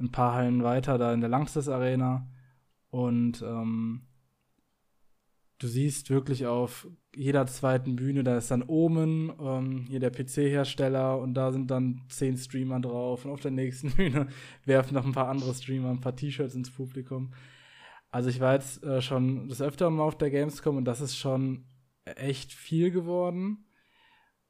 ein 0.00 0.12
paar 0.12 0.34
Hallen 0.34 0.62
weiter, 0.62 0.98
da 0.98 1.12
in 1.12 1.20
der 1.20 1.28
Langsys 1.28 1.68
Arena. 1.68 2.28
Und 2.90 3.42
ähm, 3.42 4.08
du 5.58 5.66
siehst 5.66 6.10
wirklich 6.10 6.46
auf 6.46 6.88
jeder 7.14 7.46
zweiten 7.46 7.96
Bühne, 7.96 8.22
da 8.22 8.36
ist 8.36 8.50
dann 8.50 8.64
Omen, 8.66 9.32
ähm, 9.40 9.86
hier 9.88 10.00
der 10.00 10.10
PC-Hersteller 10.10 11.18
und 11.18 11.34
da 11.34 11.52
sind 11.52 11.70
dann 11.70 12.02
zehn 12.08 12.36
Streamer 12.36 12.80
drauf 12.80 13.24
und 13.24 13.32
auf 13.32 13.40
der 13.40 13.50
nächsten 13.50 13.90
Bühne 13.96 14.28
werfen 14.64 14.94
noch 14.94 15.04
ein 15.04 15.12
paar 15.12 15.28
andere 15.28 15.54
Streamer 15.54 15.90
ein 15.90 16.00
paar 16.00 16.16
T-Shirts 16.16 16.54
ins 16.54 16.70
Publikum. 16.70 17.32
Also 18.10 18.30
ich 18.30 18.40
war 18.40 18.54
jetzt 18.54 18.82
äh, 18.84 19.02
schon 19.02 19.48
das 19.48 19.60
öfter 19.60 19.90
mal 19.90 20.04
auf 20.04 20.16
der 20.16 20.30
Gamescom 20.30 20.76
und 20.76 20.84
das 20.84 21.00
ist 21.00 21.16
schon 21.16 21.66
echt 22.04 22.52
viel 22.52 22.90
geworden, 22.90 23.66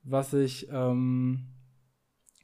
was 0.03 0.32
ich 0.32 0.68
ähm, 0.70 1.49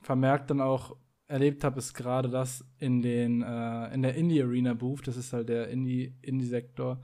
vermerkt 0.03 0.51
dann 0.51 0.61
auch 0.61 0.97
erlebt 1.27 1.65
habe, 1.65 1.79
ist 1.79 1.95
gerade 1.95 2.29
das 2.29 2.65
in 2.79 3.03
den 3.03 3.43
äh, 3.43 3.95
in 3.95 4.03
der 4.03 4.15
Indie 4.15 4.43
Arena 4.43 4.75
Booth, 4.75 5.07
das 5.07 5.17
ist 5.17 5.33
halt 5.33 5.49
der 5.49 5.69
Indie 5.69 6.15
Indie 6.23 6.47
Sektor, 6.47 7.01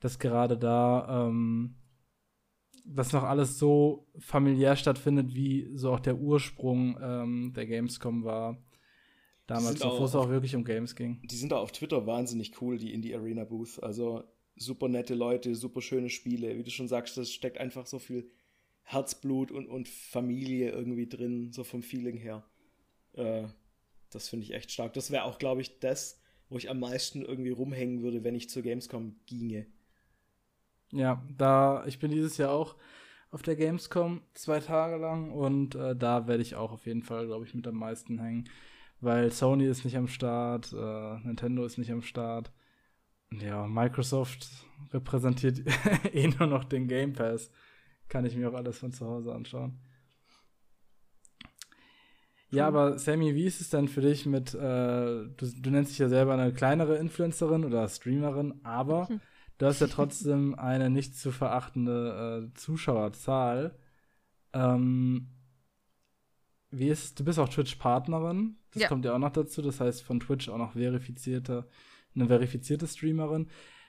dass 0.00 0.18
gerade 0.18 0.56
da 0.56 1.28
ähm, 1.28 1.76
das 2.84 3.12
noch 3.12 3.22
alles 3.22 3.58
so 3.58 4.06
familiär 4.18 4.76
stattfindet, 4.76 5.34
wie 5.34 5.70
so 5.74 5.92
auch 5.92 6.00
der 6.00 6.18
Ursprung 6.18 6.98
ähm, 7.00 7.52
der 7.54 7.66
Gamescom 7.66 8.24
war. 8.24 8.56
Damals, 9.46 9.80
bevor 9.80 10.04
es 10.04 10.14
auch 10.14 10.28
wirklich 10.28 10.54
um 10.56 10.64
Games 10.64 10.94
ging. 10.94 11.22
Die 11.24 11.36
sind 11.36 11.52
da 11.52 11.56
auf 11.56 11.72
Twitter 11.72 12.06
wahnsinnig 12.06 12.60
cool, 12.60 12.76
die 12.76 12.92
Indie 12.92 13.14
Arena 13.14 13.44
Booth. 13.44 13.82
Also 13.82 14.24
super 14.56 14.88
nette 14.88 15.14
Leute, 15.14 15.54
super 15.54 15.80
schöne 15.80 16.10
Spiele. 16.10 16.58
Wie 16.58 16.62
du 16.62 16.70
schon 16.70 16.88
sagst, 16.88 17.16
das 17.16 17.32
steckt 17.32 17.58
einfach 17.58 17.86
so 17.86 17.98
viel 17.98 18.30
Herzblut 18.82 19.50
und, 19.50 19.66
und 19.66 19.88
Familie 19.88 20.70
irgendwie 20.70 21.06
drin, 21.06 21.52
so 21.52 21.64
vom 21.64 21.82
Feeling 21.82 22.16
her. 22.18 22.44
Äh, 23.14 23.44
das 24.10 24.28
finde 24.28 24.44
ich 24.44 24.54
echt 24.54 24.70
stark. 24.70 24.94
Das 24.94 25.10
wäre 25.10 25.24
auch, 25.24 25.38
glaube 25.38 25.60
ich, 25.60 25.80
das, 25.80 26.20
wo 26.48 26.56
ich 26.56 26.70
am 26.70 26.80
meisten 26.80 27.22
irgendwie 27.22 27.50
rumhängen 27.50 28.02
würde, 28.02 28.24
wenn 28.24 28.34
ich 28.34 28.48
zur 28.48 28.62
Gamescom 28.62 29.16
ginge. 29.26 29.66
Ja, 30.92 31.22
da, 31.36 31.84
ich 31.86 31.98
bin 31.98 32.10
dieses 32.10 32.38
Jahr 32.38 32.50
auch 32.52 32.76
auf 33.30 33.42
der 33.42 33.56
Gamescom 33.56 34.22
zwei 34.32 34.60
Tage 34.60 34.96
lang 34.96 35.30
und 35.30 35.74
äh, 35.74 35.94
da 35.94 36.26
werde 36.26 36.42
ich 36.42 36.56
auch 36.56 36.72
auf 36.72 36.86
jeden 36.86 37.02
Fall, 37.02 37.26
glaube 37.26 37.44
ich, 37.44 37.54
mit 37.54 37.66
am 37.66 37.76
meisten 37.76 38.18
hängen. 38.18 38.48
Weil 39.00 39.30
Sony 39.30 39.66
ist 39.66 39.84
nicht 39.84 39.96
am 39.96 40.08
Start, 40.08 40.72
äh, 40.72 41.18
Nintendo 41.26 41.64
ist 41.64 41.78
nicht 41.78 41.92
am 41.92 42.02
Start. 42.02 42.50
Ja, 43.30 43.66
Microsoft 43.66 44.48
repräsentiert 44.92 45.60
eh 46.12 46.28
nur 46.28 46.46
noch 46.46 46.64
den 46.64 46.88
Game 46.88 47.12
Pass. 47.12 47.50
kann 48.08 48.24
ich 48.24 48.34
mir 48.34 48.48
auch 48.48 48.54
alles 48.54 48.78
von 48.78 48.92
zu 48.92 49.06
Hause 49.06 49.34
anschauen. 49.34 49.78
Ja, 52.50 52.66
aber 52.66 52.98
Sammy, 52.98 53.34
wie 53.34 53.44
ist 53.44 53.60
es 53.60 53.70
denn 53.70 53.88
für 53.88 54.00
dich 54.00 54.24
mit, 54.24 54.54
äh, 54.54 54.58
du, 54.58 55.34
du, 55.36 55.70
nennst 55.70 55.92
dich 55.92 55.98
ja 55.98 56.08
selber 56.08 56.32
eine 56.32 56.52
kleinere 56.52 56.96
Influencerin 56.96 57.64
oder 57.64 57.86
Streamerin, 57.88 58.60
aber 58.62 59.08
hm. 59.08 59.20
du 59.58 59.66
hast 59.66 59.80
ja 59.80 59.86
trotzdem 59.86 60.54
eine 60.58 60.88
nicht 60.88 61.16
zu 61.16 61.30
verachtende 61.30 62.50
äh, 62.50 62.58
Zuschauerzahl. 62.58 63.76
Ähm, 64.54 65.28
wie 66.70 66.88
ist, 66.88 67.20
du 67.20 67.24
bist 67.24 67.38
auch 67.38 67.48
Twitch-Partnerin, 67.48 68.56
das 68.72 68.82
ja. 68.82 68.88
kommt 68.88 69.04
ja 69.04 69.14
auch 69.14 69.18
noch 69.18 69.32
dazu, 69.32 69.60
das 69.60 69.80
heißt 69.80 70.02
von 70.02 70.20
Twitch 70.20 70.48
auch 70.48 70.58
noch 70.58 70.72
verifizierte, 70.72 71.66
eine 72.14 72.26
verifizierte 72.26 72.86
Streamerin. 72.86 73.48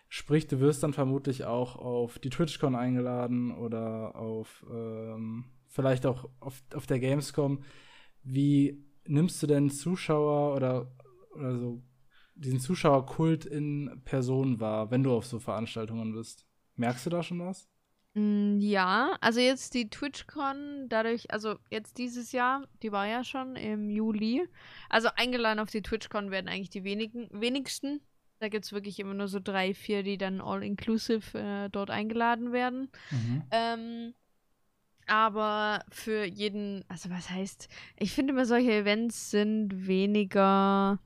Sprich, 0.09 0.47
du 0.47 0.59
wirst 0.59 0.83
dann 0.83 0.93
vermutlich 0.93 1.45
auch 1.45 1.75
auf 1.75 2.19
die 2.19 2.29
TwitchCon 2.29 2.75
eingeladen 2.75 3.51
oder 3.55 4.15
auf 4.15 4.65
ähm, 4.69 5.45
vielleicht 5.67 6.05
auch 6.05 6.29
auf, 6.39 6.63
auf 6.73 6.87
der 6.87 6.99
Gamescom. 6.99 7.63
Wie 8.31 8.85
nimmst 9.07 9.41
du 9.41 9.47
denn 9.47 9.71
Zuschauer 9.71 10.55
oder, 10.55 10.91
oder 11.33 11.57
so 11.57 11.83
diesen 12.35 12.59
Zuschauerkult 12.59 13.45
in 13.45 14.01
Person 14.05 14.59
wahr, 14.59 14.91
wenn 14.91 15.01
du 15.01 15.11
auf 15.11 15.25
so 15.25 15.39
Veranstaltungen 15.39 16.13
bist? 16.13 16.45
Merkst 16.75 17.07
du 17.07 17.09
da 17.09 17.23
schon 17.23 17.39
was? 17.39 17.67
Mm, 18.13 18.59
ja, 18.59 19.17
also 19.19 19.39
jetzt 19.39 19.73
die 19.73 19.89
TwitchCon, 19.89 20.89
dadurch, 20.89 21.31
also 21.33 21.57
jetzt 21.71 21.97
dieses 21.97 22.31
Jahr, 22.31 22.67
die 22.83 22.91
war 22.91 23.07
ja 23.07 23.23
schon 23.23 23.55
im 23.55 23.89
Juli. 23.89 24.47
Also 24.89 25.09
eingeladen 25.15 25.59
auf 25.59 25.71
die 25.71 25.81
TwitchCon 25.81 26.29
werden 26.29 26.47
eigentlich 26.47 26.69
die 26.69 26.83
wenigen, 26.83 27.29
wenigsten. 27.31 27.99
Da 28.39 28.47
gibt 28.47 28.63
es 28.63 28.71
wirklich 28.71 28.99
immer 28.99 29.15
nur 29.15 29.27
so 29.27 29.39
drei, 29.43 29.73
vier, 29.73 30.03
die 30.03 30.19
dann 30.19 30.39
all-inclusive 30.39 31.37
äh, 31.37 31.69
dort 31.69 31.89
eingeladen 31.89 32.53
werden. 32.53 32.89
Mhm. 33.09 33.43
Ähm, 33.49 34.13
aber 35.09 35.83
für 35.89 36.23
jeden, 36.23 36.85
also 36.87 37.09
was 37.09 37.29
heißt, 37.29 37.67
ich 37.97 38.11
finde 38.13 38.33
immer 38.33 38.45
solche 38.45 38.71
Events 38.73 39.31
sind 39.31 39.87
weniger. 39.87 40.99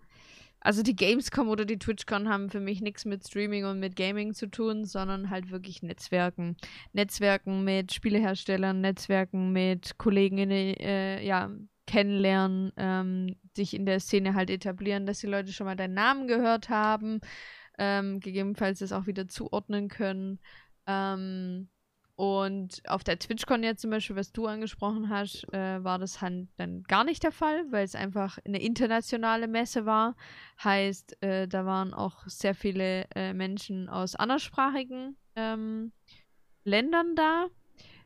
Also 0.60 0.82
die 0.82 0.95
Gamescom 0.95 1.49
oder 1.49 1.66
die 1.66 1.78
TwitchCon 1.78 2.30
haben 2.30 2.49
für 2.49 2.62
mich 2.62 2.82
nichts 2.82 3.06
mit 3.06 3.26
Streaming 3.28 3.66
und 3.66 3.80
mit 3.80 3.95
Gaming 3.95 4.34
zu 4.34 4.47
tun, 4.47 4.86
sondern 4.86 5.30
halt 5.30 5.51
wirklich 5.51 5.84
Netzwerken. 5.84 6.56
Netzwerken 6.93 7.64
mit 7.64 7.93
Spieleherstellern, 7.93 8.80
Netzwerken 8.82 9.51
mit 9.51 9.97
Kollegen 9.97 10.38
in, 10.38 10.51
äh, 10.51 11.22
ja, 11.26 11.51
kennenlernen, 11.86 12.72
ähm, 12.78 13.36
sich 13.56 13.74
in 13.74 13.86
der 13.86 13.99
Szene 13.99 14.36
halt 14.36 14.49
etablieren, 14.49 15.06
dass 15.06 15.20
die 15.20 15.28
Leute 15.28 15.51
schon 15.51 15.66
mal 15.66 15.76
deinen 15.76 15.95
Namen 15.95 16.28
gehört 16.28 16.70
haben, 16.70 17.20
ähm, 17.78 18.20
gegebenenfalls 18.20 18.80
das 18.80 18.93
auch 18.93 19.06
wieder 19.06 19.28
zuordnen 19.28 19.89
können. 19.89 20.39
Ähm, 20.88 21.70
und 22.16 22.82
auf 22.88 23.03
der 23.03 23.18
TwitchCon 23.18 23.64
jetzt 23.64 23.82
zum 23.82 23.89
Beispiel, 23.89 24.16
was 24.16 24.32
du 24.32 24.45
angesprochen 24.45 25.09
hast, 25.09 25.51
äh, 25.51 25.84
war 25.84 25.97
das 25.97 26.22
halt 26.22 26.47
dann 26.57 26.84
gar 26.84 27.03
nicht 27.03 27.24
der 27.24 27.32
Fall, 27.32 27.66
weil 27.72 27.84
es 27.84 27.95
einfach 27.95 28.38
eine 28.45 28.61
internationale 28.61 29.47
Messe 29.47 29.86
war. 29.88 30.16
Heißt, 30.64 31.22
äh, 31.24 31.47
da 31.47 31.66
waren 31.66 31.93
auch 31.93 32.28
sehr 32.28 32.53
viele 32.53 33.05
äh, 33.16 33.34
Menschen 33.34 33.89
aus 33.89 34.16
anderssprachigen 34.16 35.18
ähm, 35.36 35.91
Ländern 36.64 37.16
da. 37.16 37.47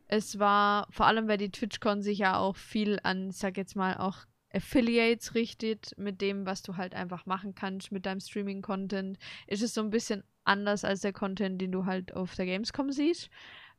Es 0.06 0.38
war 0.38 0.86
vor 0.90 1.06
allem, 1.06 1.28
weil 1.28 1.36
die 1.36 1.50
TwitchCon 1.50 2.00
sich 2.00 2.18
ja 2.18 2.38
auch 2.38 2.56
viel 2.56 2.98
an, 3.02 3.30
sag 3.30 3.58
jetzt 3.58 3.76
mal, 3.76 3.98
auch 3.98 4.24
Affiliates 4.50 5.34
richtet, 5.34 5.92
mit 5.98 6.22
dem, 6.22 6.46
was 6.46 6.62
du 6.62 6.78
halt 6.78 6.94
einfach 6.94 7.26
machen 7.26 7.54
kannst 7.54 7.92
mit 7.92 8.06
deinem 8.06 8.20
Streaming-Content, 8.20 9.18
ist 9.46 9.62
es 9.62 9.74
so 9.74 9.82
ein 9.82 9.90
bisschen 9.90 10.24
anders 10.44 10.84
als 10.84 11.00
der 11.02 11.12
Content, 11.12 11.60
den 11.60 11.72
du 11.72 11.84
halt 11.84 12.14
auf 12.14 12.34
der 12.34 12.46
Gamescom 12.46 12.90
siehst. 12.90 13.28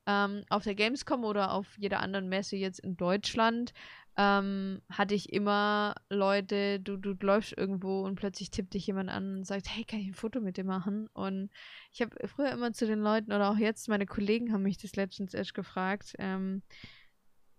Ähm, 0.09 0.43
auf 0.49 0.63
der 0.63 0.73
Gamescom 0.73 1.23
oder 1.23 1.53
auf 1.53 1.67
jeder 1.77 1.99
anderen 1.99 2.29
Messe 2.29 2.55
jetzt 2.55 2.79
in 2.79 2.97
Deutschland 2.97 3.73
ähm, 4.17 4.81
hatte 4.89 5.13
ich 5.13 5.31
immer 5.31 5.93
Leute, 6.09 6.79
du, 6.79 6.97
du 6.97 7.13
läufst 7.21 7.55
irgendwo 7.55 8.01
und 8.01 8.15
plötzlich 8.15 8.49
tippt 8.49 8.73
dich 8.73 8.87
jemand 8.87 9.11
an 9.11 9.37
und 9.37 9.43
sagt, 9.45 9.67
hey, 9.69 9.83
kann 9.83 9.99
ich 9.99 10.07
ein 10.07 10.15
Foto 10.15 10.41
mit 10.41 10.57
dir 10.57 10.63
machen? 10.63 11.09
Und 11.13 11.51
ich 11.93 12.01
habe 12.01 12.27
früher 12.27 12.51
immer 12.51 12.73
zu 12.73 12.87
den 12.87 13.01
Leuten 13.01 13.31
oder 13.31 13.51
auch 13.51 13.57
jetzt, 13.57 13.87
meine 13.87 14.07
Kollegen 14.07 14.51
haben 14.51 14.63
mich 14.63 14.79
das 14.79 14.95
letztens 14.95 15.35
erst 15.35 15.53
gefragt, 15.53 16.15
ähm, 16.17 16.63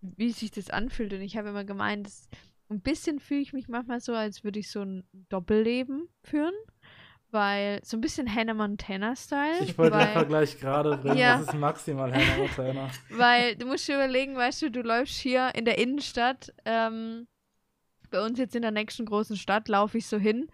wie 0.01 0.31
sich 0.31 0.51
das 0.51 0.69
anfühlt. 0.69 1.13
Und 1.13 1.21
ich 1.21 1.37
habe 1.37 1.49
immer 1.49 1.63
gemeint, 1.63 2.05
das, 2.05 2.27
ein 2.67 2.81
bisschen 2.81 3.21
fühle 3.21 3.41
ich 3.41 3.53
mich 3.53 3.69
manchmal 3.69 4.01
so, 4.01 4.13
als 4.13 4.43
würde 4.43 4.59
ich 4.59 4.69
so 4.69 4.81
ein 4.81 5.05
Doppelleben 5.29 6.09
führen 6.21 6.53
weil 7.31 7.79
so 7.83 7.97
ein 7.97 8.01
bisschen 8.01 8.33
Hannah 8.33 8.53
Montana-Style. 8.53 9.63
Ich 9.63 9.77
wollte 9.77 9.97
den 9.97 10.07
Vergleich 10.07 10.59
gerade 10.59 10.97
bringen, 10.97 11.17
ja. 11.17 11.37
das 11.37 11.47
ist 11.47 11.53
maximal 11.55 12.11
Hannah 12.11 12.37
Montana. 12.37 12.89
weil 13.09 13.55
du 13.55 13.65
musst 13.65 13.87
dir 13.87 13.95
überlegen, 13.95 14.35
weißt 14.35 14.61
du, 14.61 14.71
du 14.71 14.81
läufst 14.81 15.15
hier 15.15 15.53
in 15.55 15.65
der 15.65 15.77
Innenstadt, 15.77 16.53
ähm, 16.65 17.27
bei 18.09 18.23
uns 18.23 18.37
jetzt 18.39 18.55
in 18.55 18.61
der 18.61 18.71
nächsten 18.71 19.05
großen 19.05 19.37
Stadt, 19.37 19.67
laufe 19.69 19.97
ich 19.97 20.07
so 20.07 20.17
hin 20.17 20.49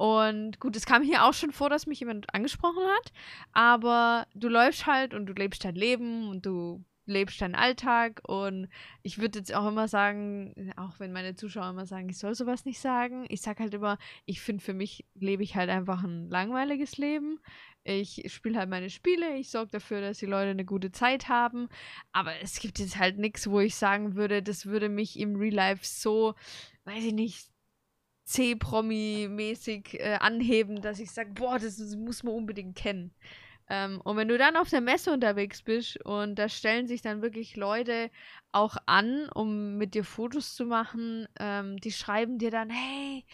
und 0.00 0.60
gut, 0.60 0.76
es 0.76 0.86
kam 0.86 1.02
hier 1.02 1.24
auch 1.26 1.34
schon 1.34 1.52
vor, 1.52 1.68
dass 1.68 1.86
mich 1.86 2.00
jemand 2.00 2.32
angesprochen 2.34 2.82
hat, 2.96 3.12
aber 3.52 4.26
du 4.34 4.48
läufst 4.48 4.86
halt 4.86 5.12
und 5.12 5.26
du 5.26 5.34
lebst 5.34 5.62
dein 5.62 5.74
Leben 5.74 6.30
und 6.30 6.46
du 6.46 6.82
lebst 7.10 7.40
deinen 7.40 7.54
Alltag 7.54 8.22
und 8.26 8.68
ich 9.02 9.18
würde 9.18 9.40
jetzt 9.40 9.54
auch 9.54 9.66
immer 9.68 9.88
sagen, 9.88 10.72
auch 10.76 10.98
wenn 10.98 11.12
meine 11.12 11.34
Zuschauer 11.34 11.70
immer 11.70 11.86
sagen, 11.86 12.08
ich 12.08 12.18
soll 12.18 12.34
sowas 12.34 12.64
nicht 12.64 12.80
sagen, 12.80 13.26
ich 13.28 13.42
sag 13.42 13.60
halt 13.60 13.74
immer, 13.74 13.98
ich 14.24 14.40
finde 14.40 14.64
für 14.64 14.74
mich 14.74 15.04
lebe 15.14 15.42
ich 15.42 15.56
halt 15.56 15.68
einfach 15.68 16.02
ein 16.02 16.28
langweiliges 16.30 16.96
Leben. 16.96 17.40
Ich 17.82 18.22
spiele 18.32 18.58
halt 18.58 18.68
meine 18.68 18.90
Spiele, 18.90 19.36
ich 19.36 19.50
sorge 19.50 19.72
dafür, 19.72 20.00
dass 20.00 20.18
die 20.18 20.26
Leute 20.26 20.50
eine 20.50 20.64
gute 20.64 20.92
Zeit 20.92 21.28
haben, 21.28 21.68
aber 22.12 22.32
es 22.40 22.60
gibt 22.60 22.78
jetzt 22.78 22.98
halt 22.98 23.18
nichts, 23.18 23.50
wo 23.50 23.60
ich 23.60 23.74
sagen 23.74 24.16
würde, 24.16 24.42
das 24.42 24.66
würde 24.66 24.88
mich 24.88 25.18
im 25.18 25.36
Real 25.36 25.54
Life 25.54 25.84
so, 25.84 26.34
weiß 26.84 27.04
ich 27.04 27.14
nicht, 27.14 27.50
C-Promi-mäßig 28.30 29.94
äh, 29.94 30.18
anheben, 30.20 30.82
dass 30.82 31.00
ich 31.00 31.10
sage, 31.10 31.32
boah, 31.32 31.58
das, 31.58 31.78
das 31.78 31.96
muss 31.96 32.22
man 32.22 32.34
unbedingt 32.34 32.76
kennen. 32.76 33.12
Ähm, 33.70 34.00
und 34.02 34.16
wenn 34.16 34.28
du 34.28 34.36
dann 34.36 34.56
auf 34.56 34.68
der 34.68 34.80
Messe 34.80 35.12
unterwegs 35.12 35.62
bist 35.62 36.04
und 36.04 36.34
da 36.34 36.48
stellen 36.48 36.88
sich 36.88 37.02
dann 37.02 37.22
wirklich 37.22 37.56
Leute 37.56 38.10
auch 38.50 38.76
an, 38.86 39.28
um 39.32 39.78
mit 39.78 39.94
dir 39.94 40.04
Fotos 40.04 40.54
zu 40.56 40.66
machen, 40.66 41.28
ähm, 41.38 41.76
die 41.78 41.92
schreiben 41.92 42.38
dir 42.38 42.50
dann, 42.50 42.68
hey, 42.68 43.24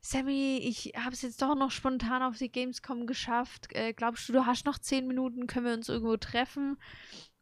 Sammy, 0.00 0.58
ich 0.64 0.94
habe 0.96 1.12
es 1.12 1.22
jetzt 1.22 1.42
doch 1.42 1.54
noch 1.54 1.70
spontan 1.70 2.22
auf 2.22 2.38
die 2.38 2.50
Gamescom 2.50 3.06
geschafft. 3.06 3.68
Äh, 3.72 3.92
glaubst 3.92 4.28
du, 4.28 4.32
du 4.32 4.46
hast 4.46 4.64
noch 4.64 4.78
zehn 4.78 5.06
Minuten? 5.06 5.46
Können 5.46 5.66
wir 5.66 5.74
uns 5.74 5.90
irgendwo 5.90 6.16
treffen? 6.16 6.78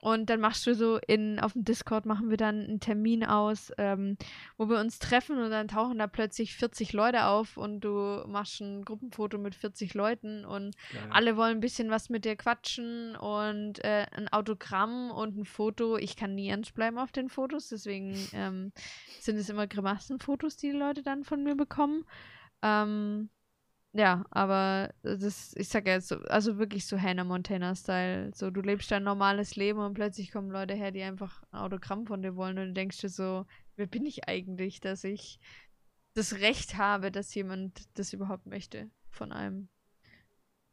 Und 0.00 0.30
dann 0.30 0.40
machst 0.40 0.66
du 0.66 0.74
so 0.74 0.98
in, 1.06 1.38
auf 1.40 1.52
dem 1.52 1.64
Discord 1.64 2.06
machen 2.06 2.30
wir 2.30 2.38
dann 2.38 2.64
einen 2.64 2.80
Termin 2.80 3.22
aus, 3.22 3.70
ähm, 3.76 4.16
wo 4.56 4.68
wir 4.70 4.80
uns 4.80 4.98
treffen 4.98 5.38
und 5.38 5.50
dann 5.50 5.68
tauchen 5.68 5.98
da 5.98 6.06
plötzlich 6.06 6.54
40 6.54 6.94
Leute 6.94 7.26
auf 7.26 7.58
und 7.58 7.80
du 7.80 8.24
machst 8.26 8.62
ein 8.62 8.82
Gruppenfoto 8.82 9.36
mit 9.36 9.54
40 9.54 9.92
Leuten 9.92 10.46
und 10.46 10.74
Geil. 10.92 11.10
alle 11.10 11.36
wollen 11.36 11.58
ein 11.58 11.60
bisschen 11.60 11.90
was 11.90 12.08
mit 12.08 12.24
dir 12.24 12.36
quatschen 12.36 13.14
und 13.14 13.84
äh, 13.84 14.06
ein 14.12 14.28
Autogramm 14.28 15.10
und 15.10 15.36
ein 15.36 15.44
Foto. 15.44 15.98
Ich 15.98 16.16
kann 16.16 16.34
nie 16.34 16.48
ernst 16.48 16.74
bleiben 16.74 16.98
auf 16.98 17.12
den 17.12 17.28
Fotos, 17.28 17.68
deswegen 17.68 18.14
ähm, 18.32 18.72
sind 19.20 19.36
es 19.36 19.50
immer 19.50 19.66
Grimassenfotos, 19.66 20.56
die 20.56 20.70
die 20.70 20.78
Leute 20.78 21.02
dann 21.02 21.24
von 21.24 21.42
mir 21.42 21.56
bekommen. 21.56 22.04
Ähm, 22.62 23.28
ja, 23.92 24.24
aber 24.30 24.94
das, 25.02 25.52
ich 25.56 25.68
sag 25.68 25.86
ja 25.86 25.94
jetzt 25.94 26.08
so, 26.08 26.16
also 26.22 26.58
wirklich 26.58 26.86
so 26.86 27.00
Hannah 27.00 27.24
Montana-Style. 27.24 28.30
So, 28.34 28.50
du 28.50 28.60
lebst 28.60 28.90
dein 28.90 29.02
normales 29.02 29.56
Leben 29.56 29.80
und 29.80 29.94
plötzlich 29.94 30.30
kommen 30.30 30.50
Leute 30.50 30.74
her, 30.74 30.92
die 30.92 31.02
einfach 31.02 31.42
ein 31.50 31.58
Autogramm 31.58 32.06
von 32.06 32.22
dir 32.22 32.36
wollen 32.36 32.58
und 32.58 32.68
du 32.68 32.72
denkst 32.72 32.98
dir 32.98 33.08
so, 33.08 33.46
wer 33.74 33.86
bin 33.86 34.06
ich 34.06 34.28
eigentlich, 34.28 34.80
dass 34.80 35.02
ich 35.02 35.40
das 36.14 36.34
Recht 36.34 36.76
habe, 36.76 37.10
dass 37.10 37.34
jemand 37.34 37.88
das 37.98 38.12
überhaupt 38.12 38.46
möchte 38.46 38.90
von 39.10 39.32
einem. 39.32 39.68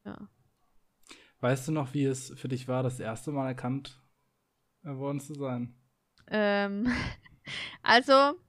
Ja. 0.06 0.30
Weißt 1.40 1.68
du 1.68 1.72
noch, 1.72 1.94
wie 1.94 2.06
es 2.06 2.34
für 2.36 2.48
dich 2.48 2.68
war, 2.68 2.84
das 2.84 3.00
erste 3.00 3.32
Mal 3.32 3.48
erkannt 3.48 4.00
worden 4.84 5.20
zu 5.20 5.34
sein? 5.34 5.76
Ähm, 6.28 6.88
also, 7.82 8.40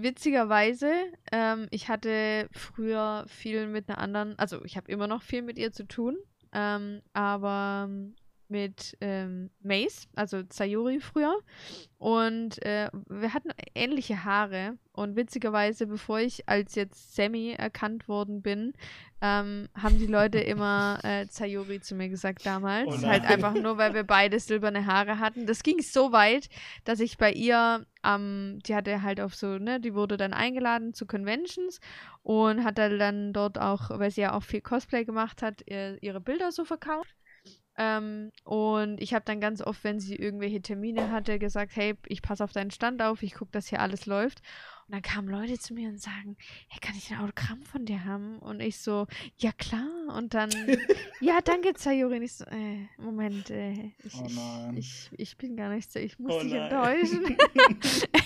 witzigerweise, 0.00 0.92
ähm, 1.32 1.66
ich 1.70 1.88
hatte 1.88 2.48
früher 2.52 3.24
viel 3.28 3.66
mit 3.66 3.88
einer 3.88 3.98
anderen, 3.98 4.38
also 4.38 4.64
ich 4.64 4.76
habe 4.76 4.90
immer 4.90 5.06
noch 5.06 5.22
viel 5.22 5.42
mit 5.42 5.58
ihr 5.58 5.72
zu 5.72 5.86
tun, 5.86 6.16
ähm, 6.52 7.02
aber 7.12 7.88
mit 8.50 8.96
ähm, 9.00 9.50
Mace, 9.62 10.08
also 10.14 10.42
Sayuri 10.50 11.00
früher. 11.00 11.38
Und 11.98 12.64
äh, 12.64 12.90
wir 13.08 13.34
hatten 13.34 13.50
ähnliche 13.74 14.24
Haare. 14.24 14.78
Und 14.92 15.16
witzigerweise, 15.16 15.86
bevor 15.86 16.18
ich 16.20 16.48
als 16.48 16.74
jetzt 16.74 17.14
Sammy 17.14 17.54
erkannt 17.56 18.08
worden 18.08 18.42
bin, 18.42 18.72
ähm, 19.20 19.68
haben 19.74 19.98
die 19.98 20.06
Leute 20.06 20.38
immer 20.40 20.98
äh, 21.02 21.26
Sayuri 21.28 21.80
zu 21.80 21.94
mir 21.94 22.08
gesagt 22.08 22.44
damals. 22.44 22.88
Oh 22.88 23.06
halt 23.06 23.24
einfach 23.24 23.54
nur, 23.54 23.78
weil 23.78 23.94
wir 23.94 24.04
beide 24.04 24.40
silberne 24.40 24.86
Haare 24.86 25.18
hatten. 25.18 25.46
Das 25.46 25.62
ging 25.62 25.80
so 25.80 26.12
weit, 26.12 26.48
dass 26.84 27.00
ich 27.00 27.18
bei 27.18 27.32
ihr, 27.32 27.86
ähm, 28.04 28.58
die 28.66 28.74
hatte 28.74 29.02
halt 29.02 29.20
auf 29.20 29.34
so, 29.34 29.58
ne, 29.58 29.78
die 29.78 29.94
wurde 29.94 30.16
dann 30.16 30.32
eingeladen 30.32 30.94
zu 30.94 31.06
Conventions 31.06 31.80
und 32.22 32.64
hat 32.64 32.78
dann 32.78 33.32
dort 33.32 33.58
auch, 33.58 33.90
weil 33.90 34.10
sie 34.10 34.22
ja 34.22 34.34
auch 34.34 34.42
viel 34.42 34.60
Cosplay 34.60 35.04
gemacht 35.04 35.42
hat, 35.42 35.62
ihr, 35.66 36.02
ihre 36.02 36.20
Bilder 36.20 36.50
so 36.50 36.64
verkauft. 36.64 37.14
Ähm, 37.76 38.30
und 38.44 39.00
ich 39.00 39.14
habe 39.14 39.24
dann 39.24 39.40
ganz 39.40 39.62
oft, 39.62 39.84
wenn 39.84 40.00
sie 40.00 40.16
irgendwelche 40.16 40.60
Termine 40.60 41.10
hatte, 41.10 41.38
gesagt, 41.38 41.76
hey, 41.76 41.94
ich 42.06 42.22
passe 42.22 42.44
auf 42.44 42.52
deinen 42.52 42.70
Stand 42.70 43.02
auf, 43.02 43.22
ich 43.22 43.34
gucke, 43.34 43.52
dass 43.52 43.68
hier 43.68 43.80
alles 43.80 44.06
läuft. 44.06 44.42
Und 44.90 44.94
dann 44.94 45.02
kamen 45.02 45.28
Leute 45.28 45.56
zu 45.56 45.72
mir 45.72 45.88
und 45.88 46.02
sagen, 46.02 46.36
hey, 46.66 46.80
kann 46.80 46.96
ich 46.96 47.12
ein 47.12 47.20
Autogramm 47.20 47.62
von 47.62 47.86
dir 47.86 48.04
haben? 48.04 48.40
Und 48.40 48.58
ich 48.58 48.78
so, 48.78 49.06
ja 49.38 49.52
klar. 49.52 49.86
Und 50.16 50.34
dann, 50.34 50.50
ja, 51.20 51.38
danke, 51.44 51.72
Sayuri. 51.76 52.16
Und 52.16 52.22
ich 52.24 52.32
so, 52.32 52.44
äh, 52.46 52.88
Moment, 52.98 53.50
äh, 53.50 53.92
ich, 54.02 54.16
oh 54.16 54.26
ich, 54.74 54.78
ich, 54.78 55.10
ich, 55.16 55.36
bin 55.36 55.56
gar 55.56 55.68
nicht 55.68 55.92
so, 55.92 56.00
ich 56.00 56.18
muss 56.18 56.32
oh 56.32 56.40
dich 56.40 56.54
nein. 56.54 56.62
enttäuschen. 56.72 57.22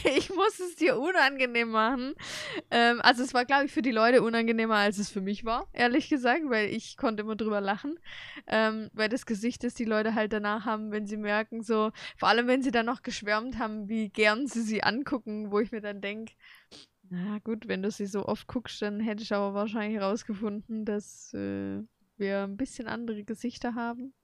ich 0.16 0.30
muss 0.30 0.58
es 0.58 0.76
dir 0.76 0.98
unangenehm 0.98 1.68
machen. 1.68 2.14
Ähm, 2.70 3.02
also 3.02 3.22
es 3.22 3.34
war, 3.34 3.44
glaube 3.44 3.66
ich, 3.66 3.72
für 3.72 3.82
die 3.82 3.90
Leute 3.90 4.22
unangenehmer, 4.22 4.76
als 4.76 4.96
es 4.96 5.10
für 5.10 5.20
mich 5.20 5.44
war, 5.44 5.68
ehrlich 5.74 6.08
gesagt, 6.08 6.44
weil 6.46 6.70
ich 6.70 6.96
konnte 6.96 7.24
immer 7.24 7.36
drüber 7.36 7.60
lachen. 7.60 7.98
Ähm, 8.46 8.88
weil 8.94 9.10
das 9.10 9.26
Gesicht, 9.26 9.64
das 9.64 9.74
die 9.74 9.84
Leute 9.84 10.14
halt 10.14 10.32
danach 10.32 10.64
haben, 10.64 10.92
wenn 10.92 11.06
sie 11.06 11.18
merken, 11.18 11.62
so, 11.62 11.92
vor 12.16 12.30
allem 12.30 12.46
wenn 12.46 12.62
sie 12.62 12.70
dann 12.70 12.86
noch 12.86 13.02
geschwärmt 13.02 13.58
haben, 13.58 13.90
wie 13.90 14.08
gern 14.08 14.46
sie 14.46 14.62
sie 14.62 14.82
angucken, 14.82 15.50
wo 15.50 15.58
ich 15.58 15.70
mir 15.70 15.82
dann 15.82 16.00
denke, 16.00 16.32
na 17.10 17.38
gut, 17.38 17.68
wenn 17.68 17.82
du 17.82 17.90
sie 17.90 18.06
so 18.06 18.26
oft 18.26 18.46
guckst, 18.46 18.80
dann 18.82 19.00
hätte 19.00 19.22
ich 19.22 19.32
aber 19.32 19.54
wahrscheinlich 19.54 20.00
herausgefunden, 20.00 20.84
dass 20.84 21.32
äh, 21.34 21.82
wir 22.16 22.42
ein 22.42 22.56
bisschen 22.56 22.88
andere 22.88 23.24
Gesichter 23.24 23.74
haben. 23.74 24.14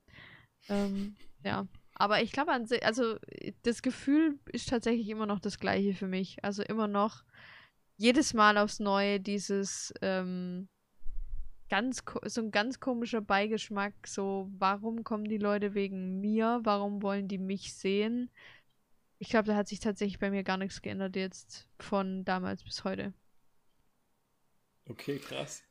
Ähm, 0.69 1.15
ja. 1.45 1.67
Aber 1.95 2.23
ich 2.23 2.33
glaube, 2.33 2.53
also 2.53 3.17
das 3.63 3.83
Gefühl 3.83 4.39
ist 4.47 4.71
tatsächlich 4.71 5.09
immer 5.11 5.27
noch 5.27 5.39
das 5.39 5.59
gleiche 5.59 5.93
für 5.93 6.07
mich. 6.07 6.43
Also 6.43 6.63
immer 6.63 6.89
noch 6.89 7.25
jedes 7.99 8.33
Mal 8.33 8.57
aufs 8.57 8.81
Neue 8.81 9.21
dieses 9.21 9.93
ähm, 10.01 10.69
ganz 11.69 12.03
so 12.25 12.41
ein 12.41 12.51
ganz 12.51 12.81
komischer 12.81 13.21
Beigeschmack. 13.21 13.95
So, 14.07 14.51
warum 14.59 15.05
kommen 15.05 15.25
die 15.25 15.39
Leute 15.39 15.75
wegen 15.75 16.21
mir? 16.21 16.61
Warum 16.65 17.03
wollen 17.03 17.29
die 17.29 17.39
mich 17.39 17.75
sehen? 17.75 18.31
Ich 19.23 19.29
glaube, 19.29 19.49
da 19.49 19.55
hat 19.55 19.69
sich 19.69 19.81
tatsächlich 19.81 20.19
bei 20.19 20.31
mir 20.31 20.43
gar 20.43 20.57
nichts 20.57 20.81
geändert 20.81 21.15
jetzt 21.15 21.69
von 21.79 22.25
damals 22.25 22.65
bis 22.65 22.85
heute. 22.85 23.13
Okay, 24.87 25.19
krass. 25.19 25.63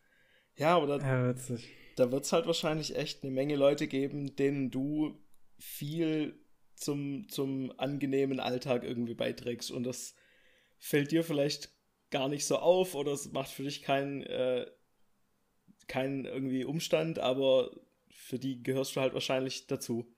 Ja, 0.55 0.77
aber 0.77 0.99
da, 0.99 1.31
ja, 1.31 1.35
da 1.95 2.11
wird 2.11 2.25
es 2.25 2.31
halt 2.31 2.45
wahrscheinlich 2.45 2.95
echt 2.95 3.23
eine 3.23 3.31
Menge 3.31 3.55
Leute 3.55 3.87
geben, 3.87 4.35
denen 4.35 4.69
du 4.69 5.19
viel 5.57 6.39
zum, 6.75 7.27
zum 7.27 7.73
angenehmen 7.79 8.39
Alltag 8.39 8.83
irgendwie 8.83 9.15
beiträgst. 9.15 9.71
Und 9.71 9.83
das 9.83 10.15
fällt 10.77 11.11
dir 11.11 11.23
vielleicht 11.23 11.71
gar 12.11 12.29
nicht 12.29 12.45
so 12.45 12.57
auf 12.59 12.93
oder 12.93 13.13
es 13.13 13.31
macht 13.31 13.49
für 13.49 13.63
dich 13.63 13.81
keinen 13.81 14.21
äh, 14.23 14.67
kein 15.87 16.25
irgendwie 16.25 16.65
Umstand, 16.65 17.17
aber 17.17 17.71
für 18.11 18.37
die 18.37 18.61
gehörst 18.61 18.95
du 18.95 19.01
halt 19.01 19.15
wahrscheinlich 19.15 19.65
dazu. 19.65 20.13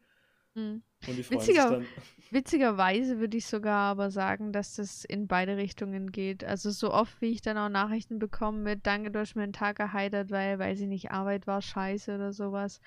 Mhm. 0.53 0.83
Und 1.07 1.15
die 1.15 1.23
freuen 1.23 1.39
Witziger, 1.39 1.79
sich 1.79 1.87
dann. 1.87 1.87
Witzigerweise 2.33 3.19
würde 3.19 3.35
ich 3.35 3.45
sogar 3.45 3.91
aber 3.91 4.09
sagen, 4.09 4.53
dass 4.53 4.75
das 4.75 5.03
in 5.03 5.27
beide 5.27 5.57
Richtungen 5.57 6.13
geht. 6.13 6.45
Also 6.45 6.71
so 6.71 6.93
oft, 6.93 7.19
wie 7.19 7.29
ich 7.31 7.41
dann 7.41 7.57
auch 7.57 7.67
Nachrichten 7.67 8.19
bekomme 8.19 8.59
mit 8.59 8.87
Danke, 8.87 9.11
du 9.11 9.19
hast 9.19 9.35
mir 9.35 9.43
einen 9.43 9.51
Tag 9.51 9.81
erheitert, 9.81 10.31
weil, 10.31 10.57
weiß 10.57 10.79
ich 10.79 10.87
nicht, 10.87 11.11
Arbeit 11.11 11.45
war 11.45 11.61
scheiße 11.61 12.15
oder 12.15 12.31
sowas. 12.31 12.79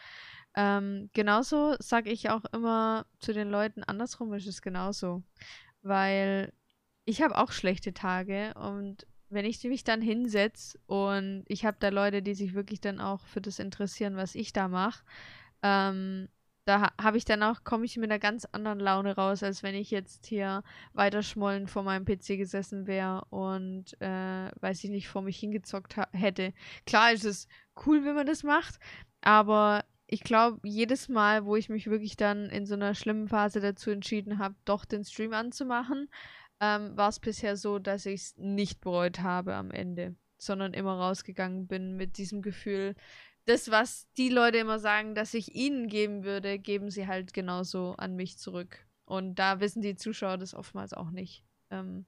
Ähm, 0.56 1.10
genauso 1.12 1.76
sage 1.78 2.10
ich 2.10 2.30
auch 2.30 2.44
immer 2.54 3.04
zu 3.18 3.34
den 3.34 3.50
Leuten, 3.50 3.82
andersrum 3.84 4.32
ist 4.32 4.46
es 4.46 4.62
genauso. 4.62 5.22
Weil 5.82 6.50
ich 7.04 7.20
habe 7.20 7.36
auch 7.36 7.52
schlechte 7.52 7.92
Tage 7.92 8.54
und 8.54 9.06
wenn 9.28 9.44
ich 9.44 9.62
mich 9.64 9.84
dann 9.84 10.00
hinsetze 10.00 10.78
und 10.86 11.44
ich 11.48 11.66
habe 11.66 11.76
da 11.80 11.90
Leute, 11.90 12.22
die 12.22 12.34
sich 12.34 12.54
wirklich 12.54 12.80
dann 12.80 12.98
auch 12.98 13.26
für 13.26 13.42
das 13.42 13.58
interessieren, 13.58 14.16
was 14.16 14.34
ich 14.36 14.54
da 14.54 14.68
mache, 14.68 15.04
ähm, 15.62 16.28
da 16.64 16.92
habe 17.00 17.18
ich 17.18 17.24
dann 17.24 17.42
auch, 17.42 17.64
komme 17.64 17.84
ich 17.84 17.96
mit 17.96 18.10
einer 18.10 18.18
ganz 18.18 18.46
anderen 18.46 18.80
Laune 18.80 19.14
raus, 19.16 19.42
als 19.42 19.62
wenn 19.62 19.74
ich 19.74 19.90
jetzt 19.90 20.26
hier 20.26 20.62
weiter 20.92 21.22
schmollen 21.22 21.66
vor 21.66 21.82
meinem 21.82 22.04
PC 22.04 22.38
gesessen 22.38 22.86
wäre 22.86 23.24
und, 23.30 24.00
äh, 24.00 24.50
weiß 24.60 24.84
ich 24.84 24.90
nicht, 24.90 25.08
vor 25.08 25.22
mich 25.22 25.38
hingezockt 25.38 25.96
hätte. 26.12 26.52
Klar 26.86 27.12
ist 27.12 27.24
es 27.24 27.48
cool, 27.84 28.04
wenn 28.04 28.14
man 28.14 28.26
das 28.26 28.42
macht, 28.42 28.78
aber 29.20 29.84
ich 30.06 30.22
glaube, 30.22 30.60
jedes 30.64 31.08
Mal, 31.08 31.44
wo 31.44 31.56
ich 31.56 31.68
mich 31.68 31.86
wirklich 31.86 32.16
dann 32.16 32.48
in 32.50 32.66
so 32.66 32.74
einer 32.74 32.94
schlimmen 32.94 33.28
Phase 33.28 33.60
dazu 33.60 33.90
entschieden 33.90 34.38
habe, 34.38 34.54
doch 34.64 34.84
den 34.84 35.04
Stream 35.04 35.32
anzumachen, 35.32 36.08
ähm, 36.60 36.96
war 36.96 37.08
es 37.08 37.20
bisher 37.20 37.56
so, 37.56 37.78
dass 37.78 38.06
ich 38.06 38.20
es 38.20 38.36
nicht 38.36 38.80
bereut 38.80 39.20
habe 39.20 39.54
am 39.54 39.70
Ende, 39.70 40.14
sondern 40.38 40.72
immer 40.72 40.94
rausgegangen 40.94 41.66
bin 41.66 41.96
mit 41.96 42.18
diesem 42.18 42.42
Gefühl, 42.42 42.94
das, 43.46 43.70
was 43.70 44.08
die 44.16 44.28
Leute 44.28 44.58
immer 44.58 44.78
sagen, 44.78 45.14
dass 45.14 45.34
ich 45.34 45.54
ihnen 45.54 45.88
geben 45.88 46.24
würde, 46.24 46.58
geben 46.58 46.90
sie 46.90 47.06
halt 47.06 47.34
genauso 47.34 47.94
an 47.96 48.16
mich 48.16 48.38
zurück. 48.38 48.86
Und 49.04 49.38
da 49.38 49.60
wissen 49.60 49.82
die 49.82 49.96
Zuschauer 49.96 50.38
das 50.38 50.54
oftmals 50.54 50.94
auch 50.94 51.10
nicht, 51.10 51.44
ähm, 51.70 52.06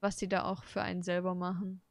was 0.00 0.16
die 0.16 0.28
da 0.28 0.44
auch 0.44 0.64
für 0.64 0.82
einen 0.82 1.02
selber 1.02 1.34
machen. 1.34 1.82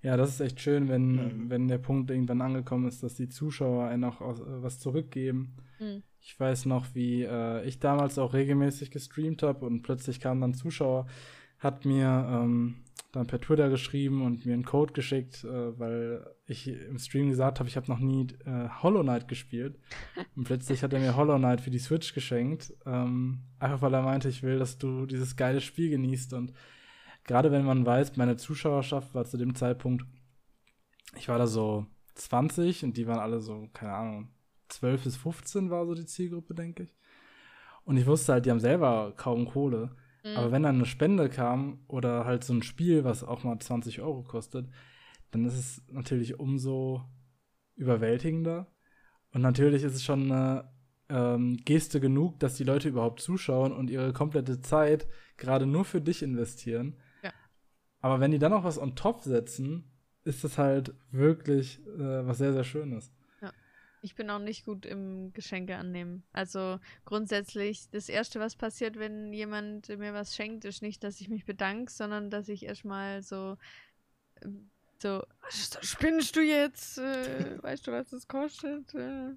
Ja, 0.00 0.18
das 0.18 0.30
ist 0.34 0.40
echt 0.40 0.60
schön, 0.60 0.88
wenn, 0.88 1.12
mhm. 1.12 1.50
wenn 1.50 1.66
der 1.66 1.78
Punkt 1.78 2.10
irgendwann 2.10 2.42
angekommen 2.42 2.86
ist, 2.86 3.02
dass 3.02 3.14
die 3.14 3.30
Zuschauer 3.30 3.86
einen 3.86 4.04
auch 4.04 4.20
äh, 4.20 4.62
was 4.62 4.78
zurückgeben. 4.78 5.56
Mhm. 5.78 6.02
Ich 6.20 6.38
weiß 6.38 6.66
noch, 6.66 6.94
wie 6.94 7.22
äh, 7.22 7.64
ich 7.66 7.80
damals 7.80 8.18
auch 8.18 8.34
regelmäßig 8.34 8.90
gestreamt 8.90 9.42
habe 9.42 9.64
und 9.64 9.82
plötzlich 9.82 10.20
kamen 10.20 10.42
dann 10.42 10.54
Zuschauer, 10.54 11.06
hat 11.58 11.86
mir 11.86 12.26
ähm, 12.30 12.83
dann 13.14 13.26
per 13.26 13.40
Twitter 13.40 13.68
geschrieben 13.68 14.22
und 14.22 14.44
mir 14.44 14.54
einen 14.54 14.64
Code 14.64 14.92
geschickt, 14.92 15.44
äh, 15.44 15.78
weil 15.78 16.26
ich 16.46 16.68
im 16.68 16.98
Stream 16.98 17.30
gesagt 17.30 17.58
habe, 17.58 17.68
ich 17.68 17.76
habe 17.76 17.90
noch 17.90 17.98
nie 17.98 18.26
äh, 18.44 18.68
Hollow 18.82 19.02
Knight 19.02 19.28
gespielt. 19.28 19.78
Und 20.36 20.44
plötzlich 20.44 20.82
hat 20.82 20.92
er 20.92 21.00
mir 21.00 21.16
Hollow 21.16 21.36
Knight 21.38 21.60
für 21.60 21.70
die 21.70 21.78
Switch 21.78 22.14
geschenkt. 22.14 22.74
Ähm, 22.86 23.42
einfach 23.58 23.82
weil 23.82 23.94
er 23.94 24.02
meinte, 24.02 24.28
ich 24.28 24.42
will, 24.42 24.58
dass 24.58 24.78
du 24.78 25.06
dieses 25.06 25.36
geile 25.36 25.60
Spiel 25.60 25.90
genießt. 25.90 26.32
Und 26.34 26.52
gerade 27.24 27.52
wenn 27.52 27.64
man 27.64 27.86
weiß, 27.86 28.16
meine 28.16 28.36
Zuschauerschaft 28.36 29.14
war 29.14 29.24
zu 29.24 29.36
dem 29.36 29.54
Zeitpunkt, 29.54 30.04
ich 31.16 31.28
war 31.28 31.38
da 31.38 31.46
so 31.46 31.86
20 32.14 32.84
und 32.84 32.96
die 32.96 33.06
waren 33.06 33.20
alle 33.20 33.40
so, 33.40 33.68
keine 33.72 33.92
Ahnung, 33.92 34.28
12 34.68 35.04
bis 35.04 35.16
15 35.16 35.70
war 35.70 35.86
so 35.86 35.94
die 35.94 36.06
Zielgruppe, 36.06 36.54
denke 36.54 36.84
ich. 36.84 36.94
Und 37.84 37.96
ich 37.96 38.06
wusste 38.06 38.32
halt, 38.32 38.46
die 38.46 38.50
haben 38.50 38.60
selber 38.60 39.12
kaum 39.16 39.46
Kohle. 39.46 39.90
Mhm. 40.24 40.36
Aber 40.36 40.52
wenn 40.52 40.62
dann 40.62 40.76
eine 40.76 40.86
Spende 40.86 41.28
kam 41.28 41.80
oder 41.86 42.24
halt 42.24 42.44
so 42.44 42.52
ein 42.52 42.62
Spiel, 42.62 43.04
was 43.04 43.22
auch 43.22 43.44
mal 43.44 43.58
20 43.58 44.00
Euro 44.00 44.22
kostet, 44.22 44.68
dann 45.30 45.44
ist 45.44 45.58
es 45.58 45.82
natürlich 45.88 46.40
umso 46.40 47.02
überwältigender. 47.76 48.66
Und 49.32 49.42
natürlich 49.42 49.82
ist 49.82 49.94
es 49.94 50.04
schon 50.04 50.30
eine 50.30 50.70
ähm, 51.08 51.58
Geste 51.64 52.00
genug, 52.00 52.38
dass 52.40 52.56
die 52.56 52.64
Leute 52.64 52.88
überhaupt 52.88 53.20
zuschauen 53.20 53.72
und 53.72 53.90
ihre 53.90 54.12
komplette 54.12 54.60
Zeit 54.60 55.06
gerade 55.36 55.66
nur 55.66 55.84
für 55.84 56.00
dich 56.00 56.22
investieren. 56.22 56.96
Ja. 57.22 57.32
Aber 58.00 58.20
wenn 58.20 58.30
die 58.30 58.38
dann 58.38 58.52
noch 58.52 58.64
was 58.64 58.78
on 58.78 58.96
top 58.96 59.22
setzen, 59.22 59.90
ist 60.24 60.44
das 60.44 60.56
halt 60.56 60.94
wirklich 61.10 61.84
äh, 61.86 62.26
was 62.26 62.38
sehr, 62.38 62.52
sehr 62.52 62.64
Schönes. 62.64 63.12
Ich 64.04 64.14
bin 64.14 64.28
auch 64.28 64.38
nicht 64.38 64.66
gut 64.66 64.84
im 64.84 65.32
Geschenke 65.32 65.76
annehmen. 65.76 66.24
Also 66.34 66.78
grundsätzlich, 67.06 67.88
das 67.88 68.10
Erste, 68.10 68.38
was 68.38 68.54
passiert, 68.54 68.98
wenn 68.98 69.32
jemand 69.32 69.88
mir 69.88 70.12
was 70.12 70.36
schenkt, 70.36 70.66
ist 70.66 70.82
nicht, 70.82 71.02
dass 71.02 71.22
ich 71.22 71.30
mich 71.30 71.46
bedanke, 71.46 71.90
sondern 71.90 72.28
dass 72.28 72.50
ich 72.50 72.66
erstmal 72.66 73.22
so, 73.22 73.56
ähm, 74.42 74.68
so, 75.00 75.22
spinnst 75.48 76.36
du 76.36 76.42
jetzt? 76.42 76.98
Äh, 76.98 77.56
weißt 77.62 77.86
du, 77.86 77.92
was 77.92 78.10
das 78.10 78.28
kostet? 78.28 78.94
Äh. 78.94 79.36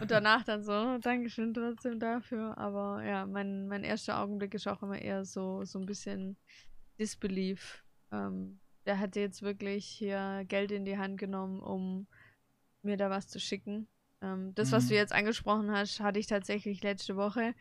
Und 0.00 0.10
danach 0.10 0.42
dann 0.44 0.62
so, 0.62 0.96
Dankeschön 0.96 1.52
trotzdem 1.52 2.00
dafür. 2.00 2.56
Aber 2.56 3.04
ja, 3.04 3.26
mein, 3.26 3.68
mein 3.68 3.84
erster 3.84 4.18
Augenblick 4.18 4.54
ist 4.54 4.66
auch 4.66 4.82
immer 4.82 4.98
eher 4.98 5.26
so, 5.26 5.62
so 5.66 5.78
ein 5.78 5.84
bisschen 5.84 6.38
Disbelief. 6.98 7.84
Ähm, 8.10 8.60
der 8.86 8.98
hat 8.98 9.14
jetzt 9.14 9.42
wirklich 9.42 9.84
hier 9.84 10.44
Geld 10.48 10.72
in 10.72 10.86
die 10.86 10.96
Hand 10.96 11.18
genommen, 11.18 11.60
um 11.60 12.06
mir 12.86 12.96
da 12.96 13.10
was 13.10 13.28
zu 13.28 13.38
schicken. 13.38 13.88
Ähm, 14.22 14.54
das, 14.54 14.70
mhm. 14.70 14.72
was 14.72 14.88
du 14.88 14.94
mhm. 14.94 14.98
jetzt 14.98 15.12
angesprochen 15.12 15.70
hast, 15.70 16.00
hatte 16.00 16.18
ich 16.18 16.26
tatsächlich 16.26 16.82
letzte 16.82 17.16
Woche. 17.16 17.54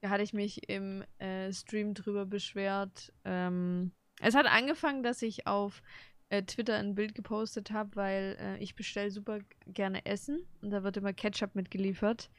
Da 0.00 0.10
hatte 0.10 0.22
ich 0.22 0.32
mich 0.32 0.68
im 0.68 1.04
äh, 1.18 1.52
Stream 1.52 1.94
drüber 1.94 2.26
beschwert. 2.26 3.12
Ähm, 3.24 3.92
es 4.20 4.34
hat 4.34 4.46
angefangen, 4.46 5.02
dass 5.02 5.22
ich 5.22 5.46
auf 5.46 5.82
äh, 6.30 6.42
Twitter 6.42 6.76
ein 6.76 6.94
Bild 6.94 7.14
gepostet 7.14 7.70
habe, 7.70 7.96
weil 7.96 8.36
äh, 8.40 8.58
ich 8.58 8.74
bestelle 8.74 9.10
super 9.10 9.40
gerne 9.66 10.04
Essen 10.06 10.46
und 10.62 10.70
da 10.70 10.82
wird 10.82 10.96
immer 10.96 11.12
Ketchup 11.12 11.54
mitgeliefert. 11.54 12.30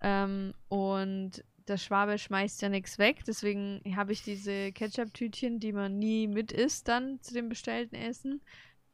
Ähm, 0.00 0.54
und 0.68 1.44
der 1.68 1.76
Schwabe 1.76 2.18
schmeißt 2.18 2.60
ja 2.62 2.68
nichts 2.68 2.98
weg, 2.98 3.22
deswegen 3.26 3.80
habe 3.94 4.12
ich 4.12 4.22
diese 4.22 4.72
Ketchup-Tütchen, 4.72 5.60
die 5.60 5.72
man 5.72 5.98
nie 5.98 6.26
mit 6.26 6.50
isst, 6.50 6.88
dann 6.88 7.20
zu 7.20 7.34
dem 7.34 7.48
bestellten 7.48 7.94
Essen. 7.94 8.42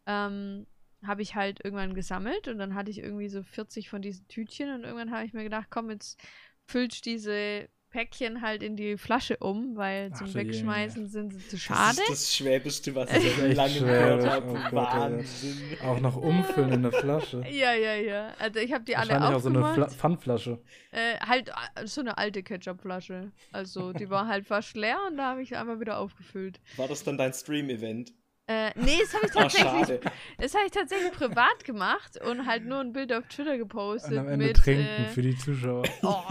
Ähm, 0.07 0.67
habe 1.07 1.23
ich 1.23 1.35
halt 1.35 1.65
irgendwann 1.65 1.95
gesammelt 1.95 2.49
und 2.49 2.59
dann 2.59 2.75
hatte 2.75 2.91
ich 2.91 2.99
irgendwie 2.99 3.29
so 3.29 3.43
40 3.43 3.89
von 3.89 4.03
diesen 4.03 4.27
Tütchen 4.29 4.73
und 4.75 4.85
irgendwann 4.85 5.11
habe 5.13 5.25
ich 5.25 5.33
mir 5.33 5.45
gedacht, 5.45 5.69
komm, 5.71 5.91
jetzt 5.91 6.21
füllst 6.67 7.07
diese 7.07 7.69
Päckchen 7.91 8.43
halt 8.43 8.63
in 8.63 8.77
die 8.77 8.99
Flasche 8.99 9.39
um, 9.39 9.75
weil 9.75 10.13
zum 10.13 10.27
Ach, 10.31 10.35
Wegschmeißen 10.35 11.05
je. 11.05 11.09
sind 11.09 11.33
sie 11.33 11.39
zu 11.49 11.57
Das 11.57 11.61
schade. 11.61 12.01
ist 12.03 12.11
das 12.11 12.37
Schwäbischste, 12.37 12.95
was 12.95 13.09
Das 13.09 13.19
ich 13.25 13.27
ist 13.31 13.37
seit 13.39 13.55
langem 13.57 13.85
gehört 13.87 14.25
Oh 14.25 14.27
habe. 14.29 14.47
Gott, 14.53 14.73
Wahnsinn. 14.75 15.57
Auch 15.83 15.99
noch 15.99 16.17
umfüllen 16.17 16.73
in 16.73 16.83
der 16.83 16.93
Flasche. 16.93 17.43
Ja, 17.51 17.73
ja, 17.73 17.95
ja. 17.95 18.35
Also 18.39 18.61
ich 18.61 18.75
habe 18.75 18.85
die 18.85 18.95
alle 18.95 19.15
Wahrscheinlich 19.15 19.35
auch 19.37 19.41
so 19.41 19.49
eine 19.49 19.61
Fla 19.61 19.87
aufgemacht. 19.87 19.93
Pfandflasche. 19.95 20.63
äh, 20.91 21.17
halt 21.21 21.49
äh, 21.77 21.87
so 21.87 22.03
eine 22.03 22.19
alte 22.19 22.43
Ketchupflasche. 22.43 23.33
Also 23.53 23.95
die 23.95 24.11
war 24.11 24.27
halt 24.27 24.47
fast 24.47 24.77
leer 24.77 24.99
und 25.09 25.17
da 25.17 25.31
habe 25.31 25.43
ich 25.43 25.57
einmal 25.57 25.81
wieder 25.81 25.99
aufgefüllt. 25.99 26.61
War 26.77 26.89
das 26.89 27.05
dann 27.05 27.17
dein 27.17 27.33
Stream-Event? 27.33 28.13
Äh, 28.49 28.73
nee, 28.77 28.99
das 29.01 29.15
habe 29.15 29.27
ich 29.27 29.33
Ach, 29.33 29.43
tatsächlich, 29.43 29.71
schade. 29.87 30.01
das 30.39 30.55
habe 30.55 30.65
ich 30.67 30.73
tatsächlich 30.73 31.13
privat 31.13 31.65
gemacht 31.65 32.19
und 32.23 32.47
halt 32.47 32.65
nur 32.65 32.81
ein 32.81 32.93
Bild 32.95 33.13
auf 33.13 33.27
Twitter 33.29 33.53
Und 33.53 33.59
gepostet 33.59 34.17
am 34.17 34.27
Ende 34.29 34.47
mit. 34.47 34.57
trinken 34.57 34.87
äh, 34.87 35.09
für 35.09 35.23
die 35.23 35.37
Zuschauer. 35.37 35.85
Oh, 36.03 36.23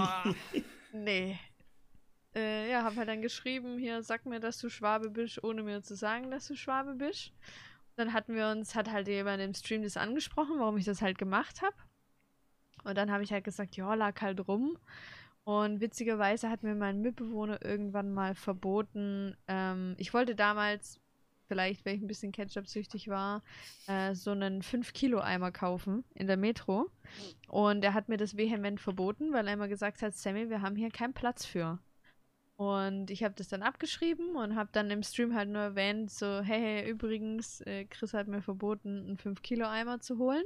nee. 0.93 1.37
Äh, 2.35 2.71
ja, 2.71 2.83
hab 2.83 2.95
halt 2.95 3.07
dann 3.07 3.21
geschrieben, 3.21 3.77
hier, 3.77 4.01
sag 4.01 4.25
mir, 4.25 4.39
dass 4.39 4.57
du 4.57 4.69
Schwabe 4.69 5.09
bist, 5.11 5.43
ohne 5.43 5.61
mir 5.63 5.81
zu 5.83 5.95
sagen, 5.95 6.31
dass 6.31 6.47
du 6.47 6.55
Schwabe 6.55 6.95
bist. 6.95 7.33
Dann 7.95 8.13
hatten 8.13 8.35
wir 8.35 8.47
uns, 8.49 8.75
hat 8.75 8.91
halt 8.91 9.07
jemand 9.07 9.41
im 9.41 9.53
Stream 9.53 9.83
das 9.83 9.97
angesprochen, 9.97 10.59
warum 10.59 10.77
ich 10.77 10.85
das 10.85 11.01
halt 11.01 11.17
gemacht 11.17 11.61
habe. 11.61 11.75
Und 12.83 12.95
dann 12.97 13.11
habe 13.11 13.23
ich 13.23 13.31
halt 13.31 13.43
gesagt, 13.43 13.75
ja, 13.75 13.93
lag 13.93 14.19
halt 14.21 14.47
rum. 14.47 14.77
Und 15.43 15.81
witzigerweise 15.81 16.49
hat 16.49 16.63
mir 16.63 16.75
mein 16.75 17.01
Mitbewohner 17.01 17.63
irgendwann 17.63 18.11
mal 18.13 18.35
verboten, 18.35 19.35
ähm, 19.47 19.95
ich 19.97 20.13
wollte 20.13 20.35
damals, 20.35 20.99
vielleicht 21.47 21.85
weil 21.85 21.95
ich 21.95 22.01
ein 22.01 22.07
bisschen 22.07 22.31
Ketchup-süchtig 22.31 23.07
war, 23.07 23.43
äh, 23.87 24.13
so 24.13 24.31
einen 24.31 24.61
5-Kilo-Eimer 24.61 25.51
kaufen 25.51 26.03
in 26.13 26.27
der 26.27 26.37
Metro. 26.37 26.89
Und 27.47 27.83
er 27.83 27.93
hat 27.93 28.09
mir 28.09 28.17
das 28.17 28.37
vehement 28.37 28.79
verboten, 28.79 29.33
weil 29.33 29.47
er 29.47 29.53
immer 29.53 29.67
gesagt 29.67 30.01
hat, 30.01 30.13
Sammy, 30.13 30.49
wir 30.49 30.61
haben 30.61 30.75
hier 30.75 30.89
keinen 30.89 31.13
Platz 31.13 31.45
für. 31.45 31.79
Und 32.57 33.11
ich 33.11 33.23
habe 33.23 33.35
das 33.35 33.49
dann 33.49 33.61
abgeschrieben 33.61 34.35
und 34.35 34.55
habe 34.55 34.69
dann 34.71 34.89
im 34.89 35.03
Stream 35.03 35.35
halt 35.35 35.49
nur 35.49 35.61
erwähnt, 35.61 36.09
so, 36.09 36.41
hey, 36.41 36.59
hey 36.59 36.89
übrigens, 36.89 37.61
äh, 37.61 37.85
Chris 37.85 38.13
hat 38.15 38.27
mir 38.27 38.41
verboten, 38.41 39.05
einen 39.05 39.17
5-Kilo-Eimer 39.17 39.99
zu 39.99 40.17
holen. 40.17 40.43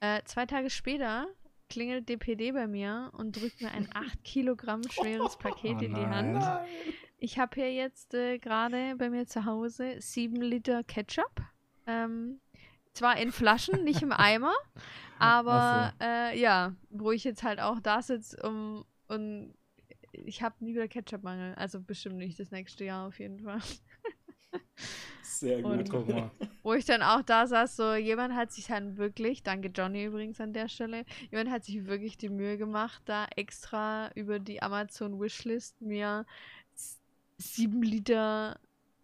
Äh, 0.00 0.22
zwei 0.24 0.46
Tage 0.46 0.70
später 0.70 1.28
klingelt 1.68 2.08
DPD 2.08 2.50
bei 2.50 2.66
mir 2.66 3.12
und 3.16 3.36
drückt 3.36 3.60
mir 3.60 3.70
ein 3.70 3.88
8 3.94 4.24
Kilogramm 4.24 4.82
schweres 4.90 5.38
Paket 5.38 5.76
Oh 5.76 5.84
in 5.84 5.94
die 5.94 6.00
nein. 6.00 6.34
Ich 7.22 7.38
habe 7.38 7.54
hier 7.54 7.72
jetzt 7.72 8.14
äh, 8.14 8.38
gerade 8.38 8.96
bei 8.96 9.10
mir 9.10 9.26
zu 9.26 9.44
Hause 9.44 9.96
7 10.00 10.36
Liter 10.36 10.82
Ketchup. 10.84 11.42
Ähm, 11.86 12.40
zwar 12.94 13.18
in 13.18 13.30
Flaschen, 13.30 13.84
nicht 13.84 14.00
im 14.02 14.12
Eimer, 14.12 14.54
aber 15.18 15.92
äh, 16.00 16.38
ja, 16.40 16.74
wo 16.88 17.12
ich 17.12 17.24
jetzt 17.24 17.42
halt 17.42 17.60
auch 17.60 17.78
da 17.80 18.00
sitze 18.00 18.42
um, 18.42 18.84
und 19.08 19.54
ich 20.12 20.42
habe 20.42 20.56
nie 20.60 20.74
wieder 20.74 20.88
Ketchupmangel. 20.88 21.54
Also 21.56 21.80
bestimmt 21.80 22.16
nicht 22.16 22.40
das 22.40 22.50
nächste 22.50 22.84
Jahr 22.84 23.06
auf 23.06 23.18
jeden 23.18 23.40
Fall. 23.40 23.60
Sehr 25.22 25.64
Und- 25.64 25.90
gut. 25.90 25.90
Guck 25.90 26.08
mal. 26.08 26.30
Wo 26.62 26.74
ich 26.74 26.84
dann 26.84 27.02
auch 27.02 27.22
da 27.22 27.46
saß, 27.46 27.76
so 27.76 27.94
jemand 27.94 28.34
hat 28.34 28.52
sich 28.52 28.66
dann 28.66 28.98
wirklich, 28.98 29.42
danke 29.42 29.68
Johnny 29.68 30.04
übrigens 30.04 30.40
an 30.40 30.52
der 30.52 30.68
Stelle, 30.68 31.04
jemand 31.30 31.50
hat 31.50 31.64
sich 31.64 31.86
wirklich 31.86 32.18
die 32.18 32.28
Mühe 32.28 32.58
gemacht, 32.58 33.00
da 33.06 33.26
extra 33.36 34.10
über 34.14 34.38
die 34.38 34.60
Amazon 34.60 35.18
Wishlist 35.18 35.80
mir 35.80 36.26
sieben 37.40 37.82
Liter 37.82 38.58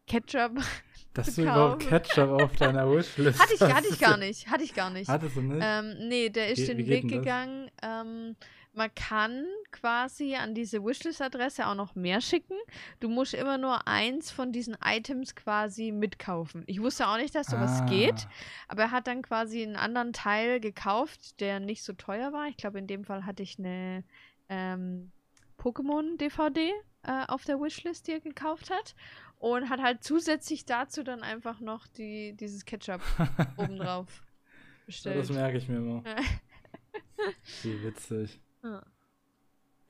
Ketchup. 0.06 0.52
Dass 1.14 1.34
du 1.34 1.42
überhaupt. 1.42 1.88
Ketchup 1.88 2.28
auf 2.42 2.54
deiner 2.56 2.90
Wishlist 2.94 3.40
hatte 3.40 3.54
ich, 3.54 3.60
hast. 3.62 3.74
hatte 3.74 3.88
ich 3.90 3.98
gar 3.98 4.16
nicht, 4.18 4.48
hatte 4.50 4.64
ich 4.64 4.74
gar 4.74 4.90
nicht. 4.90 5.08
Hattest 5.08 5.36
du 5.36 5.40
nicht? 5.40 5.62
Ähm, 5.66 5.94
nee, 6.08 6.28
der 6.28 6.50
ist 6.50 6.58
Wie- 6.60 6.66
den 6.74 6.86
Weg 6.86 7.08
gegangen. 7.08 7.70
Ähm, 7.82 8.36
man 8.74 8.94
kann 8.94 9.46
quasi 9.72 10.34
an 10.36 10.54
diese 10.54 10.84
Wishlist-Adresse 10.84 11.66
auch 11.66 11.74
noch 11.74 11.94
mehr 11.94 12.20
schicken. 12.20 12.52
Du 13.00 13.08
musst 13.08 13.32
immer 13.32 13.56
nur 13.56 13.88
eins 13.88 14.30
von 14.30 14.52
diesen 14.52 14.76
Items 14.84 15.34
quasi 15.34 15.90
mitkaufen. 15.92 16.62
Ich 16.66 16.82
wusste 16.82 17.08
auch 17.08 17.16
nicht, 17.16 17.34
dass 17.34 17.46
sowas 17.46 17.80
Ah. 17.80 17.86
geht, 17.86 18.28
aber 18.68 18.82
er 18.82 18.90
hat 18.90 19.06
dann 19.06 19.22
quasi 19.22 19.62
einen 19.62 19.76
anderen 19.76 20.12
Teil 20.12 20.60
gekauft, 20.60 21.40
der 21.40 21.58
nicht 21.60 21.82
so 21.82 21.94
teuer 21.94 22.34
war. 22.34 22.48
Ich 22.48 22.58
glaube, 22.58 22.78
in 22.78 22.86
dem 22.86 23.04
Fall 23.04 23.24
hatte 23.24 23.42
ich 23.42 23.58
eine 23.58 24.04
ähm, 24.50 25.10
Pokémon-DVD 25.58 26.70
äh, 27.06 27.24
auf 27.28 27.44
der 27.44 27.60
Wishlist, 27.60 28.06
die 28.06 28.12
er 28.12 28.20
gekauft 28.20 28.70
hat. 28.70 28.94
Und 29.38 29.68
hat 29.68 29.82
halt 29.82 30.02
zusätzlich 30.02 30.64
dazu 30.64 31.02
dann 31.02 31.22
einfach 31.22 31.60
noch 31.60 31.86
die, 31.86 32.34
dieses 32.34 32.64
Ketchup 32.64 33.02
obendrauf 33.58 34.08
Ja, 34.08 34.86
bestellt. 34.86 35.18
das 35.18 35.30
merke 35.30 35.58
ich 35.58 35.68
mir 35.68 35.76
immer. 35.76 36.02
Ja. 36.06 36.16
Wie 37.62 37.82
witzig. 37.84 38.40
Ja. 38.62 38.82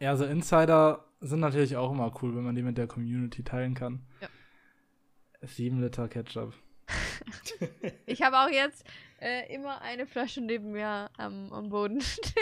Ja, 0.01 0.11
also 0.11 0.25
Insider 0.27 1.05
sind 1.21 1.41
natürlich 1.41 1.77
auch 1.77 1.93
immer 1.93 2.13
cool, 2.23 2.35
wenn 2.37 2.43
man 2.45 2.55
die 2.57 2.63
mit 2.63 2.77
der 2.77 2.87
Community 2.89 3.43
teilen 3.45 3.75
kann. 3.75 4.05
Ja. 4.21 4.29
7 5.43 5.81
Liter 5.81 6.09
Ketchup. 6.09 6.53
Ich 8.07 8.23
habe 8.23 8.39
auch 8.39 8.51
jetzt 8.51 8.85
äh, 9.21 9.53
immer 9.55 9.81
eine 9.81 10.07
Flasche 10.07 10.41
neben 10.41 10.73
mir 10.73 11.11
am, 11.17 11.53
am 11.53 11.69
Boden 11.71 12.01
stehen. 12.01 12.33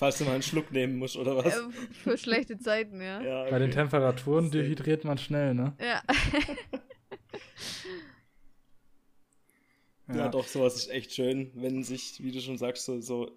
Falls 0.00 0.16
du 0.16 0.24
mal 0.24 0.32
einen 0.32 0.42
Schluck 0.42 0.72
nehmen 0.72 0.96
musst, 0.96 1.18
oder 1.18 1.36
was? 1.36 1.58
Äh, 1.58 1.70
für 1.92 2.16
schlechte 2.16 2.58
Zeiten, 2.58 3.02
ja. 3.02 3.20
Ja, 3.20 3.42
Bei 3.50 3.58
den 3.58 3.68
okay. 3.68 3.80
Temperaturen 3.80 4.50
dehydriert 4.50 5.04
man 5.04 5.18
schnell, 5.18 5.52
ne? 5.52 5.74
Ja. 5.78 6.02
Ja, 10.12 10.28
doch, 10.28 10.48
sowas 10.48 10.74
ist 10.74 10.90
echt 10.90 11.12
schön, 11.12 11.52
wenn 11.54 11.84
sich, 11.84 12.20
wie 12.20 12.32
du 12.32 12.40
schon 12.40 12.58
sagst, 12.58 12.84
so, 12.84 13.00
so 13.00 13.30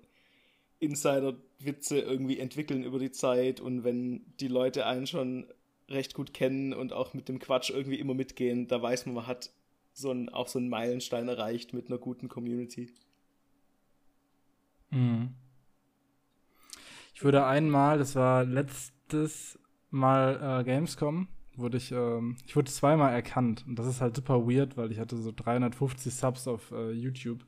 Insider-Witze 0.79 1.99
irgendwie 1.99 2.39
entwickeln 2.39 2.83
über 2.83 2.97
die 2.97 3.11
Zeit 3.11 3.59
und 3.59 3.83
wenn 3.83 4.25
die 4.39 4.47
Leute 4.47 4.87
einen 4.87 5.05
schon 5.05 5.45
recht 5.87 6.15
gut 6.15 6.33
kennen 6.33 6.73
und 6.73 6.91
auch 6.91 7.13
mit 7.13 7.29
dem 7.29 7.37
Quatsch 7.37 7.69
irgendwie 7.69 7.99
immer 7.99 8.15
mitgehen, 8.15 8.67
da 8.67 8.81
weiß 8.81 9.05
man, 9.05 9.13
man 9.13 9.27
hat 9.27 9.51
so 9.93 10.09
ein, 10.09 10.29
auch 10.29 10.47
so 10.47 10.57
einen 10.57 10.69
Meilenstein 10.69 11.27
erreicht 11.27 11.73
mit 11.73 11.89
einer 11.89 11.99
guten 11.99 12.27
Community. 12.27 12.91
Mhm. 14.89 15.35
Ich 17.13 17.23
wurde 17.23 17.45
einmal, 17.45 17.97
das 17.97 18.15
war 18.15 18.43
letztes 18.43 19.59
Mal 19.89 20.61
äh, 20.61 20.63
Gamescom, 20.63 21.27
wurde 21.55 21.77
ich, 21.77 21.91
ähm, 21.91 22.37
ich 22.45 22.55
wurde 22.55 22.71
zweimal 22.71 23.13
erkannt. 23.13 23.63
Und 23.67 23.77
das 23.77 23.85
ist 23.85 24.01
halt 24.01 24.15
super 24.15 24.47
weird, 24.47 24.75
weil 24.77 24.91
ich 24.91 24.99
hatte 24.99 25.17
so 25.17 25.31
350 25.35 26.13
Subs 26.13 26.47
auf 26.47 26.71
äh, 26.71 26.91
YouTube. 26.91 27.45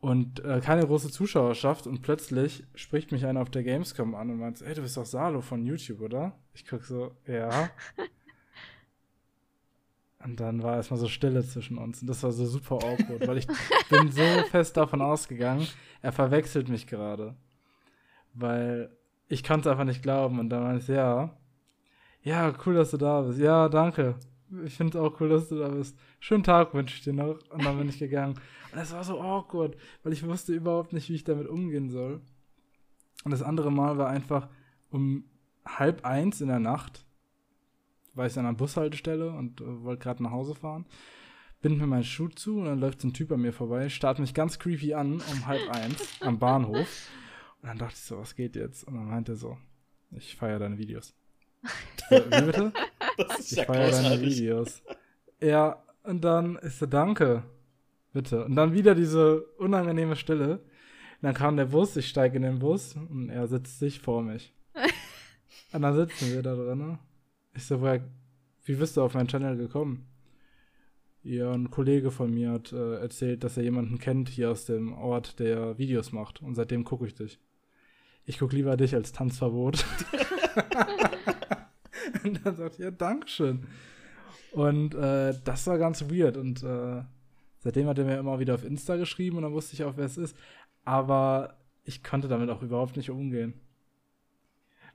Und 0.00 0.44
äh, 0.44 0.60
keine 0.60 0.84
große 0.84 1.10
Zuschauerschaft 1.10 1.86
und 1.86 2.02
plötzlich 2.02 2.64
spricht 2.74 3.12
mich 3.12 3.24
einer 3.24 3.40
auf 3.40 3.50
der 3.50 3.62
Gamescom 3.62 4.16
an 4.16 4.30
und 4.30 4.38
meint, 4.40 4.60
ey, 4.60 4.74
du 4.74 4.82
bist 4.82 4.96
doch 4.96 5.06
Salo 5.06 5.40
von 5.40 5.64
YouTube, 5.64 6.00
oder? 6.00 6.32
Ich 6.54 6.66
guck 6.66 6.82
so, 6.82 7.12
ja. 7.26 7.70
Und 10.24 10.38
dann 10.38 10.62
war 10.62 10.76
erstmal 10.76 11.00
so 11.00 11.08
Stille 11.08 11.44
zwischen 11.44 11.78
uns 11.78 12.00
und 12.00 12.06
das 12.06 12.22
war 12.22 12.30
so 12.30 12.46
super 12.46 12.76
awkward, 12.76 13.26
weil 13.26 13.38
ich 13.38 13.46
bin 13.90 14.12
so 14.12 14.22
fest 14.50 14.76
davon 14.76 15.02
ausgegangen, 15.02 15.66
er 16.00 16.12
verwechselt 16.12 16.68
mich 16.68 16.86
gerade. 16.86 17.34
Weil 18.34 18.96
ich 19.28 19.44
konnte 19.44 19.68
es 19.68 19.72
einfach 19.72 19.84
nicht 19.84 20.02
glauben 20.02 20.38
und 20.38 20.50
dann 20.50 20.62
meinte 20.62 20.82
ich, 20.82 20.88
ja, 20.88 21.36
ja, 22.22 22.52
cool, 22.64 22.74
dass 22.74 22.92
du 22.92 22.96
da 22.98 23.22
bist. 23.22 23.38
Ja, 23.38 23.68
danke. 23.68 24.14
Ich 24.64 24.76
finde 24.76 24.96
es 24.96 25.02
auch 25.02 25.20
cool, 25.20 25.30
dass 25.30 25.48
du 25.48 25.58
da 25.58 25.68
bist. 25.68 25.98
Schönen 26.20 26.44
Tag 26.44 26.72
wünsche 26.74 26.96
ich 26.96 27.02
dir 27.02 27.12
noch. 27.12 27.38
Und 27.50 27.64
dann 27.64 27.78
bin 27.78 27.88
ich 27.88 27.98
gegangen. 27.98 28.38
Und 28.72 28.78
es 28.78 28.92
war 28.92 29.02
so 29.02 29.20
awkward, 29.20 29.76
weil 30.02 30.12
ich 30.12 30.24
wusste 30.26 30.52
überhaupt 30.52 30.92
nicht, 30.92 31.08
wie 31.08 31.14
ich 31.14 31.24
damit 31.24 31.48
umgehen 31.48 31.90
soll. 31.90 32.20
Und 33.24 33.30
das 33.30 33.42
andere 33.42 33.72
Mal 33.72 33.98
war 33.98 34.08
einfach 34.08 34.48
um 34.90 35.24
halb 35.66 36.04
eins 36.04 36.40
in 36.40 36.48
der 36.48 36.58
Nacht, 36.58 37.04
war 38.14 38.26
ich 38.26 38.38
an 38.38 38.46
einer 38.46 38.56
Bushaltestelle 38.56 39.30
und 39.30 39.60
äh, 39.60 39.82
wollte 39.82 40.02
gerade 40.02 40.22
nach 40.22 40.32
Hause 40.32 40.54
fahren. 40.54 40.86
Bind 41.60 41.78
mir 41.78 41.86
meinen 41.86 42.04
Schuh 42.04 42.28
zu 42.28 42.58
und 42.58 42.64
dann 42.66 42.80
läuft 42.80 43.00
so 43.00 43.08
ein 43.08 43.14
Typ 43.14 43.30
an 43.32 43.40
mir 43.40 43.52
vorbei, 43.52 43.88
starrt 43.88 44.18
mich 44.18 44.34
ganz 44.34 44.58
creepy 44.58 44.94
an 44.94 45.14
um 45.14 45.46
halb 45.46 45.70
eins 45.70 46.20
am 46.20 46.38
Bahnhof. 46.38 47.08
Und 47.62 47.68
dann 47.68 47.78
dachte 47.78 47.94
ich 47.94 48.00
so, 48.00 48.18
was 48.18 48.34
geht 48.34 48.56
jetzt? 48.56 48.84
Und 48.84 48.94
dann 48.94 49.06
meinte 49.06 49.32
er 49.32 49.36
so, 49.36 49.56
ich 50.10 50.36
feiere 50.36 50.58
deine 50.58 50.78
Videos. 50.78 51.14
So, 52.10 52.16
wie 52.16 52.44
bitte? 52.44 52.72
Das 53.16 53.38
ist 53.38 53.52
Ich 53.52 53.58
ja 53.58 53.64
feiere 53.64 53.90
deine. 53.90 54.20
Videos. 54.20 54.82
Ja, 55.40 55.82
und 56.02 56.22
dann 56.24 56.56
ist 56.56 56.80
so, 56.80 56.86
danke. 56.86 57.44
Bitte. 58.12 58.44
Und 58.44 58.56
dann 58.56 58.74
wieder 58.74 58.94
diese 58.94 59.42
unangenehme 59.58 60.16
Stille. 60.16 60.58
Und 60.58 61.22
dann 61.22 61.34
kam 61.34 61.56
der 61.56 61.66
Bus, 61.66 61.96
ich 61.96 62.08
steige 62.08 62.36
in 62.36 62.42
den 62.42 62.58
Bus 62.58 62.96
und 62.96 63.30
er 63.30 63.46
sitzt 63.46 63.78
sich 63.78 64.00
vor 64.00 64.22
mich. 64.22 64.52
und 65.72 65.82
dann 65.82 65.94
sitzen 65.94 66.32
wir 66.32 66.42
da 66.42 66.54
drin. 66.54 66.98
Ich 67.54 67.64
so, 67.64 67.80
woher, 67.80 68.04
wie 68.64 68.74
bist 68.74 68.96
du 68.96 69.02
auf 69.02 69.14
meinen 69.14 69.28
Channel 69.28 69.56
gekommen? 69.56 70.08
Ja, 71.22 71.52
ein 71.52 71.70
Kollege 71.70 72.10
von 72.10 72.34
mir 72.34 72.50
hat 72.50 72.72
äh, 72.72 72.96
erzählt, 72.96 73.44
dass 73.44 73.56
er 73.56 73.62
jemanden 73.62 73.98
kennt 73.98 74.28
hier 74.28 74.50
aus 74.50 74.64
dem 74.66 74.92
Ort, 74.92 75.38
der 75.38 75.78
Videos 75.78 76.10
macht. 76.12 76.42
Und 76.42 76.56
seitdem 76.56 76.84
gucke 76.84 77.06
ich 77.06 77.14
dich. 77.14 77.38
Ich 78.24 78.38
gucke 78.38 78.54
lieber 78.54 78.76
dich 78.76 78.94
als 78.94 79.12
Tanzverbot. 79.12 79.84
und 82.24 82.44
dann 82.44 82.56
sagt 82.56 82.78
er, 82.78 82.86
ja, 82.86 82.90
Dankeschön. 82.90 83.66
Und 84.52 84.94
äh, 84.94 85.34
das 85.44 85.66
war 85.66 85.78
ganz 85.78 86.02
weird. 86.10 86.36
Und 86.36 86.62
äh, 86.62 87.02
seitdem 87.58 87.86
hat 87.86 87.98
er 87.98 88.04
mir 88.04 88.18
immer 88.18 88.38
wieder 88.38 88.54
auf 88.54 88.64
Insta 88.64 88.96
geschrieben 88.96 89.38
und 89.38 89.42
dann 89.42 89.52
wusste 89.52 89.74
ich 89.74 89.84
auch, 89.84 89.96
wer 89.96 90.04
es 90.04 90.18
ist. 90.18 90.36
Aber 90.84 91.56
ich 91.84 92.02
konnte 92.04 92.28
damit 92.28 92.50
auch 92.50 92.62
überhaupt 92.62 92.96
nicht 92.96 93.10
umgehen. 93.10 93.54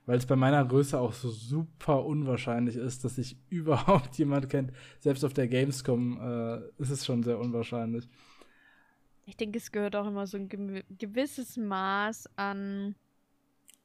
weil 0.06 0.16
es 0.16 0.26
bei 0.26 0.36
meiner 0.36 0.64
Größe 0.64 0.98
auch 0.98 1.12
so 1.12 1.28
super 1.28 2.04
unwahrscheinlich 2.04 2.76
ist, 2.76 3.04
dass 3.04 3.16
sich 3.16 3.36
überhaupt 3.50 4.16
jemand 4.16 4.48
kennt. 4.48 4.72
Selbst 5.00 5.24
auf 5.24 5.34
der 5.34 5.48
Gamescom 5.48 6.18
äh, 6.20 6.82
ist 6.82 6.90
es 6.90 7.04
schon 7.04 7.22
sehr 7.22 7.38
unwahrscheinlich. 7.38 8.08
Ich 9.26 9.36
denke, 9.36 9.58
es 9.58 9.70
gehört 9.70 9.94
auch 9.94 10.06
immer 10.06 10.26
so 10.26 10.38
ein 10.38 10.48
gewisses 10.48 11.58
Maß 11.58 12.30
an 12.36 12.94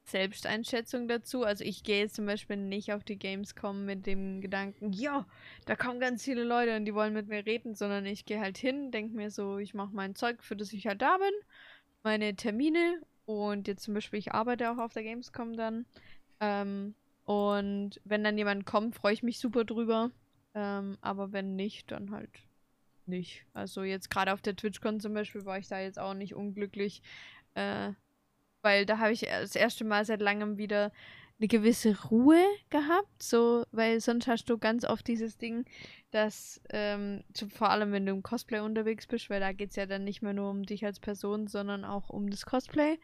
Selbsteinschätzung 0.04 1.08
dazu. 1.08 1.44
Also 1.44 1.64
ich 1.64 1.82
gehe 1.82 2.00
jetzt 2.00 2.16
zum 2.16 2.26
Beispiel 2.26 2.56
nicht 2.56 2.92
auf 2.92 3.04
die 3.04 3.18
Gamescom 3.18 3.84
mit 3.84 4.06
dem 4.06 4.40
Gedanken, 4.40 4.92
ja, 4.92 5.26
da 5.64 5.76
kommen 5.76 6.00
ganz 6.00 6.24
viele 6.24 6.44
Leute 6.44 6.76
und 6.76 6.84
die 6.84 6.94
wollen 6.94 7.14
mit 7.14 7.28
mir 7.28 7.44
reden, 7.46 7.74
sondern 7.74 8.04
ich 8.06 8.26
gehe 8.26 8.40
halt 8.40 8.58
hin, 8.58 8.90
denke 8.90 9.16
mir 9.16 9.30
so, 9.30 9.58
ich 9.58 9.74
mache 9.74 9.94
mein 9.94 10.14
Zeug, 10.14 10.42
für 10.44 10.56
das 10.56 10.72
ich 10.72 10.86
halt 10.86 11.00
da 11.02 11.16
bin, 11.16 11.34
meine 12.02 12.36
Termine 12.36 13.00
und 13.24 13.66
jetzt 13.66 13.84
zum 13.84 13.94
Beispiel, 13.94 14.18
ich 14.18 14.32
arbeite 14.32 14.70
auch 14.70 14.78
auf 14.78 14.92
der 14.92 15.04
Gamescom 15.04 15.56
dann. 15.56 15.86
Ähm, 16.40 16.94
und 17.24 18.00
wenn 18.04 18.22
dann 18.22 18.36
jemand 18.36 18.66
kommt, 18.66 18.94
freue 18.94 19.14
ich 19.14 19.22
mich 19.22 19.38
super 19.38 19.64
drüber. 19.64 20.10
Ähm, 20.54 20.98
aber 21.00 21.32
wenn 21.32 21.56
nicht, 21.56 21.90
dann 21.90 22.10
halt 22.10 22.30
nicht. 23.06 23.44
Also 23.54 23.82
jetzt 23.82 24.10
gerade 24.10 24.32
auf 24.32 24.42
der 24.42 24.56
TwitchCon 24.56 25.00
zum 25.00 25.14
Beispiel 25.14 25.44
war 25.46 25.58
ich 25.58 25.68
da 25.68 25.80
jetzt 25.80 25.98
auch 25.98 26.14
nicht 26.14 26.34
unglücklich. 26.34 27.02
Äh, 27.54 27.92
weil 28.64 28.86
da 28.86 28.98
habe 28.98 29.12
ich 29.12 29.20
das 29.20 29.54
erste 29.54 29.84
Mal 29.84 30.04
seit 30.04 30.20
langem 30.20 30.58
wieder 30.58 30.90
eine 31.38 31.48
gewisse 31.48 32.00
Ruhe 32.10 32.42
gehabt, 32.70 33.22
so, 33.22 33.64
weil 33.72 34.00
sonst 34.00 34.26
hast 34.26 34.46
du 34.46 34.56
ganz 34.56 34.84
oft 34.84 35.06
dieses 35.06 35.36
Ding, 35.36 35.64
dass, 36.12 36.60
ähm, 36.70 37.24
zu, 37.32 37.48
vor 37.48 37.70
allem 37.70 37.92
wenn 37.92 38.06
du 38.06 38.12
im 38.12 38.22
Cosplay 38.22 38.60
unterwegs 38.60 39.06
bist, 39.06 39.30
weil 39.30 39.40
da 39.40 39.52
geht 39.52 39.70
es 39.70 39.76
ja 39.76 39.86
dann 39.86 40.04
nicht 40.04 40.22
mehr 40.22 40.32
nur 40.32 40.50
um 40.50 40.62
dich 40.62 40.84
als 40.84 41.00
Person, 41.00 41.48
sondern 41.48 41.84
auch 41.84 42.08
um 42.08 42.30
das 42.30 42.46
Cosplay, 42.46 42.98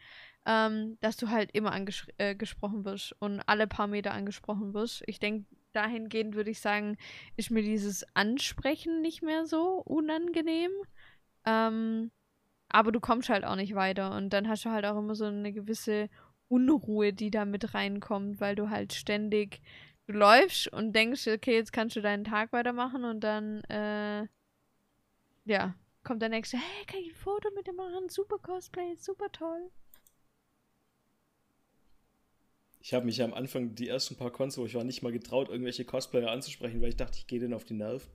ähm, 0.45 0.97
dass 1.01 1.17
du 1.17 1.29
halt 1.29 1.51
immer 1.53 1.73
angesprochen 1.73 2.81
äh, 2.81 2.85
wirst 2.85 3.15
und 3.19 3.41
alle 3.41 3.67
paar 3.67 3.87
Meter 3.87 4.11
angesprochen 4.11 4.73
wirst. 4.73 5.03
Ich 5.07 5.19
denke, 5.19 5.45
dahingehend 5.73 6.33
würde 6.33 6.51
ich 6.51 6.61
sagen, 6.61 6.97
ist 7.35 7.51
mir 7.51 7.63
dieses 7.63 8.05
Ansprechen 8.15 9.01
nicht 9.01 9.21
mehr 9.21 9.45
so 9.45 9.81
unangenehm. 9.85 10.71
Ähm, 11.45 12.11
aber 12.73 12.91
du 12.91 12.99
kommst 12.99 13.29
halt 13.29 13.45
auch 13.45 13.55
nicht 13.55 13.75
weiter 13.75 14.15
und 14.15 14.31
dann 14.31 14.47
hast 14.47 14.65
du 14.65 14.69
halt 14.71 14.85
auch 14.85 14.97
immer 14.97 15.15
so 15.15 15.25
eine 15.25 15.51
gewisse 15.51 16.09
Unruhe, 16.47 17.13
die 17.13 17.31
da 17.31 17.45
mit 17.45 17.73
reinkommt, 17.73 18.41
weil 18.41 18.55
du 18.55 18.69
halt 18.69 18.93
ständig, 18.93 19.61
du 20.07 20.13
läufst 20.13 20.67
und 20.71 20.93
denkst, 20.93 21.27
okay, 21.27 21.55
jetzt 21.55 21.73
kannst 21.73 21.95
du 21.95 22.01
deinen 22.01 22.23
Tag 22.23 22.51
weitermachen 22.53 23.05
und 23.05 23.21
dann, 23.21 23.63
äh, 23.65 24.27
ja, 25.45 25.75
kommt 26.03 26.21
der 26.21 26.29
nächste, 26.29 26.57
hey, 26.57 26.85
kann 26.85 26.99
ich 26.99 27.11
ein 27.11 27.15
Foto 27.15 27.49
mit 27.55 27.67
dir 27.67 27.73
machen? 27.73 28.09
Super 28.09 28.37
Cosplay, 28.39 28.95
super 28.97 29.31
toll. 29.31 29.69
Ich 32.83 32.93
habe 32.93 33.05
mich 33.05 33.21
am 33.21 33.33
Anfang 33.33 33.75
die 33.75 33.87
ersten 33.87 34.15
paar 34.15 34.31
Cons, 34.31 34.57
wo 34.57 34.65
ich 34.65 34.73
war, 34.73 34.83
nicht 34.83 35.03
mal 35.03 35.11
getraut, 35.11 35.49
irgendwelche 35.49 35.85
Cosplayer 35.85 36.31
anzusprechen, 36.31 36.81
weil 36.81 36.89
ich 36.89 36.97
dachte, 36.97 37.19
ich 37.19 37.27
gehe 37.27 37.39
denen 37.39 37.53
auf 37.53 37.63
die 37.63 37.75
Nerven. 37.75 38.09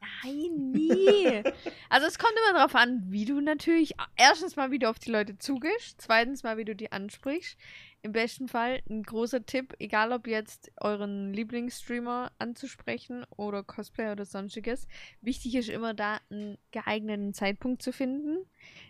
Nein, 0.00 0.70
nie. 0.72 1.42
also 1.88 2.06
es 2.06 2.18
kommt 2.18 2.32
immer 2.32 2.58
darauf 2.58 2.74
an, 2.74 3.02
wie 3.08 3.24
du 3.24 3.40
natürlich 3.40 3.94
erstens 4.16 4.56
mal, 4.56 4.70
wie 4.70 4.78
du 4.78 4.88
auf 4.88 4.98
die 4.98 5.10
Leute 5.10 5.38
zugehst, 5.38 6.00
zweitens 6.00 6.42
mal, 6.42 6.56
wie 6.56 6.64
du 6.64 6.76
die 6.76 6.92
ansprichst. 6.92 7.58
Im 8.02 8.12
besten 8.12 8.46
Fall 8.46 8.80
ein 8.88 9.02
großer 9.02 9.44
Tipp, 9.44 9.74
egal 9.80 10.12
ob 10.12 10.28
jetzt 10.28 10.70
euren 10.80 11.32
Lieblingsstreamer 11.34 12.30
anzusprechen 12.38 13.26
oder 13.36 13.64
Cosplay 13.64 14.12
oder 14.12 14.24
sonstiges. 14.24 14.86
Wichtig 15.20 15.56
ist 15.56 15.68
immer 15.68 15.94
da 15.94 16.20
einen 16.30 16.58
geeigneten 16.70 17.34
Zeitpunkt 17.34 17.82
zu 17.82 17.92
finden. 17.92 18.46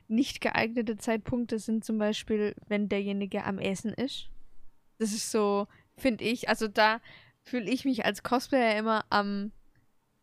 Nicht 0.08 0.42
geeignete 0.42 0.98
Zeitpunkte 0.98 1.58
sind 1.58 1.84
zum 1.84 1.98
Beispiel, 1.98 2.54
wenn 2.66 2.90
derjenige 2.90 3.44
am 3.44 3.58
Essen 3.58 3.94
ist. 3.94 4.28
Das 4.98 5.12
ist 5.12 5.30
so, 5.30 5.68
finde 5.96 6.24
ich, 6.24 6.50
also 6.50 6.68
da 6.68 7.00
fühle 7.42 7.70
ich 7.70 7.86
mich 7.86 8.04
als 8.04 8.22
Cosplayer 8.22 8.76
immer 8.78 9.06
am 9.08 9.52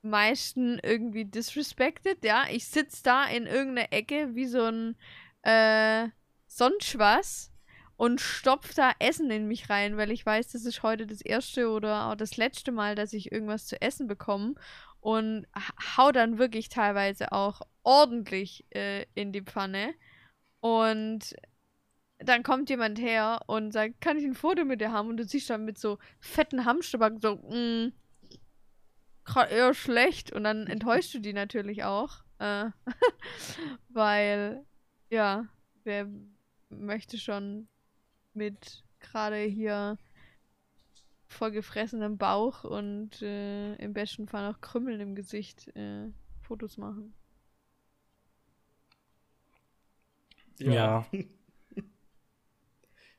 meisten 0.06 0.80
irgendwie 0.82 1.26
disrespected, 1.26 2.24
ja. 2.24 2.46
Ich 2.50 2.68
sitze 2.68 3.04
da 3.04 3.26
in 3.26 3.46
irgendeiner 3.48 3.92
Ecke 3.92 4.36
wie 4.36 4.46
so 4.46 4.64
ein 4.64 4.96
äh, 5.42 6.10
sonst 6.48 6.98
was 6.98 7.52
und 7.98 8.22
stopf 8.22 8.74
da 8.74 8.92
Essen 9.00 9.32
in 9.32 9.48
mich 9.48 9.70
rein, 9.70 9.98
weil 9.98 10.12
ich 10.12 10.26
weiß, 10.26 10.52
das 10.52 10.66
ist 10.66 10.84
heute 10.84 11.08
das 11.08 11.22
erste 11.22 11.70
oder 11.70 12.08
auch 12.08 12.16
das 12.16 12.38
letzte 12.38 12.72
Mal, 12.72 12.96
dass 12.96 13.14
ich 13.14 13.32
irgendwas 13.32 13.68
zu 13.68 13.82
essen 13.82 14.08
bekomme 14.08 14.56
und 15.00 15.46
hau 15.98 16.12
dann 16.12 16.38
wirklich 16.38 16.70
teilweise 16.70 17.32
auch 17.32 17.62
ordentlich 17.84 18.66
äh, 18.72 19.06
in 19.14 19.32
die 19.32 19.44
Pfanne 19.44 19.94
und 20.60 21.36
dann 22.20 22.44
kommt 22.44 22.70
jemand 22.70 23.00
her 23.00 23.42
und 23.48 23.72
sagt, 23.72 24.02
kann 24.02 24.18
ich 24.18 24.26
ein 24.26 24.34
Foto 24.34 24.66
mit 24.66 24.82
dir 24.82 24.92
haben? 24.92 25.10
Und 25.10 25.18
du 25.18 25.26
siehst 25.26 25.50
dann 25.50 25.66
mit 25.66 25.78
so 25.78 25.98
fetten 26.20 26.66
Hamsterbacken 26.66 27.20
so, 27.20 27.36
mm, 27.36 27.92
gerade 27.92 28.05
eher 29.50 29.74
schlecht 29.74 30.32
und 30.32 30.44
dann 30.44 30.68
enttäuschst 30.68 31.14
du 31.14 31.20
die 31.20 31.34
natürlich 31.34 31.84
auch. 31.84 32.24
Äh, 32.40 32.70
weil, 33.90 34.66
ja, 35.10 35.48
wer 35.84 36.08
möchte 36.70 37.18
schon 37.18 37.68
mit 38.34 38.84
gerade 39.00 39.38
hier 39.38 39.98
vollgefressenem 41.28 42.18
Bauch 42.18 42.64
und 42.64 43.22
äh, 43.22 43.76
im 43.76 43.94
besten 43.94 44.28
Fall 44.28 44.50
noch 44.50 44.62
Krümmeln 44.62 45.00
im 45.02 45.16
Gesicht 45.16 45.68
äh, 45.76 46.12
Fotos 46.42 46.78
machen. 46.78 47.14
Ja. 50.60 50.72
ja. 50.72 51.06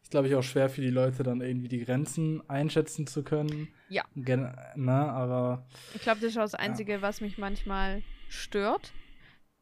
ist, 0.06 0.12
glaube 0.12 0.28
ich, 0.28 0.36
auch 0.36 0.42
schwer 0.44 0.70
für 0.70 0.82
die 0.82 0.90
Leute, 0.90 1.24
dann 1.24 1.40
irgendwie 1.40 1.66
die 1.66 1.84
Grenzen 1.84 2.48
einschätzen 2.48 3.08
zu 3.08 3.24
können. 3.24 3.66
Ja. 3.88 4.04
Gen 4.14 4.54
ne, 4.76 4.92
aber. 4.92 5.66
Ich 5.94 6.02
glaube, 6.02 6.20
das 6.20 6.30
ist 6.30 6.36
auch 6.36 6.42
das 6.42 6.54
Einzige, 6.54 6.92
ja. 6.92 7.02
was 7.02 7.20
mich 7.20 7.38
manchmal 7.38 8.04
stört, 8.28 8.92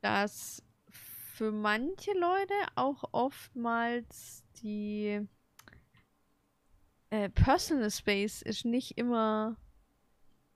dass 0.03 0.63
für 0.91 1.51
manche 1.51 2.11
Leute 2.13 2.53
auch 2.75 3.05
oftmals 3.13 4.45
die 4.63 5.27
äh, 7.09 7.31
Personal 7.31 7.91
Space 7.91 8.43
ist 8.43 8.67
nicht 8.67 8.99
immer 8.99 9.57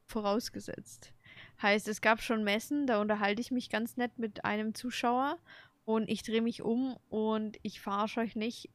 vorausgesetzt. 0.05 1.15
Heißt, 1.62 1.89
es 1.89 2.02
gab 2.02 2.20
schon 2.20 2.44
Messen, 2.44 2.86
da 2.86 3.01
unterhalte 3.01 3.40
ich 3.40 3.51
mich 3.51 3.70
ganz 3.70 3.97
nett 3.97 4.19
mit 4.19 4.44
einem 4.44 4.74
Zuschauer 4.74 5.39
und 5.86 6.10
ich 6.10 6.23
drehe 6.24 6.43
mich 6.43 6.60
um 6.60 6.98
und 7.09 7.56
ich 7.62 7.81
verarsche 7.81 8.20
euch 8.20 8.36
nicht 8.36 8.69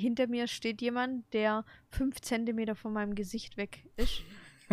hinter 0.00 0.26
mir 0.26 0.48
steht 0.48 0.80
jemand, 0.80 1.32
der 1.32 1.64
fünf 1.88 2.20
Zentimeter 2.20 2.74
von 2.74 2.92
meinem 2.92 3.14
Gesicht 3.14 3.56
weg 3.56 3.86
ist 3.96 4.22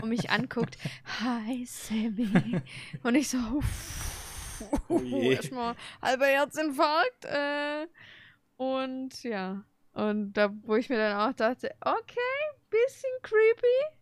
und 0.02 0.10
mich 0.10 0.32
anguckt. 0.32 0.78
Hi, 1.20 1.66
Sammy. 1.66 2.62
Und 3.04 3.16
ich 3.16 3.30
so, 3.30 3.38
oh 4.88 5.00
erstmal 5.32 5.76
halber 6.02 6.26
Herzinfarkt. 6.26 7.26
Äh, 7.26 7.88
und 8.58 9.24
ja. 9.24 9.64
Und 9.94 10.34
da, 10.34 10.54
wo 10.64 10.76
ich 10.76 10.90
mir 10.90 10.98
dann 10.98 11.18
auch 11.18 11.34
dachte, 11.34 11.74
okay, 11.82 12.20
bisschen 12.70 13.12
creepy. 13.24 13.96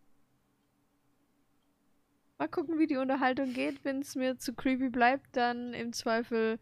Mal 2.38 2.50
gucken, 2.50 2.78
wie 2.80 2.88
die 2.88 2.98
Unterhaltung 2.98 3.54
geht. 3.54 3.84
Wenn 3.86 4.02
es 4.02 4.16
mir 4.16 4.38
zu 4.38 4.54
creepy 4.54 4.90
bleibt, 4.90 5.38
dann 5.38 5.74
im 5.74 5.94
Zweifel 5.94 6.60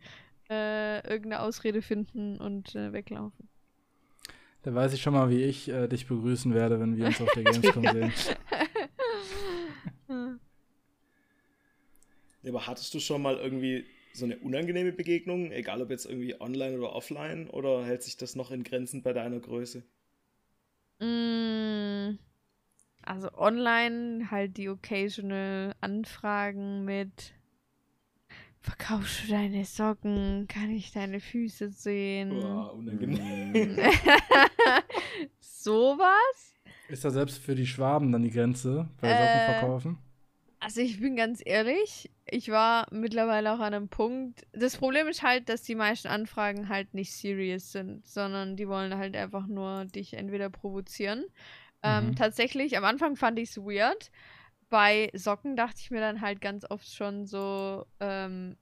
äh, 0.50 0.98
irgendeine 1.08 1.42
Ausrede 1.42 1.82
finden 1.82 2.40
und 2.40 2.76
äh, 2.76 2.94
weglaufen. 2.94 3.50
Da 4.64 4.74
weiß 4.74 4.94
ich 4.94 5.02
schon 5.02 5.14
mal, 5.14 5.30
wie 5.30 5.44
ich 5.44 5.68
äh, 5.68 5.88
dich 5.88 6.08
begrüßen 6.08 6.54
werde, 6.54 6.80
wenn 6.80 6.96
wir 6.96 7.06
uns 7.08 7.20
auf 7.20 7.30
der 7.34 7.44
Gamescom 7.44 7.84
sehen. 7.84 8.14
Aber 12.48 12.68
hattest 12.68 12.94
du 12.94 13.00
schon 13.00 13.22
mal 13.22 13.38
irgendwie 13.38 13.86
so 14.14 14.26
eine 14.26 14.38
unangenehme 14.38 14.94
Begegnung, 14.94 15.52
egal 15.52 15.82
ob 15.82 15.90
jetzt 15.90 16.06
irgendwie 16.06 16.40
online 16.40 16.78
oder 16.78 16.94
offline, 16.94 17.50
oder 17.50 17.86
hält 17.86 18.04
sich 18.04 18.16
das 18.16 18.36
noch 18.36 18.52
in 18.52 18.64
Grenzen 18.64 19.02
bei 19.02 19.12
deiner 19.12 19.40
Größe? 19.40 19.84
Mm, 21.00 22.20
also 23.02 23.34
online 23.34 24.30
halt 24.32 24.58
die 24.58 24.70
occasional 24.70 25.74
Anfragen 25.82 26.86
mit 26.86 27.34
Verkaufst 28.64 29.26
du 29.26 29.32
deine 29.32 29.66
Socken? 29.66 30.48
Kann 30.48 30.70
ich 30.72 30.94
deine 30.94 31.20
Füße 31.20 31.68
sehen? 31.70 32.30
Boah, 32.30 32.74
unangenehm. 32.74 33.78
Sowas? 35.42 36.56
Ist 36.88 37.04
da 37.04 37.10
selbst 37.10 37.40
für 37.40 37.56
die 37.56 37.68
Schwaben 37.68 38.14
dann 38.14 38.24
die 38.24 38.32
Grenze 38.32 38.88
bei 39.02 39.10
äh, 39.10 39.18
Socken 39.18 39.54
verkaufen? 39.54 39.98
Also 40.62 40.80
ich 40.80 41.02
bin 41.02 41.18
ganz 41.18 41.42
ehrlich, 41.44 42.10
ich 42.26 42.48
war 42.48 42.88
mittlerweile 42.90 43.52
auch 43.52 43.60
an 43.60 43.74
einem 43.74 43.90
Punkt. 43.90 44.48
Das 44.54 44.78
Problem 44.78 45.10
ist 45.10 45.24
halt, 45.24 45.50
dass 45.50 45.64
die 45.64 45.76
meisten 45.76 46.08
Anfragen 46.08 46.70
halt 46.70 46.94
nicht 46.94 47.12
serious 47.12 47.74
sind, 47.74 48.08
sondern 48.08 48.56
die 48.56 48.70
wollen 48.70 48.96
halt 48.96 49.18
einfach 49.18 49.46
nur 49.46 49.84
dich 49.84 50.14
entweder 50.14 50.50
provozieren. 50.50 51.26
Ähm, 51.84 52.08
mhm. 52.08 52.16
Tatsächlich, 52.16 52.78
am 52.78 52.86
Anfang 52.86 53.18
fand 53.18 53.40
ich 53.40 53.50
es 53.50 53.58
weird 53.58 54.10
bei 54.74 55.12
Socken 55.14 55.56
dachte 55.56 55.82
ich 55.82 55.92
mir 55.92 56.00
dann 56.00 56.20
halt 56.20 56.42
ganz 56.42 56.66
oft 56.68 56.92
schon 56.92 57.28
so, 57.28 57.86
ähm, 58.00 58.58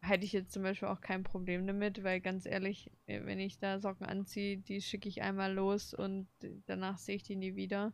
hätte 0.00 0.24
ich 0.24 0.32
jetzt 0.32 0.52
zum 0.52 0.62
Beispiel 0.62 0.86
auch 0.86 1.00
kein 1.00 1.24
Problem 1.24 1.66
damit, 1.66 2.04
weil 2.04 2.20
ganz 2.20 2.46
ehrlich, 2.46 2.92
äh, 3.06 3.24
wenn 3.24 3.40
ich 3.40 3.58
da 3.58 3.80
Socken 3.80 4.06
anziehe, 4.06 4.58
die 4.58 4.80
schicke 4.80 5.08
ich 5.08 5.22
einmal 5.22 5.52
los 5.52 5.92
und 5.92 6.28
danach 6.66 6.98
sehe 6.98 7.16
ich 7.16 7.24
die 7.24 7.34
nie 7.34 7.56
wieder. 7.56 7.92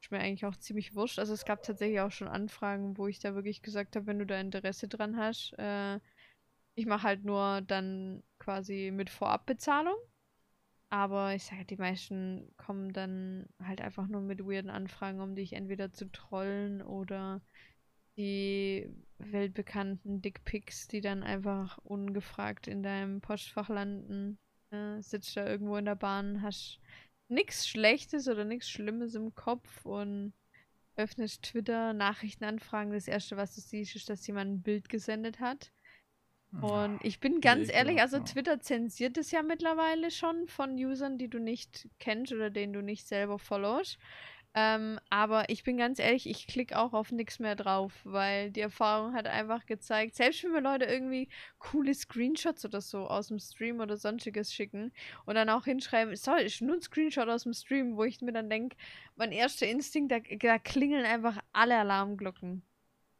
ist 0.00 0.10
mir 0.10 0.20
eigentlich 0.20 0.46
auch 0.46 0.56
ziemlich 0.56 0.94
wurscht. 0.94 1.18
Also 1.18 1.34
es 1.34 1.44
gab 1.44 1.62
tatsächlich 1.62 2.00
auch 2.00 2.10
schon 2.12 2.28
Anfragen, 2.28 2.96
wo 2.96 3.06
ich 3.08 3.18
da 3.18 3.34
wirklich 3.34 3.60
gesagt 3.60 3.94
habe, 3.94 4.06
wenn 4.06 4.18
du 4.18 4.24
da 4.24 4.40
Interesse 4.40 4.88
dran 4.88 5.18
hast, 5.18 5.52
äh, 5.58 6.00
ich 6.76 6.86
mache 6.86 7.02
halt 7.02 7.26
nur 7.26 7.60
dann 7.60 8.22
quasi 8.38 8.90
mit 8.90 9.10
Vorabbezahlung. 9.10 9.98
Aber 10.92 11.34
ich 11.34 11.44
sage, 11.44 11.64
die 11.64 11.76
meisten 11.76 12.52
kommen 12.58 12.92
dann 12.92 13.46
halt 13.64 13.80
einfach 13.80 14.08
nur 14.08 14.20
mit 14.20 14.44
weirden 14.44 14.68
Anfragen, 14.68 15.22
um 15.22 15.34
dich 15.34 15.54
entweder 15.54 15.90
zu 15.90 16.04
trollen 16.12 16.82
oder 16.82 17.40
die 18.18 18.92
weltbekannten 19.16 20.20
Dickpics, 20.20 20.88
die 20.88 21.00
dann 21.00 21.22
einfach 21.22 21.78
ungefragt 21.78 22.66
in 22.66 22.82
deinem 22.82 23.22
Postfach 23.22 23.70
landen. 23.70 24.38
Äh, 24.70 25.00
sitzt 25.00 25.34
da 25.34 25.46
irgendwo 25.46 25.78
in 25.78 25.86
der 25.86 25.96
Bahn, 25.96 26.42
hast 26.42 26.78
nichts 27.28 27.66
Schlechtes 27.66 28.28
oder 28.28 28.44
nichts 28.44 28.68
Schlimmes 28.68 29.14
im 29.14 29.34
Kopf 29.34 29.86
und 29.86 30.34
öffnest 30.96 31.42
Twitter, 31.42 31.94
Nachrichtenanfragen. 31.94 32.92
Das 32.92 33.08
erste, 33.08 33.38
was 33.38 33.54
du 33.54 33.62
siehst, 33.62 33.96
ist, 33.96 34.10
dass 34.10 34.26
jemand 34.26 34.50
ein 34.50 34.62
Bild 34.62 34.90
gesendet 34.90 35.40
hat. 35.40 35.72
Und 36.60 36.98
ich 37.02 37.18
bin 37.18 37.40
ganz 37.40 37.68
nee, 37.68 37.74
ehrlich, 37.74 38.00
also 38.00 38.20
Twitter 38.20 38.60
zensiert 38.60 39.16
es 39.16 39.30
ja 39.30 39.42
mittlerweile 39.42 40.10
schon 40.10 40.46
von 40.48 40.72
Usern, 40.74 41.16
die 41.16 41.28
du 41.28 41.38
nicht 41.38 41.88
kennst 41.98 42.32
oder 42.32 42.50
denen 42.50 42.72
du 42.72 42.82
nicht 42.82 43.06
selber 43.08 43.38
followst. 43.38 43.98
Ähm, 44.54 45.00
aber 45.08 45.48
ich 45.48 45.64
bin 45.64 45.78
ganz 45.78 45.98
ehrlich, 45.98 46.28
ich 46.28 46.46
klicke 46.46 46.78
auch 46.78 46.92
auf 46.92 47.10
nichts 47.10 47.38
mehr 47.38 47.56
drauf, 47.56 47.92
weil 48.04 48.50
die 48.50 48.60
Erfahrung 48.60 49.14
hat 49.14 49.26
einfach 49.26 49.64
gezeigt, 49.64 50.14
selbst 50.14 50.44
wenn 50.44 50.52
mir 50.52 50.60
Leute 50.60 50.84
irgendwie 50.84 51.30
coole 51.58 51.94
Screenshots 51.94 52.66
oder 52.66 52.82
so 52.82 53.06
aus 53.06 53.28
dem 53.28 53.38
Stream 53.38 53.80
oder 53.80 53.96
sonstiges 53.96 54.52
schicken 54.52 54.92
und 55.24 55.36
dann 55.36 55.48
auch 55.48 55.64
hinschreiben, 55.64 56.14
sorry, 56.16 56.44
ist 56.44 56.60
nur 56.60 56.76
ein 56.76 56.82
Screenshot 56.82 57.28
aus 57.30 57.44
dem 57.44 57.54
Stream, 57.54 57.96
wo 57.96 58.04
ich 58.04 58.20
mir 58.20 58.32
dann 58.32 58.50
denke, 58.50 58.76
mein 59.16 59.32
erster 59.32 59.66
Instinkt, 59.66 60.12
da, 60.12 60.18
da 60.20 60.58
klingeln 60.58 61.06
einfach 61.06 61.38
alle 61.54 61.78
Alarmglocken. 61.78 62.62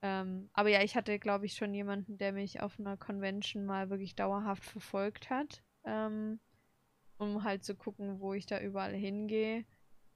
Ähm, 0.02 0.50
aber 0.52 0.68
ja, 0.68 0.82
ich 0.82 0.96
hatte, 0.96 1.18
glaube 1.18 1.46
ich, 1.46 1.54
schon 1.54 1.72
jemanden, 1.72 2.18
der 2.18 2.32
mich 2.32 2.60
auf 2.60 2.78
einer 2.78 2.96
Convention 2.96 3.64
mal 3.64 3.88
wirklich 3.88 4.16
dauerhaft 4.16 4.64
verfolgt 4.64 5.30
hat, 5.30 5.62
ähm, 5.84 6.40
um 7.18 7.44
halt 7.44 7.64
zu 7.64 7.76
gucken, 7.76 8.18
wo 8.18 8.34
ich 8.34 8.46
da 8.46 8.60
überall 8.60 8.94
hingehe. 8.94 9.64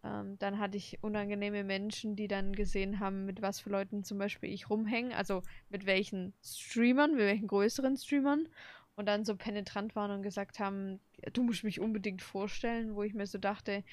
Ähm, 0.03 0.39
dann 0.41 0.59
hatte 0.59 0.77
ich 0.77 1.03
unangenehme 1.03 1.63
Menschen, 1.63 2.17
die 2.17 2.29
dann 2.29 2.53
gesehen 2.53 2.99
haben, 2.99 3.27
mit 3.27 3.43
was 3.43 3.61
für 3.61 3.71
Leuten 3.71 4.03
zum 4.03 4.19
Beispiel 4.19 4.53
ich 4.53 4.69
rumhänge, 4.69 5.17
also 5.17 5.43
mit 5.69 5.87
welchen 5.87 6.35
Streamern, 6.43 7.13
mit 7.13 7.21
welchen 7.21 7.47
größeren 7.47 7.97
Streamern 7.97 8.49
und 8.97 9.07
dann 9.07 9.25
so 9.25 9.37
penetrant 9.37 9.95
waren 9.95 10.11
und 10.11 10.23
gesagt 10.23 10.59
haben, 10.59 11.01
du 11.33 11.43
musst 11.45 11.65
mich 11.65 11.81
unbedingt 11.81 12.23
vorstellen, 12.23 12.95
wo 12.97 13.03
ich 13.05 13.15
mir 13.15 13.27
so 13.27 13.39
dachte, 13.39 13.85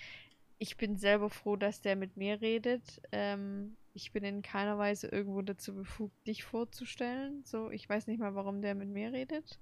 ich 0.57 0.77
bin 0.77 0.97
selber 0.97 1.29
froh, 1.29 1.55
dass 1.55 1.81
der 1.81 1.95
mit 1.95 2.17
mir 2.17 2.41
redet. 2.41 3.01
Ähm, 3.11 3.75
ich 3.93 4.11
bin 4.11 4.23
in 4.23 4.41
keiner 4.41 4.77
Weise 4.77 5.07
irgendwo 5.07 5.41
dazu 5.41 5.75
befugt, 5.75 6.27
dich 6.27 6.43
vorzustellen. 6.43 7.43
So, 7.45 7.69
ich 7.69 7.87
weiß 7.87 8.07
nicht 8.07 8.19
mal, 8.19 8.35
warum 8.35 8.61
der 8.61 8.75
mit 8.75 8.89
mir 8.89 9.11
redet. 9.11 9.59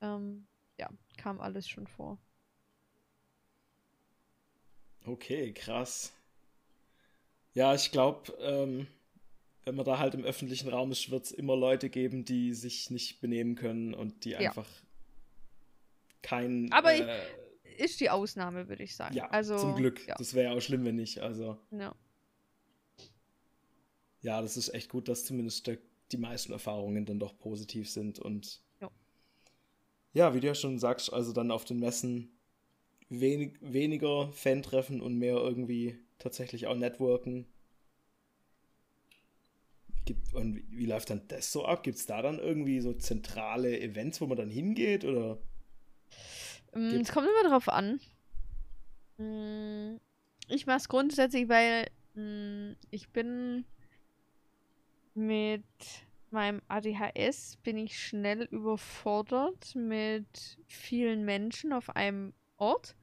Ähm, 0.00 0.46
ja, 0.78 0.90
kam 1.16 1.40
alles 1.40 1.68
schon 1.68 1.86
vor. 1.86 2.18
Okay, 5.06 5.52
krass. 5.52 6.12
Ja, 7.52 7.74
ich 7.74 7.92
glaube, 7.92 8.32
ähm, 8.40 8.86
wenn 9.64 9.76
man 9.76 9.84
da 9.84 9.98
halt 9.98 10.14
im 10.14 10.24
öffentlichen 10.24 10.68
Raum 10.68 10.90
ist, 10.90 11.10
wird 11.10 11.24
es 11.24 11.32
immer 11.32 11.56
Leute 11.56 11.88
geben, 11.88 12.24
die 12.24 12.52
sich 12.54 12.90
nicht 12.90 13.20
benehmen 13.20 13.54
können 13.54 13.94
und 13.94 14.24
die 14.24 14.30
ja. 14.30 14.38
einfach 14.38 14.68
kein. 16.22 16.72
Aber 16.72 16.92
äh, 16.92 17.20
ist 17.76 18.00
die 18.00 18.10
Ausnahme, 18.10 18.68
würde 18.68 18.82
ich 18.82 18.96
sagen. 18.96 19.14
Ja, 19.14 19.28
also, 19.28 19.56
zum 19.58 19.76
Glück. 19.76 20.06
Ja. 20.08 20.16
Das 20.16 20.34
wäre 20.34 20.50
ja 20.50 20.56
auch 20.56 20.60
schlimm, 20.60 20.84
wenn 20.84 20.96
nicht. 20.96 21.20
Also. 21.20 21.58
Ja. 21.70 21.94
Ja, 24.24 24.40
das 24.40 24.56
ist 24.56 24.72
echt 24.72 24.88
gut, 24.88 25.08
dass 25.08 25.26
zumindest 25.26 25.66
der, 25.66 25.76
die 26.10 26.16
meisten 26.16 26.50
Erfahrungen 26.50 27.04
dann 27.04 27.18
doch 27.18 27.36
positiv 27.36 27.90
sind 27.90 28.18
und. 28.18 28.62
Ja. 28.80 28.90
ja, 30.14 30.34
wie 30.34 30.40
du 30.40 30.46
ja 30.46 30.54
schon 30.54 30.78
sagst, 30.78 31.12
also 31.12 31.34
dann 31.34 31.50
auf 31.50 31.66
den 31.66 31.78
Messen 31.78 32.30
wenig, 33.10 33.58
weniger 33.60 34.32
Fan-Treffen 34.32 35.02
und 35.02 35.18
mehr 35.18 35.36
irgendwie 35.36 35.98
tatsächlich 36.18 36.66
auch 36.66 36.74
Networken. 36.74 37.46
Gibt, 40.06 40.32
und 40.32 40.56
wie, 40.56 40.64
wie 40.70 40.86
läuft 40.86 41.10
dann 41.10 41.28
das 41.28 41.52
so 41.52 41.66
ab? 41.66 41.82
Gibt 41.82 41.98
es 41.98 42.06
da 42.06 42.22
dann 42.22 42.38
irgendwie 42.38 42.80
so 42.80 42.94
zentrale 42.94 43.78
Events, 43.78 44.22
wo 44.22 44.26
man 44.26 44.38
dann 44.38 44.50
hingeht? 44.50 45.04
Oder? 45.04 45.36
Mm, 46.74 47.00
es 47.02 47.12
kommt 47.12 47.28
immer 47.28 47.50
drauf 47.50 47.68
an. 47.68 48.00
Mm, 49.18 49.96
ich 50.48 50.64
mache 50.64 50.78
es 50.78 50.88
grundsätzlich, 50.88 51.46
weil 51.50 51.90
mm, 52.14 52.72
ich 52.90 53.10
bin 53.10 53.66
mit 55.14 55.64
meinem 56.30 56.60
ADHS 56.68 57.56
bin 57.62 57.78
ich 57.78 57.98
schnell 57.98 58.42
überfordert 58.42 59.74
mit 59.74 60.58
vielen 60.66 61.24
Menschen 61.24 61.72
auf 61.72 61.94
einem 61.96 62.34
Ort. 62.56 62.96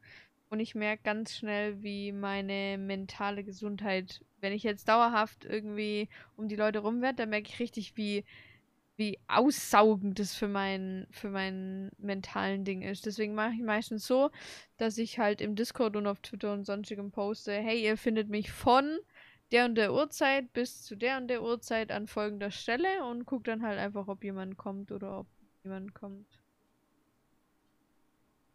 Und 0.49 0.59
ich 0.59 0.75
merke 0.75 1.03
ganz 1.03 1.37
schnell, 1.37 1.81
wie 1.81 2.11
meine 2.11 2.77
mentale 2.77 3.43
Gesundheit, 3.43 4.21
wenn 4.41 4.51
ich 4.51 4.63
jetzt 4.63 4.89
dauerhaft 4.89 5.45
irgendwie 5.45 6.09
um 6.35 6.49
die 6.49 6.57
Leute 6.57 6.79
rum 6.79 7.01
werde, 7.01 7.17
dann 7.17 7.29
merke 7.29 7.47
ich 7.47 7.59
richtig, 7.59 7.95
wie, 7.95 8.25
wie 8.97 9.17
aussaugend 9.29 10.19
das 10.19 10.35
für 10.35 10.49
mein, 10.49 11.07
für 11.09 11.29
meinen 11.29 11.89
mentalen 11.97 12.65
Ding 12.65 12.81
ist. 12.81 13.05
Deswegen 13.05 13.33
mache 13.33 13.53
ich 13.53 13.63
meistens 13.63 14.05
so, 14.05 14.29
dass 14.75 14.97
ich 14.97 15.19
halt 15.19 15.39
im 15.39 15.55
Discord 15.55 15.95
und 15.95 16.05
auf 16.05 16.19
Twitter 16.19 16.51
und 16.51 16.65
sonstigem 16.65 17.11
poste, 17.11 17.53
hey, 17.53 17.81
ihr 17.81 17.95
findet 17.95 18.27
mich 18.27 18.51
von 18.51 18.99
der 19.51 19.65
und 19.65 19.75
der 19.75 19.93
Uhrzeit 19.93 20.53
bis 20.53 20.83
zu 20.83 20.95
der 20.95 21.17
und 21.17 21.27
der 21.27 21.43
Uhrzeit 21.43 21.91
an 21.91 22.07
folgender 22.07 22.51
Stelle 22.51 23.05
und 23.05 23.25
gucke 23.25 23.43
dann 23.43 23.63
halt 23.63 23.79
einfach, 23.79 24.07
ob 24.07 24.23
jemand 24.23 24.57
kommt 24.57 24.91
oder 24.91 25.19
ob 25.19 25.27
jemand 25.63 25.93
kommt. 25.93 26.27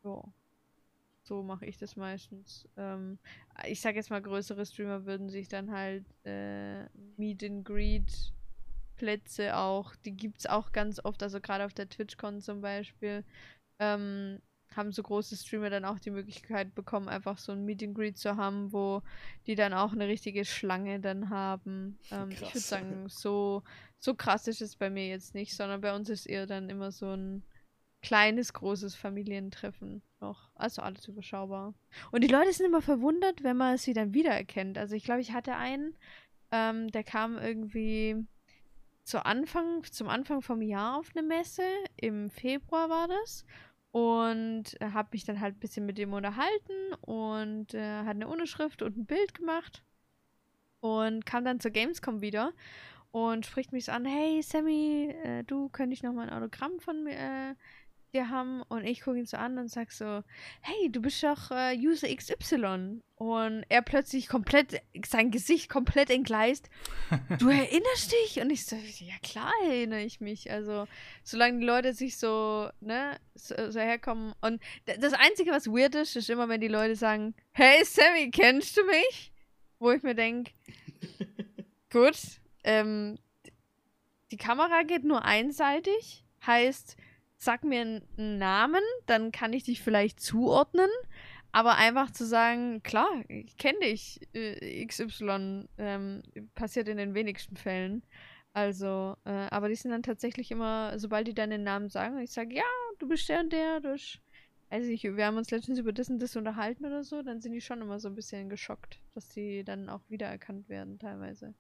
So. 0.02 0.32
So 1.22 1.42
mache 1.42 1.66
ich 1.66 1.76
das 1.76 1.96
meistens. 1.96 2.68
Ähm, 2.76 3.18
ich 3.66 3.80
sag 3.80 3.96
jetzt 3.96 4.10
mal, 4.10 4.22
größere 4.22 4.64
Streamer 4.64 5.06
würden 5.06 5.28
sich 5.28 5.48
dann 5.48 5.72
halt 5.72 6.04
äh, 6.24 6.84
Meet 7.16 7.42
and 7.44 7.64
Greet 7.64 8.32
Plätze 8.96 9.56
auch, 9.56 9.94
die 9.96 10.12
gibt 10.12 10.38
es 10.40 10.46
auch 10.46 10.72
ganz 10.72 11.04
oft, 11.04 11.22
also 11.22 11.40
gerade 11.40 11.64
auf 11.66 11.74
der 11.74 11.88
TwitchCon 11.88 12.40
zum 12.40 12.60
Beispiel, 12.60 13.24
ähm, 13.78 14.40
haben 14.74 14.92
so 14.92 15.02
große 15.02 15.36
Streamer 15.36 15.70
dann 15.70 15.84
auch 15.84 15.98
die 15.98 16.10
Möglichkeit 16.10 16.74
bekommen, 16.74 17.08
einfach 17.08 17.38
so 17.38 17.52
ein 17.52 17.64
Meet 17.64 17.82
and 17.82 17.94
Greet 17.94 18.18
zu 18.18 18.36
haben, 18.36 18.72
wo 18.72 19.02
die 19.46 19.54
dann 19.54 19.72
auch 19.72 19.92
eine 19.92 20.08
richtige 20.08 20.44
Schlange 20.44 21.00
dann 21.00 21.30
haben. 21.30 21.98
Ähm, 22.10 22.30
ich 22.30 22.40
würde 22.40 22.58
sagen, 22.58 23.08
so, 23.08 23.62
so 23.98 24.14
krass 24.14 24.48
ist 24.48 24.60
es 24.60 24.76
bei 24.76 24.90
mir 24.90 25.08
jetzt 25.08 25.34
nicht, 25.34 25.54
sondern 25.54 25.80
bei 25.80 25.94
uns 25.94 26.08
ist 26.08 26.26
eher 26.26 26.46
dann 26.46 26.68
immer 26.68 26.90
so 26.90 27.10
ein 27.10 27.42
kleines, 28.02 28.52
großes 28.52 28.94
Familientreffen 28.94 30.02
noch. 30.20 30.50
Also 30.54 30.82
alles 30.82 31.08
überschaubar. 31.08 31.74
Und 32.12 32.22
die 32.22 32.28
Leute 32.28 32.52
sind 32.52 32.66
immer 32.66 32.82
verwundert, 32.82 33.42
wenn 33.42 33.56
man 33.56 33.78
sie 33.78 33.94
dann 33.94 34.14
wiedererkennt. 34.14 34.78
Also 34.78 34.94
ich 34.94 35.04
glaube, 35.04 35.20
ich 35.20 35.32
hatte 35.32 35.56
einen, 35.56 35.96
ähm, 36.52 36.88
der 36.92 37.02
kam 37.02 37.38
irgendwie 37.38 38.16
zu 39.02 39.24
Anfang, 39.24 39.84
zum 39.84 40.08
Anfang 40.08 40.42
vom 40.42 40.62
Jahr 40.62 40.98
auf 40.98 41.10
eine 41.14 41.26
Messe. 41.26 41.62
Im 41.96 42.30
Februar 42.30 42.88
war 42.90 43.08
das. 43.08 43.44
Und 43.96 44.76
habe 44.82 45.08
mich 45.12 45.24
dann 45.24 45.40
halt 45.40 45.56
ein 45.56 45.58
bisschen 45.58 45.86
mit 45.86 45.96
dem 45.96 46.12
unterhalten 46.12 46.92
und 47.00 47.72
äh, 47.72 48.00
hat 48.00 48.16
eine 48.16 48.28
Unterschrift 48.28 48.82
und 48.82 48.94
ein 48.94 49.06
Bild 49.06 49.32
gemacht. 49.32 49.82
Und 50.80 51.24
kam 51.24 51.46
dann 51.46 51.60
zur 51.60 51.70
Gamescom 51.70 52.20
wieder 52.20 52.52
und 53.10 53.46
spricht 53.46 53.72
mich 53.72 53.86
so 53.86 53.92
an, 53.92 54.04
hey 54.04 54.42
Sammy, 54.42 55.14
äh, 55.24 55.44
du 55.44 55.70
könnte 55.70 55.94
ich 55.94 56.02
noch 56.02 56.12
mal 56.12 56.28
ein 56.28 56.36
Autogramm 56.36 56.78
von 56.78 57.04
mir 57.04 57.14
äh, 57.14 57.54
dir 58.12 58.30
haben 58.30 58.62
und 58.62 58.84
ich 58.84 59.00
gucke 59.02 59.18
ihn 59.18 59.26
so 59.26 59.36
an 59.36 59.58
und 59.58 59.68
sag 59.68 59.92
so, 59.92 60.22
hey, 60.60 60.90
du 60.90 61.00
bist 61.00 61.22
doch 61.22 61.50
äh, 61.50 61.76
User 61.76 62.08
XY. 62.14 63.00
Und 63.16 63.64
er 63.70 63.80
plötzlich 63.80 64.28
komplett, 64.28 64.82
sein 65.06 65.30
Gesicht 65.30 65.70
komplett 65.70 66.10
entgleist. 66.10 66.68
Du 67.38 67.48
erinnerst 67.48 68.12
dich? 68.12 68.40
Und 68.40 68.50
ich 68.50 68.66
so, 68.66 68.76
ja 68.76 69.14
klar 69.22 69.52
erinnere 69.64 70.02
ich 70.02 70.20
mich. 70.20 70.50
Also, 70.50 70.86
solange 71.22 71.60
die 71.60 71.66
Leute 71.66 71.94
sich 71.94 72.18
so, 72.18 72.68
ne, 72.80 73.18
so, 73.34 73.54
so 73.70 73.80
herkommen. 73.80 74.34
Und 74.40 74.62
das 74.84 75.14
Einzige, 75.14 75.50
was 75.50 75.66
weird 75.66 75.94
ist, 75.94 76.16
ist 76.16 76.30
immer, 76.30 76.48
wenn 76.48 76.60
die 76.60 76.68
Leute 76.68 76.96
sagen, 76.96 77.34
hey 77.52 77.84
Sammy, 77.84 78.30
kennst 78.30 78.76
du 78.76 78.84
mich? 78.84 79.32
Wo 79.78 79.90
ich 79.92 80.02
mir 80.02 80.14
denke, 80.14 80.52
gut, 81.90 82.16
ähm, 82.64 83.18
die 84.30 84.36
Kamera 84.36 84.82
geht 84.82 85.04
nur 85.04 85.24
einseitig. 85.24 86.24
Heißt, 86.46 86.96
sag 87.46 87.64
mir 87.64 87.80
einen 87.80 88.38
Namen, 88.38 88.82
dann 89.06 89.32
kann 89.32 89.54
ich 89.54 89.64
dich 89.64 89.80
vielleicht 89.80 90.20
zuordnen. 90.20 90.90
Aber 91.52 91.76
einfach 91.76 92.10
zu 92.10 92.26
sagen, 92.26 92.82
klar, 92.82 93.08
ich 93.28 93.56
kenne 93.56 93.78
dich, 93.80 94.20
äh, 94.34 94.84
XY, 94.84 95.66
ähm, 95.78 96.22
passiert 96.54 96.88
in 96.88 96.98
den 96.98 97.14
wenigsten 97.14 97.56
Fällen. 97.56 98.02
Also, 98.52 99.16
äh, 99.24 99.30
aber 99.30 99.70
die 99.70 99.74
sind 99.74 99.90
dann 99.92 100.02
tatsächlich 100.02 100.50
immer, 100.50 100.98
sobald 100.98 101.28
die 101.28 101.34
deinen 101.34 101.62
Namen 101.62 101.88
sagen, 101.88 102.18
ich 102.18 102.32
sage, 102.32 102.54
ja, 102.54 102.64
du 102.98 103.08
bist 103.08 103.28
der 103.30 103.40
und 103.40 103.52
der, 103.52 103.80
du 103.80 103.92
bist 103.92 104.20
weiß 104.70 104.86
nicht, 104.86 105.04
wir 105.04 105.26
haben 105.26 105.36
uns 105.36 105.50
letztens 105.50 105.78
über 105.78 105.92
das 105.92 106.10
und 106.10 106.18
das 106.18 106.36
unterhalten 106.36 106.84
oder 106.84 107.04
so, 107.04 107.22
dann 107.22 107.40
sind 107.40 107.52
die 107.52 107.60
schon 107.60 107.80
immer 107.80 108.00
so 108.00 108.08
ein 108.08 108.14
bisschen 108.14 108.48
geschockt, 108.48 109.00
dass 109.14 109.28
die 109.28 109.64
dann 109.64 109.88
auch 109.88 110.02
wiedererkannt 110.08 110.68
werden 110.68 110.98
teilweise. 110.98 111.54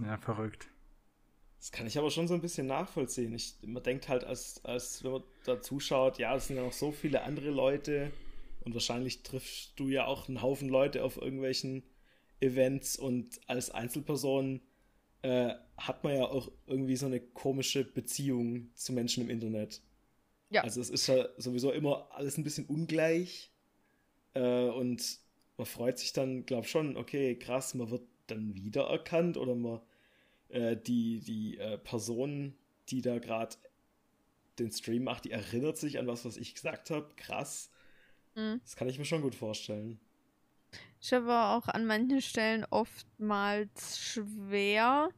Ja, 0.00 0.16
verrückt. 0.16 0.70
Das 1.64 1.72
kann 1.72 1.86
ich 1.86 1.96
aber 1.96 2.10
schon 2.10 2.28
so 2.28 2.34
ein 2.34 2.42
bisschen 2.42 2.66
nachvollziehen. 2.66 3.34
Ich, 3.34 3.54
man 3.62 3.82
denkt 3.82 4.10
halt, 4.10 4.22
als, 4.22 4.62
als 4.66 5.02
wenn 5.02 5.12
man 5.12 5.22
da 5.46 5.62
zuschaut, 5.62 6.18
ja, 6.18 6.36
es 6.36 6.48
sind 6.48 6.56
ja 6.56 6.62
noch 6.62 6.74
so 6.74 6.92
viele 6.92 7.22
andere 7.22 7.48
Leute 7.48 8.10
und 8.66 8.74
wahrscheinlich 8.74 9.22
triffst 9.22 9.72
du 9.76 9.88
ja 9.88 10.04
auch 10.04 10.28
einen 10.28 10.42
Haufen 10.42 10.68
Leute 10.68 11.02
auf 11.02 11.16
irgendwelchen 11.16 11.82
Events 12.38 12.98
und 12.98 13.40
als 13.46 13.70
Einzelperson 13.70 14.60
äh, 15.22 15.54
hat 15.78 16.04
man 16.04 16.14
ja 16.14 16.26
auch 16.26 16.52
irgendwie 16.66 16.96
so 16.96 17.06
eine 17.06 17.20
komische 17.20 17.82
Beziehung 17.82 18.68
zu 18.74 18.92
Menschen 18.92 19.24
im 19.24 19.30
Internet. 19.30 19.80
Ja. 20.50 20.64
Also 20.64 20.82
es 20.82 20.90
ist 20.90 21.06
ja 21.06 21.30
sowieso 21.38 21.72
immer 21.72 22.10
alles 22.10 22.36
ein 22.36 22.44
bisschen 22.44 22.66
ungleich 22.66 23.50
äh, 24.34 24.66
und 24.66 25.18
man 25.56 25.66
freut 25.66 25.98
sich 25.98 26.12
dann, 26.12 26.44
glaub 26.44 26.66
schon, 26.66 26.98
okay, 26.98 27.38
krass, 27.38 27.72
man 27.72 27.90
wird 27.90 28.02
dann 28.26 28.54
wiedererkannt 28.54 29.38
oder 29.38 29.54
man 29.54 29.80
äh, 30.54 30.76
die, 30.76 31.20
die 31.20 31.58
äh, 31.58 31.78
Person, 31.78 32.54
die 32.88 33.02
da 33.02 33.18
gerade 33.18 33.56
den 34.58 34.70
Stream 34.70 35.04
macht, 35.04 35.24
die 35.24 35.32
erinnert 35.32 35.76
sich 35.76 35.98
an 35.98 36.06
was, 36.06 36.24
was 36.24 36.36
ich 36.36 36.54
gesagt 36.54 36.90
habe. 36.90 37.12
Krass. 37.16 37.70
Mhm. 38.36 38.60
Das 38.62 38.76
kann 38.76 38.88
ich 38.88 38.98
mir 38.98 39.04
schon 39.04 39.22
gut 39.22 39.34
vorstellen. 39.34 39.98
Ich 41.00 41.12
habe 41.12 41.34
auch 41.34 41.68
an 41.68 41.86
manchen 41.86 42.22
Stellen 42.22 42.64
oftmals 42.70 43.98
schwer, 43.98 45.10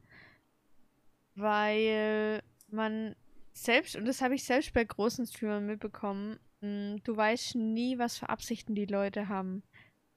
weil 1.35 2.41
man 2.69 3.15
selbst, 3.53 3.95
und 3.95 4.05
das 4.05 4.21
habe 4.21 4.35
ich 4.35 4.43
selbst 4.43 4.73
bei 4.73 4.83
großen 4.83 5.25
Streamern 5.27 5.65
mitbekommen, 5.65 6.39
hm, 6.61 7.01
du 7.03 7.15
weißt 7.15 7.55
nie, 7.55 7.97
was 7.97 8.17
für 8.17 8.29
Absichten 8.29 8.75
die 8.75 8.85
Leute 8.85 9.29
haben. 9.29 9.63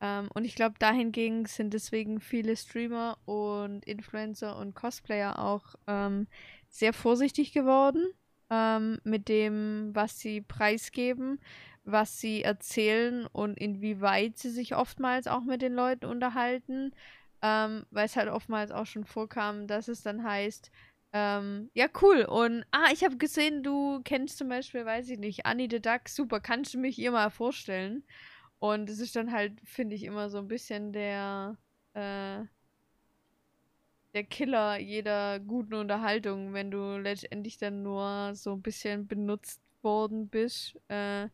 Ähm, 0.01 0.29
und 0.35 0.45
ich 0.45 0.55
glaube, 0.55 0.77
dahingegen 0.79 1.47
sind 1.47 1.75
deswegen 1.75 2.21
viele 2.21 2.57
Streamer 2.57 3.19
und 3.27 3.85
Influencer 3.85 4.57
und 4.57 4.75
Cosplayer 4.75 5.39
auch 5.39 5.75
ähm, 5.87 6.27
sehr 6.69 6.93
vorsichtig 6.93 7.53
geworden 7.53 8.07
ähm, 8.51 8.99
mit 9.05 9.29
dem, 9.29 9.91
was 9.95 10.19
sie 10.19 10.41
preisgeben, 10.41 11.41
was 11.85 12.21
sie 12.21 12.43
erzählen 12.43 13.27
und 13.27 13.59
inwieweit 13.59 14.39
sie 14.39 14.51
sich 14.51 14.75
oftmals 14.75 15.27
auch 15.27 15.43
mit 15.43 15.63
den 15.63 15.75
Leuten 15.75 16.07
unterhalten. 16.07 16.93
Ähm, 17.43 17.87
weil 17.91 18.05
es 18.05 18.17
halt 18.17 18.29
oftmals 18.29 18.71
auch 18.71 18.85
schon 18.85 19.05
vorkam, 19.07 19.67
dass 19.67 19.89
es 19.89 20.03
dann 20.03 20.23
heißt, 20.25 20.71
ähm, 21.13 21.71
ja, 21.75 21.87
cool. 22.03 22.25
Und, 22.25 22.65
ah, 22.71 22.91
ich 22.93 23.03
habe 23.03 23.17
gesehen, 23.17 23.63
du 23.63 24.01
kennst 24.05 24.39
zum 24.39 24.49
Beispiel, 24.49 24.85
weiß 24.85 25.09
ich 25.09 25.19
nicht, 25.19 25.47
Annie 25.47 25.69
the 25.71 25.81
Duck, 25.81 26.09
super, 26.09 26.41
kannst 26.41 26.75
du 26.75 26.79
mich 26.79 26.99
ihr 26.99 27.11
mal 27.11 27.31
vorstellen? 27.31 28.05
Und 28.61 28.91
es 28.91 29.01
ist 29.01 29.17
dann 29.17 29.33
halt, 29.33 29.59
finde 29.65 29.97
ich, 29.97 30.05
immer 30.05 30.29
so 30.31 30.39
ein 30.39 30.47
bisschen 30.47 30.93
der, 30.93 31.57
äh, 31.95 32.45
der 34.13 34.25
Killer 34.25 34.79
jeder 34.79 35.41
guten 35.41 35.75
Unterhaltung, 35.75 36.53
wenn 36.53 36.71
du 36.71 36.99
letztendlich 36.99 37.57
dann 37.59 37.83
nur 37.83 38.35
so 38.35 38.53
ein 38.53 38.63
bisschen 38.63 39.07
benutzt 39.07 39.63
worden 39.83 40.29
bist, 40.29 40.79
äh, 40.89 41.29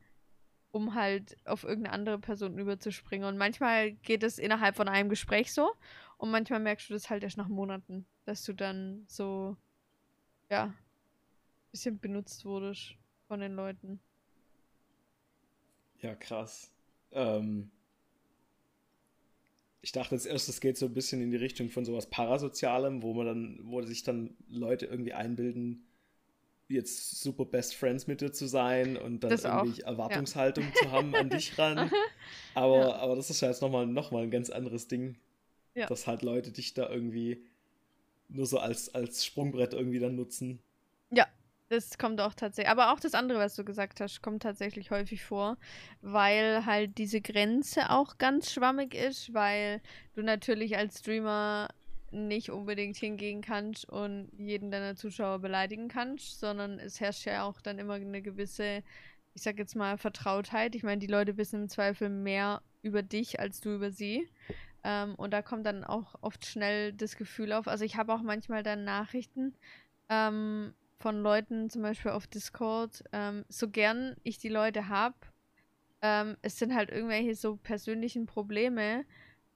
um 0.70 0.94
halt 0.94 1.36
auf 1.46 1.64
irgendeine 1.64 1.94
andere 1.94 2.18
Person 2.20 2.58
überzuspringen. 2.58 3.26
Und 3.26 3.38
manchmal 3.38 3.92
geht 3.92 4.22
es 4.22 4.38
innerhalb 4.38 4.76
von 4.76 4.88
einem 4.88 5.08
Gespräch 5.08 5.52
so 5.52 5.72
und 6.18 6.30
manchmal 6.30 6.60
merkst 6.60 6.88
du 6.88 6.94
das 6.94 7.10
halt 7.10 7.24
erst 7.24 7.38
nach 7.38 7.48
Monaten, 7.48 8.06
dass 8.24 8.44
du 8.44 8.52
dann 8.52 9.04
so, 9.08 9.56
ja, 10.48 10.66
ein 10.66 10.74
bisschen 11.72 11.98
benutzt 11.98 12.44
wurdest 12.44 12.94
von 13.26 13.40
den 13.40 13.56
Leuten. 13.56 14.00
Ja, 15.98 16.14
krass. 16.14 16.70
Ähm, 17.16 17.70
ich 19.80 19.92
dachte 19.92 20.14
als 20.14 20.26
erstes 20.26 20.60
geht 20.60 20.76
so 20.76 20.86
ein 20.86 20.94
bisschen 20.94 21.22
in 21.22 21.30
die 21.30 21.36
Richtung 21.36 21.70
von 21.70 21.84
sowas 21.84 22.06
Parasozialem, 22.06 23.02
wo 23.02 23.14
man 23.14 23.26
dann, 23.26 23.60
wo 23.62 23.82
sich 23.82 24.02
dann 24.02 24.36
Leute 24.48 24.86
irgendwie 24.86 25.12
einbilden, 25.12 25.86
jetzt 26.68 27.22
super 27.22 27.44
Best 27.44 27.74
Friends 27.74 28.06
mit 28.06 28.20
dir 28.20 28.32
zu 28.32 28.46
sein 28.46 28.96
und 28.96 29.22
dann 29.22 29.30
das 29.30 29.44
irgendwie 29.44 29.84
auch. 29.84 29.88
Erwartungshaltung 29.88 30.64
ja. 30.64 30.74
zu 30.74 30.90
haben 30.90 31.14
an 31.14 31.30
dich 31.30 31.56
ran. 31.58 31.90
Aber, 32.54 32.78
ja. 32.78 32.96
aber 32.96 33.16
das 33.16 33.30
ist 33.30 33.40
ja 33.40 33.48
jetzt 33.48 33.62
nochmal 33.62 33.86
noch 33.86 34.10
mal 34.10 34.24
ein 34.24 34.30
ganz 34.30 34.50
anderes 34.50 34.88
Ding. 34.88 35.16
Ja. 35.74 35.86
Dass 35.86 36.06
halt 36.06 36.22
Leute 36.22 36.50
dich 36.50 36.74
da 36.74 36.88
irgendwie 36.90 37.44
nur 38.28 38.46
so 38.46 38.58
als, 38.58 38.94
als 38.94 39.24
Sprungbrett 39.24 39.72
irgendwie 39.72 39.98
dann 39.98 40.16
nutzen. 40.16 40.58
Das 41.68 41.98
kommt 41.98 42.20
auch 42.20 42.34
tatsächlich. 42.34 42.70
Aber 42.70 42.92
auch 42.92 43.00
das 43.00 43.14
andere, 43.14 43.38
was 43.38 43.56
du 43.56 43.64
gesagt 43.64 44.00
hast, 44.00 44.22
kommt 44.22 44.42
tatsächlich 44.42 44.92
häufig 44.92 45.24
vor, 45.24 45.56
weil 46.00 46.64
halt 46.64 46.96
diese 46.98 47.20
Grenze 47.20 47.90
auch 47.90 48.18
ganz 48.18 48.52
schwammig 48.52 48.94
ist, 48.94 49.34
weil 49.34 49.80
du 50.14 50.22
natürlich 50.22 50.76
als 50.76 51.00
Streamer 51.00 51.68
nicht 52.12 52.50
unbedingt 52.50 52.96
hingehen 52.96 53.42
kannst 53.42 53.88
und 53.88 54.30
jeden 54.38 54.70
deiner 54.70 54.94
Zuschauer 54.94 55.40
beleidigen 55.40 55.88
kannst, 55.88 56.38
sondern 56.38 56.78
es 56.78 57.00
herrscht 57.00 57.26
ja 57.26 57.42
auch 57.42 57.60
dann 57.60 57.80
immer 57.80 57.94
eine 57.94 58.22
gewisse, 58.22 58.84
ich 59.34 59.42
sag 59.42 59.58
jetzt 59.58 59.74
mal, 59.74 59.98
Vertrautheit. 59.98 60.76
Ich 60.76 60.84
meine, 60.84 61.00
die 61.00 61.08
Leute 61.08 61.36
wissen 61.36 61.62
im 61.62 61.68
Zweifel 61.68 62.08
mehr 62.08 62.62
über 62.82 63.02
dich 63.02 63.40
als 63.40 63.60
du 63.60 63.74
über 63.74 63.90
sie. 63.90 64.28
Ähm, 64.84 65.16
und 65.16 65.32
da 65.32 65.42
kommt 65.42 65.66
dann 65.66 65.82
auch 65.82 66.14
oft 66.20 66.46
schnell 66.46 66.92
das 66.92 67.16
Gefühl 67.16 67.52
auf. 67.52 67.66
Also 67.66 67.84
ich 67.84 67.96
habe 67.96 68.14
auch 68.14 68.22
manchmal 68.22 68.62
dann 68.62 68.84
Nachrichten, 68.84 69.54
ähm, 70.08 70.72
von 70.98 71.22
Leuten, 71.22 71.70
zum 71.70 71.82
Beispiel 71.82 72.12
auf 72.12 72.26
Discord, 72.26 73.04
ähm, 73.12 73.44
so 73.48 73.68
gern 73.68 74.16
ich 74.22 74.38
die 74.38 74.48
Leute 74.48 74.88
habe, 74.88 75.16
ähm, 76.02 76.36
es 76.42 76.58
sind 76.58 76.74
halt 76.74 76.90
irgendwelche 76.90 77.34
so 77.34 77.56
persönlichen 77.56 78.26
Probleme, 78.26 79.04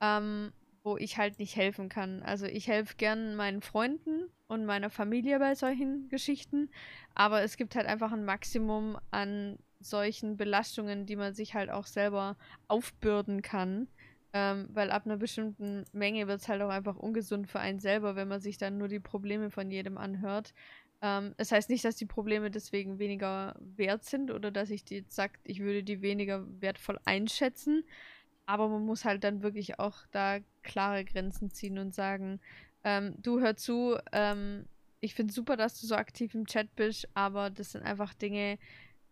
ähm, 0.01 0.51
wo 0.83 0.97
ich 0.97 1.17
halt 1.17 1.39
nicht 1.39 1.55
helfen 1.55 1.89
kann. 1.89 2.23
Also 2.23 2.45
ich 2.45 2.67
helfe 2.67 2.95
gern 2.97 3.35
meinen 3.35 3.61
Freunden 3.61 4.29
und 4.47 4.65
meiner 4.65 4.89
Familie 4.89 5.39
bei 5.39 5.55
solchen 5.55 6.09
Geschichten, 6.09 6.69
aber 7.15 7.41
es 7.43 7.57
gibt 7.57 7.75
halt 7.75 7.85
einfach 7.85 8.11
ein 8.11 8.25
Maximum 8.25 8.97
an 9.11 9.57
solchen 9.79 10.37
Belastungen, 10.37 11.05
die 11.05 11.15
man 11.15 11.33
sich 11.33 11.53
halt 11.53 11.69
auch 11.69 11.85
selber 11.85 12.37
aufbürden 12.67 13.41
kann. 13.41 13.87
Ähm, 14.33 14.69
weil 14.71 14.91
ab 14.91 15.05
einer 15.05 15.17
bestimmten 15.17 15.83
Menge 15.91 16.25
wird 16.25 16.39
es 16.39 16.47
halt 16.47 16.61
auch 16.61 16.69
einfach 16.69 16.95
ungesund 16.95 17.49
für 17.49 17.59
einen 17.59 17.79
selber, 17.79 18.15
wenn 18.15 18.29
man 18.29 18.39
sich 18.39 18.57
dann 18.57 18.77
nur 18.77 18.87
die 18.87 19.01
Probleme 19.01 19.49
von 19.49 19.69
jedem 19.69 19.97
anhört. 19.97 20.53
Ähm, 21.01 21.33
es 21.37 21.51
heißt 21.51 21.69
nicht, 21.69 21.83
dass 21.83 21.95
die 21.95 22.05
Probleme 22.05 22.51
deswegen 22.51 22.99
weniger 22.99 23.55
wert 23.59 24.05
sind 24.05 24.31
oder 24.31 24.51
dass 24.51 24.69
ich 24.69 24.83
die 24.83 24.97
jetzt 24.97 25.15
sagt, 25.15 25.39
ich 25.43 25.59
würde 25.59 25.83
die 25.83 26.01
weniger 26.01 26.45
wertvoll 26.61 26.99
einschätzen. 27.05 27.83
Aber 28.45 28.67
man 28.69 28.85
muss 28.85 29.05
halt 29.05 29.23
dann 29.23 29.43
wirklich 29.43 29.79
auch 29.79 29.97
da 30.11 30.39
klare 30.63 31.05
Grenzen 31.05 31.51
ziehen 31.51 31.79
und 31.79 31.93
sagen, 31.93 32.39
ähm, 32.83 33.15
du 33.21 33.39
hör 33.39 33.55
zu, 33.55 33.97
ähm, 34.11 34.65
ich 34.99 35.15
finde 35.15 35.33
super, 35.33 35.57
dass 35.57 35.79
du 35.79 35.87
so 35.87 35.95
aktiv 35.95 36.35
im 36.35 36.45
Chat 36.45 36.75
bist, 36.75 37.07
aber 37.13 37.49
das 37.49 37.71
sind 37.71 37.83
einfach 37.83 38.13
Dinge, 38.13 38.57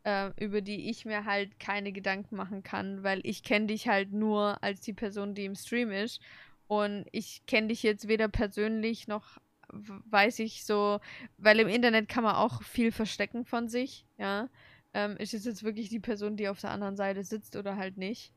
äh, 0.04 0.32
über 0.44 0.62
die 0.62 0.90
ich 0.90 1.06
mir 1.06 1.26
halt 1.26 1.60
keine 1.60 1.92
Gedanken 1.92 2.36
machen 2.36 2.64
kann, 2.64 3.04
weil 3.04 3.22
ich 3.24 3.44
kenne 3.44 3.68
dich 3.68 3.88
halt 3.88 4.12
nur 4.14 4.62
als 4.64 4.82
die 4.82 4.94
Person, 4.94 5.36
die 5.36 5.46
im 5.46 5.56
Stream 5.56 5.92
ist. 5.92 6.22
Und 6.68 7.06
ich 7.12 7.46
kenne 7.48 7.68
dich 7.70 7.82
jetzt 7.84 8.08
weder 8.08 8.28
persönlich 8.28 9.08
noch 9.08 9.40
weiß 9.72 10.40
ich 10.40 10.66
so, 10.66 11.00
weil 11.38 11.60
im 11.60 11.68
Internet 11.68 12.10
kann 12.10 12.24
man 12.24 12.36
auch 12.36 12.64
viel 12.64 12.92
verstecken 12.92 13.46
von 13.46 13.68
sich, 13.68 14.06
ja. 14.18 14.50
Ähm, 14.94 15.18
ist 15.18 15.36
es 15.36 15.46
jetzt 15.46 15.64
wirklich 15.64 15.90
die 15.90 16.00
Person, 16.00 16.36
die 16.36 16.50
auf 16.50 16.60
der 16.62 16.72
anderen 16.72 16.96
Seite 16.96 17.24
sitzt 17.24 17.56
oder 17.56 17.76
halt 17.76 17.98
nicht? 17.98 18.34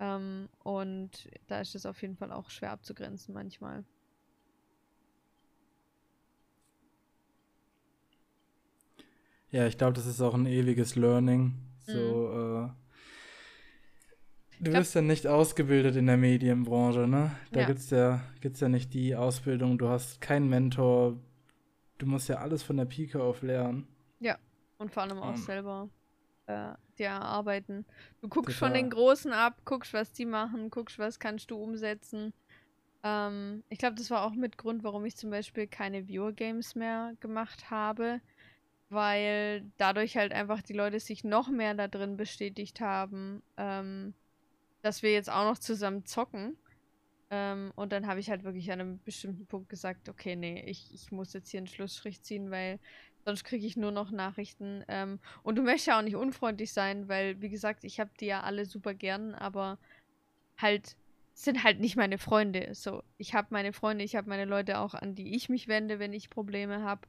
Ähm, 0.00 0.48
und 0.62 1.30
da 1.46 1.60
ist 1.60 1.74
es 1.74 1.86
auf 1.86 2.02
jeden 2.02 2.16
Fall 2.16 2.30
auch 2.30 2.50
schwer 2.50 2.72
abzugrenzen 2.72 3.32
manchmal. 3.32 3.84
Ja, 9.50 9.66
ich 9.66 9.78
glaube, 9.78 9.92
das 9.94 10.06
ist 10.06 10.20
auch 10.20 10.34
ein 10.34 10.46
ewiges 10.46 10.96
Learning. 10.96 11.54
So, 11.86 11.92
mhm. 11.92 12.66
äh, 12.66 12.83
Du 14.64 14.70
glaub, 14.70 14.80
wirst 14.80 14.94
ja 14.94 15.02
nicht 15.02 15.26
ausgebildet 15.26 15.94
in 15.96 16.06
der 16.06 16.16
Medienbranche, 16.16 17.06
ne? 17.06 17.32
Da 17.52 17.60
ja. 17.60 17.66
gibt's 17.66 17.90
ja, 17.90 18.22
gibt's 18.40 18.60
ja 18.60 18.70
nicht 18.70 18.94
die 18.94 19.14
Ausbildung, 19.14 19.76
du 19.76 19.88
hast 19.88 20.22
keinen 20.22 20.48
Mentor, 20.48 21.18
du 21.98 22.06
musst 22.06 22.30
ja 22.30 22.36
alles 22.36 22.62
von 22.62 22.78
der 22.78 22.86
Pike 22.86 23.22
auf 23.22 23.42
lernen. 23.42 23.86
Ja, 24.20 24.38
und 24.78 24.90
vor 24.90 25.02
allem 25.02 25.18
auch 25.18 25.34
um. 25.34 25.36
selber 25.36 25.90
äh, 26.46 26.72
dir 26.98 27.08
erarbeiten. 27.08 27.84
Du 28.22 28.28
guckst 28.28 28.58
Total. 28.58 28.70
von 28.70 28.74
den 28.74 28.88
Großen 28.88 29.32
ab, 29.32 29.60
guckst, 29.66 29.92
was 29.92 30.12
die 30.12 30.24
machen, 30.24 30.70
guckst, 30.70 30.98
was 30.98 31.18
kannst 31.18 31.50
du 31.50 31.56
umsetzen. 31.56 32.32
Ähm, 33.02 33.64
ich 33.68 33.76
glaube, 33.76 33.96
das 33.96 34.10
war 34.10 34.24
auch 34.24 34.34
mit 34.34 34.56
Grund, 34.56 34.82
warum 34.82 35.04
ich 35.04 35.14
zum 35.16 35.28
Beispiel 35.28 35.66
keine 35.66 36.08
Viewer-Games 36.08 36.74
mehr 36.74 37.12
gemacht 37.20 37.70
habe, 37.70 38.22
weil 38.88 39.70
dadurch 39.76 40.16
halt 40.16 40.32
einfach 40.32 40.62
die 40.62 40.72
Leute 40.72 41.00
sich 41.00 41.22
noch 41.22 41.48
mehr 41.50 41.74
da 41.74 41.86
drin 41.86 42.16
bestätigt 42.16 42.80
haben, 42.80 43.42
ähm, 43.58 44.14
dass 44.84 45.02
wir 45.02 45.12
jetzt 45.12 45.30
auch 45.30 45.44
noch 45.44 45.58
zusammen 45.58 46.04
zocken. 46.04 46.56
Ähm, 47.30 47.72
und 47.74 47.92
dann 47.92 48.06
habe 48.06 48.20
ich 48.20 48.30
halt 48.30 48.44
wirklich 48.44 48.70
an 48.70 48.80
einem 48.80 49.02
bestimmten 49.02 49.46
Punkt 49.46 49.68
gesagt, 49.68 50.08
okay, 50.08 50.36
nee, 50.36 50.62
ich, 50.66 50.92
ich 50.94 51.10
muss 51.10 51.32
jetzt 51.32 51.50
hier 51.50 51.58
einen 51.58 51.66
Schlussstrich 51.66 52.22
ziehen, 52.22 52.50
weil 52.50 52.78
Sonst 53.24 53.44
kriege 53.44 53.66
ich 53.66 53.76
nur 53.76 53.90
noch 53.90 54.10
Nachrichten. 54.10 54.84
Ähm, 54.88 55.18
und 55.42 55.56
du 55.56 55.62
möchtest 55.62 55.86
ja 55.86 55.98
auch 55.98 56.02
nicht 56.02 56.16
unfreundlich 56.16 56.72
sein, 56.72 57.08
weil, 57.08 57.40
wie 57.40 57.48
gesagt, 57.48 57.84
ich 57.84 57.98
habe 57.98 58.10
die 58.20 58.26
ja 58.26 58.42
alle 58.42 58.66
super 58.66 58.94
gern, 58.94 59.34
aber 59.34 59.78
halt 60.58 60.96
sind 61.32 61.64
halt 61.64 61.80
nicht 61.80 61.96
meine 61.96 62.18
Freunde. 62.18 62.74
So, 62.74 63.02
ich 63.16 63.34
habe 63.34 63.48
meine 63.50 63.72
Freunde, 63.72 64.04
ich 64.04 64.14
habe 64.14 64.28
meine 64.28 64.44
Leute 64.44 64.78
auch, 64.78 64.94
an 64.94 65.14
die 65.14 65.34
ich 65.34 65.48
mich 65.48 65.68
wende, 65.68 65.98
wenn 65.98 66.12
ich 66.12 66.30
Probleme 66.30 66.82
habe. 66.82 67.08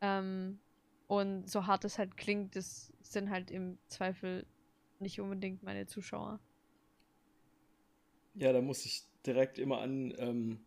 Ähm, 0.00 0.58
und 1.06 1.48
so 1.48 1.66
hart 1.66 1.84
es 1.84 1.98
halt 1.98 2.16
klingt, 2.16 2.56
das 2.56 2.92
sind 3.00 3.30
halt 3.30 3.50
im 3.50 3.78
Zweifel 3.88 4.46
nicht 4.98 5.20
unbedingt 5.20 5.62
meine 5.62 5.86
Zuschauer. 5.86 6.40
Ja, 8.34 8.52
da 8.52 8.60
muss 8.60 8.84
ich 8.86 9.02
direkt 9.26 9.58
immer 9.58 9.80
an 9.80 10.14
ähm, 10.18 10.60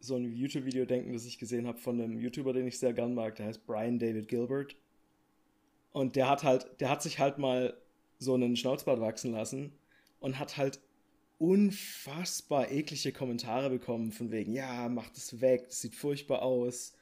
so 0.00 0.16
ein 0.16 0.32
YouTube-Video 0.32 0.84
denken, 0.84 1.12
das 1.12 1.24
ich 1.24 1.38
gesehen 1.38 1.66
habe 1.66 1.78
von 1.78 2.00
einem 2.00 2.18
YouTuber, 2.18 2.52
den 2.52 2.66
ich 2.66 2.78
sehr 2.78 2.92
gern 2.92 3.14
mag. 3.14 3.36
Der 3.36 3.46
heißt 3.46 3.66
Brian 3.66 3.98
David 3.98 4.28
Gilbert. 4.28 4.76
Und 5.92 6.16
der 6.16 6.28
hat 6.28 6.42
halt, 6.42 6.80
der 6.80 6.90
hat 6.90 7.02
sich 7.02 7.18
halt 7.18 7.38
mal 7.38 7.76
so 8.18 8.34
einen 8.34 8.56
Schnauzbart 8.56 9.00
wachsen 9.00 9.32
lassen 9.32 9.72
und 10.20 10.38
hat 10.38 10.56
halt 10.56 10.80
unfassbar 11.38 12.70
eklige 12.70 13.12
Kommentare 13.12 13.70
bekommen, 13.70 14.12
von 14.12 14.30
wegen, 14.30 14.52
ja, 14.52 14.88
mach 14.88 15.10
das 15.10 15.40
weg, 15.40 15.66
das 15.66 15.80
sieht 15.80 15.94
furchtbar 15.94 16.42
aus. 16.42 16.96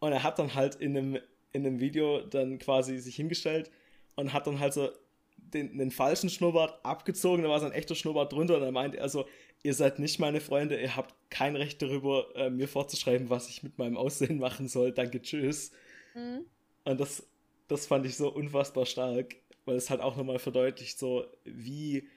Und 0.00 0.12
er 0.12 0.22
hat 0.22 0.38
dann 0.38 0.54
halt 0.54 0.76
in 0.76 0.96
einem, 0.96 1.18
in 1.52 1.66
einem 1.66 1.80
Video 1.80 2.20
dann 2.20 2.58
quasi 2.58 2.98
sich 2.98 3.16
hingestellt 3.16 3.70
und 4.16 4.32
hat 4.32 4.46
dann 4.46 4.60
halt 4.60 4.74
so 4.74 4.90
den, 5.38 5.78
den 5.78 5.90
falschen 5.90 6.28
Schnurrbart 6.28 6.84
abgezogen, 6.84 7.42
da 7.42 7.48
war 7.48 7.60
sein 7.60 7.72
echter 7.72 7.94
Schnurrbart 7.94 8.32
drunter 8.32 8.56
und 8.56 8.62
dann 8.62 8.74
meinte 8.74 8.98
er 8.98 9.08
so, 9.08 9.26
ihr 9.62 9.74
seid 9.74 9.98
nicht 9.98 10.18
meine 10.18 10.40
Freunde, 10.40 10.80
ihr 10.80 10.94
habt 10.96 11.14
kein 11.30 11.56
Recht 11.56 11.80
darüber, 11.82 12.26
äh, 12.36 12.50
mir 12.50 12.68
vorzuschreiben, 12.68 13.30
was 13.30 13.48
ich 13.48 13.62
mit 13.62 13.78
meinem 13.78 13.96
Aussehen 13.96 14.38
machen 14.38 14.68
soll, 14.68 14.92
danke, 14.92 15.22
tschüss. 15.22 15.72
Mhm. 16.14 16.44
Und 16.84 17.00
das, 17.00 17.26
das 17.68 17.86
fand 17.86 18.06
ich 18.06 18.16
so 18.16 18.32
unfassbar 18.32 18.86
stark, 18.86 19.36
weil 19.64 19.76
es 19.76 19.90
halt 19.90 20.00
auch 20.00 20.16
nochmal 20.16 20.38
verdeutlicht, 20.38 20.98
so 20.98 21.26
wie 21.44 22.08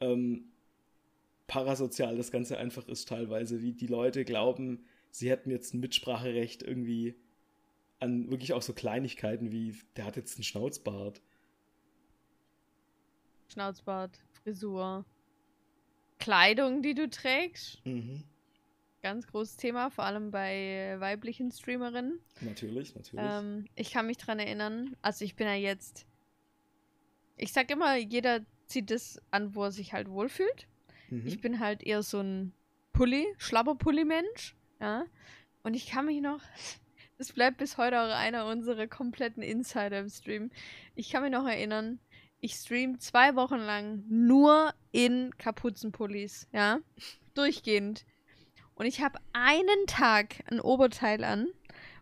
ähm, 0.00 0.52
parasozial 1.46 2.16
das 2.16 2.30
Ganze 2.30 2.58
einfach 2.58 2.86
ist 2.88 3.08
teilweise, 3.08 3.62
wie 3.62 3.72
die 3.72 3.86
Leute 3.86 4.24
glauben, 4.24 4.84
sie 5.10 5.30
hätten 5.30 5.50
jetzt 5.50 5.74
ein 5.74 5.80
Mitspracherecht 5.80 6.62
irgendwie 6.62 7.14
an 8.00 8.30
wirklich 8.30 8.52
auch 8.52 8.62
so 8.62 8.72
Kleinigkeiten 8.72 9.52
wie, 9.52 9.76
der 9.96 10.06
hat 10.06 10.16
jetzt 10.16 10.36
einen 10.36 10.44
Schnauzbart. 10.44 11.20
Schnauzbart, 13.52 14.18
Frisur, 14.42 15.04
Kleidung, 16.18 16.82
die 16.82 16.94
du 16.94 17.08
trägst. 17.08 17.84
Mhm. 17.84 18.24
Ganz 19.02 19.26
großes 19.26 19.56
Thema, 19.56 19.90
vor 19.90 20.04
allem 20.04 20.30
bei 20.30 20.96
weiblichen 20.98 21.50
Streamerinnen. 21.50 22.20
Natürlich, 22.40 22.94
natürlich. 22.94 23.24
Ähm, 23.28 23.66
ich 23.74 23.90
kann 23.90 24.06
mich 24.06 24.18
dran 24.18 24.38
erinnern, 24.38 24.96
also 25.02 25.24
ich 25.24 25.34
bin 25.34 25.46
ja 25.46 25.54
jetzt. 25.54 26.06
Ich 27.36 27.52
sag 27.52 27.70
immer, 27.70 27.96
jeder 27.96 28.40
zieht 28.66 28.90
das 28.90 29.20
an, 29.32 29.54
wo 29.54 29.64
er 29.64 29.72
sich 29.72 29.92
halt 29.92 30.08
wohlfühlt. 30.08 30.68
Mhm. 31.10 31.26
Ich 31.26 31.40
bin 31.40 31.58
halt 31.58 31.82
eher 31.82 32.02
so 32.02 32.20
ein 32.20 32.52
Pulli, 32.92 33.26
Schlabberpulli-Mensch. 33.38 34.54
Ja. 34.80 35.04
Und 35.62 35.74
ich 35.74 35.86
kann 35.86 36.06
mich 36.06 36.20
noch. 36.20 36.40
Das 37.18 37.34
bleibt 37.34 37.58
bis 37.58 37.76
heute 37.76 38.00
auch 38.00 38.08
einer 38.08 38.46
unserer 38.46 38.88
kompletten 38.88 39.44
Insider 39.44 40.00
im 40.00 40.08
Stream. 40.08 40.50
Ich 40.96 41.10
kann 41.10 41.22
mich 41.22 41.30
noch 41.30 41.46
erinnern, 41.46 42.00
ich 42.42 42.54
stream 42.54 42.98
zwei 42.98 43.36
Wochen 43.36 43.58
lang 43.58 44.04
nur 44.08 44.74
in 44.90 45.30
Kapuzenpullis, 45.38 46.48
ja. 46.52 46.80
Durchgehend. 47.34 48.04
Und 48.74 48.86
ich 48.86 49.00
habe 49.00 49.20
einen 49.32 49.86
Tag 49.86 50.42
ein 50.50 50.60
Oberteil 50.60 51.22
an, 51.22 51.46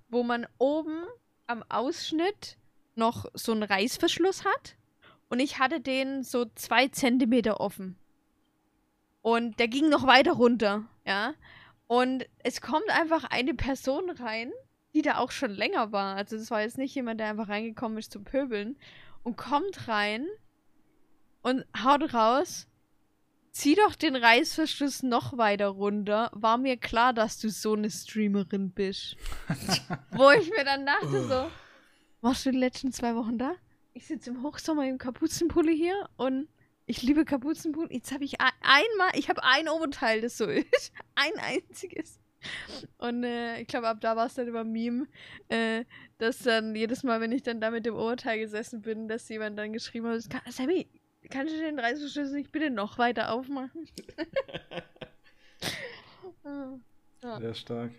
wo 0.08 0.22
man 0.22 0.46
oben 0.58 1.04
am 1.46 1.62
Ausschnitt 1.68 2.56
noch 2.94 3.26
so 3.34 3.52
einen 3.52 3.62
Reißverschluss 3.62 4.46
hat. 4.46 4.76
Und 5.28 5.40
ich 5.40 5.58
hatte 5.58 5.78
den 5.78 6.22
so 6.22 6.46
zwei 6.54 6.88
Zentimeter 6.88 7.60
offen. 7.60 7.96
Und 9.20 9.60
der 9.60 9.68
ging 9.68 9.90
noch 9.90 10.06
weiter 10.06 10.32
runter, 10.32 10.86
ja. 11.04 11.34
Und 11.86 12.26
es 12.38 12.62
kommt 12.62 12.88
einfach 12.88 13.24
eine 13.24 13.52
Person 13.52 14.08
rein, 14.08 14.52
die 14.94 15.02
da 15.02 15.18
auch 15.18 15.32
schon 15.32 15.50
länger 15.50 15.92
war. 15.92 16.16
Also 16.16 16.38
das 16.38 16.50
war 16.50 16.62
jetzt 16.62 16.78
nicht 16.78 16.94
jemand, 16.94 17.20
der 17.20 17.28
einfach 17.28 17.48
reingekommen 17.50 17.98
ist 17.98 18.12
zum 18.12 18.24
Pöbeln. 18.24 18.78
Und 19.22 19.36
kommt 19.36 19.88
rein 19.88 20.26
und 21.42 21.64
haut 21.84 22.14
raus. 22.14 22.66
Zieh 23.52 23.74
doch 23.74 23.94
den 23.94 24.14
Reißverschluss 24.14 25.02
noch 25.02 25.36
weiter 25.36 25.68
runter. 25.68 26.30
War 26.32 26.56
mir 26.56 26.76
klar, 26.76 27.12
dass 27.12 27.38
du 27.38 27.50
so 27.50 27.74
eine 27.74 27.90
Streamerin 27.90 28.70
bist. 28.70 29.16
Wo 30.12 30.30
ich 30.30 30.48
mir 30.50 30.64
dann 30.64 30.86
dachte 30.86 31.26
so, 31.26 31.50
warst 32.20 32.46
du 32.46 32.52
die 32.52 32.58
letzten 32.58 32.92
zwei 32.92 33.14
Wochen 33.16 33.38
da? 33.38 33.54
Ich 33.92 34.06
sitze 34.06 34.30
im 34.30 34.42
Hochsommer 34.42 34.86
im 34.86 34.98
Kapuzenpulli 34.98 35.76
hier 35.76 36.08
und 36.16 36.48
ich 36.86 37.02
liebe 37.02 37.24
Kapuzenpulli. 37.24 37.94
Jetzt 37.94 38.12
habe 38.12 38.24
ich 38.24 38.40
einmal, 38.40 39.10
ich 39.14 39.28
habe 39.28 39.42
ein 39.42 39.68
Oberteil, 39.68 40.20
das 40.20 40.38
so 40.38 40.46
ist. 40.46 40.92
Ein 41.16 41.32
einziges. 41.38 42.19
Und 42.98 43.24
äh, 43.24 43.60
ich 43.60 43.66
glaube, 43.66 43.88
ab 43.88 44.00
da 44.00 44.16
war 44.16 44.26
es 44.26 44.34
dann 44.34 44.48
immer 44.48 44.64
Meme, 44.64 45.06
äh, 45.48 45.84
dass 46.18 46.38
dann 46.38 46.74
jedes 46.74 47.02
Mal, 47.02 47.20
wenn 47.20 47.32
ich 47.32 47.42
dann 47.42 47.60
da 47.60 47.70
mit 47.70 47.86
dem 47.86 47.94
Oberteil 47.94 48.38
gesessen 48.38 48.82
bin, 48.82 49.08
dass 49.08 49.28
jemand 49.28 49.58
dann 49.58 49.72
geschrieben 49.72 50.06
hat, 50.06 50.22
Sammy, 50.48 50.86
kannst 51.30 51.54
du 51.54 51.58
den 51.58 51.78
Reißverschluss 51.78 52.32
nicht 52.32 52.52
bitte 52.52 52.70
noch 52.70 52.98
weiter 52.98 53.32
aufmachen? 53.32 53.88
ja. 57.22 57.40
Sehr 57.40 57.54
stark. 57.54 57.92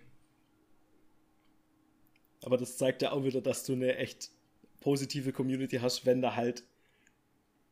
Aber 2.43 2.57
das 2.57 2.77
zeigt 2.77 3.01
ja 3.01 3.11
auch 3.11 3.23
wieder, 3.23 3.41
dass 3.41 3.65
du 3.65 3.73
eine 3.73 3.97
echt 3.97 4.31
positive 4.79 5.31
Community 5.31 5.77
hast, 5.77 6.05
wenn 6.05 6.21
da 6.21 6.35
halt 6.35 6.63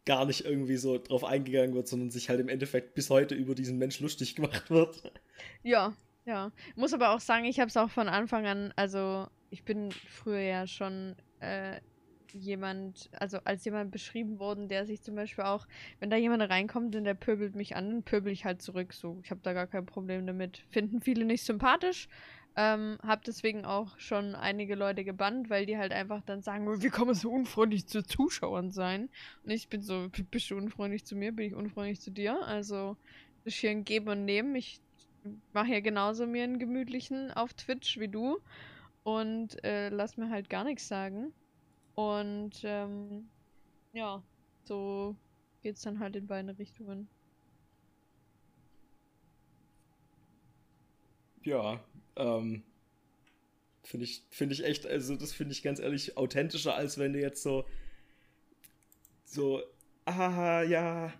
gar 0.05 0.25
nicht 0.25 0.45
irgendwie 0.45 0.77
so 0.77 0.97
drauf 0.97 1.23
eingegangen 1.23 1.75
wird, 1.75 1.87
sondern 1.87 2.11
sich 2.11 2.29
halt 2.29 2.39
im 2.39 2.49
Endeffekt 2.49 2.93
bis 2.93 3.09
heute 3.09 3.35
über 3.35 3.55
diesen 3.55 3.77
Mensch 3.77 3.99
lustig 3.99 4.35
gemacht 4.35 4.69
wird. 4.69 5.11
Ja, 5.63 5.95
ja. 6.29 6.51
Muss 6.75 6.93
aber 6.93 7.09
auch 7.09 7.19
sagen, 7.19 7.45
ich 7.45 7.59
habe 7.59 7.69
es 7.69 7.77
auch 7.77 7.89
von 7.89 8.07
Anfang 8.07 8.45
an, 8.45 8.71
also 8.75 9.27
ich 9.49 9.63
bin 9.63 9.91
früher 9.91 10.39
ja 10.39 10.67
schon 10.67 11.15
äh, 11.39 11.79
jemand, 12.33 13.09
also 13.13 13.39
als 13.43 13.65
jemand 13.65 13.89
beschrieben 13.89 14.37
worden, 14.37 14.67
der 14.67 14.85
sich 14.85 15.01
zum 15.01 15.15
Beispiel 15.15 15.43
auch, 15.43 15.67
wenn 15.99 16.11
da 16.11 16.17
jemand 16.17 16.43
reinkommt 16.43 16.95
und 16.95 17.03
der 17.03 17.15
pöbelt 17.15 17.55
mich 17.55 17.75
an, 17.75 17.89
dann 17.89 18.03
pöbel 18.03 18.31
ich 18.31 18.45
halt 18.45 18.61
zurück. 18.61 18.93
So, 18.93 19.19
ich 19.23 19.31
habe 19.31 19.41
da 19.41 19.53
gar 19.53 19.65
kein 19.65 19.87
Problem 19.87 20.27
damit. 20.27 20.63
Finden 20.69 21.01
viele 21.01 21.25
nicht 21.25 21.43
sympathisch. 21.43 22.07
Ähm, 22.55 22.99
hab 23.01 23.23
deswegen 23.23 23.65
auch 23.65 23.97
schon 23.97 24.35
einige 24.35 24.75
Leute 24.75 25.03
gebannt, 25.03 25.49
weil 25.49 25.65
die 25.65 25.77
halt 25.77 25.91
einfach 25.91 26.21
dann 26.21 26.43
sagen, 26.43 26.67
wie 26.83 26.89
kann 26.89 27.07
man 27.07 27.15
so 27.15 27.31
unfreundlich 27.31 27.87
zu 27.87 28.03
Zuschauern 28.03 28.69
sein? 28.69 29.09
Und 29.43 29.49
ich 29.49 29.67
bin 29.67 29.81
so, 29.81 30.09
bist 30.29 30.51
du 30.51 30.57
unfreundlich 30.57 31.05
zu 31.05 31.15
mir? 31.15 31.31
Bin 31.31 31.47
ich 31.47 31.55
unfreundlich 31.55 32.01
zu 32.01 32.11
dir? 32.11 32.45
Also, 32.45 32.97
das 33.43 33.55
ist 33.55 33.61
hier 33.61 33.71
ein 33.71 33.85
Geben 33.85 34.09
und 34.09 34.25
Nehmen. 34.25 34.55
Ich 34.55 34.79
mache 35.53 35.73
ja 35.73 35.79
genauso 35.79 36.25
mir 36.25 36.43
einen 36.43 36.59
gemütlichen 36.59 37.31
auf 37.31 37.53
Twitch 37.53 37.99
wie 37.99 38.07
du 38.07 38.39
und 39.03 39.63
äh, 39.63 39.89
lass 39.89 40.17
mir 40.17 40.29
halt 40.29 40.49
gar 40.49 40.63
nichts 40.63 40.87
sagen. 40.87 41.33
Und 41.95 42.61
ähm, 42.63 43.29
ja, 43.93 44.23
so 44.63 45.15
geht's 45.61 45.81
dann 45.81 45.99
halt 45.99 46.15
in 46.15 46.27
beide 46.27 46.57
Richtungen. 46.57 47.09
Ja, 51.43 51.83
ähm, 52.15 52.63
finde 53.83 54.05
ich, 54.05 54.23
finde 54.29 54.53
ich 54.53 54.63
echt, 54.63 54.85
also 54.85 55.15
das 55.15 55.31
finde 55.33 55.53
ich 55.53 55.63
ganz 55.63 55.79
ehrlich 55.79 56.17
authentischer, 56.17 56.75
als 56.75 56.97
wenn 56.97 57.13
du 57.13 57.19
jetzt 57.19 57.41
so, 57.41 57.65
so, 59.25 59.61
ah, 60.05 60.61
ja, 60.63 61.13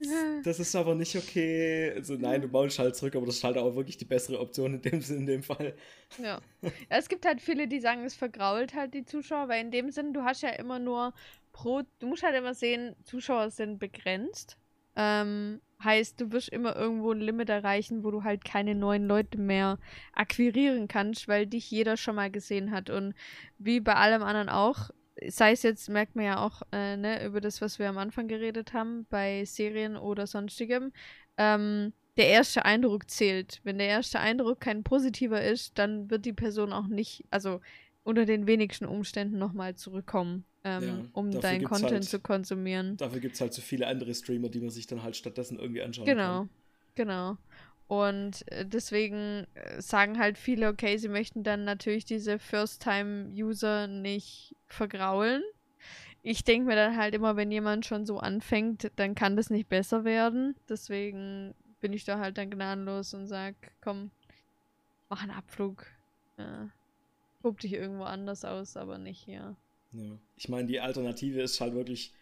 das 0.44 0.58
ist 0.58 0.74
aber 0.74 0.94
nicht 0.94 1.16
okay. 1.16 1.92
Also 1.94 2.14
nein, 2.14 2.42
du 2.42 2.48
maulst 2.48 2.78
halt 2.78 2.96
zurück, 2.96 3.16
aber 3.16 3.26
das 3.26 3.36
ist 3.36 3.44
halt 3.44 3.58
auch 3.58 3.74
wirklich 3.74 3.96
die 3.96 4.04
bessere 4.04 4.40
Option 4.40 4.74
in 4.74 4.82
dem 4.82 5.00
in 5.08 5.26
dem 5.26 5.42
Fall. 5.42 5.74
Ja. 6.18 6.40
ja. 6.62 6.70
Es 6.88 7.08
gibt 7.08 7.26
halt 7.26 7.40
viele, 7.40 7.68
die 7.68 7.80
sagen, 7.80 8.04
es 8.04 8.14
vergrault 8.14 8.74
halt 8.74 8.94
die 8.94 9.04
Zuschauer, 9.04 9.48
weil 9.48 9.60
in 9.60 9.70
dem 9.70 9.90
Sinn, 9.90 10.12
du 10.12 10.22
hast 10.22 10.42
ja 10.42 10.50
immer 10.50 10.78
nur 10.78 11.12
pro, 11.52 11.82
du 11.98 12.06
musst 12.06 12.22
halt 12.22 12.36
immer 12.36 12.54
sehen, 12.54 12.96
Zuschauer 13.04 13.50
sind 13.50 13.78
begrenzt. 13.78 14.56
Ähm, 14.96 15.60
heißt, 15.82 16.20
du 16.20 16.32
wirst 16.32 16.48
immer 16.48 16.76
irgendwo 16.76 17.12
ein 17.12 17.20
Limit 17.20 17.48
erreichen, 17.48 18.04
wo 18.04 18.10
du 18.10 18.24
halt 18.24 18.44
keine 18.44 18.74
neuen 18.74 19.06
Leute 19.06 19.38
mehr 19.38 19.78
akquirieren 20.12 20.88
kannst, 20.88 21.28
weil 21.28 21.46
dich 21.46 21.70
jeder 21.70 21.96
schon 21.96 22.16
mal 22.16 22.30
gesehen 22.30 22.70
hat. 22.70 22.90
Und 22.90 23.14
wie 23.58 23.80
bei 23.80 23.94
allem 23.94 24.22
anderen 24.22 24.48
auch, 24.48 24.90
sei 25.28 25.52
es 25.52 25.62
jetzt, 25.62 25.88
merkt 25.88 26.16
man 26.16 26.24
ja 26.24 26.44
auch, 26.44 26.62
äh, 26.72 26.96
ne, 26.96 27.24
über 27.24 27.40
das, 27.40 27.60
was 27.60 27.78
wir 27.78 27.88
am 27.88 27.98
Anfang 27.98 28.28
geredet 28.28 28.72
haben, 28.72 29.06
bei 29.10 29.44
Serien 29.44 29.96
oder 29.96 30.26
sonstigem, 30.26 30.92
ähm, 31.36 31.92
der 32.16 32.28
erste 32.28 32.64
Eindruck 32.64 33.10
zählt. 33.10 33.60
Wenn 33.64 33.78
der 33.78 33.88
erste 33.88 34.20
Eindruck 34.20 34.60
kein 34.60 34.82
positiver 34.82 35.42
ist, 35.42 35.78
dann 35.78 36.10
wird 36.10 36.24
die 36.26 36.32
Person 36.32 36.72
auch 36.72 36.86
nicht, 36.86 37.24
also 37.30 37.60
unter 38.02 38.24
den 38.24 38.46
wenigsten 38.46 38.86
Umständen 38.86 39.38
nochmal 39.38 39.74
zurückkommen, 39.74 40.44
ähm, 40.64 40.82
ja, 40.82 41.04
um 41.12 41.30
deinen 41.30 41.64
Content 41.64 41.92
halt, 41.92 42.04
zu 42.04 42.20
konsumieren. 42.20 42.96
Dafür 42.96 43.20
gibt 43.20 43.34
es 43.34 43.40
halt 43.40 43.52
so 43.52 43.62
viele 43.62 43.86
andere 43.86 44.14
Streamer, 44.14 44.48
die 44.48 44.60
man 44.60 44.70
sich 44.70 44.86
dann 44.86 45.02
halt 45.02 45.16
stattdessen 45.16 45.58
irgendwie 45.58 45.82
anschauen 45.82 46.06
genau, 46.06 46.38
kann. 46.38 46.50
Genau, 46.94 47.30
genau. 47.32 47.38
Und 47.90 48.46
äh, 48.52 48.64
deswegen 48.64 49.48
äh, 49.54 49.82
sagen 49.82 50.20
halt 50.20 50.38
viele, 50.38 50.68
okay, 50.68 50.96
sie 50.96 51.08
möchten 51.08 51.42
dann 51.42 51.64
natürlich 51.64 52.04
diese 52.04 52.38
First-Time-User 52.38 53.88
nicht 53.88 54.54
vergraulen. 54.68 55.42
Ich 56.22 56.44
denke 56.44 56.68
mir 56.68 56.76
dann 56.76 56.96
halt 56.96 57.16
immer, 57.16 57.34
wenn 57.34 57.50
jemand 57.50 57.84
schon 57.84 58.06
so 58.06 58.20
anfängt, 58.20 58.92
dann 58.94 59.16
kann 59.16 59.36
das 59.36 59.50
nicht 59.50 59.68
besser 59.68 60.04
werden. 60.04 60.54
Deswegen 60.68 61.52
bin 61.80 61.92
ich 61.92 62.04
da 62.04 62.20
halt 62.20 62.38
dann 62.38 62.50
gnadenlos 62.50 63.12
und 63.12 63.26
sag, 63.26 63.56
komm, 63.80 64.12
mach 65.08 65.22
einen 65.22 65.32
Abflug. 65.32 65.84
Ja. 66.38 66.70
Tob 67.42 67.58
dich 67.58 67.72
irgendwo 67.72 68.04
anders 68.04 68.44
aus, 68.44 68.76
aber 68.76 68.98
nicht 68.98 69.24
hier. 69.24 69.56
Ja. 69.90 70.16
Ich 70.36 70.48
meine, 70.48 70.68
die 70.68 70.78
Alternative 70.78 71.42
ist 71.42 71.60
halt 71.60 71.74
wirklich, 71.74 72.12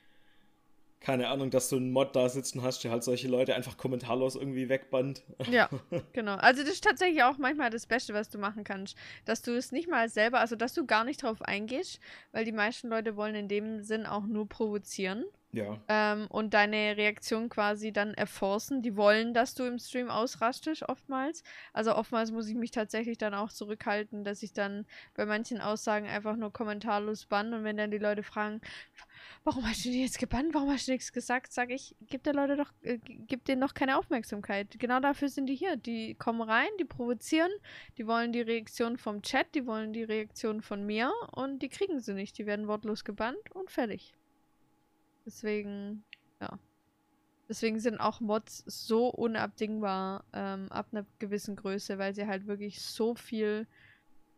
keine 1.01 1.29
Ahnung, 1.29 1.51
dass 1.51 1.69
du 1.69 1.77
einen 1.77 1.93
Mod 1.93 2.17
da 2.17 2.29
sitzen 2.29 2.63
hast, 2.63 2.83
der 2.83 2.91
halt 2.91 3.05
solche 3.05 3.29
Leute 3.29 3.55
einfach 3.55 3.77
kommentarlos 3.77 4.35
irgendwie 4.35 4.69
wegbannt. 4.69 5.23
Ja, 5.51 5.69
genau. 6.13 6.35
Also 6.35 6.63
das 6.63 6.73
ist 6.73 6.85
tatsächlich 6.85 7.23
auch 7.23 7.39
manchmal 7.39 7.71
das 7.71 7.87
Beste, 7.87 8.15
was 8.15 8.29
du 8.31 8.39
machen 8.39 8.65
kannst. 8.65 8.97
Dass 9.25 9.43
du 9.43 9.57
es 9.57 9.71
nicht 9.73 9.89
mal 9.89 10.09
selber, 10.09 10.41
also 10.41 10.57
dass 10.57 10.75
du 10.75 10.87
gar 10.87 11.05
nicht 11.05 11.23
drauf 11.23 11.41
eingehst, 11.43 12.01
weil 12.33 12.45
die 12.45 12.53
meisten 12.53 12.89
Leute 12.89 13.17
wollen 13.17 13.35
in 13.35 13.49
dem 13.49 13.83
Sinn 13.83 14.07
auch 14.07 14.27
nur 14.27 14.49
provozieren. 14.49 15.25
Ja. 15.53 15.79
Ähm, 15.89 16.27
und 16.29 16.53
deine 16.53 16.97
Reaktion 16.97 17.49
quasi 17.49 17.91
dann 17.91 18.13
erforcen. 18.13 18.83
Die 18.83 18.97
wollen, 18.97 19.33
dass 19.33 19.55
du 19.55 19.65
im 19.65 19.79
Stream 19.79 20.11
ausrastest, 20.11 20.87
oftmals. 20.89 21.43
Also 21.73 21.95
oftmals 21.97 22.31
muss 22.33 22.49
ich 22.49 22.55
mich 22.55 22.71
tatsächlich 22.71 23.17
dann 23.17 23.33
auch 23.33 23.51
zurückhalten, 23.51 24.25
dass 24.25 24.43
ich 24.43 24.53
dann 24.53 24.85
bei 25.15 25.25
manchen 25.25 25.61
Aussagen 25.61 26.07
einfach 26.07 26.37
nur 26.37 26.53
kommentarlos 26.53 27.25
bann. 27.27 27.55
Und 27.55 27.65
wenn 27.65 27.79
dann 27.79 27.91
die 27.91 27.99
Leute 27.99 28.23
fragen, 28.23 28.61
warum 29.45 29.67
hast 29.67 29.85
du 29.87 29.91
die 29.91 30.03
jetzt 30.03 30.19
gebannt? 30.19 30.53
Warum 30.53 30.71
hast 30.71 30.87
du 30.87 30.93
nichts 30.93 31.13
gesagt? 31.13 31.51
Sag 31.53 31.71
ich, 31.71 31.97
gib 32.03 32.25
der 32.25 32.35
Leute 32.35 32.57
doch, 32.57 32.71
äh, 32.83 32.99
gib 32.99 33.47
denen 33.47 33.63
doch 33.63 33.73
keine 33.73 33.97
Aufmerksamkeit. 33.97 34.79
Genau 34.79 35.01
dafür 35.01 35.31
sind 35.31 35.47
die 35.47 35.57
hier. 35.57 35.77
Die 35.77 36.15
kommen 36.15 36.43
rein, 36.43 36.69
die 36.79 36.85
provozieren, 36.85 37.51
die 37.97 38.07
wollen 38.07 38.33
die 38.33 38.43
Reaktion 38.43 38.99
vom 38.99 39.23
Chat, 39.23 39.55
die 39.55 39.67
wollen 39.67 39.95
die 39.95 40.05
Reaktion 40.05 40.61
von 40.61 40.85
mir 40.85 41.11
und 41.33 41.61
die 41.61 41.71
kriegen 41.71 42.01
sie 42.01 42.13
nicht. 42.13 42.37
Die 42.37 42.45
werden 42.45 42.69
wortlos 42.69 43.05
gebannt 43.05 43.51
und 43.55 43.71
fertig. 43.71 44.18
Deswegen, 45.29 46.05
ja. 46.41 46.59
Deswegen 47.51 47.81
sind 47.81 48.01
auch 48.01 48.21
Mods 48.21 48.65
so 48.67 49.09
unabdingbar 49.09 50.25
ähm, 50.33 50.73
ab 50.73 50.87
einer 50.91 51.05
gewissen 51.19 51.55
Größe, 51.55 51.99
weil 51.99 52.15
sie 52.15 52.27
halt 52.27 52.47
wirklich 52.47 52.81
so 52.81 53.15
viel 53.15 53.67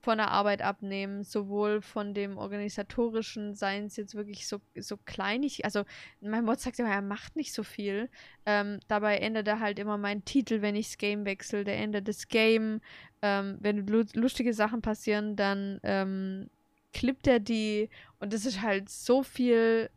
von 0.02 0.18
der 0.18 0.32
Arbeit 0.32 0.62
abnehmen, 0.62 1.22
sowohl 1.22 1.80
von 1.80 2.12
dem 2.12 2.38
organisatorischen, 2.38 3.54
seien 3.54 3.86
es 3.86 3.96
jetzt 3.96 4.16
wirklich 4.16 4.48
so, 4.48 4.60
so 4.76 4.96
kleinig, 4.96 5.64
also 5.64 5.84
mein 6.20 6.44
Mod 6.44 6.58
sagt 6.58 6.80
immer, 6.80 6.90
er 6.90 7.02
macht 7.02 7.36
nicht 7.36 7.52
so 7.52 7.62
viel. 7.62 8.08
Ähm, 8.46 8.80
dabei 8.88 9.18
ändert 9.18 9.46
er 9.46 9.60
halt 9.60 9.78
immer 9.78 9.96
meinen 9.96 10.24
Titel, 10.24 10.60
wenn 10.60 10.74
ich 10.74 10.88
das 10.88 10.98
Game 10.98 11.24
wechsle, 11.24 11.62
der 11.62 11.78
ändert 11.78 12.08
das 12.08 12.26
Game. 12.26 12.80
Ähm, 13.22 13.58
wenn 13.60 13.86
lustige 13.86 14.54
Sachen 14.54 14.82
passieren, 14.82 15.36
dann 15.36 15.78
ähm, 15.84 16.50
klippt 16.92 17.28
er 17.28 17.38
die 17.38 17.90
und 18.18 18.32
das 18.32 18.44
ist 18.44 18.62
halt 18.62 18.88
so 18.88 19.22
viel 19.22 19.88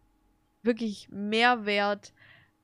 wirklich 0.64 1.10
Mehrwert, 1.10 2.14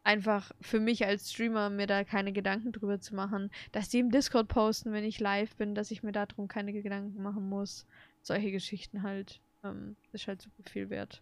einfach 0.03 0.51
für 0.61 0.79
mich 0.79 1.05
als 1.05 1.31
Streamer 1.31 1.69
mir 1.69 1.87
da 1.87 2.03
keine 2.03 2.33
Gedanken 2.33 2.71
drüber 2.71 2.99
zu 2.99 3.15
machen. 3.15 3.51
Dass 3.71 3.89
die 3.89 3.99
im 3.99 4.11
Discord 4.11 4.47
posten, 4.47 4.91
wenn 4.93 5.03
ich 5.03 5.19
live 5.19 5.55
bin, 5.55 5.75
dass 5.75 5.91
ich 5.91 6.03
mir 6.03 6.11
darum 6.11 6.47
keine 6.47 6.73
Gedanken 6.73 7.21
machen 7.21 7.47
muss. 7.49 7.85
Solche 8.21 8.51
Geschichten 8.51 9.03
halt. 9.03 9.41
Ähm, 9.63 9.97
ist 10.13 10.27
halt 10.27 10.41
super 10.41 10.63
viel 10.69 10.89
wert. 10.89 11.21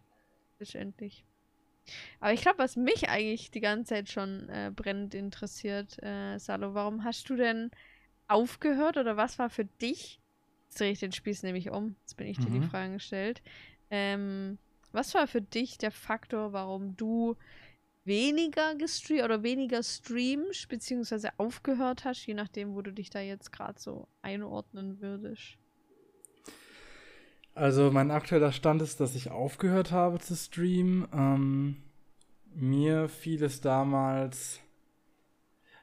Letztendlich. 0.60 1.26
Aber 2.20 2.34
ich 2.34 2.42
glaube, 2.42 2.60
was 2.60 2.76
mich 2.76 3.10
eigentlich 3.10 3.52
die 3.52 3.62
ganze 3.62 3.96
Zeit 3.96 4.10
schon 4.10 4.50
äh, 4.50 4.72
brennend 4.76 5.14
interessiert, 5.14 6.02
äh, 6.04 6.38
Salo, 6.38 6.74
warum 6.74 7.04
hast 7.04 7.30
du 7.30 7.36
denn 7.36 7.72
aufgehört 8.28 8.98
oder 8.98 9.18
was 9.18 9.40
war 9.40 9.50
für 9.50 9.66
dich? 9.66 10.20
Jetzt 10.66 10.80
drehe 10.80 10.92
ich 10.92 11.00
den 11.00 11.12
Spieß 11.14 11.44
nämlich 11.44 11.70
um. 11.72 11.96
Jetzt 12.02 12.18
bin 12.18 12.28
ich 12.28 12.40
dir 12.40 12.52
die 12.52 12.60
Mhm. 12.60 12.70
Frage 12.70 12.94
gestellt. 12.94 13.42
Ähm, 13.90 14.58
was 14.98 15.14
war 15.14 15.28
für 15.28 15.42
dich 15.42 15.78
der 15.78 15.92
Faktor, 15.92 16.54
warum 16.54 16.98
du 16.98 17.38
weniger 18.04 18.74
gestreamt 18.76 19.24
oder 19.24 19.44
weniger 19.44 19.84
streamst, 19.84 20.68
beziehungsweise 20.70 21.30
aufgehört 21.38 22.04
hast, 22.04 22.26
je 22.26 22.34
nachdem, 22.34 22.74
wo 22.74 22.82
du 22.82 22.92
dich 22.92 23.12
da 23.12 23.20
jetzt 23.20 23.52
gerade 23.52 23.80
so 23.80 24.08
einordnen 24.24 25.00
würdest? 25.00 25.58
Also 27.54 27.92
mein 27.92 28.12
aktueller 28.12 28.52
Stand 28.52 28.82
ist, 28.82 29.00
dass 29.00 29.16
ich 29.16 29.30
aufgehört 29.30 29.92
habe 29.92 30.20
zu 30.20 30.36
streamen. 30.36 31.08
Ähm, 31.14 31.78
mir 32.56 33.08
fiel 33.08 33.44
es 33.44 33.62
damals 33.62 34.60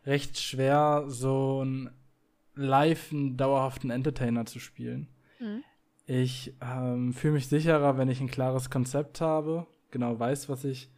recht 0.04 0.38
schwer, 0.40 1.04
so 1.06 1.60
einen 1.60 1.90
live 2.54 3.12
einen 3.12 3.36
dauerhaften 3.36 3.90
Entertainer 3.90 4.44
zu 4.44 4.58
spielen. 4.58 5.08
Mhm. 5.38 5.62
Ich 6.06 6.54
ähm, 6.60 7.12
fühle 7.14 7.34
mich 7.34 7.48
sicherer, 7.48 7.96
wenn 7.96 8.10
ich 8.10 8.20
ein 8.20 8.30
klares 8.30 8.68
Konzept 8.68 9.20
habe, 9.20 9.66
genau 9.90 10.18
weiß, 10.18 10.48
was 10.48 10.64
ich 10.64 10.90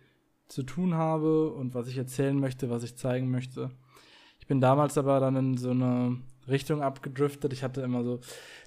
zu 0.48 0.62
tun 0.62 0.94
habe 0.94 1.52
und 1.52 1.74
was 1.74 1.88
ich 1.88 1.96
erzählen 1.96 2.38
möchte, 2.38 2.70
was 2.70 2.82
ich 2.82 2.96
zeigen 2.96 3.30
möchte. 3.30 3.70
Ich 4.40 4.46
bin 4.46 4.60
damals 4.60 4.98
aber 4.98 5.20
dann 5.20 5.36
in 5.36 5.58
so 5.58 5.70
eine 5.70 6.18
Richtung 6.48 6.82
abgedriftet. 6.82 7.52
Ich 7.52 7.62
hatte 7.62 7.82
immer 7.82 8.04
so 8.04 8.20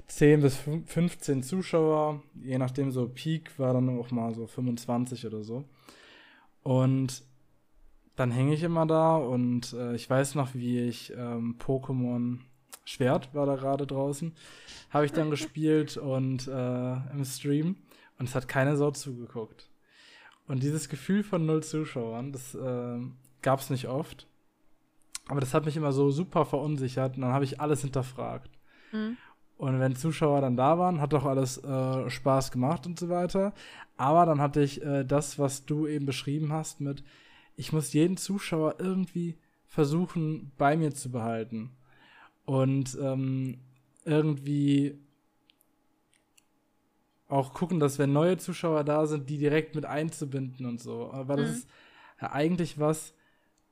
10 0.07 0.41
bis 0.41 0.57
15 0.85 1.43
Zuschauer, 1.43 2.21
je 2.41 2.57
nachdem 2.57 2.91
so 2.91 3.07
Peak 3.07 3.57
war 3.59 3.73
dann 3.73 3.99
auch 3.99 4.11
mal 4.11 4.33
so 4.33 4.47
25 4.47 5.25
oder 5.25 5.43
so. 5.43 5.65
Und 6.63 7.23
dann 8.15 8.31
hänge 8.31 8.53
ich 8.53 8.63
immer 8.63 8.85
da 8.85 9.15
und 9.15 9.73
äh, 9.73 9.95
ich 9.95 10.09
weiß 10.09 10.35
noch, 10.35 10.53
wie 10.53 10.79
ich 10.79 11.13
ähm, 11.15 11.55
Pokémon 11.57 12.39
Schwert 12.89 13.33
war 13.35 13.45
da 13.45 13.55
gerade 13.55 13.85
draußen, 13.85 14.33
habe 14.89 15.05
ich 15.05 15.11
dann 15.11 15.29
gespielt 15.29 15.95
und 15.97 16.47
äh, 16.47 16.93
im 17.11 17.23
Stream 17.23 17.75
und 18.17 18.27
es 18.27 18.33
hat 18.33 18.47
keine 18.47 18.77
Sau 18.77 18.89
zugeguckt. 18.91 19.69
Und 20.47 20.63
dieses 20.63 20.89
Gefühl 20.89 21.23
von 21.23 21.45
null 21.45 21.61
Zuschauern, 21.61 22.31
das 22.31 22.55
äh, 22.55 22.99
gab 23.43 23.59
es 23.59 23.69
nicht 23.69 23.87
oft. 23.87 24.27
Aber 25.27 25.39
das 25.39 25.53
hat 25.53 25.65
mich 25.65 25.77
immer 25.77 25.91
so 25.91 26.09
super 26.09 26.45
verunsichert 26.45 27.15
und 27.15 27.21
dann 27.21 27.33
habe 27.33 27.45
ich 27.45 27.61
alles 27.61 27.81
hinterfragt. 27.81 28.49
Mhm. 28.91 29.17
Und 29.57 29.79
wenn 29.79 29.95
Zuschauer 29.95 30.41
dann 30.41 30.57
da 30.57 30.79
waren, 30.79 30.99
hat 30.99 31.13
doch 31.13 31.25
alles 31.25 31.63
äh, 31.63 32.09
Spaß 32.09 32.51
gemacht 32.51 32.87
und 32.87 32.97
so 32.97 33.09
weiter. 33.09 33.53
Aber 33.97 34.25
dann 34.25 34.41
hatte 34.41 34.63
ich 34.63 34.81
äh, 34.81 35.03
das, 35.03 35.37
was 35.37 35.65
du 35.65 35.85
eben 35.85 36.07
beschrieben 36.07 36.51
hast, 36.51 36.81
mit, 36.81 37.03
ich 37.55 37.71
muss 37.71 37.93
jeden 37.93 38.17
Zuschauer 38.17 38.75
irgendwie 38.79 39.37
versuchen, 39.67 40.51
bei 40.57 40.75
mir 40.75 40.95
zu 40.95 41.11
behalten. 41.11 41.75
Und 42.49 42.97
ähm, 42.99 43.59
irgendwie 44.05 44.97
auch 47.27 47.53
gucken, 47.53 47.79
dass 47.79 47.99
wenn 47.99 48.11
neue 48.11 48.37
Zuschauer 48.37 48.83
da 48.83 49.05
sind, 49.05 49.29
die 49.29 49.37
direkt 49.37 49.75
mit 49.75 49.85
einzubinden 49.85 50.65
und 50.65 50.79
so. 50.81 51.11
Aber 51.11 51.37
das 51.37 51.49
Mhm. 51.49 51.55
ist 51.57 51.69
ja 52.21 52.31
eigentlich 52.31 52.79
was, 52.79 53.13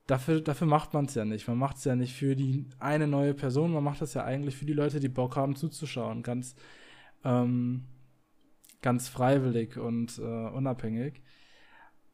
dafür, 0.06 0.40
dafür 0.40 0.68
macht 0.68 0.94
man 0.94 1.06
es 1.06 1.14
ja 1.16 1.24
nicht. 1.24 1.48
Man 1.48 1.58
macht 1.58 1.78
es 1.78 1.84
ja 1.84 1.96
nicht 1.96 2.14
für 2.14 2.36
die 2.36 2.66
eine 2.78 3.08
neue 3.08 3.34
Person, 3.34 3.72
man 3.72 3.84
macht 3.84 4.00
das 4.00 4.14
ja 4.14 4.24
eigentlich 4.24 4.56
für 4.56 4.66
die 4.66 4.74
Leute, 4.74 5.00
die 5.00 5.08
Bock 5.08 5.36
haben 5.36 5.56
zuzuschauen. 5.56 6.22
Ganz, 6.22 6.54
ähm, 7.24 7.84
ganz 8.82 9.08
freiwillig 9.08 9.76
und 9.76 10.18
äh, 10.18 10.22
unabhängig. 10.22 11.20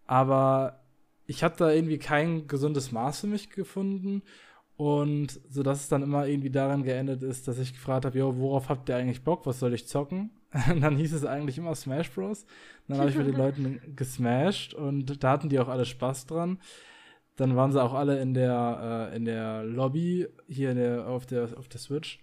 Aber 0.06 0.80
ich 1.26 1.44
habe 1.44 1.56
da 1.58 1.70
irgendwie 1.70 1.98
kein 1.98 2.46
gesundes 2.46 2.92
Maß 2.92 3.20
für 3.20 3.26
mich 3.26 3.50
gefunden. 3.50 4.22
Und 4.76 5.40
so 5.48 5.62
dass 5.62 5.82
es 5.82 5.88
dann 5.88 6.02
immer 6.02 6.26
irgendwie 6.26 6.50
daran 6.50 6.82
geendet 6.82 7.22
ist, 7.22 7.46
dass 7.46 7.58
ich 7.58 7.72
gefragt 7.74 8.04
habe, 8.04 8.18
jo, 8.18 8.36
worauf 8.38 8.68
habt 8.68 8.88
ihr 8.88 8.96
eigentlich 8.96 9.22
Bock? 9.22 9.46
Was 9.46 9.60
soll 9.60 9.72
ich 9.72 9.86
zocken? 9.86 10.30
Und 10.70 10.80
dann 10.80 10.96
hieß 10.96 11.12
es 11.12 11.24
eigentlich 11.24 11.58
immer 11.58 11.74
Smash 11.74 12.10
Bros. 12.10 12.46
Dann 12.88 12.98
habe 12.98 13.10
ich 13.10 13.16
mit 13.16 13.26
den 13.26 13.36
Leuten 13.38 13.80
gesmashed 13.96 14.74
und 14.74 15.22
da 15.22 15.30
hatten 15.32 15.48
die 15.48 15.58
auch 15.58 15.68
alle 15.68 15.84
Spaß 15.84 16.26
dran. 16.26 16.58
Dann 17.36 17.56
waren 17.56 17.72
sie 17.72 17.82
auch 17.82 17.94
alle 17.94 18.20
in 18.20 18.34
der, 18.34 19.10
äh, 19.12 19.16
in 19.16 19.24
der 19.24 19.64
Lobby 19.64 20.28
hier 20.46 20.74
der, 20.74 21.08
auf, 21.08 21.26
der, 21.26 21.48
auf 21.58 21.66
der 21.68 21.80
Switch. 21.80 22.20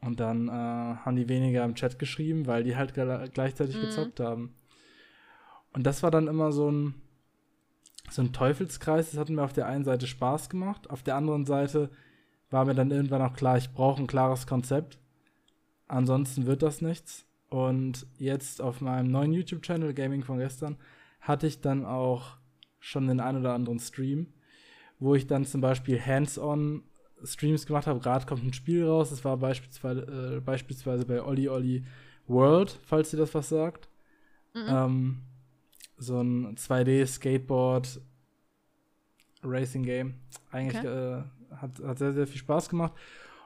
Und 0.00 0.20
dann 0.20 0.48
äh, 0.48 0.52
haben 0.52 1.16
die 1.16 1.28
weniger 1.28 1.64
im 1.64 1.74
Chat 1.74 1.98
geschrieben, 1.98 2.46
weil 2.46 2.62
die 2.62 2.76
halt 2.76 2.94
gl 2.94 3.28
gleichzeitig 3.32 3.76
Mhm. 3.76 3.80
gezockt 3.80 4.20
haben. 4.20 4.54
Und 5.72 5.84
das 5.86 6.02
war 6.02 6.10
dann 6.10 6.28
immer 6.28 6.52
so 6.52 6.70
ein, 6.70 6.94
so 8.10 8.22
ein 8.22 8.32
Teufelskreis. 8.32 9.10
Das 9.10 9.20
hat 9.20 9.28
mir 9.30 9.42
auf 9.42 9.52
der 9.52 9.66
einen 9.66 9.84
Seite 9.84 10.06
Spaß 10.06 10.48
gemacht, 10.48 10.90
auf 10.90 11.02
der 11.02 11.16
anderen 11.16 11.46
Seite 11.46 11.90
war 12.50 12.64
mir 12.64 12.74
dann 12.74 12.90
irgendwann 12.90 13.22
auch 13.22 13.34
klar, 13.34 13.56
ich 13.56 13.72
brauche 13.72 14.02
ein 14.02 14.06
klares 14.08 14.46
Konzept. 14.46 14.98
Ansonsten 15.86 16.46
wird 16.46 16.62
das 16.62 16.82
nichts. 16.82 17.26
Und 17.48 18.06
jetzt 18.18 18.60
auf 18.60 18.80
meinem 18.80 19.10
neuen 19.10 19.32
YouTube-Channel, 19.32 19.94
Gaming 19.94 20.22
von 20.22 20.38
gestern, 20.38 20.76
hatte 21.20 21.46
ich 21.46 21.60
dann 21.60 21.84
auch 21.84 22.36
schon 22.78 23.08
den 23.08 23.20
ein 23.20 23.36
oder 23.36 23.54
anderen 23.54 23.78
Stream, 23.78 24.28
wo 24.98 25.14
ich 25.14 25.26
dann 25.26 25.44
zum 25.44 25.60
Beispiel 25.60 26.00
Hands-on 26.00 26.82
Streams 27.24 27.66
gemacht 27.66 27.86
habe. 27.86 28.00
Gerade 28.00 28.26
kommt 28.26 28.44
ein 28.44 28.52
Spiel 28.52 28.86
raus. 28.86 29.10
Das 29.10 29.24
war 29.24 29.36
beispielsweise, 29.36 30.36
äh, 30.36 30.40
beispielsweise 30.40 31.04
bei 31.04 31.22
Olli 31.22 31.48
Olli 31.48 31.84
World, 32.26 32.78
falls 32.84 33.12
ihr 33.12 33.18
das 33.18 33.34
was 33.34 33.48
sagt. 33.48 33.88
Mhm. 34.54 34.66
Ähm, 34.68 35.18
so 36.00 36.20
ein 36.20 36.56
2D-Skateboard 36.56 38.00
Racing 39.42 39.84
Game. 39.84 40.14
Eigentlich 40.50 40.78
Okay. 40.84 41.18
äh, 41.18 41.22
hat, 41.56 41.78
hat 41.84 41.98
sehr, 41.98 42.12
sehr 42.12 42.26
viel 42.26 42.38
Spaß 42.40 42.68
gemacht. 42.68 42.92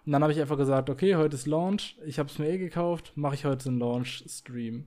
Und 0.06 0.12
dann 0.12 0.22
habe 0.22 0.32
ich 0.32 0.40
einfach 0.40 0.58
gesagt, 0.58 0.90
okay, 0.90 1.16
heute 1.16 1.34
ist 1.34 1.46
Launch, 1.46 1.96
ich 2.04 2.18
habe 2.18 2.28
es 2.28 2.38
mir 2.38 2.48
eh 2.50 2.58
gekauft, 2.58 3.12
mache 3.16 3.34
ich 3.34 3.44
heute 3.44 3.68
einen 3.70 3.78
Launch-Stream. 3.78 4.86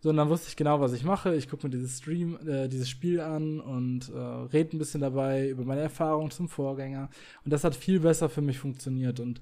So, 0.00 0.10
und 0.10 0.16
dann 0.16 0.28
wusste 0.28 0.48
ich 0.48 0.56
genau, 0.56 0.80
was 0.80 0.92
ich 0.92 1.04
mache. 1.04 1.34
Ich 1.36 1.48
gucke 1.48 1.66
mir 1.66 1.70
dieses 1.70 1.98
Stream, 1.98 2.36
äh, 2.46 2.68
dieses 2.68 2.90
Spiel 2.90 3.20
an 3.20 3.60
und 3.60 4.08
äh, 4.10 4.18
rede 4.18 4.76
ein 4.76 4.78
bisschen 4.78 5.00
dabei 5.00 5.48
über 5.48 5.64
meine 5.64 5.80
Erfahrungen 5.80 6.30
zum 6.32 6.48
Vorgänger. 6.48 7.08
Und 7.44 7.52
das 7.52 7.62
hat 7.64 7.76
viel 7.76 8.00
besser 8.00 8.28
für 8.28 8.42
mich 8.42 8.58
funktioniert. 8.58 9.20
Und 9.20 9.40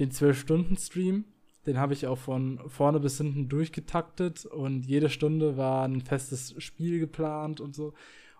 den 0.00 0.10
12-Stunden-Stream, 0.10 1.24
den 1.66 1.78
habe 1.78 1.92
ich 1.92 2.06
auch 2.06 2.18
von 2.18 2.60
vorne 2.68 3.00
bis 3.00 3.18
hinten 3.18 3.48
durchgetaktet 3.48 4.46
und 4.46 4.86
jede 4.86 5.10
Stunde 5.10 5.56
war 5.56 5.86
ein 5.86 6.00
festes 6.00 6.54
Spiel 6.58 6.98
geplant 7.00 7.60
und 7.60 7.74
so. 7.74 7.92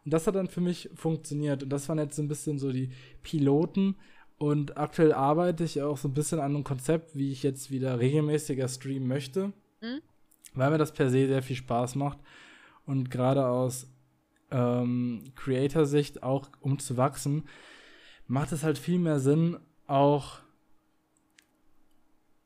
Und 0.04 0.14
das 0.14 0.26
hat 0.26 0.34
dann 0.34 0.48
für 0.48 0.62
mich 0.62 0.88
funktioniert. 0.94 1.62
Und 1.62 1.68
das 1.68 1.88
waren 1.88 1.98
jetzt 1.98 2.16
so 2.16 2.22
ein 2.22 2.28
bisschen 2.28 2.58
so 2.58 2.72
die 2.72 2.90
Piloten. 3.22 3.96
Und 4.38 4.78
aktuell 4.78 5.12
arbeite 5.12 5.64
ich 5.64 5.82
auch 5.82 5.98
so 5.98 6.08
ein 6.08 6.14
bisschen 6.14 6.38
an 6.38 6.54
einem 6.54 6.64
Konzept, 6.64 7.14
wie 7.14 7.30
ich 7.30 7.42
jetzt 7.42 7.70
wieder 7.70 8.00
regelmäßiger 8.00 8.66
streamen 8.66 9.06
möchte. 9.06 9.52
Mhm 9.82 10.00
weil 10.54 10.70
mir 10.70 10.78
das 10.78 10.92
per 10.92 11.10
se 11.10 11.26
sehr 11.26 11.42
viel 11.42 11.56
Spaß 11.56 11.94
macht 11.94 12.18
und 12.86 13.10
gerade 13.10 13.46
aus 13.46 13.88
ähm, 14.50 15.24
Creator-Sicht 15.36 16.22
auch 16.22 16.48
um 16.60 16.78
zu 16.78 16.96
wachsen, 16.96 17.44
macht 18.26 18.52
es 18.52 18.62
halt 18.62 18.78
viel 18.78 18.98
mehr 18.98 19.20
Sinn, 19.20 19.58
auch 19.86 20.38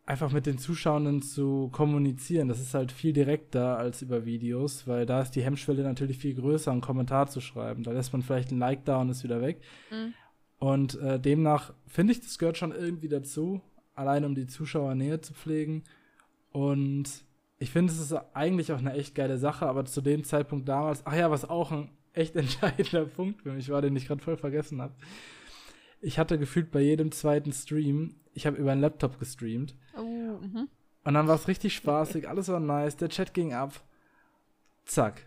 einfach 0.06 0.32
mit 0.32 0.46
den 0.46 0.58
Zuschauern 0.58 1.22
zu 1.22 1.70
kommunizieren. 1.72 2.48
Das 2.48 2.60
ist 2.60 2.74
halt 2.74 2.92
viel 2.92 3.12
direkter 3.12 3.78
als 3.78 4.02
über 4.02 4.26
Videos, 4.26 4.86
weil 4.86 5.06
da 5.06 5.22
ist 5.22 5.32
die 5.32 5.42
Hemmschwelle 5.42 5.82
natürlich 5.82 6.18
viel 6.18 6.34
größer, 6.34 6.70
einen 6.70 6.82
Kommentar 6.82 7.28
zu 7.28 7.40
schreiben. 7.40 7.82
Da 7.82 7.92
lässt 7.92 8.12
man 8.12 8.22
vielleicht 8.22 8.50
ein 8.50 8.58
Like 8.58 8.84
da 8.84 9.00
und 9.00 9.08
ist 9.08 9.24
wieder 9.24 9.40
weg. 9.40 9.60
Mhm. 9.90 10.14
Und 10.58 11.00
äh, 11.00 11.18
demnach 11.18 11.72
finde 11.86 12.12
ich, 12.12 12.20
das 12.20 12.38
gehört 12.38 12.58
schon 12.58 12.72
irgendwie 12.72 13.08
dazu, 13.08 13.62
allein 13.94 14.24
um 14.24 14.34
die 14.34 14.46
Zuschauer 14.46 14.94
näher 14.94 15.22
zu 15.22 15.32
pflegen. 15.32 15.84
Und 16.52 17.24
ich 17.58 17.70
finde, 17.70 17.92
es 17.92 17.98
ist 17.98 18.12
eigentlich 18.34 18.72
auch 18.72 18.78
eine 18.78 18.92
echt 18.92 19.14
geile 19.14 19.38
Sache, 19.38 19.66
aber 19.66 19.86
zu 19.86 20.02
dem 20.02 20.24
Zeitpunkt 20.24 20.68
damals, 20.68 21.06
ach 21.06 21.16
ja, 21.16 21.30
was 21.30 21.48
auch 21.48 21.72
ein 21.72 21.90
echt 22.12 22.36
entscheidender 22.36 23.06
Punkt 23.06 23.42
für 23.42 23.52
mich 23.52 23.70
war, 23.70 23.80
den 23.80 23.96
ich 23.96 24.06
gerade 24.06 24.22
voll 24.22 24.36
vergessen 24.36 24.82
habe. 24.82 24.94
Ich 26.00 26.18
hatte 26.18 26.38
gefühlt 26.38 26.70
bei 26.70 26.82
jedem 26.82 27.10
zweiten 27.10 27.52
Stream, 27.52 28.16
ich 28.34 28.46
habe 28.46 28.56
über 28.56 28.72
einen 28.72 28.80
Laptop 28.80 29.18
gestreamt. 29.18 29.74
Oh, 29.96 30.02
mhm. 30.02 30.68
Und 31.04 31.14
dann 31.14 31.28
war 31.28 31.34
es 31.34 31.48
richtig 31.48 31.74
spaßig, 31.74 32.28
alles 32.28 32.48
war 32.48 32.60
nice, 32.60 32.96
der 32.96 33.08
Chat 33.08 33.34
ging 33.34 33.52
ab. 33.52 33.72
Zack. 34.84 35.26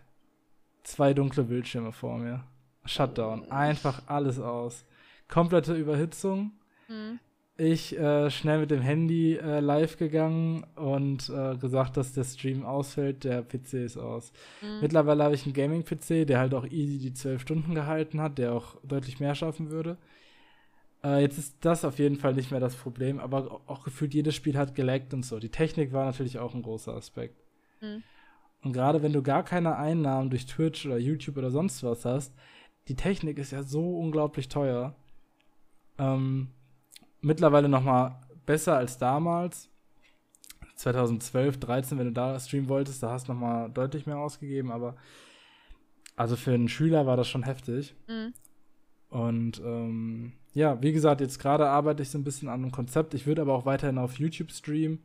Zwei 0.82 1.14
dunkle 1.14 1.44
Bildschirme 1.44 1.92
vor 1.92 2.18
mir. 2.18 2.44
Shutdown. 2.84 3.50
Einfach 3.50 4.02
alles 4.06 4.38
aus. 4.38 4.84
Komplette 5.28 5.74
Überhitzung. 5.74 6.52
Mhm 6.88 7.18
ich 7.58 7.98
äh, 7.98 8.30
schnell 8.30 8.60
mit 8.60 8.70
dem 8.70 8.82
Handy 8.82 9.34
äh, 9.34 9.58
live 9.58 9.98
gegangen 9.98 10.64
und 10.76 11.28
äh, 11.28 11.56
gesagt, 11.56 11.96
dass 11.96 12.12
der 12.12 12.22
Stream 12.22 12.64
ausfällt, 12.64 13.24
der 13.24 13.42
PC 13.42 13.74
ist 13.74 13.96
aus. 13.96 14.32
Mhm. 14.62 14.80
Mittlerweile 14.80 15.24
habe 15.24 15.34
ich 15.34 15.44
einen 15.44 15.54
Gaming-PC, 15.54 16.24
der 16.24 16.38
halt 16.38 16.54
auch 16.54 16.64
easy 16.66 16.98
die 16.98 17.12
zwölf 17.12 17.42
Stunden 17.42 17.74
gehalten 17.74 18.20
hat, 18.20 18.38
der 18.38 18.52
auch 18.52 18.76
deutlich 18.84 19.18
mehr 19.18 19.34
schaffen 19.34 19.70
würde. 19.70 19.96
Äh, 21.04 21.20
jetzt 21.20 21.38
ist 21.38 21.56
das 21.60 21.84
auf 21.84 21.98
jeden 21.98 22.16
Fall 22.16 22.34
nicht 22.34 22.50
mehr 22.50 22.60
das 22.60 22.74
Problem, 22.74 23.20
aber 23.20 23.60
auch 23.66 23.84
gefühlt 23.84 24.14
jedes 24.14 24.34
Spiel 24.34 24.56
hat 24.56 24.74
geleckt 24.74 25.14
und 25.14 25.24
so. 25.24 25.38
Die 25.38 25.50
Technik 25.50 25.92
war 25.92 26.04
natürlich 26.04 26.38
auch 26.38 26.54
ein 26.54 26.62
großer 26.62 26.94
Aspekt. 26.94 27.36
Mhm. 27.80 28.02
Und 28.62 28.72
gerade 28.72 29.02
wenn 29.02 29.12
du 29.12 29.22
gar 29.22 29.44
keine 29.44 29.76
Einnahmen 29.76 30.30
durch 30.30 30.46
Twitch 30.46 30.84
oder 30.86 30.98
YouTube 30.98 31.36
oder 31.36 31.50
sonst 31.50 31.82
was 31.84 32.04
hast, 32.04 32.34
die 32.88 32.96
Technik 32.96 33.38
ist 33.38 33.52
ja 33.52 33.62
so 33.62 33.98
unglaublich 33.98 34.48
teuer. 34.48 34.94
Ähm, 35.98 36.48
mittlerweile 37.20 37.68
noch 37.68 37.82
mal 37.82 38.20
besser 38.46 38.76
als 38.76 38.98
damals. 38.98 39.68
2012, 40.74 41.58
13, 41.58 41.98
wenn 41.98 42.06
du 42.06 42.12
da 42.12 42.38
streamen 42.38 42.68
wolltest, 42.68 43.02
da 43.02 43.10
hast 43.10 43.28
du 43.28 43.32
noch 43.32 43.40
mal 43.40 43.68
deutlich 43.68 44.06
mehr 44.06 44.18
ausgegeben, 44.18 44.70
aber 44.70 44.96
also 46.16 46.36
für 46.36 46.52
einen 46.52 46.68
Schüler 46.68 47.06
war 47.06 47.16
das 47.16 47.28
schon 47.28 47.42
heftig. 47.42 47.94
Mhm. 48.06 48.32
Und 49.10 49.60
ähm, 49.64 50.32
ja, 50.54 50.80
wie 50.82 50.92
gesagt, 50.92 51.20
jetzt 51.20 51.38
gerade 51.38 51.68
arbeite 51.68 52.02
ich 52.02 52.10
so 52.10 52.18
ein 52.18 52.24
bisschen 52.24 52.48
an 52.48 52.62
einem 52.62 52.72
Konzept. 52.72 53.14
Ich 53.14 53.26
würde 53.26 53.42
aber 53.42 53.54
auch 53.54 53.66
weiterhin 53.66 53.98
auf 53.98 54.18
YouTube 54.18 54.50
streamen, 54.50 55.00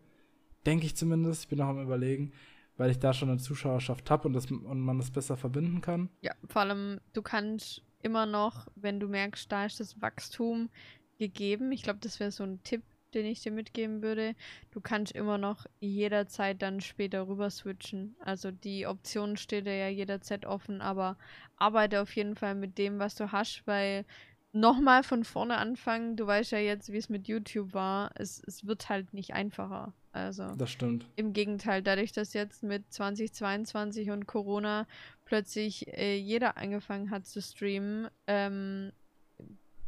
denke 0.65 0.85
ich 0.85 0.95
zumindest. 0.95 1.43
Ich 1.43 1.49
bin 1.49 1.59
noch 1.59 1.67
am 1.67 1.81
überlegen, 1.81 2.31
weil 2.77 2.91
ich 2.91 2.99
da 2.99 3.13
schon 3.13 3.29
eine 3.29 3.39
Zuschauerschaft 3.39 4.09
habe 4.09 4.27
und, 4.27 4.51
und 4.51 4.81
man 4.81 4.97
das 4.97 5.11
besser 5.11 5.37
verbinden 5.37 5.81
kann. 5.81 6.09
Ja, 6.21 6.33
vor 6.47 6.61
allem, 6.61 6.99
du 7.13 7.21
kannst 7.21 7.81
immer 8.01 8.25
noch, 8.25 8.67
wenn 8.75 8.99
du 8.99 9.07
merkst, 9.07 9.51
da 9.51 9.65
ist 9.65 9.79
das 9.79 10.01
Wachstum, 10.01 10.69
gegeben. 11.17 11.71
Ich 11.71 11.83
glaube, 11.83 11.99
das 12.01 12.19
wäre 12.19 12.31
so 12.31 12.43
ein 12.43 12.61
Tipp, 12.63 12.83
den 13.13 13.25
ich 13.25 13.41
dir 13.41 13.51
mitgeben 13.51 14.01
würde. 14.01 14.35
Du 14.71 14.81
kannst 14.81 15.13
immer 15.13 15.37
noch 15.37 15.65
jederzeit 15.79 16.61
dann 16.61 16.81
später 16.81 17.27
rüber 17.27 17.49
switchen. 17.49 18.15
Also 18.19 18.51
die 18.51 18.87
Option 18.87 19.37
steht 19.37 19.65
dir 19.65 19.77
ja 19.77 19.87
jederzeit 19.87 20.45
offen, 20.45 20.81
aber 20.81 21.17
arbeite 21.57 22.01
auf 22.01 22.15
jeden 22.15 22.35
Fall 22.35 22.55
mit 22.55 22.77
dem, 22.77 22.99
was 22.99 23.15
du 23.15 23.31
hast, 23.31 23.65
weil 23.65 24.05
nochmal 24.53 25.03
von 25.03 25.23
vorne 25.23 25.57
anfangen, 25.57 26.15
du 26.15 26.25
weißt 26.25 26.51
ja 26.51 26.59
jetzt, 26.59 26.91
wie 26.91 26.97
es 26.97 27.09
mit 27.09 27.27
YouTube 27.27 27.73
war, 27.73 28.11
es, 28.15 28.41
es 28.45 28.65
wird 28.65 28.87
halt 28.87 29.13
nicht 29.13 29.33
einfacher. 29.33 29.93
Also 30.11 30.53
das 30.55 30.69
stimmt. 30.69 31.07
Im 31.15 31.33
Gegenteil, 31.33 31.81
dadurch, 31.81 32.11
dass 32.11 32.33
jetzt 32.33 32.61
mit 32.61 32.91
2022 32.93 34.11
und 34.11 34.27
Corona 34.27 34.85
plötzlich 35.25 35.87
äh, 35.97 36.15
jeder 36.15 36.57
angefangen 36.57 37.09
hat 37.09 37.25
zu 37.25 37.41
streamen, 37.41 38.07
ähm, 38.27 38.91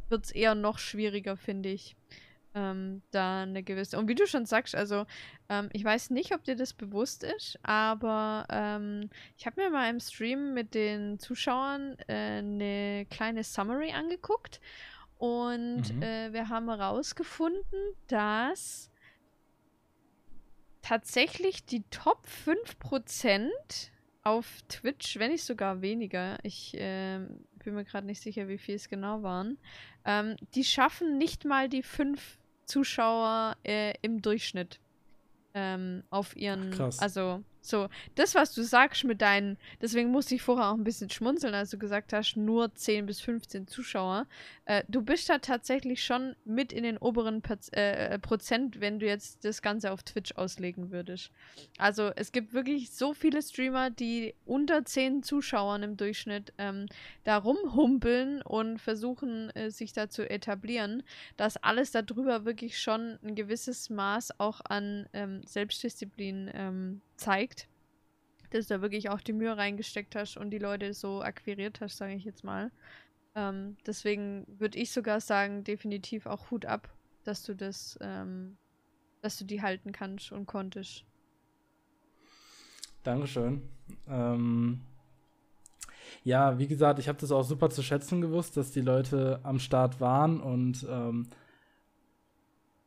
wird 0.08 0.24
es 0.24 0.30
eher 0.32 0.56
noch 0.56 0.78
schwieriger, 0.78 1.36
finde 1.36 1.68
ich. 1.68 1.96
Ähm, 2.58 3.02
da 3.10 3.42
eine 3.42 3.62
gewisse. 3.62 3.98
Und 3.98 4.08
wie 4.08 4.14
du 4.14 4.26
schon 4.26 4.46
sagst, 4.46 4.74
also 4.74 5.04
ähm, 5.50 5.68
ich 5.74 5.84
weiß 5.84 6.08
nicht, 6.08 6.34
ob 6.34 6.42
dir 6.42 6.56
das 6.56 6.72
bewusst 6.72 7.22
ist, 7.22 7.58
aber 7.62 8.46
ähm, 8.48 9.10
ich 9.36 9.44
habe 9.44 9.60
mir 9.60 9.68
mal 9.68 9.90
im 9.90 10.00
Stream 10.00 10.54
mit 10.54 10.74
den 10.74 11.18
Zuschauern 11.18 11.98
äh, 12.08 12.38
eine 12.38 13.06
kleine 13.10 13.44
Summary 13.44 13.92
angeguckt 13.92 14.62
und 15.18 15.94
mhm. 15.94 16.02
äh, 16.02 16.32
wir 16.32 16.48
haben 16.48 16.70
herausgefunden, 16.70 17.78
dass 18.06 18.90
tatsächlich 20.80 21.66
die 21.66 21.82
Top 21.90 22.26
5% 22.46 23.50
auf 24.22 24.62
Twitch, 24.68 25.18
wenn 25.18 25.30
nicht 25.30 25.44
sogar 25.44 25.82
weniger, 25.82 26.38
ich 26.42 26.74
äh, 26.74 27.18
bin 27.62 27.74
mir 27.74 27.84
gerade 27.84 28.06
nicht 28.06 28.22
sicher, 28.22 28.48
wie 28.48 28.58
viel 28.58 28.76
es 28.76 28.88
genau 28.88 29.22
waren, 29.22 29.58
ähm, 30.04 30.36
die 30.54 30.64
schaffen 30.64 31.18
nicht 31.18 31.44
mal 31.44 31.68
die 31.68 31.82
fünf 31.82 32.38
Zuschauer 32.66 33.56
äh, 33.64 33.94
im 34.02 34.22
Durchschnitt 34.22 34.80
ähm, 35.54 36.02
auf 36.10 36.36
ihren, 36.36 36.74
Ach, 36.78 36.90
also 36.98 37.42
so, 37.66 37.88
das, 38.14 38.34
was 38.34 38.52
du 38.54 38.62
sagst 38.62 39.04
mit 39.04 39.20
deinen, 39.20 39.56
deswegen 39.80 40.10
musste 40.10 40.34
ich 40.34 40.42
vorher 40.42 40.68
auch 40.68 40.74
ein 40.74 40.84
bisschen 40.84 41.10
schmunzeln, 41.10 41.54
als 41.54 41.70
du 41.70 41.78
gesagt 41.78 42.12
hast, 42.12 42.36
nur 42.36 42.74
10 42.74 43.06
bis 43.06 43.20
15 43.20 43.66
Zuschauer. 43.66 44.26
Äh, 44.64 44.84
du 44.88 45.02
bist 45.02 45.28
da 45.28 45.38
tatsächlich 45.38 46.04
schon 46.04 46.36
mit 46.44 46.72
in 46.72 46.82
den 46.82 46.98
oberen 46.98 47.42
Paz 47.42 47.70
äh, 47.74 48.14
äh, 48.14 48.18
Prozent, 48.18 48.80
wenn 48.80 48.98
du 48.98 49.06
jetzt 49.06 49.44
das 49.44 49.62
Ganze 49.62 49.92
auf 49.92 50.02
Twitch 50.02 50.32
auslegen 50.36 50.90
würdest. 50.90 51.30
Also 51.78 52.10
es 52.16 52.32
gibt 52.32 52.52
wirklich 52.52 52.90
so 52.90 53.14
viele 53.14 53.42
Streamer, 53.42 53.90
die 53.90 54.34
unter 54.44 54.84
10 54.84 55.22
Zuschauern 55.22 55.82
im 55.82 55.96
Durchschnitt 55.96 56.52
ähm, 56.58 56.86
da 57.24 57.36
rumhumpeln 57.36 58.42
und 58.42 58.78
versuchen, 58.78 59.50
äh, 59.50 59.70
sich 59.70 59.92
da 59.92 60.08
zu 60.08 60.28
etablieren, 60.28 61.02
dass 61.36 61.56
alles 61.56 61.90
darüber 61.90 62.44
wirklich 62.44 62.78
schon 62.78 63.18
ein 63.22 63.34
gewisses 63.34 63.90
Maß 63.90 64.40
auch 64.40 64.60
an 64.64 65.08
ähm, 65.12 65.42
Selbstdisziplin 65.44 66.50
ähm, 66.54 67.00
zeigt, 67.16 67.68
dass 68.50 68.68
du 68.68 68.74
da 68.74 68.82
wirklich 68.82 69.10
auch 69.10 69.20
die 69.20 69.32
Mühe 69.32 69.56
reingesteckt 69.56 70.14
hast 70.14 70.36
und 70.36 70.50
die 70.50 70.58
Leute 70.58 70.94
so 70.94 71.22
akquiriert 71.22 71.80
hast, 71.80 71.96
sage 71.96 72.14
ich 72.14 72.24
jetzt 72.24 72.44
mal. 72.44 72.70
Ähm, 73.34 73.76
deswegen 73.86 74.46
würde 74.58 74.78
ich 74.78 74.92
sogar 74.92 75.20
sagen, 75.20 75.64
definitiv 75.64 76.26
auch 76.26 76.50
Hut 76.50 76.64
ab, 76.64 76.88
dass 77.24 77.42
du 77.42 77.54
das, 77.54 77.98
ähm, 78.00 78.56
dass 79.20 79.36
du 79.36 79.44
die 79.44 79.62
halten 79.62 79.92
kannst 79.92 80.32
und 80.32 80.46
konntest. 80.46 81.04
Dankeschön. 83.02 83.62
Ähm, 84.08 84.80
ja, 86.24 86.58
wie 86.58 86.66
gesagt, 86.66 86.98
ich 86.98 87.08
habe 87.08 87.18
das 87.20 87.30
auch 87.30 87.44
super 87.44 87.70
zu 87.70 87.82
schätzen 87.82 88.20
gewusst, 88.20 88.56
dass 88.56 88.72
die 88.72 88.80
Leute 88.80 89.40
am 89.42 89.58
Start 89.58 90.00
waren 90.00 90.40
und 90.40 90.84
ähm, 90.88 91.28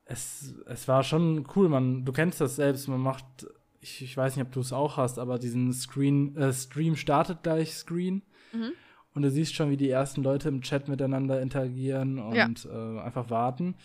es, 0.05 0.55
es 0.65 0.87
war 0.87 1.03
schon 1.03 1.47
cool. 1.55 1.69
Man, 1.69 2.03
du 2.03 2.11
kennst 2.11 2.41
das 2.41 2.55
selbst, 2.55 2.87
man 2.87 2.99
macht 2.99 3.47
ich, 3.81 4.01
ich 4.01 4.15
weiß 4.15 4.35
nicht, 4.35 4.45
ob 4.45 4.51
du 4.51 4.59
es 4.59 4.73
auch 4.73 4.97
hast, 4.97 5.19
aber 5.19 5.39
diesen 5.39 5.71
Screen, 5.73 6.35
äh, 6.35 6.53
Stream 6.53 6.95
startet 6.95 7.43
gleich 7.43 7.73
Screen. 7.73 8.21
Mhm. 8.51 8.71
Und 9.13 9.23
du 9.23 9.31
siehst 9.31 9.55
schon, 9.55 9.69
wie 9.69 9.77
die 9.77 9.89
ersten 9.89 10.23
Leute 10.23 10.49
im 10.49 10.61
Chat 10.61 10.87
miteinander 10.87 11.41
interagieren 11.41 12.19
und 12.19 12.35
ja. 12.35 12.47
äh, 12.47 13.01
einfach 13.01 13.29
warten. 13.29 13.75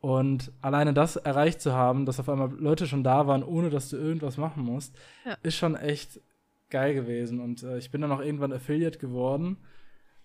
Und 0.00 0.52
alleine 0.60 0.94
das 0.94 1.16
erreicht 1.16 1.60
zu 1.60 1.72
haben, 1.72 2.06
dass 2.06 2.20
auf 2.20 2.28
einmal 2.28 2.52
Leute 2.52 2.86
schon 2.86 3.02
da 3.02 3.26
waren, 3.26 3.42
ohne 3.42 3.70
dass 3.70 3.88
du 3.88 3.96
irgendwas 3.96 4.36
machen 4.36 4.62
musst, 4.62 4.94
ja. 5.24 5.36
ist 5.42 5.56
schon 5.56 5.76
echt 5.76 6.20
geil 6.70 6.94
gewesen. 6.94 7.40
Und 7.40 7.62
äh, 7.62 7.78
ich 7.78 7.90
bin 7.90 8.00
dann 8.00 8.12
auch 8.12 8.20
irgendwann 8.20 8.52
Affiliate 8.52 8.98
geworden. 8.98 9.56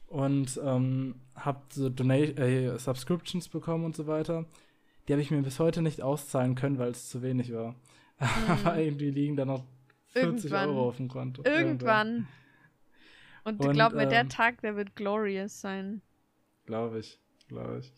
und 0.07 0.59
ähm, 0.63 1.15
habe 1.35 1.61
so 1.69 1.89
Donate 1.89 2.35
äh, 2.37 2.77
Subscriptions 2.77 3.47
bekommen 3.47 3.85
und 3.85 3.95
so 3.95 4.07
weiter. 4.07 4.45
Die 5.07 5.13
habe 5.13 5.21
ich 5.21 5.31
mir 5.31 5.41
bis 5.41 5.59
heute 5.59 5.81
nicht 5.81 6.01
auszahlen 6.01 6.55
können, 6.55 6.77
weil 6.77 6.91
es 6.91 7.09
zu 7.09 7.21
wenig 7.21 7.53
war. 7.53 7.75
Mhm. 8.47 8.51
Aber 8.65 8.77
irgendwie 8.77 9.11
liegen 9.11 9.37
da 9.37 9.45
noch 9.45 9.63
40 10.07 10.51
Irgendwann. 10.51 10.69
Euro 10.69 10.89
auf 10.89 10.97
dem 10.97 11.07
Konto. 11.07 11.43
Irgendwann. 11.45 12.27
Und, 13.45 13.63
und 13.63 13.71
glaub 13.71 13.93
mir, 13.93 14.03
ähm, 14.03 14.09
der 14.09 14.27
Tag, 14.27 14.61
der 14.61 14.75
wird 14.75 14.95
glorious 14.95 15.61
sein. 15.61 16.01
Glaube 16.65 16.99
ich, 16.99 17.19
glaube 17.47 17.79
ich. 17.79 17.93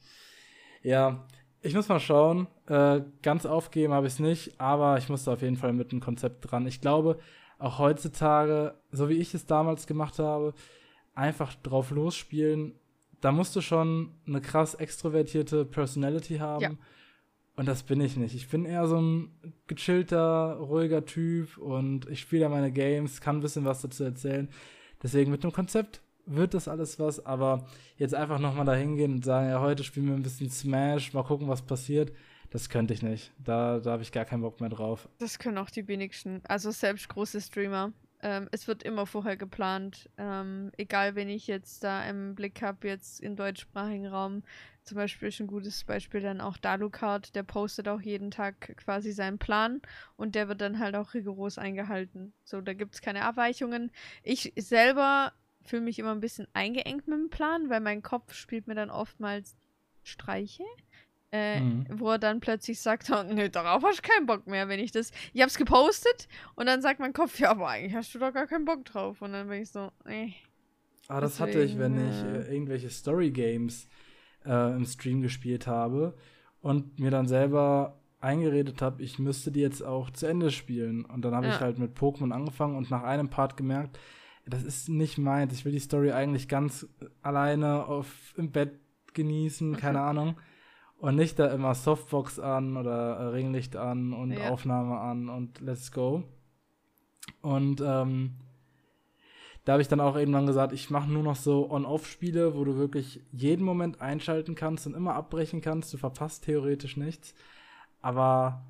Ja, 0.83 1.25
ich 1.61 1.73
muss 1.73 1.89
mal 1.89 1.99
schauen. 1.99 2.47
Äh, 2.67 3.01
ganz 3.21 3.45
aufgeben 3.45 3.93
habe 3.93 4.07
ich 4.07 4.13
es 4.13 4.19
nicht, 4.19 4.59
aber 4.59 4.97
ich 4.97 5.09
musste 5.09 5.31
auf 5.31 5.41
jeden 5.41 5.57
Fall 5.57 5.73
mit 5.73 5.91
einem 5.91 6.01
Konzept 6.01 6.51
dran. 6.51 6.67
Ich 6.67 6.81
glaube, 6.81 7.19
auch 7.57 7.79
heutzutage, 7.79 8.75
so 8.91 9.09
wie 9.09 9.15
ich 9.15 9.33
es 9.33 9.45
damals 9.45 9.87
gemacht 9.87 10.19
habe, 10.19 10.53
einfach 11.13 11.53
drauf 11.55 11.91
losspielen, 11.91 12.79
da 13.21 13.31
musst 13.31 13.55
du 13.55 13.61
schon 13.61 14.15
eine 14.25 14.41
krass 14.41 14.73
extrovertierte 14.73 15.65
Personality 15.65 16.37
haben. 16.37 16.61
Ja. 16.61 16.71
Und 17.55 17.67
das 17.67 17.83
bin 17.83 17.99
ich 18.01 18.15
nicht. 18.15 18.33
Ich 18.33 18.47
bin 18.47 18.65
eher 18.65 18.87
so 18.87 18.99
ein 18.99 19.31
gechillter, 19.67 20.55
ruhiger 20.55 21.05
Typ 21.05 21.57
und 21.57 22.09
ich 22.09 22.21
spiele 22.21 22.49
meine 22.49 22.71
Games, 22.71 23.21
kann 23.21 23.37
ein 23.37 23.41
bisschen 23.41 23.65
was 23.65 23.81
dazu 23.81 24.03
erzählen. 24.03 24.49
Deswegen 25.03 25.31
mit 25.31 25.43
dem 25.43 25.51
Konzept 25.51 26.01
wird 26.25 26.53
das 26.53 26.67
alles 26.67 26.99
was, 26.99 27.25
aber 27.25 27.67
jetzt 27.97 28.15
einfach 28.15 28.39
nochmal 28.39 28.65
da 28.65 28.73
hingehen 28.73 29.13
und 29.13 29.25
sagen, 29.25 29.49
ja, 29.49 29.59
heute 29.59 29.83
spielen 29.83 30.07
wir 30.07 30.13
ein 30.13 30.23
bisschen 30.23 30.49
Smash, 30.49 31.13
mal 31.13 31.23
gucken, 31.23 31.47
was 31.47 31.61
passiert. 31.61 32.13
Das 32.51 32.69
könnte 32.69 32.93
ich 32.93 33.01
nicht. 33.01 33.31
Da, 33.37 33.79
da 33.79 33.91
habe 33.91 34.03
ich 34.03 34.11
gar 34.11 34.25
keinen 34.25 34.41
Bock 34.41 34.59
mehr 34.59 34.69
drauf. 34.69 35.07
Das 35.19 35.39
können 35.39 35.57
auch 35.57 35.69
die 35.69 35.87
wenigsten. 35.87 36.41
Also 36.43 36.71
selbst 36.71 37.07
große 37.09 37.39
Streamer. 37.39 37.93
Ähm, 38.21 38.49
es 38.51 38.67
wird 38.67 38.83
immer 38.83 39.05
vorher 39.05 39.37
geplant. 39.37 40.09
Ähm, 40.17 40.71
egal, 40.77 41.15
wen 41.15 41.29
ich 41.29 41.47
jetzt 41.47 41.83
da 41.83 42.03
im 42.07 42.35
Blick 42.35 42.61
habe, 42.61 42.87
jetzt 42.87 43.21
im 43.21 43.35
deutschsprachigen 43.35 44.05
Raum. 44.05 44.43
Zum 44.83 44.97
Beispiel 44.97 45.27
ist 45.27 45.39
ein 45.39 45.47
gutes 45.47 45.83
Beispiel 45.83 46.21
dann 46.21 46.41
auch 46.41 46.57
Dalukart. 46.57 47.35
Der 47.35 47.43
postet 47.43 47.87
auch 47.87 48.01
jeden 48.01 48.31
Tag 48.31 48.75
quasi 48.77 49.11
seinen 49.11 49.37
Plan 49.37 49.81
und 50.17 50.33
der 50.33 50.47
wird 50.47 50.61
dann 50.61 50.79
halt 50.79 50.95
auch 50.95 51.13
rigoros 51.13 51.57
eingehalten. 51.57 52.33
So, 52.43 52.61
da 52.61 52.73
gibt 52.73 52.95
es 52.95 53.01
keine 53.01 53.23
Abweichungen. 53.23 53.91
Ich 54.23 54.53
selber 54.57 55.33
fühle 55.63 55.83
mich 55.83 55.99
immer 55.99 56.11
ein 56.11 56.19
bisschen 56.19 56.47
eingeengt 56.53 57.07
mit 57.07 57.19
dem 57.19 57.29
Plan, 57.29 57.69
weil 57.69 57.79
mein 57.79 58.01
Kopf 58.01 58.33
spielt 58.33 58.67
mir 58.67 58.75
dann 58.75 58.89
oftmals 58.89 59.55
Streiche. 60.03 60.63
Äh, 61.33 61.61
mhm. 61.61 61.85
Wo 61.89 62.09
er 62.09 62.19
dann 62.19 62.41
plötzlich 62.41 62.81
sagt, 62.81 63.09
oh, 63.11 63.23
nee, 63.23 63.49
darauf 63.49 63.83
hast 63.83 63.99
du 63.99 64.09
keinen 64.09 64.25
Bock 64.25 64.47
mehr, 64.47 64.67
wenn 64.67 64.79
ich 64.79 64.91
das. 64.91 65.11
Ich 65.33 65.41
hab's 65.41 65.57
gepostet 65.57 66.27
und 66.55 66.65
dann 66.65 66.81
sagt 66.81 66.99
mein 66.99 67.13
Kopf, 67.13 67.39
ja, 67.39 67.51
aber 67.51 67.69
eigentlich 67.69 67.95
hast 67.95 68.13
du 68.13 68.19
doch 68.19 68.33
gar 68.33 68.47
keinen 68.47 68.65
Bock 68.65 68.83
drauf. 68.85 69.21
Und 69.21 69.33
dann 69.33 69.47
bin 69.47 69.61
ich 69.61 69.69
so, 69.69 69.91
nee. 70.05 70.35
Ah, 71.07 71.21
das 71.21 71.37
Deswegen, 71.37 71.49
hatte 71.49 71.63
ich, 71.63 71.77
wenn 71.77 72.09
ich 72.09 72.23
äh, 72.23 72.53
irgendwelche 72.53 72.89
Story-Games 72.89 73.87
äh, 74.45 74.75
im 74.75 74.85
Stream 74.85 75.21
gespielt 75.21 75.67
habe 75.67 76.15
und 76.61 76.99
mir 76.99 77.11
dann 77.11 77.27
selber 77.27 77.97
eingeredet 78.19 78.81
habe, 78.81 79.01
ich 79.01 79.19
müsste 79.19 79.51
die 79.51 79.61
jetzt 79.61 79.83
auch 79.83 80.09
zu 80.11 80.27
Ende 80.27 80.51
spielen. 80.51 81.05
Und 81.05 81.25
dann 81.25 81.35
habe 81.35 81.47
ja. 81.47 81.55
ich 81.55 81.59
halt 81.59 81.79
mit 81.79 81.97
Pokémon 81.97 82.31
angefangen 82.31 82.77
und 82.77 82.91
nach 82.91 83.03
einem 83.03 83.29
Part 83.29 83.57
gemerkt, 83.57 83.99
das 84.45 84.63
ist 84.63 84.89
nicht 84.89 85.17
meins. 85.17 85.53
Ich 85.53 85.65
will 85.65 85.71
die 85.71 85.79
Story 85.79 86.11
eigentlich 86.11 86.47
ganz 86.47 86.87
alleine 87.21 87.85
auf, 87.85 88.33
im 88.37 88.51
Bett 88.51 88.79
genießen, 89.13 89.75
keine 89.77 89.99
mhm. 89.99 90.05
Ahnung. 90.05 90.35
Und 90.97 91.15
nicht 91.15 91.39
da 91.39 91.47
immer 91.47 91.73
Softbox 91.73 92.39
an 92.39 92.77
oder 92.77 93.17
äh, 93.17 93.23
Ringlicht 93.27 93.75
an 93.75 94.13
und 94.13 94.31
ja. 94.31 94.49
Aufnahme 94.49 94.99
an 94.99 95.29
und 95.29 95.59
let's 95.59 95.91
go. 95.91 96.23
Und 97.41 97.81
ähm, 97.83 98.35
da 99.65 99.73
habe 99.73 99.81
ich 99.81 99.87
dann 99.87 99.99
auch 99.99 100.15
irgendwann 100.15 100.47
gesagt, 100.47 100.73
ich 100.73 100.89
mache 100.89 101.09
nur 101.09 101.23
noch 101.23 101.35
so 101.35 101.69
On-Off-Spiele, 101.69 102.55
wo 102.55 102.63
du 102.63 102.77
wirklich 102.77 103.21
jeden 103.31 103.63
Moment 103.63 104.01
einschalten 104.01 104.55
kannst 104.55 104.87
und 104.87 104.95
immer 104.95 105.13
abbrechen 105.13 105.61
kannst. 105.61 105.93
Du 105.93 105.97
verpasst 105.97 106.45
theoretisch 106.45 106.97
nichts. 106.97 107.35
Aber 108.01 108.63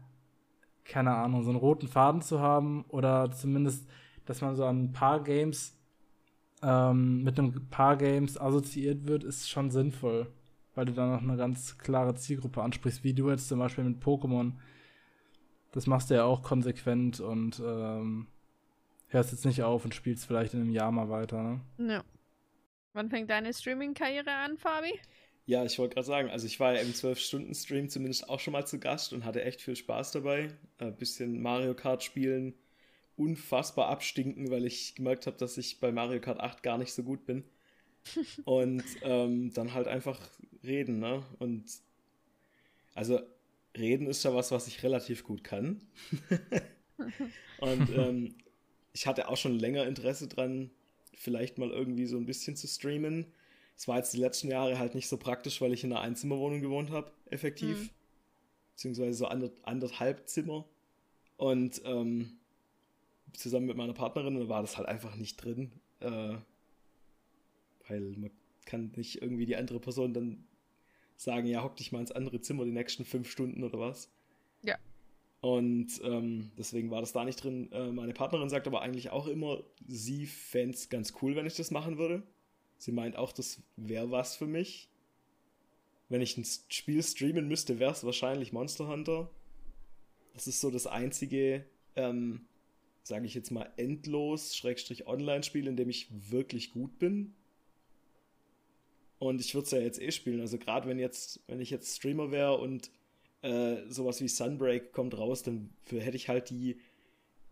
keine 0.84 1.16
Ahnung, 1.16 1.44
so 1.44 1.50
einen 1.50 1.60
roten 1.60 1.88
Faden 1.88 2.22
zu 2.22 2.42
haben 2.42 2.84
oder 2.90 3.32
zumindest 3.32 3.88
dass 4.26 4.42
man 4.42 4.56
so 4.56 4.66
an 4.66 4.84
ein 4.84 4.94
paar 4.94 5.22
Games 5.22 5.78
ähm, 6.62 7.24
mit 7.24 7.40
einem 7.40 7.68
paar 7.70 7.98
Games 7.98 8.40
assoziiert 8.40 9.06
wird, 9.08 9.24
ist 9.24 9.50
schon 9.50 9.72
sinnvoll. 9.72 10.28
Weil 10.74 10.86
du 10.86 10.94
dann 10.94 11.12
noch 11.12 11.22
eine 11.22 11.36
ganz 11.36 11.78
klare 11.78 12.16
Zielgruppe 12.16 12.62
ansprichst, 12.62 13.04
wie 13.04 13.14
du 13.14 13.30
jetzt 13.30 13.50
zum 13.50 13.60
Beispiel 13.60 13.84
mit 13.84 14.02
Pokémon. 14.02 14.54
Das 15.74 15.86
machst 15.86 16.10
du 16.10 16.16
ja 16.16 16.24
auch 16.24 16.44
konsequent 16.44 17.20
und 17.20 17.62
ähm, 17.66 18.28
hörst 19.14 19.32
jetzt 19.32 19.46
nicht 19.46 19.64
auf 19.64 19.86
und 19.86 19.96
spielst 19.96 20.26
vielleicht 20.26 20.54
in 20.54 20.62
einem 20.62 20.72
Jahr 20.72 20.92
mal 20.92 21.10
weiter, 21.10 21.42
ne? 21.44 21.62
Ja. 21.78 22.04
Wann 22.94 23.10
fängt 23.10 23.30
deine 23.30 23.54
Streaming-Karriere 23.54 24.32
an, 24.32 24.58
Fabi? 24.58 25.00
Ja, 25.46 25.66
ich 25.66 25.80
wollte 25.80 25.96
gerade 25.96 26.08
sagen, 26.08 26.30
also 26.30 26.46
ich 26.46 26.60
war 26.60 26.74
ja 26.74 26.82
im 26.82 26.92
12-Stunden-Stream 26.92 27.90
zumindest 27.90 28.30
auch 28.30 28.40
schon 28.40 28.54
mal 28.54 28.66
zu 28.66 28.80
Gast 28.80 29.14
und 29.14 29.26
hatte 29.26 29.44
echt 29.44 29.62
viel 29.62 29.76
Spaß 29.76 30.12
dabei. 30.12 30.52
Ein 30.78 30.96
bisschen 30.96 31.42
Mario 31.42 31.74
Kart 31.74 32.04
spielen, 32.04 32.54
unfassbar 33.16 33.88
abstinken, 33.88 34.52
weil 34.52 34.66
ich 34.66 34.96
gemerkt 34.96 35.28
habe, 35.28 35.38
dass 35.38 35.58
ich 35.58 35.80
bei 35.80 35.92
Mario 35.92 36.20
Kart 36.20 36.40
8 36.40 36.64
gar 36.64 36.78
nicht 36.78 36.94
so 36.94 37.04
gut 37.04 37.26
bin. 37.26 37.44
Und 38.46 38.84
ähm, 39.04 39.54
dann 39.54 39.74
halt 39.74 39.88
einfach 39.88 40.20
reden, 40.64 41.00
ne? 41.00 41.24
Und 41.40 41.66
also 42.94 43.20
reden 43.78 44.08
ist 44.08 44.24
ja 44.24 44.34
was, 44.34 44.52
was 44.52 44.68
ich 44.68 44.84
relativ 44.84 45.24
gut 45.24 45.44
kann. 45.44 45.82
Und 47.60 47.90
ähm, 47.96 48.36
ich 48.94 49.08
hatte 49.08 49.30
auch 49.30 49.38
schon 49.38 49.58
länger 49.58 49.86
Interesse 49.86 50.28
dran, 50.28 50.72
vielleicht 51.16 51.58
mal 51.58 51.70
irgendwie 51.70 52.06
so 52.06 52.18
ein 52.18 52.26
bisschen 52.26 52.56
zu 52.56 52.68
streamen. 52.68 53.26
Es 53.78 53.88
war 53.88 53.98
jetzt 53.98 54.14
die 54.14 54.20
letzten 54.20 54.50
Jahre 54.50 54.78
halt 54.78 54.96
nicht 54.96 55.08
so 55.08 55.18
praktisch, 55.18 55.62
weil 55.62 55.74
ich 55.74 55.84
in 55.84 55.92
einer 55.92 56.02
Einzimmerwohnung 56.02 56.62
gewohnt 56.62 56.92
habe, 56.92 57.12
effektiv. 57.30 57.78
Mhm. 57.78 57.90
Beziehungsweise 58.74 59.14
so 59.14 59.28
anderthalb 59.28 60.28
Zimmer. 60.28 60.66
Und 61.38 61.82
ähm, 61.86 62.38
zusammen 63.34 63.68
mit 63.68 63.78
meiner 63.78 63.94
Partnerin, 63.94 64.50
war 64.50 64.62
das 64.62 64.78
halt 64.78 64.88
einfach 64.88 65.16
nicht 65.16 65.38
drin. 65.38 65.72
Äh, 66.00 66.36
weil 67.88 68.02
man 68.18 68.32
kann 68.66 68.92
nicht 68.96 69.22
irgendwie 69.22 69.46
die 69.46 69.56
andere 69.56 69.80
Person 69.80 70.14
dann 70.14 70.46
sagen, 71.18 71.48
ja, 71.48 71.64
hock 71.64 71.76
dich 71.76 71.92
mal 71.92 72.00
ins 72.00 72.12
andere 72.12 72.42
Zimmer 72.42 72.66
die 72.66 72.72
nächsten 72.72 73.06
fünf 73.06 73.30
Stunden 73.30 73.64
oder 73.64 73.80
was. 73.80 74.12
Ja. 74.64 74.78
Und 75.42 76.00
ähm, 76.04 76.52
deswegen 76.58 76.92
war 76.92 77.02
das 77.02 77.14
da 77.14 77.26
nicht 77.26 77.44
drin. 77.44 77.72
Äh, 77.72 77.92
meine 77.92 78.14
Partnerin 78.14 78.50
sagt 78.50 78.68
aber 78.68 78.82
eigentlich 78.82 79.10
auch 79.10 79.28
immer, 79.28 79.64
sie 79.88 80.28
fände 80.28 80.76
es 80.76 80.90
ganz 80.90 81.14
cool, 81.22 81.36
wenn 81.36 81.48
ich 81.48 81.56
das 81.56 81.72
machen 81.72 81.98
würde. 81.98 82.24
Sie 82.78 82.92
meint 82.92 83.16
auch, 83.16 83.32
das 83.32 83.62
wäre 83.76 84.12
was 84.12 84.36
für 84.36 84.48
mich. 84.48 84.88
Wenn 86.10 86.22
ich 86.22 86.38
ein 86.38 86.46
Spiel 86.70 87.02
streamen 87.02 87.48
müsste, 87.48 87.80
wäre 87.80 87.92
es 87.92 88.04
wahrscheinlich 88.04 88.54
Monster 88.54 88.88
Hunter. 88.88 89.30
Das 90.34 90.48
ist 90.48 90.62
so 90.62 90.70
das 90.70 90.88
einzige 90.88 91.66
ähm, 91.96 92.46
sage 93.04 93.26
ich 93.26 93.34
jetzt 93.34 93.52
mal, 93.52 93.72
endlos, 93.78 94.56
Schrägstrich 94.56 95.08
Online-Spiel, 95.08 95.68
in 95.68 95.76
dem 95.76 95.90
ich 95.90 96.08
wirklich 96.32 96.72
gut 96.72 97.00
bin. 97.00 97.34
Und 99.20 99.42
ich 99.42 99.54
würde 99.54 99.66
es 99.66 99.72
ja 99.72 99.80
jetzt 99.80 100.02
eh 100.02 100.12
spielen. 100.12 100.42
Also 100.42 100.58
gerade 100.58 100.88
wenn 100.88 101.00
jetzt, 101.00 101.42
wenn 101.48 101.62
ich 101.62 101.70
jetzt 101.70 101.96
Streamer 101.96 102.32
wäre 102.32 102.58
und 102.58 102.92
äh, 103.42 103.88
sowas 103.90 104.22
wie 104.22 104.28
Sunbreak 104.28 104.94
kommt 104.94 105.18
raus, 105.18 105.44
dann 105.44 105.72
hätte 105.90 106.18
ich 106.18 106.30
halt 106.30 106.50
die 106.50 106.80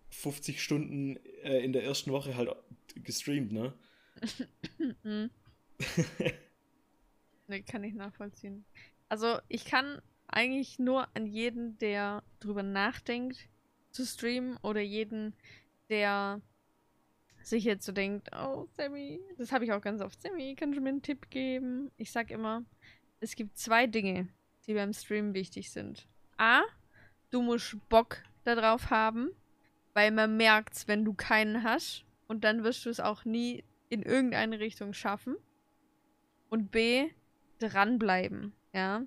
50 0.10 0.61
Stunden 0.61 1.18
äh, 1.44 1.60
in 1.60 1.74
der 1.74 1.84
ersten 1.84 2.11
Woche 2.11 2.36
halt 2.36 2.49
gestreamt, 2.95 3.52
ne? 3.52 3.74
ne, 7.48 7.64
kann 7.64 7.84
ich 7.84 7.94
nachvollziehen. 7.94 8.66
Also 9.07 9.40
ich 9.48 9.66
kann 9.66 10.02
eigentlich 10.28 10.80
nur 10.80 11.07
an 11.16 11.26
jeden, 11.26 11.78
der 11.80 12.24
drüber 12.40 12.64
nachdenkt, 12.64 13.49
zu 13.91 14.06
streamen 14.06 14.57
oder 14.57 14.82
jeden, 14.82 15.34
der 15.90 16.41
sich 17.41 17.64
jetzt 17.64 17.86
so 17.86 17.91
denkt, 17.91 18.30
oh, 18.36 18.68
Sammy, 18.78 19.20
das 19.38 19.52
habe 19.52 19.66
ich 19.66 19.72
auch 19.72 19.82
ganz 19.82 20.02
oft, 20.02 20.22
Sammy, 20.22 20.56
kannst 20.56 20.78
du 20.78 20.82
mir 20.82 20.90
einen 20.90 21.02
Tipp 21.02 21.30
geben? 21.30 21.91
Ich 21.98 22.11
sag 22.11 22.30
immer, 22.30 22.64
es 23.20 23.36
gibt 23.36 23.57
zwei 23.57 23.88
Dinge, 23.88 24.28
die 24.70 24.74
beim 24.74 24.94
Streamen 24.94 25.34
wichtig 25.34 25.72
sind. 25.72 26.08
A, 26.38 26.62
du 27.32 27.41
musst 27.41 27.76
Bock 27.90 28.24
darauf 28.46 28.90
haben, 28.90 29.32
weil 29.94 30.12
man 30.12 30.38
merkt, 30.38 30.88
wenn 30.88 31.04
du 31.04 31.14
keinen 31.14 31.64
hast 31.64 32.06
und 32.30 32.46
dann 32.46 32.64
wirst 32.64 32.86
du 32.86 32.90
es 32.90 33.02
auch 33.02 33.26
nie 33.26 33.66
in 33.90 34.04
irgendeine 34.04 34.62
Richtung 34.62 34.94
schaffen. 34.94 35.36
Und 36.48 36.72
B, 36.72 37.10
dranbleiben, 37.60 38.54
ja 38.72 39.04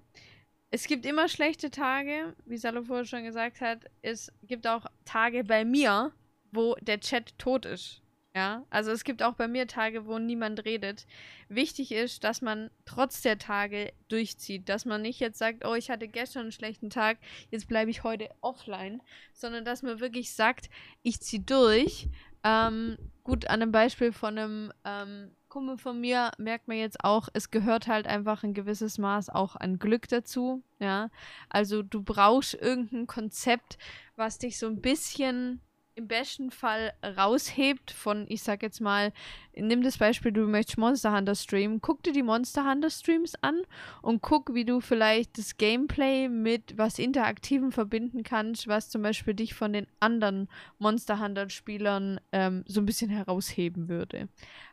es 0.74 0.86
gibt 0.86 1.04
immer 1.04 1.28
schlechte 1.28 1.70
Tage, 1.70 2.34
wie 2.46 2.56
Salo 2.56 2.82
vorher 2.82 3.04
schon 3.04 3.24
gesagt 3.24 3.60
hat. 3.60 3.84
Es 4.00 4.32
gibt 4.42 4.66
auch 4.66 4.86
Tage 5.04 5.44
bei 5.44 5.66
mir, 5.66 6.12
wo 6.50 6.74
der 6.80 6.98
Chat 6.98 7.38
tot 7.38 7.66
ist. 7.66 8.01
Ja, 8.34 8.64
also 8.70 8.90
es 8.92 9.04
gibt 9.04 9.22
auch 9.22 9.34
bei 9.34 9.46
mir 9.46 9.66
Tage, 9.66 10.06
wo 10.06 10.18
niemand 10.18 10.64
redet. 10.64 11.06
Wichtig 11.50 11.92
ist, 11.92 12.24
dass 12.24 12.40
man 12.40 12.70
trotz 12.86 13.20
der 13.20 13.36
Tage 13.36 13.92
durchzieht, 14.08 14.70
dass 14.70 14.86
man 14.86 15.02
nicht 15.02 15.20
jetzt 15.20 15.38
sagt, 15.38 15.66
oh, 15.66 15.74
ich 15.74 15.90
hatte 15.90 16.08
gestern 16.08 16.42
einen 16.42 16.52
schlechten 16.52 16.88
Tag, 16.88 17.18
jetzt 17.50 17.68
bleibe 17.68 17.90
ich 17.90 18.04
heute 18.04 18.30
offline, 18.40 19.02
sondern 19.34 19.66
dass 19.66 19.82
man 19.82 20.00
wirklich 20.00 20.32
sagt, 20.32 20.70
ich 21.02 21.20
ziehe 21.20 21.42
durch. 21.42 22.08
Ähm, 22.42 22.96
gut, 23.22 23.48
an 23.48 23.60
einem 23.60 23.70
Beispiel 23.70 24.12
von 24.12 24.38
einem 24.38 24.72
ähm, 24.86 25.30
Kumpel 25.50 25.76
von 25.76 26.00
mir 26.00 26.30
merkt 26.38 26.68
man 26.68 26.78
jetzt 26.78 27.04
auch, 27.04 27.28
es 27.34 27.50
gehört 27.50 27.86
halt 27.86 28.06
einfach 28.06 28.44
ein 28.44 28.54
gewisses 28.54 28.96
Maß 28.96 29.28
auch 29.28 29.56
an 29.56 29.78
Glück 29.78 30.08
dazu. 30.08 30.62
Ja, 30.78 31.10
also 31.50 31.82
du 31.82 32.02
brauchst 32.02 32.54
irgendein 32.54 33.06
Konzept, 33.06 33.76
was 34.16 34.38
dich 34.38 34.58
so 34.58 34.66
ein 34.68 34.80
bisschen 34.80 35.60
im 35.94 36.08
besten 36.08 36.50
Fall 36.50 36.92
raushebt 37.04 37.90
von, 37.90 38.26
ich 38.28 38.42
sag 38.42 38.62
jetzt 38.62 38.80
mal, 38.80 39.12
nimm 39.56 39.82
das 39.82 39.98
Beispiel, 39.98 40.32
du 40.32 40.46
möchtest 40.46 40.78
Monster 40.78 41.14
Hunter 41.16 41.34
streamen, 41.34 41.80
guck 41.80 42.02
dir 42.02 42.12
die 42.12 42.22
Monster 42.22 42.68
Hunter 42.68 42.90
Streams 42.90 43.34
an 43.42 43.62
und 44.00 44.22
guck, 44.22 44.54
wie 44.54 44.64
du 44.64 44.80
vielleicht 44.80 45.38
das 45.38 45.56
Gameplay 45.56 46.28
mit 46.28 46.76
was 46.76 46.98
Interaktivem 46.98 47.72
verbinden 47.72 48.22
kannst, 48.22 48.68
was 48.68 48.88
zum 48.88 49.02
Beispiel 49.02 49.34
dich 49.34 49.54
von 49.54 49.72
den 49.72 49.86
anderen 50.00 50.48
Monster 50.78 51.20
Hunter 51.20 51.50
Spielern 51.50 52.20
ähm, 52.32 52.64
so 52.66 52.80
ein 52.80 52.86
bisschen 52.86 53.10
herausheben 53.10 53.88
würde. 53.88 54.28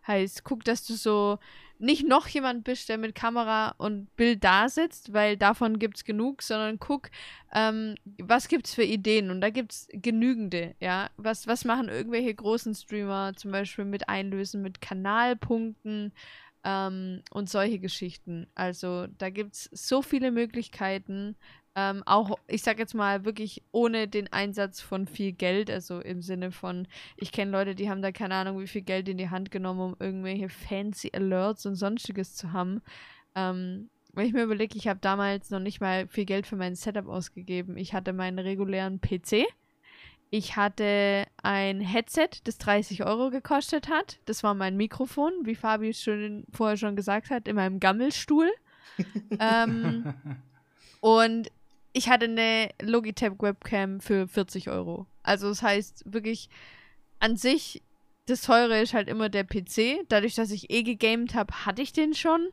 Heißt, 0.07 0.43
guck, 0.43 0.63
dass 0.63 0.85
du 0.85 0.93
so 0.93 1.39
nicht 1.79 2.05
noch 2.05 2.27
jemand 2.27 2.65
bist, 2.65 2.89
der 2.89 2.97
mit 2.97 3.15
Kamera 3.15 3.73
und 3.77 4.13
Bild 4.17 4.43
da 4.43 4.67
sitzt, 4.67 5.13
weil 5.13 5.37
davon 5.37 5.79
gibt 5.79 5.97
es 5.97 6.03
genug, 6.03 6.41
sondern 6.41 6.77
guck, 6.77 7.09
ähm, 7.53 7.95
was 8.21 8.49
es 8.51 8.73
für 8.73 8.83
Ideen 8.83 9.31
und 9.31 9.39
da 9.39 9.49
gibt 9.49 9.71
es 9.71 9.87
genügende, 9.93 10.75
ja. 10.81 11.09
Was, 11.15 11.47
was 11.47 11.63
machen 11.63 11.87
irgendwelche 11.87 12.35
großen 12.35 12.75
Streamer 12.75 13.33
zum 13.35 13.51
Beispiel 13.51 13.85
mit 13.85 14.09
Einlösen, 14.09 14.61
mit 14.61 14.68
Kanalpunkten 14.81 16.13
ähm, 16.63 17.21
und 17.31 17.49
solche 17.49 17.79
Geschichten. 17.79 18.47
Also 18.55 19.07
da 19.17 19.29
gibt 19.29 19.55
es 19.55 19.69
so 19.71 20.01
viele 20.01 20.31
Möglichkeiten, 20.31 21.35
ähm, 21.75 22.03
auch, 22.05 22.37
ich 22.47 22.63
sag 22.63 22.79
jetzt 22.79 22.95
mal, 22.95 23.25
wirklich 23.25 23.63
ohne 23.71 24.07
den 24.07 24.31
Einsatz 24.33 24.81
von 24.81 25.07
viel 25.07 25.31
Geld, 25.31 25.69
also 25.69 26.01
im 26.01 26.21
Sinne 26.21 26.51
von, 26.51 26.87
ich 27.15 27.31
kenne 27.31 27.51
Leute, 27.51 27.75
die 27.75 27.89
haben 27.89 28.01
da 28.01 28.11
keine 28.11 28.35
Ahnung, 28.35 28.59
wie 28.59 28.67
viel 28.67 28.81
Geld 28.81 29.07
in 29.07 29.17
die 29.17 29.29
Hand 29.29 29.51
genommen, 29.51 29.79
um 29.79 29.95
irgendwelche 29.99 30.49
fancy 30.49 31.11
Alerts 31.13 31.65
und 31.65 31.75
sonstiges 31.75 32.35
zu 32.35 32.51
haben. 32.51 32.81
Ähm, 33.35 33.89
wenn 34.13 34.25
ich 34.25 34.33
mir 34.33 34.43
überlege, 34.43 34.77
ich 34.77 34.87
habe 34.87 34.99
damals 34.99 35.51
noch 35.51 35.59
nicht 35.59 35.79
mal 35.79 36.07
viel 36.07 36.25
Geld 36.25 36.47
für 36.47 36.55
mein 36.55 36.75
Setup 36.75 37.07
ausgegeben. 37.07 37.77
Ich 37.77 37.93
hatte 37.93 38.11
meinen 38.11 38.39
regulären 38.39 38.99
PC. 38.99 39.45
Ich 40.31 40.55
hatte 40.55 41.25
ein 41.41 41.81
Headset, 41.81 42.29
das 42.43 42.59
30 42.59 43.03
Euro 43.03 43.31
gekostet 43.31 43.89
hat. 43.89 44.19
Das 44.25 44.43
war 44.43 44.53
mein 44.53 44.77
Mikrofon, 44.77 45.33
wie 45.43 45.55
Fabi 45.55 45.93
schon 45.93 46.45
vorher 46.51 46.77
schon 46.77 46.95
gesagt 46.95 47.31
hat, 47.31 47.47
in 47.47 47.55
meinem 47.55 47.79
Gammelstuhl. 47.79 48.49
ähm, 49.39 50.13
und 51.01 51.49
ich 51.93 52.09
hatte 52.09 52.25
eine 52.25 52.69
Logitech 52.81 53.33
Webcam 53.39 54.01
für 54.01 54.27
40 54.27 54.69
Euro. 54.69 55.07
Also 55.23 55.49
das 55.49 55.63
heißt 55.63 56.03
wirklich 56.13 56.49
an 57.19 57.35
sich, 57.35 57.81
das 58.27 58.41
teure 58.41 58.79
ist 58.81 58.93
halt 58.93 59.07
immer 59.07 59.29
der 59.29 59.43
PC. 59.43 60.05
Dadurch, 60.09 60.35
dass 60.35 60.51
ich 60.51 60.69
eh 60.69 60.83
gegamed 60.83 61.33
habe, 61.33 61.65
hatte 61.65 61.81
ich 61.81 61.91
den 61.91 62.13
schon. 62.13 62.49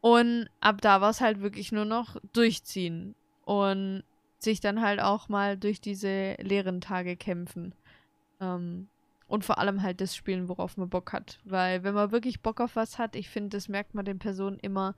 Und 0.00 0.48
ab 0.60 0.82
da 0.82 1.00
war 1.00 1.10
es 1.10 1.22
halt 1.22 1.40
wirklich 1.40 1.72
nur 1.72 1.86
noch 1.86 2.16
durchziehen. 2.34 3.14
Und 3.44 4.04
sich 4.38 4.60
dann 4.60 4.82
halt 4.82 5.00
auch 5.00 5.28
mal 5.28 5.56
durch 5.56 5.80
diese 5.80 6.34
leeren 6.34 6.80
Tage 6.80 7.16
kämpfen. 7.16 7.74
Ähm, 8.40 8.88
und 9.28 9.44
vor 9.44 9.58
allem 9.58 9.82
halt 9.82 10.00
das 10.00 10.14
spielen, 10.14 10.48
worauf 10.48 10.76
man 10.76 10.88
Bock 10.88 11.12
hat. 11.12 11.38
Weil 11.44 11.82
wenn 11.82 11.94
man 11.94 12.12
wirklich 12.12 12.40
Bock 12.40 12.60
auf 12.60 12.76
was 12.76 12.98
hat, 12.98 13.16
ich 13.16 13.28
finde, 13.28 13.56
das 13.56 13.68
merkt 13.68 13.94
man 13.94 14.04
den 14.04 14.18
Personen 14.18 14.58
immer 14.60 14.94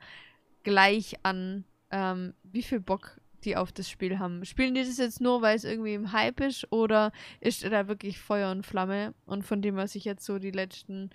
gleich 0.65 1.15
an, 1.23 1.65
ähm, 1.91 2.35
wie 2.43 2.63
viel 2.63 2.81
Bock 2.81 3.21
die 3.45 3.57
auf 3.57 3.73
das 3.73 3.89
Spiel 3.89 4.19
haben. 4.19 4.45
Spielen 4.45 4.75
die 4.75 4.83
das 4.83 4.99
jetzt 4.99 5.21
nur, 5.21 5.43
weil 5.43 5.57
es 5.57 5.65
irgendwie 5.65 5.95
im 5.95 6.13
Hype 6.13 6.41
ist 6.41 6.71
oder 6.73 7.13
ist 7.41 7.65
da 7.65 7.89
wirklich 7.89 8.19
Feuer 8.19 8.51
und 8.51 8.67
Flamme? 8.67 9.15
Und 9.27 9.45
von 9.45 9.63
dem, 9.63 9.77
was 9.77 9.95
ich 9.95 10.05
jetzt 10.05 10.25
so 10.25 10.39
die 10.39 10.51
letzten 10.51 11.11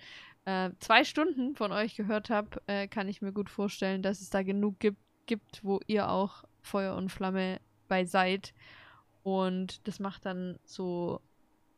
äh, 0.46 0.70
zwei 0.78 1.04
Stunden 1.04 1.54
von 1.54 1.70
euch 1.70 1.96
gehört 1.96 2.30
habe, 2.30 2.62
äh, 2.66 2.88
kann 2.88 3.08
ich 3.08 3.22
mir 3.22 3.32
gut 3.32 3.50
vorstellen, 3.50 4.02
dass 4.02 4.20
es 4.20 4.30
da 4.30 4.42
genug 4.42 4.80
gibt, 4.80 4.98
gibt, 5.26 5.64
wo 5.64 5.80
ihr 5.86 6.10
auch 6.10 6.44
Feuer 6.60 6.96
und 6.96 7.10
Flamme 7.10 7.60
bei 7.88 8.04
seid. 8.04 8.54
Und 9.22 9.86
das 9.88 10.00
macht 10.00 10.26
dann 10.26 10.58
so 10.64 11.20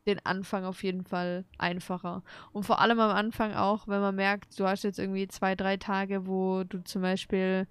den 0.07 0.25
Anfang 0.25 0.63
auf 0.65 0.83
jeden 0.83 1.03
Fall 1.03 1.45
einfacher. 1.57 2.23
Und 2.53 2.63
vor 2.63 2.79
allem 2.79 2.99
am 2.99 3.11
Anfang 3.11 3.53
auch, 3.53 3.87
wenn 3.87 4.01
man 4.01 4.15
merkt, 4.15 4.57
du 4.59 4.65
hast 4.65 4.83
jetzt 4.83 4.99
irgendwie 4.99 5.27
zwei, 5.27 5.55
drei 5.55 5.77
Tage, 5.77 6.27
wo 6.27 6.63
du 6.63 6.83
zum 6.83 7.01
Beispiel 7.01 7.67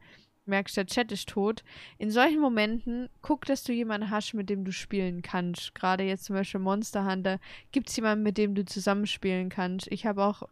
merkst, 0.47 0.77
der 0.77 0.87
Chat 0.87 1.11
ist 1.13 1.29
tot. 1.29 1.65
In 1.99 2.11
solchen 2.11 2.41
Momenten 2.41 3.09
guck, 3.23 3.45
dass 3.47 3.65
du 3.65 3.73
jemanden 3.73 4.11
hast, 4.11 4.35
mit 4.35 4.49
dem 4.49 4.65
du 4.65 4.73
spielen 4.73 5.23
kannst. 5.23 5.75
Gerade 5.75 6.05
jetzt 6.05 6.25
zum 6.25 6.37
Beispiel 6.37 6.61
Monster 6.61 7.11
Hunter. 7.11 7.39
Gibt 7.73 7.89
es 7.89 7.97
jemanden, 7.97 8.23
mit 8.23 8.39
dem 8.39 8.55
du 8.55 8.65
zusammenspielen 8.65 9.49
kannst? 9.49 9.91
Ich 9.91 10.07
habe 10.07 10.25
auch 10.25 10.45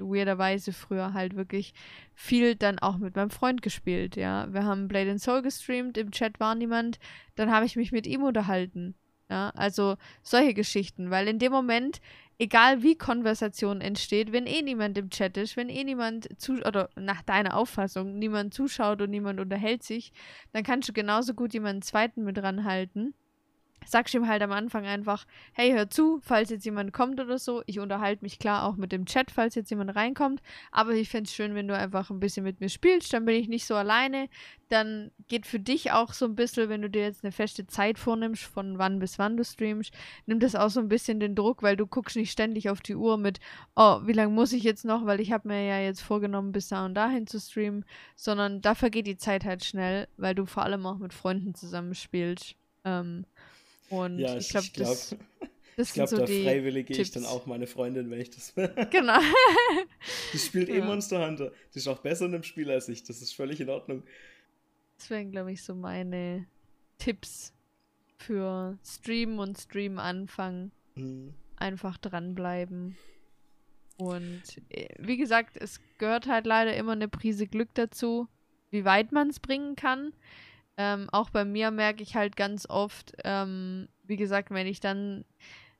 weirderweise 0.00 0.72
früher 0.72 1.12
halt 1.14 1.36
wirklich 1.36 1.74
viel 2.14 2.56
dann 2.56 2.78
auch 2.78 2.98
mit 2.98 3.16
meinem 3.16 3.30
Freund 3.30 3.62
gespielt, 3.62 4.16
ja. 4.16 4.52
Wir 4.52 4.64
haben 4.64 4.88
Blade 4.88 5.10
and 5.10 5.20
Soul 5.20 5.42
gestreamt, 5.42 5.98
im 5.98 6.10
Chat 6.10 6.40
war 6.40 6.54
niemand, 6.54 6.98
dann 7.36 7.50
habe 7.50 7.66
ich 7.66 7.76
mich 7.76 7.92
mit 7.92 8.06
ihm 8.06 8.22
unterhalten. 8.22 8.94
Ja, 9.28 9.50
also 9.50 9.96
solche 10.22 10.54
Geschichten, 10.54 11.10
weil 11.10 11.28
in 11.28 11.38
dem 11.38 11.52
Moment 11.52 12.00
egal 12.40 12.82
wie 12.82 12.96
Konversation 12.96 13.82
entsteht, 13.82 14.32
wenn 14.32 14.46
eh 14.46 14.62
niemand 14.62 14.96
im 14.96 15.10
Chat 15.10 15.36
ist, 15.36 15.56
wenn 15.56 15.68
eh 15.68 15.84
niemand 15.84 16.28
zu 16.40 16.54
oder 16.64 16.88
nach 16.96 17.22
deiner 17.22 17.54
Auffassung 17.54 18.18
niemand 18.18 18.54
zuschaut 18.54 19.02
und 19.02 19.10
niemand 19.10 19.38
unterhält 19.40 19.82
sich, 19.82 20.12
dann 20.52 20.64
kannst 20.64 20.88
du 20.88 20.94
genauso 20.94 21.34
gut 21.34 21.52
jemanden 21.52 21.82
zweiten 21.82 22.24
mit 22.24 22.42
ranhalten 22.42 23.14
sagst 23.86 24.14
ihm 24.14 24.28
halt 24.28 24.42
am 24.42 24.52
Anfang 24.52 24.86
einfach, 24.86 25.24
hey, 25.52 25.72
hör 25.72 25.90
zu, 25.90 26.20
falls 26.22 26.50
jetzt 26.50 26.64
jemand 26.64 26.92
kommt 26.92 27.20
oder 27.20 27.38
so. 27.38 27.62
Ich 27.66 27.78
unterhalte 27.78 28.24
mich 28.24 28.38
klar 28.38 28.64
auch 28.64 28.76
mit 28.76 28.92
dem 28.92 29.06
Chat, 29.06 29.30
falls 29.30 29.54
jetzt 29.54 29.70
jemand 29.70 29.94
reinkommt. 29.94 30.40
Aber 30.70 30.92
ich 30.92 31.08
fände 31.08 31.28
es 31.28 31.34
schön, 31.34 31.54
wenn 31.54 31.68
du 31.68 31.76
einfach 31.76 32.10
ein 32.10 32.20
bisschen 32.20 32.44
mit 32.44 32.60
mir 32.60 32.68
spielst, 32.68 33.12
dann 33.12 33.24
bin 33.24 33.36
ich 33.36 33.48
nicht 33.48 33.66
so 33.66 33.74
alleine. 33.74 34.28
Dann 34.68 35.10
geht 35.28 35.46
für 35.46 35.58
dich 35.58 35.90
auch 35.92 36.12
so 36.12 36.26
ein 36.26 36.36
bisschen, 36.36 36.68
wenn 36.68 36.82
du 36.82 36.90
dir 36.90 37.02
jetzt 37.02 37.24
eine 37.24 37.32
feste 37.32 37.66
Zeit 37.66 37.98
vornimmst, 37.98 38.42
von 38.42 38.78
wann 38.78 38.98
bis 38.98 39.18
wann 39.18 39.36
du 39.36 39.44
streamst, 39.44 39.92
nimmt 40.26 40.42
das 40.42 40.54
auch 40.54 40.70
so 40.70 40.80
ein 40.80 40.88
bisschen 40.88 41.18
den 41.18 41.34
Druck, 41.34 41.62
weil 41.62 41.76
du 41.76 41.86
guckst 41.86 42.16
nicht 42.16 42.30
ständig 42.30 42.70
auf 42.70 42.80
die 42.80 42.94
Uhr 42.94 43.18
mit, 43.18 43.40
oh, 43.74 44.00
wie 44.04 44.12
lange 44.12 44.32
muss 44.32 44.52
ich 44.52 44.62
jetzt 44.62 44.84
noch, 44.84 45.06
weil 45.06 45.20
ich 45.20 45.32
habe 45.32 45.48
mir 45.48 45.64
ja 45.64 45.80
jetzt 45.80 46.02
vorgenommen, 46.02 46.52
bis 46.52 46.68
da 46.68 46.84
und 46.84 46.94
dahin 46.94 47.26
zu 47.26 47.40
streamen, 47.40 47.84
sondern 48.14 48.60
da 48.60 48.74
vergeht 48.74 49.06
die 49.06 49.16
Zeit 49.16 49.44
halt 49.44 49.64
schnell, 49.64 50.06
weil 50.16 50.34
du 50.34 50.46
vor 50.46 50.62
allem 50.62 50.86
auch 50.86 50.98
mit 50.98 51.12
Freunden 51.12 51.54
zusammenspielst. 51.54 52.54
Ähm, 52.84 53.26
und 53.90 54.18
ja, 54.18 54.36
ich 54.36 54.48
glaube, 54.48 54.68
glaub, 54.72 54.88
das, 54.88 55.16
das 55.76 55.88
ich 55.88 55.94
glaube, 55.94 56.08
so 56.08 56.16
da 56.18 56.26
freiwillige 56.26 56.94
Tipps. 56.94 57.08
ich 57.08 57.14
dann 57.14 57.26
auch 57.26 57.46
meine 57.46 57.66
Freundin, 57.66 58.10
wenn 58.10 58.20
ich 58.20 58.30
das. 58.30 58.54
genau. 58.90 59.20
die 60.32 60.38
spielt 60.38 60.68
eh 60.68 60.78
ja. 60.78 60.84
eh 60.84 60.86
Monster 60.86 61.26
Hunter. 61.26 61.52
Die 61.74 61.78
ist 61.78 61.88
auch 61.88 61.98
besser 61.98 62.26
in 62.26 62.32
dem 62.32 62.42
Spiel 62.42 62.70
als 62.70 62.88
ich. 62.88 63.02
Das 63.04 63.20
ist 63.20 63.34
völlig 63.34 63.60
in 63.60 63.68
Ordnung. 63.68 64.02
Das 64.96 65.10
wären, 65.10 65.30
glaube 65.30 65.52
ich, 65.52 65.62
so 65.62 65.74
meine 65.74 66.46
Tipps 66.98 67.52
für 68.18 68.78
Stream 68.84 69.38
und 69.38 69.58
Stream 69.58 69.98
anfangen. 69.98 70.72
Mhm. 70.94 71.34
Einfach 71.56 71.98
dranbleiben. 71.98 72.96
Und 73.96 74.42
äh, 74.70 74.88
wie 74.98 75.16
gesagt, 75.16 75.56
es 75.56 75.80
gehört 75.98 76.26
halt 76.26 76.46
leider 76.46 76.74
immer 76.76 76.92
eine 76.92 77.08
Prise 77.08 77.46
Glück 77.46 77.70
dazu, 77.74 78.28
wie 78.70 78.84
weit 78.84 79.12
man 79.12 79.28
es 79.28 79.40
bringen 79.40 79.76
kann. 79.76 80.12
Ähm, 80.82 81.10
auch 81.12 81.28
bei 81.28 81.44
mir 81.44 81.70
merke 81.70 82.02
ich 82.02 82.16
halt 82.16 82.36
ganz 82.36 82.64
oft, 82.66 83.12
ähm, 83.24 83.86
wie 84.04 84.16
gesagt, 84.16 84.50
wenn 84.50 84.66
ich 84.66 84.80
dann 84.80 85.26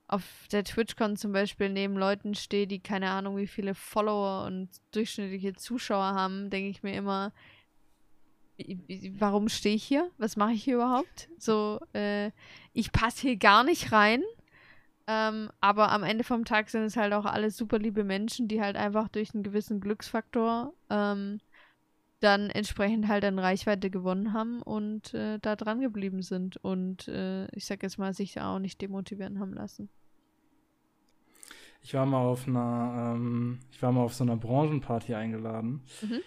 auf 0.09 0.22
der 0.52 0.62
TwitchCon 0.62 1.16
zum 1.16 1.32
Beispiel 1.32 1.70
neben 1.70 1.97
Leuten 1.97 2.35
stehe, 2.35 2.66
die 2.66 2.81
keine 2.81 3.09
Ahnung, 3.09 3.39
wie 3.39 3.47
viele 3.47 3.74
Follower 3.74 4.44
und 4.44 4.68
durchschnittliche 4.93 5.55
Zuschauer 5.55 6.05
haben, 6.05 6.51
denke 6.51 6.68
ich 6.68 6.82
mir 6.82 6.93
immer, 6.93 7.32
warum 9.18 9.48
stehe 9.48 9.77
ich 9.77 9.85
hier? 9.85 10.10
Was 10.18 10.36
mache 10.36 10.52
ich 10.52 10.64
hier 10.64 10.74
überhaupt? 10.74 11.31
So, 11.39 11.81
äh, 11.94 12.31
ich 12.74 12.93
passe 12.93 13.22
hier 13.22 13.36
gar 13.39 13.64
nicht 13.64 13.93
rein. 13.93 14.22
Ähm, 15.06 15.51
aber 15.62 15.93
am 15.93 16.02
Ende 16.02 16.24
vom 16.24 16.44
Tag 16.44 16.68
sind 16.68 16.82
es 16.82 16.98
halt 16.98 17.14
auch 17.14 17.24
alle 17.24 17.51
super 17.51 17.78
liebe 17.78 18.05
Menschen, 18.05 18.48
die 18.48 18.60
halt 18.60 18.77
einfach 18.77 19.09
durch 19.09 19.32
einen 19.32 19.44
gewissen 19.44 19.81
Glücksfaktor 19.81 20.74
ähm, 20.90 21.40
dann 22.21 22.51
entsprechend 22.51 23.09
halt 23.09 23.25
an 23.25 23.39
Reichweite 23.39 23.91
gewonnen 23.91 24.33
haben 24.33 24.63
und 24.63 25.15
äh, 25.15 25.39
da 25.41 25.57
dran 25.57 25.81
geblieben 25.81 26.23
sind 26.23 26.57
und 26.59 27.09
äh, 27.09 27.47
ich 27.55 27.65
sag 27.67 27.83
jetzt 27.83 27.99
mal, 27.99 28.13
sich 28.13 28.41
auch 28.41 28.59
nicht 28.59 28.81
demotivieren 28.81 29.41
haben 29.41 29.55
lassen. 29.55 29.89
Ich 31.83 31.95
war 31.95 32.05
mal 32.05 32.19
auf 32.19 32.47
einer, 32.47 33.15
ähm, 33.15 33.61
ich 33.71 33.83
war 33.83 33.91
mal 33.91 34.03
auf 34.03 34.15
so 34.15 34.25
einer 34.25 34.37
Branchenparty 34.37 35.15
eingeladen. 35.15 35.81
Mhm. 36.03 36.21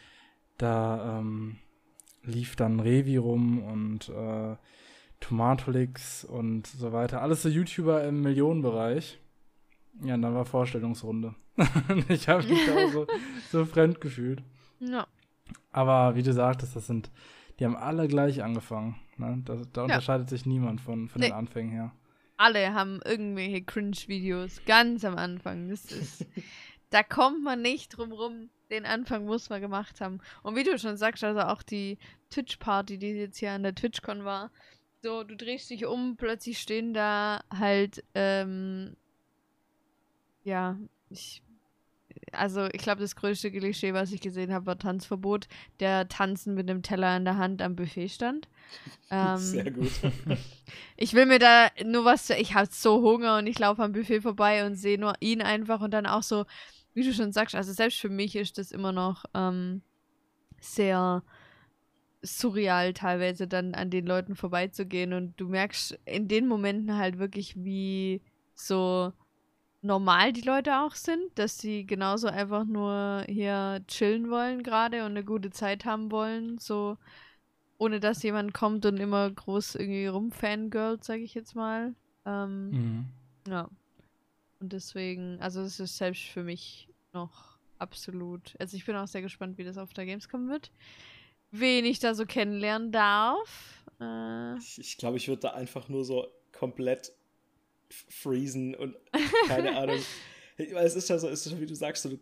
Da 0.58 1.20
ähm, 1.20 1.58
lief 2.24 2.56
dann 2.56 2.80
Revi 2.80 3.18
rum 3.18 3.62
und 3.62 4.10
äh, 4.10 4.56
Tomatolix 5.20 6.26
und 6.26 6.68
so 6.68 6.92
weiter. 6.92 7.22
Alles 7.22 7.44
so 7.44 7.50
YouTuber 7.50 8.04
im 8.04 8.22
Millionenbereich. 8.22 9.20
Ja, 10.02 10.16
und 10.16 10.24
dann 10.24 10.34
war 10.34 10.46
Vorstellungsrunde. 10.46 11.36
ich 12.10 12.28
habe 12.28 12.44
mich 12.44 12.66
da 12.66 12.90
so, 12.90 13.06
so 13.52 13.66
fremd 13.66 14.02
gefühlt. 14.02 14.42
Ja. 14.80 15.08
Aber 15.72 16.16
wie 16.16 16.24
du 16.24 16.34
sagtest, 16.34 16.76
das 16.76 16.88
sind, 16.88 17.12
die 17.60 17.66
haben 17.66 17.76
alle 17.76 18.08
gleich 18.08 18.44
angefangen. 18.44 18.96
Ne? 19.18 19.42
Da, 19.46 19.62
da 19.72 19.84
unterscheidet 19.84 20.30
sich 20.30 20.46
niemand 20.46 20.82
von, 20.82 21.10
von 21.10 21.20
nee. 21.20 21.28
den 21.28 21.36
Anfängen 21.36 21.72
her. 21.72 21.92
Alle 22.38 22.74
haben 22.74 23.00
irgendwelche 23.06 23.64
Cringe-Videos 23.64 24.62
ganz 24.66 25.06
am 25.06 25.18
Anfang. 25.18 25.70
Das 25.70 25.86
ist, 25.86 26.26
da 26.90 27.04
kommt 27.04 27.44
man 27.44 27.62
nicht 27.62 27.90
drum 27.90 28.12
rum. 28.12 28.50
Den 28.72 28.86
Anfang 28.86 29.26
muss 29.26 29.50
man 29.50 29.62
gemacht 29.62 30.02
haben. 30.02 30.20
Und 30.42 30.56
wie 30.56 30.64
du 30.64 30.78
schon 30.80 30.98
sagst, 30.98 31.24
also 31.24 31.42
auch 31.42 31.62
die 31.62 32.00
Twitch-Party, 32.32 32.98
die 32.98 33.10
jetzt 33.10 33.38
hier 33.38 33.52
an 33.52 33.64
der 33.64 33.76
TwitchCon 33.76 34.26
war, 34.26 34.50
so, 35.04 35.24
du 35.24 35.36
drehst 35.36 35.70
dich 35.70 35.86
um, 35.86 36.16
plötzlich 36.16 36.60
stehen 36.60 36.94
da 36.94 37.44
halt, 37.52 38.04
ähm, 38.16 38.96
ja, 40.44 40.78
ich 41.10 41.43
also 42.34 42.66
ich 42.72 42.82
glaube, 42.82 43.02
das 43.02 43.16
größte 43.16 43.52
Klischee, 43.52 43.94
was 43.94 44.12
ich 44.12 44.22
gesehen 44.22 44.54
habe, 44.54 44.66
war 44.66 44.78
Tanzverbot, 44.78 45.48
der 45.80 46.08
tanzen 46.08 46.54
mit 46.54 46.70
dem 46.70 46.82
Teller 46.82 47.16
in 47.18 47.26
der 47.26 47.38
Hand 47.38 47.62
am 47.62 47.76
Buffet 47.76 48.10
stand. 48.10 48.48
Ähm, 49.12 49.38
Sehr 49.38 49.70
gut. 49.70 49.92
ich 50.98 51.14
will 51.14 51.28
mir 51.28 51.38
da 51.38 51.68
nur 51.86 52.04
was, 52.04 52.32
ich 52.32 52.56
habe 52.56 52.68
so 52.72 53.04
Hunger 53.04 53.38
und 53.38 53.46
ich 53.46 53.60
laufe 53.60 53.84
am 53.84 53.92
Buffet 53.92 54.22
vorbei 54.22 54.66
und 54.66 54.76
sehe 54.76 54.98
nur 54.98 55.14
ihn 55.20 55.44
einfach 55.44 55.82
und 55.82 55.92
dann 55.92 56.08
auch 56.08 56.24
so, 56.24 56.46
wie 56.96 57.04
du 57.04 57.14
schon 57.14 57.32
sagst, 57.32 57.54
also 57.54 57.72
selbst 57.74 58.00
für 58.00 58.10
mich 58.10 58.36
ist 58.36 58.58
das 58.58 58.72
immer 58.72 58.92
noch 58.92 59.26
ähm, 59.36 59.84
sehr 60.60 61.22
surreal 62.24 62.94
teilweise 62.94 63.48
dann 63.48 63.76
an 63.76 63.90
den 63.90 64.08
Leuten 64.08 64.36
vorbeizugehen 64.36 65.14
und 65.14 65.40
du 65.40 65.50
merkst 65.50 66.00
in 66.06 66.28
den 66.28 66.48
Momenten 66.48 66.98
halt 66.98 67.20
wirklich, 67.20 67.56
wie 67.58 68.22
so 68.56 69.14
normal 69.84 70.34
die 70.34 70.42
Leute 70.42 70.80
auch 70.80 70.96
sind, 70.96 71.38
dass 71.38 71.58
sie 71.60 71.86
genauso 71.86 72.28
einfach 72.28 72.66
nur 72.66 73.26
hier 73.28 73.84
chillen 73.88 74.32
wollen 74.32 74.64
gerade 74.64 75.02
und 75.02 75.12
eine 75.12 75.24
gute 75.24 75.52
Zeit 75.52 75.86
haben 75.86 76.10
wollen, 76.10 76.58
so 76.58 76.98
ohne 77.78 78.00
dass 78.00 78.24
jemand 78.24 78.54
kommt 78.54 78.86
und 78.86 78.98
immer 78.98 79.30
groß 79.30 79.76
irgendwie 79.76 80.08
rumfangirlt, 80.08 81.04
sag 81.04 81.20
ich 81.20 81.34
jetzt 81.34 81.54
mal. 81.54 81.94
Ähm, 82.26 82.70
mhm. 82.70 83.06
Ja. 83.48 83.70
Und 84.60 84.72
deswegen, 84.72 85.38
also 85.42 85.62
es 85.62 85.82
ist 85.82 85.98
selbst 85.98 86.24
für 86.24 86.44
mich 86.44 86.88
noch 87.12 87.58
absolut. 87.78 88.56
Also 88.60 88.78
ich 88.78 88.86
bin 88.86 88.96
auch 88.96 89.08
sehr 89.08 89.22
gespannt, 89.22 89.58
wie 89.58 89.66
das 89.66 89.78
auf 89.78 89.94
der 89.94 90.06
Gamescom 90.06 90.48
wird. 90.48 90.72
Wen 91.52 91.84
ich 91.84 92.00
da 92.00 92.16
so 92.16 92.26
kennenlernen 92.26 92.94
darf. 92.94 93.84
Äh, 94.00 94.58
ich, 94.58 94.80
ich 94.80 94.98
glaube, 94.98 95.18
ich 95.18 95.28
würde 95.28 95.42
da 95.42 95.50
einfach 95.52 95.90
nur 95.90 96.06
so 96.06 96.28
komplett 96.54 97.12
freezen 98.10 98.76
und 98.76 98.96
keine 99.48 99.76
Ahnung. 99.78 100.00
Es 100.58 100.96
ist 100.96 101.10
ja 101.10 101.18
so, 101.18 101.30
es 101.30 101.46
ist 101.46 101.60
wie 101.60 101.66
du 101.66 101.76
sagst, 101.76 102.06
du 102.06 102.20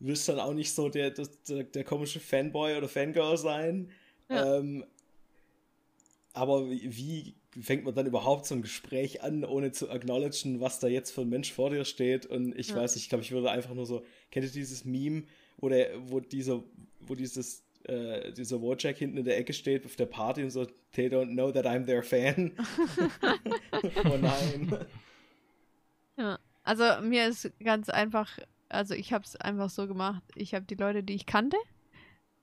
wirst 0.00 0.28
dann 0.28 0.40
auch 0.40 0.54
nicht 0.54 0.72
so 0.74 0.88
der, 0.88 1.10
der, 1.10 1.64
der 1.64 1.84
komische 1.84 2.20
Fanboy 2.20 2.76
oder 2.76 2.88
Fangirl 2.88 3.36
sein. 3.38 3.90
Ja. 4.28 4.58
Ähm, 4.58 4.84
aber 6.32 6.68
wie, 6.70 7.34
wie 7.52 7.62
fängt 7.62 7.84
man 7.84 7.94
dann 7.94 8.06
überhaupt 8.06 8.46
so 8.46 8.54
ein 8.54 8.62
Gespräch 8.62 9.22
an, 9.22 9.44
ohne 9.44 9.72
zu 9.72 9.90
acknowledgen, 9.90 10.60
was 10.60 10.80
da 10.80 10.88
jetzt 10.88 11.10
für 11.10 11.22
ein 11.22 11.28
Mensch 11.28 11.52
vor 11.52 11.70
dir 11.70 11.84
steht? 11.84 12.26
Und 12.26 12.58
ich 12.58 12.68
ja. 12.68 12.76
weiß, 12.76 12.96
ich 12.96 13.08
glaube, 13.08 13.22
ich 13.22 13.32
würde 13.32 13.50
einfach 13.50 13.74
nur 13.74 13.86
so, 13.86 14.04
kennt 14.30 14.46
ihr 14.46 14.52
dieses 14.52 14.84
Meme, 14.84 15.24
wo 15.58 15.68
der, 15.68 15.90
wo 16.10 16.20
dieser, 16.20 16.62
wo 17.00 17.14
dieses 17.14 17.64
äh, 17.84 18.32
dieser 18.32 18.60
Wojak 18.60 18.96
hinten 18.96 19.18
in 19.18 19.24
der 19.24 19.38
Ecke 19.38 19.52
steht 19.52 19.84
auf 19.84 19.96
der 19.96 20.06
Party 20.06 20.42
und 20.42 20.50
so, 20.50 20.66
they 20.92 21.08
don't 21.08 21.32
know 21.32 21.50
that 21.50 21.66
I'm 21.66 21.84
their 21.84 22.02
fan. 22.02 22.52
oh 24.04 24.16
nein. 24.20 24.86
Ja, 26.16 26.38
also 26.62 26.84
mir 27.02 27.26
ist 27.26 27.50
ganz 27.62 27.88
einfach, 27.88 28.38
also 28.68 28.94
ich 28.94 29.12
habe 29.12 29.24
es 29.24 29.36
einfach 29.36 29.70
so 29.70 29.86
gemacht, 29.86 30.22
ich 30.34 30.54
habe 30.54 30.64
die 30.64 30.74
Leute, 30.74 31.02
die 31.02 31.14
ich 31.14 31.26
kannte 31.26 31.56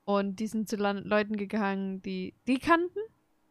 und 0.06 0.40
die 0.40 0.48
sind 0.48 0.70
zu 0.70 0.76
Le 0.76 1.02
Leuten 1.02 1.38
gegangen, 1.38 2.02
die 2.02 2.34
die 2.48 2.60
kannten 2.60 3.00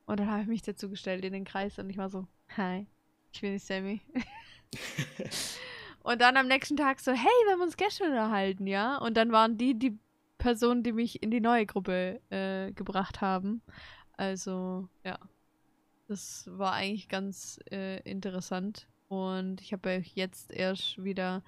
und 0.06 0.20
dann 0.20 0.30
habe 0.30 0.42
ich 0.42 0.48
mich 0.48 0.62
dazu 0.62 0.88
gestellt 0.88 1.24
in 1.24 1.32
den 1.32 1.44
Kreis 1.44 1.78
und 1.78 1.88
ich 1.90 1.98
war 1.98 2.10
so, 2.10 2.26
hi, 2.56 2.86
ich 3.32 3.40
bin 3.40 3.52
die 3.52 3.58
Sammy. 3.58 4.00
und 6.02 6.20
dann 6.20 6.36
am 6.36 6.48
nächsten 6.48 6.76
Tag 6.76 7.00
so, 7.00 7.12
hey, 7.12 7.44
wir 7.44 7.52
haben 7.52 7.62
uns 7.62 7.76
gestern 7.76 8.08
unterhalten, 8.08 8.66
ja? 8.66 8.96
Und 8.98 9.16
dann 9.16 9.32
waren 9.32 9.58
die, 9.58 9.78
die 9.78 9.98
Personen, 10.38 10.82
die 10.82 10.92
mich 10.92 11.22
in 11.22 11.30
die 11.30 11.40
neue 11.40 11.66
Gruppe 11.66 12.20
äh, 12.30 12.72
gebracht 12.72 13.20
haben. 13.20 13.62
Also, 14.16 14.88
ja. 15.04 15.18
Das 16.08 16.48
war 16.50 16.72
eigentlich 16.72 17.08
ganz 17.08 17.60
äh, 17.70 18.00
interessant. 18.10 18.88
Und 19.08 19.60
ich 19.60 19.72
habe 19.72 20.02
jetzt 20.14 20.52
erst 20.52 21.02
wieder 21.02 21.42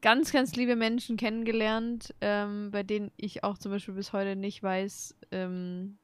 ganz, 0.00 0.32
ganz 0.32 0.54
liebe 0.54 0.76
Menschen 0.76 1.16
kennengelernt, 1.16 2.14
ähm, 2.20 2.70
bei 2.70 2.84
denen 2.84 3.10
ich 3.16 3.42
auch 3.42 3.58
zum 3.58 3.72
Beispiel 3.72 3.94
bis 3.94 4.12
heute 4.12 4.36
nicht 4.36 4.62
weiß, 4.62 5.16
ähm, 5.32 5.98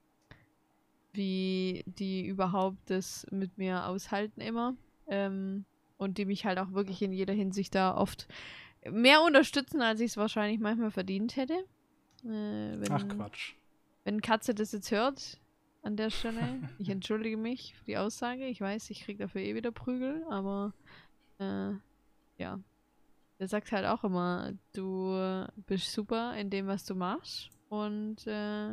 wie 1.12 1.84
die 1.86 2.26
überhaupt 2.26 2.78
das 2.90 3.26
mit 3.30 3.58
mir 3.58 3.86
aushalten 3.86 4.40
immer. 4.40 4.74
Ähm, 5.06 5.64
und 5.96 6.18
die 6.18 6.24
mich 6.24 6.46
halt 6.46 6.58
auch 6.58 6.72
wirklich 6.72 7.02
in 7.02 7.12
jeder 7.12 7.34
Hinsicht 7.34 7.74
da 7.74 7.94
oft 7.94 8.26
mehr 8.90 9.22
unterstützen, 9.22 9.82
als 9.82 10.00
ich 10.00 10.12
es 10.12 10.16
wahrscheinlich 10.16 10.58
manchmal 10.58 10.90
verdient 10.90 11.36
hätte. 11.36 11.64
Äh, 12.24 12.80
wenn, 12.80 12.92
Ach 12.92 13.06
Quatsch. 13.08 13.54
Wenn 14.04 14.20
Katze 14.20 14.54
das 14.54 14.72
jetzt 14.72 14.90
hört, 14.90 15.40
an 15.82 15.96
der 15.96 16.10
Stelle, 16.10 16.60
ich 16.78 16.88
entschuldige 16.88 17.36
mich 17.36 17.74
für 17.74 17.84
die 17.84 17.96
Aussage. 17.98 18.46
Ich 18.46 18.60
weiß, 18.60 18.90
ich 18.90 19.02
krieg 19.04 19.18
dafür 19.18 19.40
eh 19.40 19.54
wieder 19.54 19.72
Prügel, 19.72 20.24
aber 20.28 20.74
äh, 21.38 21.72
ja. 22.38 22.60
Der 23.38 23.48
sagt 23.48 23.72
halt 23.72 23.86
auch 23.86 24.04
immer, 24.04 24.52
du 24.74 25.46
bist 25.66 25.92
super 25.92 26.36
in 26.36 26.50
dem, 26.50 26.66
was 26.66 26.84
du 26.84 26.94
machst. 26.94 27.50
Und 27.70 28.26
äh, 28.26 28.72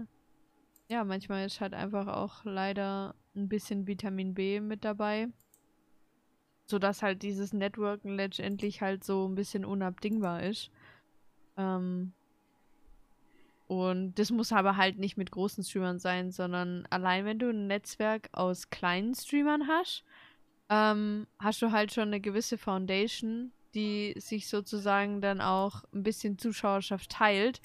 ja, 0.89 1.03
manchmal 1.05 1.45
ist 1.45 1.61
halt 1.61 1.73
einfach 1.73 2.07
auch 2.07 2.43
leider 2.43 3.15
ein 3.35 3.47
bisschen 3.47 3.87
Vitamin 3.87 4.33
B 4.33 4.59
mit 4.59 4.83
dabei. 4.83 5.29
Sodass 6.65 7.01
halt 7.01 7.23
dieses 7.23 7.53
Networken 7.53 8.15
letztendlich 8.15 8.81
halt 8.81 9.05
so 9.05 9.25
ein 9.25 9.35
bisschen 9.35 9.63
unabdingbar 9.63 10.43
ist. 10.43 10.69
Ähm, 11.55 12.11
und 13.67 14.15
das 14.15 14.31
muss 14.31 14.53
aber 14.53 14.77
halt 14.77 14.97
nicht 14.97 15.17
mit 15.17 15.29
großen 15.29 15.63
Streamern 15.63 15.99
sein, 15.99 16.31
sondern 16.31 16.87
allein 16.89 17.25
wenn 17.25 17.37
du 17.37 17.49
ein 17.49 17.67
Netzwerk 17.67 18.29
aus 18.31 18.69
kleinen 18.69 19.13
Streamern 19.13 19.67
hast, 19.67 20.05
ähm, 20.69 21.27
hast 21.39 21.61
du 21.61 21.71
halt 21.71 21.93
schon 21.93 22.07
eine 22.07 22.21
gewisse 22.21 22.57
Foundation, 22.57 23.51
die 23.75 24.13
sich 24.17 24.47
sozusagen 24.47 25.21
dann 25.21 25.41
auch 25.41 25.83
ein 25.93 26.03
bisschen 26.03 26.37
Zuschauerschaft 26.37 27.11
teilt. 27.11 27.61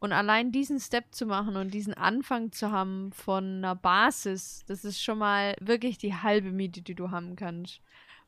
Und 0.00 0.12
allein 0.12 0.52
diesen 0.52 0.78
Step 0.78 1.06
zu 1.12 1.26
machen 1.26 1.56
und 1.56 1.74
diesen 1.74 1.94
Anfang 1.94 2.52
zu 2.52 2.70
haben 2.70 3.10
von 3.12 3.44
einer 3.44 3.74
Basis, 3.74 4.64
das 4.66 4.84
ist 4.84 5.02
schon 5.02 5.18
mal 5.18 5.56
wirklich 5.60 5.98
die 5.98 6.14
halbe 6.14 6.52
Miete, 6.52 6.82
die 6.82 6.94
du 6.94 7.10
haben 7.10 7.34
kannst. 7.34 7.80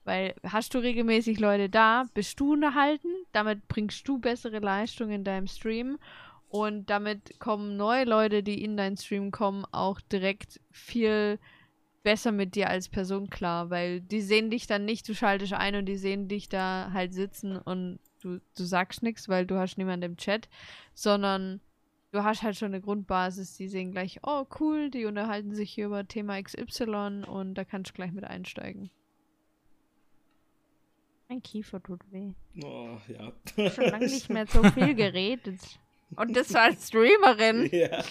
Weil 0.05 0.35
hast 0.43 0.75
du 0.75 0.79
regelmäßig 0.79 1.39
Leute 1.39 1.69
da, 1.69 2.07
bist 2.15 2.41
du 2.41 2.55
unterhalten, 2.55 3.09
damit 3.33 3.69
bringst 3.69 4.09
du 4.09 4.19
bessere 4.19 4.59
Leistung 4.59 5.11
in 5.11 5.23
deinem 5.23 5.47
Stream 5.47 5.99
und 6.51 6.91
damit 6.91 7.39
kommen 7.39 7.77
neue 7.77 8.05
Leute, 8.05 8.43
die 8.43 8.63
in 8.63 8.77
deinen 8.77 8.97
Stream 8.97 9.31
kommen, 9.31 9.65
auch 9.71 10.01
direkt 10.01 10.61
viel 10.73 11.39
besser 12.03 12.33
mit 12.33 12.57
dir 12.57 12.69
als 12.69 12.89
Person 12.89 13.31
klar, 13.31 13.71
weil 13.71 14.01
die 14.01 14.21
sehen 14.21 14.51
dich 14.51 14.67
dann 14.67 14.85
nicht, 14.85 15.09
du 15.09 15.15
schaltest 15.15 15.53
ein 15.53 15.77
und 15.77 15.87
die 15.87 15.97
sehen 15.97 16.27
dich 16.27 16.49
da 16.49 16.91
halt 16.93 17.15
sitzen 17.15 17.57
und 17.57 18.01
du, 18.21 18.41
du 18.57 18.65
sagst 18.65 19.05
nichts, 19.05 19.29
weil 19.29 19.47
du 19.47 19.59
hast 19.59 19.79
niemanden 19.79 20.11
im 20.11 20.17
Chat, 20.17 20.49
sondern 20.93 21.61
du 22.11 22.25
hast 22.25 22.43
halt 22.43 22.57
schon 22.57 22.73
eine 22.75 22.81
Grundbasis, 22.81 23.57
die 23.57 23.69
sehen 23.69 23.93
gleich, 23.93 24.19
oh 24.25 24.45
cool, 24.59 24.91
die 24.91 25.05
unterhalten 25.05 25.55
sich 25.55 25.71
hier 25.71 25.87
über 25.87 26.09
Thema 26.09 26.43
XY 26.43 27.27
und 27.29 27.55
da 27.55 27.65
kannst 27.65 27.91
du 27.91 27.95
gleich 27.95 28.11
mit 28.11 28.25
einsteigen. 28.25 28.91
Mein 31.29 31.45
Kiefer 31.45 31.81
tut 31.81 32.01
weh. 32.11 32.33
Oh, 32.65 32.99
ja. 33.07 33.71
Schon 33.71 33.85
lange 33.85 34.07
nicht 34.07 34.31
mehr 34.31 34.49
so 34.49 34.65
viel 34.75 34.97
geredet. 34.97 35.61
Und 36.16 36.37
das 36.37 36.53
war 36.55 36.62
als 36.62 36.89
Streamerin. 36.89 37.70
Ja. 37.73 38.05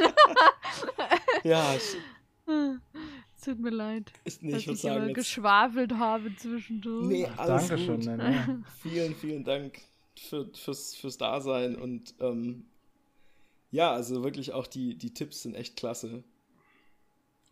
ja. 1.43 1.75
Es 1.75 3.45
tut 3.45 3.59
mir 3.59 3.69
leid. 3.69 4.11
Ist 4.23 4.43
nicht, 4.43 4.55
dass 4.55 4.61
ich, 4.63 4.67
ich 4.69 4.81
sagen, 4.81 5.07
jetzt... 5.07 5.15
geschwafelt 5.15 5.93
habe 5.93 6.35
zwischendurch. 6.35 7.07
Nee, 7.07 7.27
alles 7.37 7.67
Danke 7.67 7.85
gut. 7.85 8.03
schon. 8.03 8.17
Ne? 8.17 8.63
vielen, 8.81 9.15
vielen 9.15 9.43
Dank 9.43 9.79
für, 10.17 10.49
fürs, 10.53 10.95
fürs 10.95 11.17
Dasein 11.17 11.75
und 11.75 12.15
ähm, 12.19 12.65
ja, 13.71 13.91
also 13.91 14.23
wirklich 14.23 14.53
auch 14.53 14.67
die, 14.67 14.97
die 14.97 15.13
Tipps 15.13 15.43
sind 15.43 15.55
echt 15.55 15.77
klasse. 15.77 16.23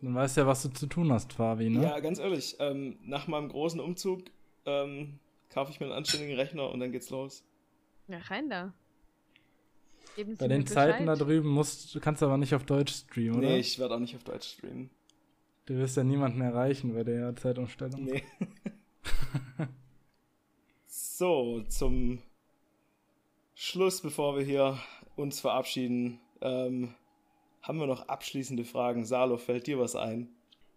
Du 0.02 0.14
weißt 0.14 0.38
ja, 0.38 0.48
was 0.48 0.64
du 0.64 0.70
zu 0.70 0.88
tun 0.88 1.12
hast, 1.12 1.34
Fabi, 1.34 1.70
ne? 1.70 1.84
Ja, 1.84 2.00
ganz 2.00 2.20
ehrlich, 2.20 2.56
ähm, 2.60 2.98
nach 3.04 3.28
meinem 3.28 3.50
großen 3.50 3.80
Umzug 3.80 4.26
ähm, 4.66 5.20
kaufe 5.50 5.72
ich 5.72 5.80
mir 5.80 5.88
einen 5.88 5.96
anständigen 5.96 6.36
Rechner 6.36 6.70
und 6.70 6.80
dann 6.80 6.92
geht's 6.92 7.10
los. 7.10 7.44
Ja, 8.08 8.20
rein 8.20 8.50
da. 8.50 8.74
Geben 10.16 10.36
Bei 10.38 10.48
den 10.48 10.66
Zeiten 10.66 11.06
da 11.06 11.16
drüben 11.16 11.50
musst, 11.50 11.94
du 11.94 12.00
kannst 12.00 12.24
aber 12.24 12.38
nicht 12.38 12.56
auf 12.56 12.66
Deutsch 12.66 12.94
streamen, 12.94 13.40
oder? 13.40 13.48
Nee, 13.50 13.60
ich 13.60 13.78
werde 13.80 13.96
auch 13.96 14.00
nicht 14.00 14.16
auf 14.16 14.24
Deutsch 14.24 14.54
streamen. 14.54 14.90
Du 15.66 15.76
wirst 15.76 15.98
ja 15.98 16.04
niemanden 16.04 16.42
erreichen 16.42 16.94
bei 16.94 17.04
der 17.04 17.36
Zeitumstellung. 17.36 18.04
Nee. 18.06 18.24
so, 20.88 21.62
zum 21.68 22.20
Schluss, 23.54 24.02
bevor 24.02 24.38
wir 24.38 24.46
hier 24.46 24.78
uns 25.16 25.40
verabschieden, 25.40 26.20
ähm, 26.42 26.94
haben 27.62 27.80
wir 27.80 27.88
noch 27.88 28.08
abschließende 28.08 28.64
Fragen. 28.64 29.04
Salo, 29.04 29.38
fällt 29.38 29.68
dir 29.68 29.78
was 29.78 29.96
ein? 29.96 30.30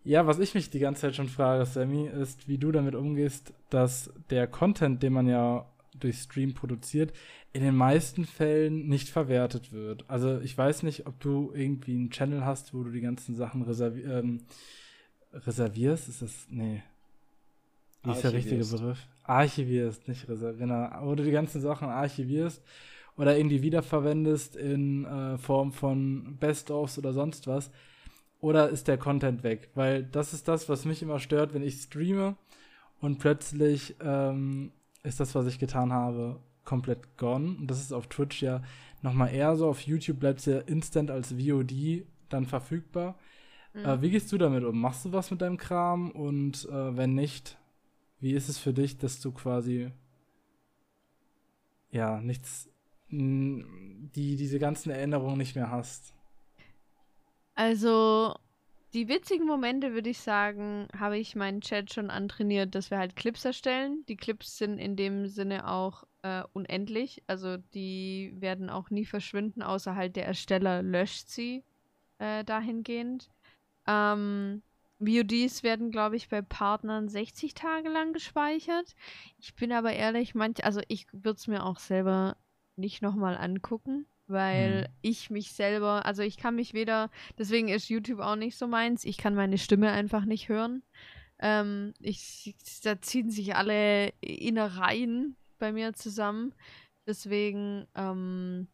Ja, 0.03 0.27
was 0.27 0.39
ich 0.39 0.55
mich 0.55 0.71
die 0.71 0.79
ganze 0.79 1.03
Zeit 1.03 1.15
schon 1.15 1.29
frage, 1.29 1.67
Sammy, 1.67 2.09
ist, 2.09 2.49
wie 2.49 2.59
du 2.59 2.73
damit 2.73 2.95
umgehst, 2.95 3.53
dass 3.69 4.11
der 4.31 4.47
Content, 4.47 5.03
den 5.03 5.13
man 5.13 5.29
ja 5.29 5.70
durch 5.99 6.19
Stream 6.19 6.55
produziert, 6.55 7.13
in 7.53 7.63
den 7.63 7.75
meisten 7.75 8.25
Fällen 8.25 8.89
nicht 8.89 9.09
verwertet 9.09 9.73
wird. 9.73 10.05
Also 10.09 10.41
ich 10.41 10.57
weiß 10.57 10.83
nicht, 10.83 11.07
ob 11.07 11.19
du 11.21 11.53
irgendwie 11.55 11.95
einen 11.95 12.11
Channel 12.11 12.45
hast, 12.45 12.73
wo 12.75 12.83
du 12.83 12.91
die 12.91 13.01
ganzen 13.01 13.35
Sachen 13.35 13.63
reservi 13.63 14.03
ähm, 14.03 14.43
reservierst. 15.33 16.09
Ist 16.09 16.23
das. 16.23 16.47
Nee. 16.49 16.83
Wie 18.03 18.13
ist 18.13 18.23
der 18.25 18.33
richtige 18.33 18.65
Begriff? 18.65 19.07
Archivierst, 19.25 20.09
nicht 20.09 20.29
reservierst. 20.29 20.59
Genau. 20.59 20.89
Wo 21.03 21.15
du 21.15 21.25
die 21.25 21.31
ganzen 21.31 21.61
Sachen 21.61 21.89
archivierst 21.89 22.63
oder 23.17 23.37
irgendwie 23.37 23.63
wiederverwendest 23.63 24.57
in 24.57 25.05
äh, 25.05 25.39
Form 25.39 25.73
von 25.73 26.37
Best-ofs 26.39 26.99
oder 26.99 27.13
sonst 27.13 27.47
was. 27.47 27.71
Oder 28.41 28.71
ist 28.71 28.89
der 28.89 28.97
Content 28.97 29.43
weg? 29.43 29.69
Weil 29.75 30.03
das 30.03 30.33
ist 30.33 30.49
das, 30.49 30.69
was 30.71 30.87
mich 30.87 31.03
immer 31.03 31.19
stört, 31.19 31.53
wenn 31.53 31.63
ich 31.63 31.75
streame 31.75 32.37
und 33.01 33.19
plötzlich 33.19 33.97
ähm, 34.03 34.73
ist 35.03 35.21
das, 35.21 35.35
was 35.35 35.47
ich 35.47 35.59
getan 35.59 35.93
habe, 35.93 36.41
komplett 36.65 37.17
gone. 37.17 37.57
Und 37.59 37.67
das 37.67 37.81
ist 37.81 37.93
auf 37.93 38.07
Twitch 38.07 38.43
ja 38.43 38.63
nochmal 39.03 39.33
eher 39.33 39.57
so. 39.57 39.69
Auf 39.69 39.81
YouTube 39.83 40.21
bleibt 40.21 40.41
es 40.41 40.47
ja 40.47 40.59
instant 40.61 41.11
als 41.11 41.33
VOD 41.33 42.05
dann 42.29 42.47
verfügbar. 42.47 43.19
Mhm. 43.75 43.85
Äh, 43.85 44.03
wie 44.03 44.11
gehst 44.11 44.31
du 44.33 44.39
damit 44.39 44.65
um? 44.65 44.81
Machst 44.81 45.05
du 45.05 45.13
was 45.13 45.31
mit 45.31 45.41
deinem 45.41 45.57
Kram? 45.57 46.11
Und 46.11 46.69
äh, 46.69 46.97
wenn 46.97 47.15
nicht, 47.15 47.59
wie 48.21 48.33
ist 48.33 48.49
es 48.49 48.59
für 48.59 48.73
dich, 48.73 48.99
dass 48.99 49.21
du 49.21 49.33
quasi 49.33 49.91
ja 51.91 52.21
nichts, 52.21 52.69
die 53.11 54.37
diese 54.37 54.59
ganzen 54.59 54.91
Erinnerungen 54.91 55.39
nicht 55.39 55.57
mehr 55.57 55.71
hast? 55.71 56.15
Also 57.55 58.37
die 58.93 59.09
witzigen 59.09 59.47
Momente, 59.47 59.93
würde 59.93 60.11
ich 60.11 60.19
sagen, 60.19 60.89
habe 60.99 61.19
ich 61.19 61.37
meinen 61.37 61.61
Chat 61.61 61.93
schon 61.93 62.11
antrainiert, 62.11 62.75
dass 62.75 62.91
wir 62.91 62.99
halt 62.99 63.17
Clips 63.17 63.45
erstellen. 63.45 64.05
Die 64.09 64.17
Clips 64.17 64.59
sind 64.59 64.79
in 64.79 64.97
dem 64.97 65.29
Sinne 65.29 65.69
auch 65.69 66.05
äh, 66.23 66.43
unendlich. 66.53 67.23
Also 67.27 67.57
die 67.57 68.33
werden 68.37 68.69
auch 68.69 68.91
nie 68.91 69.05
verschwinden, 69.05 69.63
außer 69.63 69.95
halt 69.95 70.17
der 70.17 70.27
Ersteller 70.27 70.83
löscht 70.83 71.29
sie 71.29 71.63
äh, 72.19 72.45
dahingehend. 72.45 73.31
Ähm, 73.87 74.63
VODs 74.99 75.63
werden, 75.63 75.91
glaube 75.91 76.17
ich, 76.17 76.29
bei 76.29 76.43
Partnern 76.43 77.09
60 77.09 77.55
Tage 77.55 77.89
lang 77.89 78.13
gespeichert. 78.13 78.95
Ich 79.39 79.55
bin 79.55 79.73
aber 79.73 79.93
ehrlich, 79.93 80.35
manch, 80.35 80.65
also 80.65 80.81
ich 80.89 81.07
würde 81.13 81.39
es 81.39 81.47
mir 81.47 81.65
auch 81.65 81.79
selber 81.79 82.37
nicht 82.77 83.03
nochmal 83.03 83.37
angucken 83.37 84.07
weil 84.31 84.85
hm. 84.85 84.93
ich 85.03 85.31
mich 85.31 85.53
selber, 85.53 86.07
also 86.07 86.23
ich 86.23 86.37
kann 86.37 86.55
mich 86.55 86.75
weder, 86.75 87.11
deswegen 87.39 87.69
ist 87.69 87.89
YouTube 87.89 88.21
auch 88.21 88.37
nicht 88.37 88.57
so 88.57 88.67
meins, 88.67 89.05
ich 89.05 89.19
kann 89.19 89.35
meine 89.35 89.59
Stimme 89.59 89.91
einfach 89.91 90.25
nicht 90.25 90.49
hören. 90.49 90.83
Ähm, 91.41 91.95
ich, 92.01 92.55
da 92.83 93.01
ziehen 93.01 93.31
sich 93.31 93.57
alle 93.57 94.09
Innereien 94.21 95.37
bei 95.59 95.73
mir 95.73 95.95
zusammen. 95.95 96.55
Deswegen 97.07 97.87
ähm, 97.95 98.69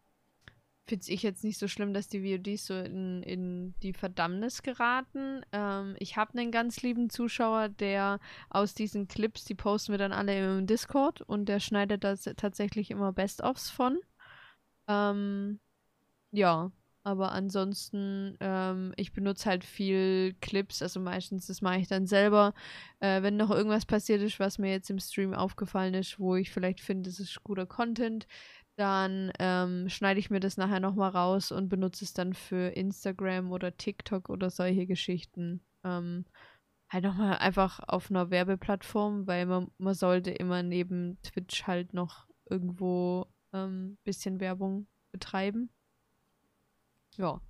finde 0.88 1.04
ich 1.08 1.22
jetzt 1.22 1.44
nicht 1.44 1.58
so 1.58 1.68
schlimm, 1.68 1.92
dass 1.92 2.08
die 2.08 2.22
VODs 2.22 2.66
so 2.66 2.74
in, 2.74 3.22
in 3.22 3.74
die 3.82 3.92
Verdammnis 3.92 4.62
geraten. 4.62 5.42
Ähm, 5.52 5.96
ich 5.98 6.16
habe 6.16 6.38
einen 6.38 6.50
ganz 6.50 6.82
lieben 6.82 7.10
Zuschauer, 7.10 7.68
der 7.68 8.20
aus 8.50 8.74
diesen 8.74 9.08
Clips, 9.08 9.44
die 9.44 9.54
posten 9.54 9.92
wir 9.92 9.98
dann 9.98 10.12
alle 10.12 10.58
im 10.58 10.66
Discord 10.66 11.22
und 11.22 11.48
der 11.48 11.60
schneidet 11.60 12.04
da 12.04 12.14
tatsächlich 12.16 12.90
immer 12.90 13.12
Best-ofs 13.12 13.70
von. 13.70 13.98
Ähm, 14.88 15.60
ja, 16.32 16.70
aber 17.04 17.32
ansonsten, 17.32 18.36
ähm, 18.40 18.92
ich 18.96 19.12
benutze 19.12 19.48
halt 19.48 19.64
viel 19.64 20.34
Clips, 20.40 20.82
also 20.82 21.00
meistens, 21.00 21.46
das 21.46 21.62
mache 21.62 21.78
ich 21.78 21.88
dann 21.88 22.06
selber. 22.06 22.52
Äh, 23.00 23.22
wenn 23.22 23.36
noch 23.36 23.50
irgendwas 23.50 23.86
passiert 23.86 24.22
ist, 24.22 24.40
was 24.40 24.58
mir 24.58 24.70
jetzt 24.72 24.90
im 24.90 24.98
Stream 24.98 25.34
aufgefallen 25.34 25.94
ist, 25.94 26.18
wo 26.18 26.36
ich 26.36 26.50
vielleicht 26.50 26.80
finde, 26.80 27.08
das 27.10 27.20
ist 27.20 27.44
guter 27.44 27.66
Content, 27.66 28.26
dann 28.76 29.32
ähm, 29.38 29.88
schneide 29.88 30.20
ich 30.20 30.30
mir 30.30 30.40
das 30.40 30.56
nachher 30.56 30.80
nochmal 30.80 31.10
raus 31.10 31.52
und 31.52 31.68
benutze 31.68 32.04
es 32.04 32.12
dann 32.12 32.34
für 32.34 32.70
Instagram 32.76 33.52
oder 33.52 33.76
TikTok 33.76 34.28
oder 34.28 34.50
solche 34.50 34.86
Geschichten. 34.86 35.62
Ähm, 35.84 36.24
halt 36.90 37.04
nochmal 37.04 37.38
einfach 37.38 37.80
auf 37.86 38.10
einer 38.10 38.30
Werbeplattform, 38.30 39.26
weil 39.26 39.46
man, 39.46 39.70
man 39.78 39.94
sollte 39.94 40.30
immer 40.32 40.62
neben 40.62 41.20
Twitch 41.22 41.66
halt 41.66 41.94
noch 41.94 42.26
irgendwo 42.50 43.26
ähm, 43.64 43.96
bisschen 44.04 44.40
Werbung 44.40 44.86
betreiben. 45.12 45.70
Ja. 47.16 47.40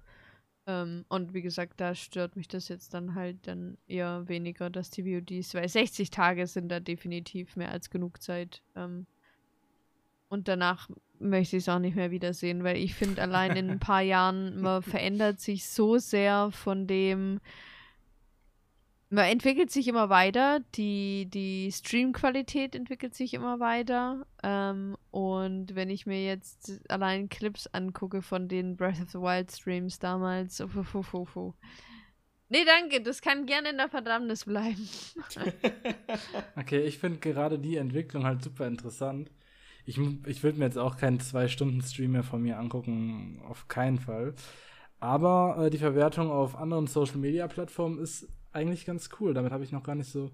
Ähm, 0.66 1.04
und 1.08 1.32
wie 1.34 1.42
gesagt, 1.42 1.80
da 1.80 1.94
stört 1.94 2.36
mich 2.36 2.48
das 2.48 2.68
jetzt 2.68 2.94
dann 2.94 3.14
halt 3.14 3.46
dann 3.46 3.78
eher 3.86 4.28
weniger, 4.28 4.70
dass 4.70 4.90
die 4.90 5.04
VODs, 5.04 5.54
weil 5.54 5.68
60 5.68 6.10
Tage 6.10 6.46
sind 6.46 6.68
da 6.68 6.80
definitiv 6.80 7.56
mehr 7.56 7.70
als 7.70 7.90
genug 7.90 8.20
Zeit. 8.20 8.62
Ähm, 8.74 9.06
und 10.28 10.48
danach 10.48 10.90
möchte 11.20 11.56
ich 11.56 11.62
es 11.62 11.68
auch 11.68 11.78
nicht 11.78 11.94
mehr 11.96 12.10
wiedersehen, 12.10 12.64
weil 12.64 12.76
ich 12.76 12.94
finde, 12.94 13.22
allein 13.22 13.56
in 13.56 13.70
ein 13.70 13.78
paar 13.78 14.00
Jahren, 14.02 14.60
man 14.60 14.82
verändert 14.82 15.40
sich 15.40 15.66
so 15.66 15.98
sehr 15.98 16.50
von 16.50 16.86
dem, 16.86 17.40
man 19.08 19.26
entwickelt 19.26 19.70
sich 19.70 19.86
immer 19.86 20.08
weiter, 20.08 20.60
die, 20.74 21.28
die 21.32 21.70
Streamqualität 21.70 22.74
entwickelt 22.74 23.14
sich 23.14 23.34
immer 23.34 23.60
weiter. 23.60 24.26
Ähm, 24.42 24.96
und 25.12 25.74
wenn 25.76 25.90
ich 25.90 26.06
mir 26.06 26.24
jetzt 26.24 26.80
allein 26.90 27.28
Clips 27.28 27.68
angucke 27.68 28.20
von 28.20 28.48
den 28.48 28.76
Breath 28.76 29.00
of 29.00 29.10
the 29.10 29.18
Wild 29.18 29.52
Streams 29.52 29.98
damals, 29.98 30.60
oh, 30.60 30.68
oh, 30.92 31.04
oh, 31.12 31.26
oh. 31.34 31.54
Nee, 32.48 32.64
danke, 32.64 33.00
das 33.00 33.22
kann 33.22 33.46
gerne 33.46 33.70
in 33.70 33.76
der 33.76 33.88
Verdammnis 33.88 34.44
bleiben. 34.44 34.88
okay, 36.56 36.80
ich 36.80 36.98
finde 36.98 37.18
gerade 37.18 37.58
die 37.58 37.76
Entwicklung 37.76 38.24
halt 38.24 38.42
super 38.42 38.66
interessant. 38.66 39.30
Ich, 39.84 39.98
ich 40.26 40.42
würde 40.42 40.58
mir 40.58 40.64
jetzt 40.64 40.78
auch 40.78 40.96
keinen 40.96 41.20
Zwei-Stunden-Stream 41.20 42.12
mehr 42.12 42.24
von 42.24 42.42
mir 42.42 42.58
angucken, 42.58 43.40
auf 43.48 43.68
keinen 43.68 43.98
Fall. 43.98 44.34
Aber 44.98 45.66
äh, 45.66 45.70
die 45.70 45.78
Verwertung 45.78 46.30
auf 46.30 46.56
anderen 46.56 46.88
Social-Media-Plattformen 46.88 48.00
ist 48.00 48.28
eigentlich 48.56 48.84
ganz 48.84 49.10
cool. 49.20 49.34
Damit 49.34 49.52
habe 49.52 49.62
ich 49.62 49.72
noch 49.72 49.84
gar 49.84 49.94
nicht 49.94 50.10
so, 50.10 50.32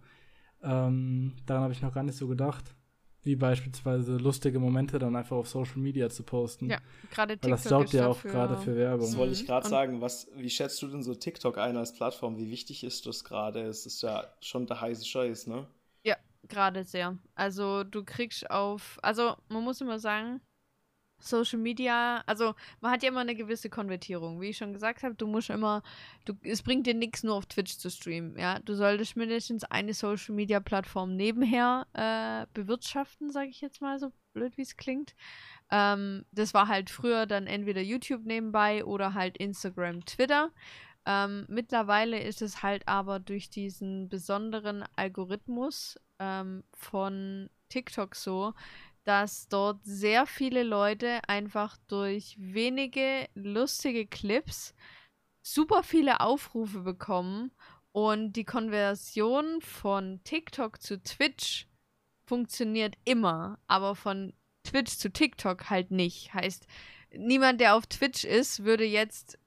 ähm, 0.63 1.35
daran 1.45 1.65
habe 1.65 1.73
ich 1.73 1.83
noch 1.83 1.93
gar 1.93 2.05
nicht 2.05 2.17
so 2.17 2.29
gedacht. 2.29 2.75
Wie 3.25 3.37
beispielsweise 3.37 4.17
lustige 4.17 4.59
Momente 4.59 4.99
dann 4.99 5.15
einfach 5.15 5.37
auf 5.37 5.49
Social 5.49 5.79
Media 5.79 6.11
zu 6.11 6.25
posten. 6.25 6.69
Ja, 6.69 6.79
gerade 7.13 7.35
TikTok. 7.35 7.45
Weil 7.45 7.51
das 7.51 7.65
sorgt 7.65 7.93
ja 7.93 8.09
auch 8.09 8.21
gerade 8.21 8.57
für 8.57 8.75
Werbung. 8.75 9.07
Das 9.07 9.17
wollte 9.17 9.35
ich 9.35 9.47
gerade 9.47 9.69
sagen. 9.69 10.01
Was, 10.01 10.27
wie 10.35 10.51
schätzt 10.51 10.83
du 10.83 10.89
denn 10.89 11.05
so 11.05 11.15
TikTok 11.15 11.57
ein 11.59 11.77
als 11.77 11.93
Plattform? 11.93 12.37
Wie 12.37 12.51
wichtig 12.51 12.83
ist 12.83 13.07
das 13.07 13.23
gerade? 13.23 13.63
Es 13.63 13.87
ist 13.87 14.03
ja 14.03 14.27
schon 14.41 14.67
der 14.67 14.81
heiße 14.81 15.05
Scheiß, 15.05 15.47
ne? 15.47 15.69
Ja, 16.03 16.17
gerade 16.49 16.83
sehr. 16.83 17.17
Also 17.37 17.85
du 17.85 18.03
kriegst 18.03 18.51
auf, 18.51 18.99
also 19.03 19.37
man 19.49 19.63
muss 19.63 19.81
immer 19.81 20.01
sagen, 20.01 20.41
Social 21.23 21.59
Media, 21.59 22.23
also 22.27 22.55
man 22.81 22.91
hat 22.93 23.03
ja 23.03 23.09
immer 23.09 23.21
eine 23.21 23.35
gewisse 23.35 23.71
Konvertierung. 23.71 24.41
Wie 24.41 24.51
ich 24.51 24.57
schon 24.57 24.73
gesagt 24.73 25.03
habe, 25.03 25.15
du 25.15 25.27
musst 25.27 25.51
immer, 25.51 25.83
du, 26.25 26.35
es 26.43 26.63
bringt 26.63 26.87
dir 26.87 26.95
nichts, 26.95 27.23
nur 27.23 27.37
auf 27.37 27.47
Twitch 27.47 27.79
zu 27.79 27.91
streamen. 27.91 28.39
Ja, 28.39 28.59
du 28.59 28.75
solltest 28.75 29.17
mindestens 29.17 29.65
eine 29.65 29.95
Social 29.95 30.35
Media 30.35 30.61
Plattform 30.61 31.17
nebenher 31.17 31.87
äh, 31.93 32.47
bewirtschaften, 32.55 33.31
sage 33.31 33.49
ich 33.51 33.61
jetzt 33.61 33.81
mal 33.81 33.99
so 33.99 34.13
blöd, 34.33 34.57
wie 34.57 34.63
es 34.63 34.77
klingt. 34.77 35.15
Ähm, 35.71 36.25
das 36.33 36.55
war 36.55 36.69
halt 36.69 36.91
früher 36.91 37.27
dann 37.27 37.47
entweder 37.47 37.81
YouTube 37.81 38.25
nebenbei 38.25 38.85
oder 38.85 39.15
halt 39.15 39.39
Instagram, 39.39 40.05
Twitter. 40.05 40.51
Ähm, 41.05 41.47
mittlerweile 41.49 42.21
ist 42.23 42.43
es 42.43 42.63
halt 42.63 42.87
aber 42.87 43.19
durch 43.19 43.51
diesen 43.51 44.09
besonderen 44.09 44.85
Algorithmus 44.95 45.99
ähm, 46.19 46.63
von 46.75 47.51
TikTok 47.69 48.15
so, 48.15 48.55
dass 49.05 49.49
dort 49.49 49.81
sehr 49.85 50.27
viele 50.27 50.63
Leute 50.63 51.21
einfach 51.29 51.77
durch 51.89 52.37
wenige 52.39 53.29
lustige 53.35 54.07
Clips 54.07 54.75
super 55.43 55.83
viele 55.83 56.21
Aufrufe 56.21 56.81
bekommen 56.81 57.51
und 57.91 58.35
die 58.35 58.45
Konversion 58.45 59.61
von 59.61 60.21
TikTok 60.25 60.81
zu 60.81 61.03
Twitch 61.03 61.67
funktioniert 62.25 62.97
immer, 63.05 63.59
aber 63.67 63.95
von 63.95 64.33
Twitch 64.65 64.97
zu 64.97 65.11
TikTok 65.11 65.69
halt 65.69 65.91
nicht. 65.91 66.33
Heißt, 66.33 66.67
niemand, 67.15 67.61
der 67.61 67.75
auf 67.75 67.87
Twitch 67.87 68.25
ist, 68.25 68.65
würde 68.65 68.85
jetzt 68.85 69.39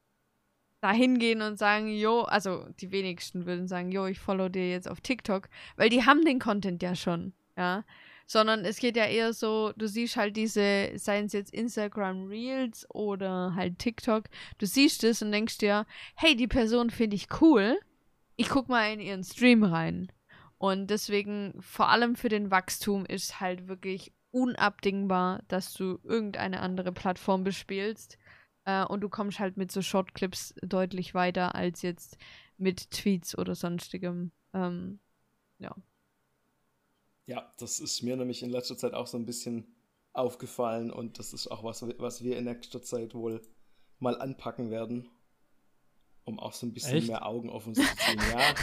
da 0.82 0.92
hingehen 0.92 1.42
und 1.42 1.58
sagen, 1.58 1.88
jo, 1.88 2.22
also 2.24 2.68
die 2.80 2.92
wenigsten 2.92 3.46
würden 3.46 3.68
sagen, 3.68 3.92
jo, 3.92 4.06
ich 4.06 4.20
follow 4.20 4.50
dir 4.50 4.70
jetzt 4.70 4.88
auf 4.88 5.02
TikTok, 5.02 5.50
weil 5.78 5.90
die 5.90 6.06
haben 6.06 6.24
den 6.26 6.40
Content 6.40 6.84
ja 6.84 6.94
schon, 6.94 7.34
ja 7.58 7.84
sondern 8.26 8.66
es 8.66 8.78
geht 8.80 8.98
ja 8.98 9.06
eher 9.06 9.34
so, 9.34 9.72
du 9.76 9.88
siehst 9.88 10.18
halt 10.18 10.36
diese, 10.36 10.92
seien 10.96 11.26
es 11.26 11.34
jetzt 11.34 11.54
Instagram 11.54 12.28
Reels 12.28 12.88
oder 12.90 13.54
halt 13.56 13.80
TikTok, 13.80 14.26
du 14.58 14.66
siehst 14.66 15.04
es 15.04 15.22
und 15.22 15.32
denkst 15.32 15.58
dir, 15.60 15.86
hey, 16.16 16.36
die 16.36 16.48
Person 16.48 16.90
finde 16.90 17.16
ich 17.16 17.28
cool, 17.42 17.80
ich 18.36 18.50
guck 18.50 18.68
mal 18.70 18.92
in 18.92 19.00
ihren 19.00 19.24
Stream 19.24 19.64
rein. 19.64 20.12
Und 20.58 20.88
deswegen, 20.88 21.54
vor 21.60 21.90
allem 21.90 22.16
für 22.16 22.30
den 22.30 22.50
Wachstum, 22.50 23.06
ist 23.06 23.40
halt 23.40 23.68
wirklich 23.68 24.14
unabdingbar, 24.32 25.44
dass 25.48 25.74
du 25.74 26.00
irgendeine 26.04 26.60
andere 26.62 26.92
Plattform 26.92 27.44
bespielst. 27.44 28.18
Äh, 28.66 28.84
und 28.86 29.02
du 29.02 29.10
kommst 29.10 29.40
halt 29.40 29.58
mit 29.58 29.72
so 29.72 29.82
Shortclips 29.82 30.56
deutlich 30.62 31.14
weiter 31.14 31.56
als 31.56 31.82
jetzt 31.82 32.18
mit 32.58 32.92
Tweets 32.92 33.38
oder 33.38 33.56
sonstigem. 33.56 34.32
Ähm, 34.54 35.00
ja. 35.60 35.76
Ja, 37.26 37.52
das 37.58 37.80
ist 37.80 38.04
mir 38.04 38.16
nämlich 38.18 38.44
in 38.44 38.50
letzter 38.50 38.78
Zeit 38.78 38.94
auch 38.94 39.08
so 39.08 39.18
ein 39.18 39.26
bisschen 39.26 39.76
aufgefallen 40.14 40.92
und 40.92 41.20
das 41.20 41.34
ist 41.34 41.48
auch 41.48 41.64
was, 41.64 41.86
was 41.98 42.24
wir 42.24 42.38
in 42.38 42.46
nächster 42.46 42.82
Zeit 42.82 43.16
wohl 43.16 43.42
mal 44.00 44.20
anpacken 44.20 44.70
werden, 44.70 45.10
um 46.24 46.40
auch 46.40 46.54
so 46.54 46.66
ein 46.66 46.74
bisschen 46.74 46.98
Echt? 46.98 47.08
mehr 47.08 47.26
Augen 47.26 47.50
auf 47.50 47.68
uns 47.68 47.78
zu 47.78 47.96
ziehen. 47.98 48.22
Ja. 48.32 48.54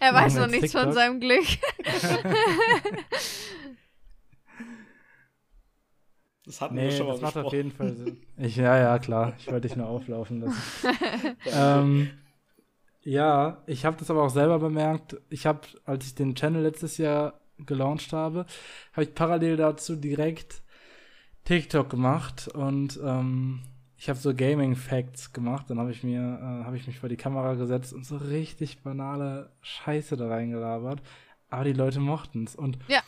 er 0.00 0.14
weiß 0.14 0.34
noch 0.34 0.46
nichts 0.46 0.72
TikTok? 0.72 0.82
von 0.82 0.92
seinem 0.92 1.20
Glück. 1.20 1.46
Das 6.44 6.62
hatten 6.62 6.76
nee, 6.76 6.84
wir 6.84 6.92
schon 6.92 7.06
mal 7.06 7.12
das 7.12 7.20
macht 7.20 7.36
auf 7.36 7.52
jeden 7.52 7.70
Fall 7.70 7.92
Sinn. 7.94 8.22
Ich, 8.38 8.56
ja, 8.56 8.78
ja, 8.78 8.98
klar. 8.98 9.34
Ich 9.38 9.48
wollte 9.48 9.68
dich 9.68 9.76
nur 9.76 9.86
auflaufen 9.86 10.40
lassen. 10.40 10.56
ähm, 11.44 12.10
ja, 13.02 13.62
ich 13.66 13.84
habe 13.84 13.98
das 13.98 14.10
aber 14.10 14.22
auch 14.22 14.30
selber 14.30 14.58
bemerkt. 14.58 15.20
Ich 15.28 15.44
habe, 15.44 15.60
als 15.84 16.06
ich 16.06 16.14
den 16.14 16.34
Channel 16.34 16.62
letztes 16.62 16.96
Jahr 16.96 17.38
gelauncht 17.66 18.12
habe, 18.12 18.46
habe 18.92 19.04
ich 19.04 19.14
parallel 19.14 19.56
dazu 19.56 19.96
direkt 19.96 20.62
TikTok 21.44 21.88
gemacht 21.88 22.48
und 22.48 22.98
ähm, 23.02 23.62
ich 23.98 24.08
habe 24.08 24.18
so 24.18 24.32
Gaming 24.32 24.76
Facts 24.76 25.32
gemacht. 25.32 25.66
Dann 25.68 25.80
habe 25.80 25.90
ich 25.90 26.04
mir, 26.04 26.20
äh, 26.20 26.64
habe 26.64 26.76
ich 26.76 26.86
mich 26.86 27.00
vor 27.00 27.08
die 27.08 27.16
Kamera 27.16 27.54
gesetzt 27.54 27.92
und 27.92 28.06
so 28.06 28.16
richtig 28.16 28.82
banale 28.82 29.50
Scheiße 29.60 30.16
da 30.16 30.28
reingelabert. 30.28 31.02
Aber 31.50 31.64
die 31.64 31.72
Leute 31.72 31.98
mochten 31.98 32.44
es. 32.44 32.54
Und 32.54 32.78
ja. 32.86 33.02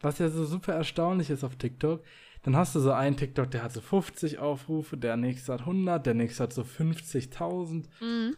was 0.00 0.18
ja 0.18 0.28
so 0.28 0.44
super 0.44 0.74
erstaunlich 0.74 1.30
ist 1.30 1.42
auf 1.42 1.56
TikTok, 1.56 2.04
dann 2.42 2.54
hast 2.54 2.74
du 2.74 2.80
so 2.80 2.92
einen 2.92 3.16
TikTok, 3.16 3.50
der 3.50 3.62
hat 3.62 3.72
so 3.72 3.80
50 3.80 4.38
Aufrufe, 4.38 4.96
der 4.96 5.16
nächste 5.16 5.54
hat 5.54 5.60
100, 5.60 6.04
der 6.04 6.14
nächste 6.14 6.42
hat 6.42 6.52
so 6.52 6.62
50.000. 6.62 7.86
Mhm. 8.00 8.36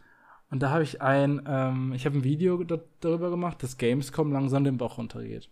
Und 0.51 0.61
da 0.63 0.71
habe 0.71 0.83
ich 0.83 1.01
ein, 1.01 1.41
ähm, 1.47 1.93
ich 1.93 2.05
habe 2.05 2.17
ein 2.17 2.23
Video 2.23 2.63
da, 2.63 2.79
darüber 3.01 3.29
gemacht, 3.29 3.61
dass 3.61 3.77
Gamescom 3.77 4.31
langsam 4.31 4.63
den 4.63 4.77
Bauch 4.77 4.97
runtergeht. 4.97 5.49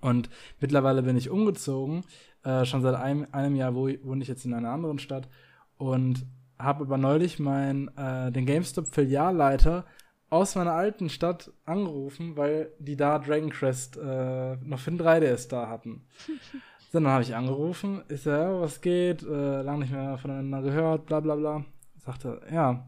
Und 0.00 0.30
mittlerweile 0.60 1.02
bin 1.02 1.16
ich 1.16 1.30
umgezogen, 1.30 2.02
äh, 2.44 2.64
schon 2.64 2.82
seit 2.82 2.94
einem, 2.94 3.26
einem 3.32 3.54
Jahr 3.54 3.74
wo, 3.74 3.88
wohne 4.02 4.22
ich 4.22 4.28
jetzt 4.28 4.44
in 4.44 4.54
einer 4.54 4.70
anderen 4.70 4.98
Stadt 4.98 5.28
und 5.76 6.26
habe 6.58 6.84
aber 6.84 6.98
neulich 6.98 7.38
mein, 7.38 7.88
äh, 7.96 8.32
den 8.32 8.46
GameStop-Filialleiter 8.46 9.84
aus 10.30 10.54
meiner 10.54 10.72
alten 10.72 11.10
Stadt 11.10 11.52
angerufen, 11.66 12.36
weil 12.36 12.72
die 12.78 12.96
da 12.96 13.18
Dragon 13.18 13.50
Quest 13.50 13.98
äh, 13.98 14.56
noch 14.56 14.78
für 14.78 14.90
den 14.90 15.00
3DS 15.00 15.48
da 15.48 15.68
hatten. 15.68 16.06
Dann 16.92 17.06
habe 17.06 17.22
ich 17.22 17.34
angerufen, 17.34 18.02
ist 18.08 18.26
er, 18.26 18.60
was 18.60 18.80
geht, 18.80 19.22
äh, 19.22 19.62
lange 19.62 19.80
nicht 19.80 19.92
mehr 19.92 20.18
voneinander 20.18 20.62
gehört, 20.62 21.06
bla 21.06 21.20
bla 21.20 21.36
bla. 21.36 21.64
Sagte, 21.98 22.40
ja, 22.52 22.86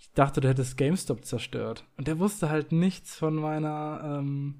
ich 0.00 0.10
dachte, 0.14 0.40
du 0.40 0.48
hättest 0.48 0.78
GameStop 0.78 1.26
zerstört. 1.26 1.84
Und 1.98 2.08
der 2.08 2.18
wusste 2.18 2.48
halt 2.48 2.72
nichts 2.72 3.14
von 3.14 3.34
meiner, 3.34 4.18
ähm, 4.18 4.56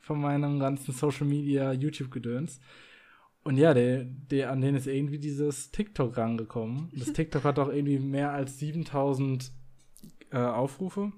von 0.00 0.20
meinem 0.20 0.60
ganzen 0.60 0.92
Social 0.92 1.26
Media 1.26 1.72
YouTube-Gedöns. 1.72 2.60
Und 3.42 3.56
ja, 3.56 3.74
der, 3.74 4.04
der, 4.04 4.52
an 4.52 4.60
den 4.60 4.76
ist 4.76 4.86
irgendwie 4.86 5.18
dieses 5.18 5.72
TikTok 5.72 6.16
rangekommen. 6.16 6.90
Das 6.94 7.12
TikTok 7.12 7.42
hat 7.42 7.58
auch 7.58 7.68
irgendwie 7.68 7.98
mehr 7.98 8.32
als 8.32 8.58
7000 8.60 9.50
äh, 10.30 10.38
Aufrufe, 10.38 11.12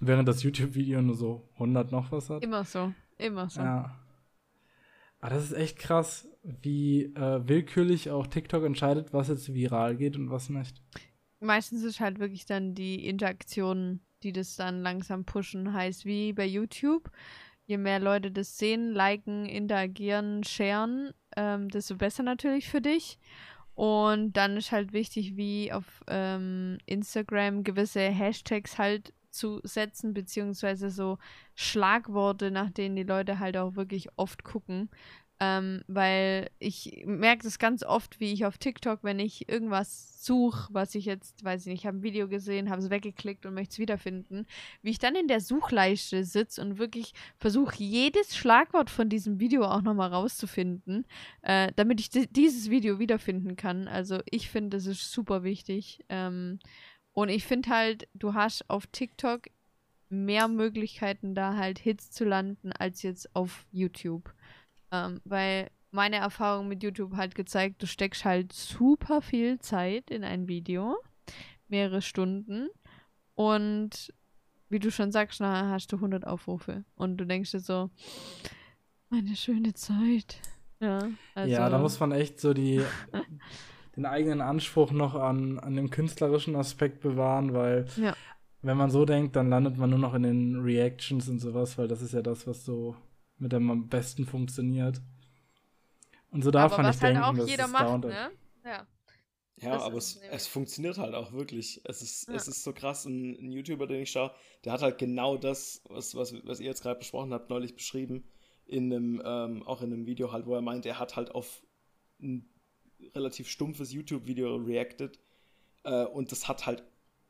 während 0.00 0.28
das 0.28 0.42
YouTube-Video 0.42 1.00
nur 1.00 1.14
so 1.14 1.48
100 1.54 1.90
noch 1.92 2.12
was 2.12 2.28
hat. 2.28 2.44
Immer 2.44 2.64
so, 2.64 2.92
immer 3.16 3.48
so. 3.48 3.60
Ja. 3.60 3.98
Aber 5.20 5.34
das 5.34 5.44
ist 5.44 5.52
echt 5.54 5.78
krass, 5.78 6.28
wie 6.42 7.04
äh, 7.14 7.48
willkürlich 7.48 8.10
auch 8.10 8.26
TikTok 8.26 8.64
entscheidet, 8.64 9.14
was 9.14 9.28
jetzt 9.28 9.54
viral 9.54 9.96
geht 9.96 10.16
und 10.16 10.30
was 10.30 10.50
nicht. 10.50 10.82
Meistens 11.40 11.82
ist 11.82 12.00
halt 12.00 12.18
wirklich 12.18 12.46
dann 12.46 12.74
die 12.74 13.06
Interaktion, 13.06 14.00
die 14.22 14.32
das 14.32 14.56
dann 14.56 14.82
langsam 14.82 15.24
pushen, 15.24 15.72
heißt 15.72 16.04
wie 16.04 16.32
bei 16.32 16.46
YouTube. 16.46 17.10
Je 17.66 17.78
mehr 17.78 17.98
Leute 17.98 18.30
das 18.30 18.58
sehen, 18.58 18.92
liken, 18.92 19.44
interagieren, 19.44 20.44
sharen, 20.44 21.12
ähm, 21.36 21.68
desto 21.68 21.96
besser 21.96 22.22
natürlich 22.22 22.68
für 22.68 22.80
dich. 22.80 23.18
Und 23.74 24.32
dann 24.38 24.56
ist 24.56 24.72
halt 24.72 24.92
wichtig, 24.92 25.36
wie 25.36 25.70
auf 25.72 26.02
ähm, 26.08 26.78
Instagram 26.86 27.62
gewisse 27.62 28.00
Hashtags 28.00 28.78
halt 28.78 29.12
zu 29.30 29.60
setzen, 29.64 30.14
beziehungsweise 30.14 30.90
so 30.90 31.18
Schlagworte, 31.54 32.50
nach 32.50 32.70
denen 32.70 32.96
die 32.96 33.02
Leute 33.02 33.38
halt 33.38 33.56
auch 33.58 33.76
wirklich 33.76 34.08
oft 34.16 34.44
gucken. 34.44 34.88
Ähm, 35.38 35.82
weil 35.86 36.48
ich 36.58 37.02
merke 37.04 37.44
das 37.44 37.58
ganz 37.58 37.82
oft, 37.82 38.20
wie 38.20 38.32
ich 38.32 38.46
auf 38.46 38.56
TikTok, 38.56 39.00
wenn 39.02 39.18
ich 39.18 39.50
irgendwas 39.50 40.24
suche, 40.24 40.72
was 40.72 40.94
ich 40.94 41.04
jetzt, 41.04 41.44
weiß 41.44 41.62
ich 41.62 41.66
nicht, 41.66 41.80
ich 41.80 41.86
habe 41.86 41.98
ein 41.98 42.02
Video 42.02 42.26
gesehen, 42.26 42.70
habe 42.70 42.80
es 42.80 42.88
weggeklickt 42.88 43.44
und 43.44 43.52
möchte 43.52 43.72
es 43.72 43.78
wiederfinden, 43.78 44.46
wie 44.80 44.90
ich 44.90 44.98
dann 44.98 45.14
in 45.14 45.28
der 45.28 45.40
Suchleiste 45.40 46.24
sitze 46.24 46.62
und 46.62 46.78
wirklich 46.78 47.12
versuche, 47.36 47.76
jedes 47.76 48.34
Schlagwort 48.34 48.88
von 48.88 49.10
diesem 49.10 49.38
Video 49.38 49.64
auch 49.64 49.82
nochmal 49.82 50.10
rauszufinden, 50.10 51.06
äh, 51.42 51.70
damit 51.76 52.00
ich 52.00 52.08
dieses 52.10 52.70
Video 52.70 52.98
wiederfinden 52.98 53.56
kann. 53.56 53.88
Also 53.88 54.20
ich 54.30 54.48
finde, 54.48 54.78
das 54.78 54.86
ist 54.86 55.12
super 55.12 55.42
wichtig. 55.42 56.02
Ähm, 56.08 56.60
und 57.12 57.28
ich 57.28 57.44
finde 57.44 57.70
halt, 57.70 58.08
du 58.14 58.34
hast 58.34 58.68
auf 58.70 58.86
TikTok 58.86 59.48
mehr 60.08 60.48
Möglichkeiten, 60.48 61.34
da 61.34 61.56
halt 61.56 61.78
Hits 61.78 62.10
zu 62.10 62.24
landen, 62.24 62.72
als 62.72 63.02
jetzt 63.02 63.34
auf 63.34 63.66
YouTube. 63.72 64.32
Ähm, 64.92 65.20
weil 65.24 65.70
meine 65.90 66.16
Erfahrung 66.16 66.68
mit 66.68 66.82
YouTube 66.82 67.16
halt 67.16 67.34
gezeigt, 67.34 67.82
du 67.82 67.86
steckst 67.86 68.24
halt 68.24 68.52
super 68.52 69.22
viel 69.22 69.58
Zeit 69.58 70.10
in 70.10 70.24
ein 70.24 70.48
Video, 70.48 70.96
mehrere 71.68 72.02
Stunden 72.02 72.68
und 73.34 74.12
wie 74.68 74.78
du 74.78 74.90
schon 74.90 75.12
sagst, 75.12 75.40
nachher 75.40 75.70
hast 75.70 75.92
du 75.92 75.96
100 75.96 76.26
Aufrufe 76.26 76.84
und 76.96 77.16
du 77.16 77.24
denkst 77.24 77.52
dir 77.52 77.60
so, 77.60 77.90
meine 79.10 79.36
schöne 79.36 79.74
Zeit. 79.74 80.40
Ja, 80.80 81.08
also, 81.34 81.50
ja 81.50 81.68
da 81.70 81.78
muss 81.78 81.98
man 82.00 82.12
echt 82.12 82.40
so 82.40 82.52
die 82.52 82.82
den 83.96 84.06
eigenen 84.06 84.40
Anspruch 84.40 84.92
noch 84.92 85.14
an, 85.14 85.58
an 85.58 85.74
dem 85.76 85.90
künstlerischen 85.90 86.54
Aspekt 86.54 87.00
bewahren, 87.00 87.54
weil 87.54 87.86
ja. 87.96 88.14
wenn 88.62 88.76
man 88.76 88.90
so 88.90 89.04
denkt, 89.04 89.36
dann 89.36 89.48
landet 89.48 89.78
man 89.78 89.90
nur 89.90 89.98
noch 89.98 90.14
in 90.14 90.22
den 90.22 90.60
Reactions 90.60 91.28
und 91.28 91.38
sowas, 91.38 91.78
weil 91.78 91.88
das 91.88 92.02
ist 92.02 92.12
ja 92.12 92.22
das, 92.22 92.46
was 92.46 92.64
so 92.64 92.94
mit 93.38 93.52
am 93.54 93.88
besten 93.88 94.24
funktioniert. 94.24 95.00
Und 96.30 96.42
so 96.42 96.50
darf 96.50 96.72
aber 96.72 96.82
man 96.82 96.90
nicht 96.90 97.02
halt 97.02 97.16
denken, 97.16 97.56
dass 97.56 97.66
es 97.66 97.72
macht, 97.72 98.04
ne? 98.04 98.30
Ja. 98.64 98.86
Ja, 99.58 99.80
aber 99.80 99.96
es, 99.96 100.20
es 100.30 100.46
funktioniert 100.46 100.98
halt 100.98 101.14
auch 101.14 101.32
wirklich. 101.32 101.80
Es 101.84 102.02
ist, 102.02 102.28
ja. 102.28 102.34
es 102.34 102.46
ist 102.46 102.62
so 102.62 102.74
krass. 102.74 103.06
Ein, 103.06 103.38
ein, 103.40 103.52
YouTuber, 103.52 103.86
den 103.86 104.02
ich 104.02 104.10
schaue, 104.10 104.32
der 104.64 104.72
hat 104.72 104.82
halt 104.82 104.98
genau 104.98 105.38
das, 105.38 105.80
was, 105.88 106.14
was, 106.14 106.34
was 106.44 106.60
ihr 106.60 106.66
jetzt 106.66 106.82
gerade 106.82 106.98
besprochen 106.98 107.32
habt, 107.32 107.48
neulich 107.48 107.74
beschrieben. 107.74 108.24
In 108.66 108.92
einem, 108.92 109.22
ähm, 109.24 109.62
auch 109.62 109.80
in 109.80 109.92
einem 109.92 110.06
Video 110.06 110.30
halt, 110.30 110.44
wo 110.44 110.54
er 110.54 110.60
meint, 110.60 110.84
er 110.84 110.98
hat 110.98 111.16
halt 111.16 111.34
auf 111.34 111.62
ein 112.20 112.50
relativ 113.14 113.48
stumpfes 113.48 113.92
YouTube-Video 113.92 114.56
reacted. 114.56 115.18
Äh, 115.84 116.04
und 116.04 116.32
das 116.32 116.48
hat 116.48 116.66
halt 116.66 116.82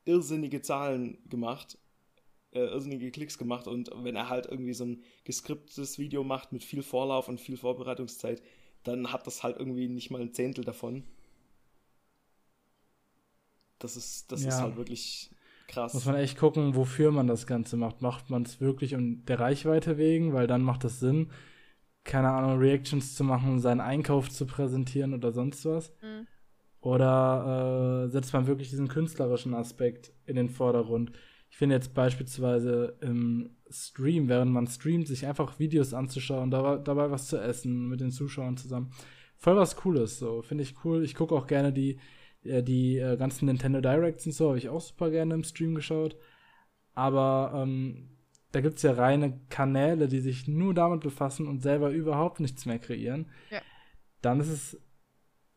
irrsinnige 0.03 0.61
Zahlen 0.61 1.17
gemacht, 1.29 1.77
äh, 2.51 2.59
irrsinnige 2.59 3.11
Klicks 3.11 3.37
gemacht. 3.37 3.67
Und 3.67 3.91
wenn 4.03 4.15
er 4.15 4.29
halt 4.29 4.45
irgendwie 4.45 4.73
so 4.73 4.85
ein 4.85 5.03
geskriptetes 5.23 5.99
Video 5.99 6.23
macht 6.23 6.51
mit 6.51 6.63
viel 6.63 6.83
Vorlauf 6.83 7.27
und 7.27 7.39
viel 7.39 7.57
Vorbereitungszeit, 7.57 8.41
dann 8.83 9.11
hat 9.11 9.27
das 9.27 9.43
halt 9.43 9.57
irgendwie 9.57 9.87
nicht 9.87 10.11
mal 10.11 10.21
ein 10.21 10.33
Zehntel 10.33 10.63
davon. 10.63 11.03
Das 13.79 13.95
ist, 13.95 14.31
das 14.31 14.43
ja. 14.43 14.49
ist 14.49 14.61
halt 14.61 14.77
wirklich 14.77 15.29
krass. 15.67 15.93
Muss 15.93 16.05
man 16.05 16.15
echt 16.15 16.37
gucken, 16.37 16.75
wofür 16.75 17.11
man 17.11 17.27
das 17.27 17.45
Ganze 17.45 17.77
macht. 17.77 18.01
Macht 18.01 18.29
man 18.29 18.43
es 18.43 18.59
wirklich 18.59 18.95
um 18.95 19.25
der 19.25 19.39
Reichweite 19.39 19.97
wegen, 19.97 20.33
weil 20.33 20.47
dann 20.47 20.61
macht 20.61 20.83
es 20.83 20.99
Sinn 20.99 21.29
keine 22.07 22.29
Ahnung, 22.29 22.57
Reactions 22.57 23.13
zu 23.13 23.23
machen, 23.23 23.59
seinen 23.59 23.81
Einkauf 23.81 24.29
zu 24.29 24.47
präsentieren 24.47 25.13
oder 25.13 25.31
sonst 25.31 25.65
was? 25.65 25.93
Mhm. 26.01 26.25
Oder 26.81 28.05
äh, 28.05 28.09
setzt 28.09 28.33
man 28.33 28.47
wirklich 28.47 28.69
diesen 28.69 28.87
künstlerischen 28.87 29.53
Aspekt 29.53 30.11
in 30.25 30.35
den 30.35 30.49
Vordergrund? 30.49 31.11
Ich 31.49 31.57
finde 31.57 31.75
jetzt 31.75 31.93
beispielsweise 31.93 32.97
im 33.01 33.57
Stream, 33.69 34.27
während 34.27 34.51
man 34.51 34.67
streamt, 34.67 35.07
sich 35.07 35.25
einfach 35.25 35.59
Videos 35.59 35.93
anzuschauen, 35.93 36.51
dabei, 36.51 36.77
dabei 36.77 37.11
was 37.11 37.27
zu 37.27 37.37
essen 37.37 37.87
mit 37.87 37.99
den 37.99 38.11
Zuschauern 38.11 38.57
zusammen. 38.57 38.91
Voll 39.37 39.55
was 39.55 39.75
Cooles, 39.75 40.19
so. 40.19 40.41
Finde 40.41 40.63
ich 40.63 40.75
cool. 40.83 41.03
Ich 41.03 41.15
gucke 41.15 41.35
auch 41.35 41.47
gerne 41.47 41.71
die, 41.71 41.99
äh, 42.43 42.63
die 42.63 42.97
äh, 42.97 43.17
ganzen 43.17 43.45
Nintendo 43.45 43.81
Directs 43.81 44.25
und 44.25 44.31
so, 44.33 44.49
habe 44.49 44.57
ich 44.57 44.69
auch 44.69 44.81
super 44.81 45.09
gerne 45.09 45.33
im 45.33 45.43
Stream 45.43 45.75
geschaut. 45.75 46.17
Aber 46.93 47.51
ähm, 47.55 48.17
da 48.51 48.61
gibt 48.61 48.77
es 48.77 48.83
ja 48.83 48.93
reine 48.93 49.39
Kanäle, 49.49 50.07
die 50.07 50.19
sich 50.19 50.47
nur 50.47 50.73
damit 50.73 51.01
befassen 51.01 51.47
und 51.47 51.61
selber 51.61 51.91
überhaupt 51.91 52.39
nichts 52.39 52.65
mehr 52.65 52.79
kreieren. 52.79 53.29
Ja. 53.51 53.61
Dann 54.21 54.39
ist 54.39 54.49
es, 54.49 54.81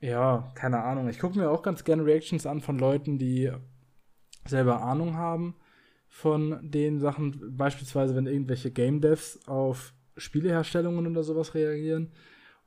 ja, 0.01 0.53
keine 0.55 0.83
Ahnung. 0.83 1.09
Ich 1.09 1.19
gucke 1.19 1.39
mir 1.39 1.51
auch 1.51 1.63
ganz 1.63 1.85
gerne 1.85 2.05
Reactions 2.05 2.47
an 2.47 2.61
von 2.61 2.79
Leuten, 2.79 3.19
die 3.19 3.51
selber 4.47 4.83
Ahnung 4.83 5.17
haben 5.17 5.57
von 6.11 6.59
den 6.71 6.99
Sachen. 6.99 7.57
Beispielsweise, 7.57 8.15
wenn 8.15 8.27
irgendwelche 8.27 8.71
Game 8.71 9.01
Devs 9.01 9.41
auf 9.47 9.95
Spieleherstellungen 10.19 11.07
oder 11.07 11.23
sowas 11.23 11.55
reagieren 11.55 12.13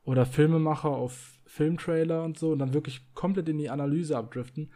oder 0.04 0.26
Filmemacher 0.26 0.90
auf 0.90 1.40
Filmtrailer 1.46 2.24
und 2.24 2.40
so 2.40 2.54
und 2.54 2.60
dann 2.60 2.74
wirklich 2.74 3.14
komplett 3.14 3.48
in 3.50 3.60
die 3.60 3.70
Analyse 3.70 4.18
abdriften. 4.18 4.72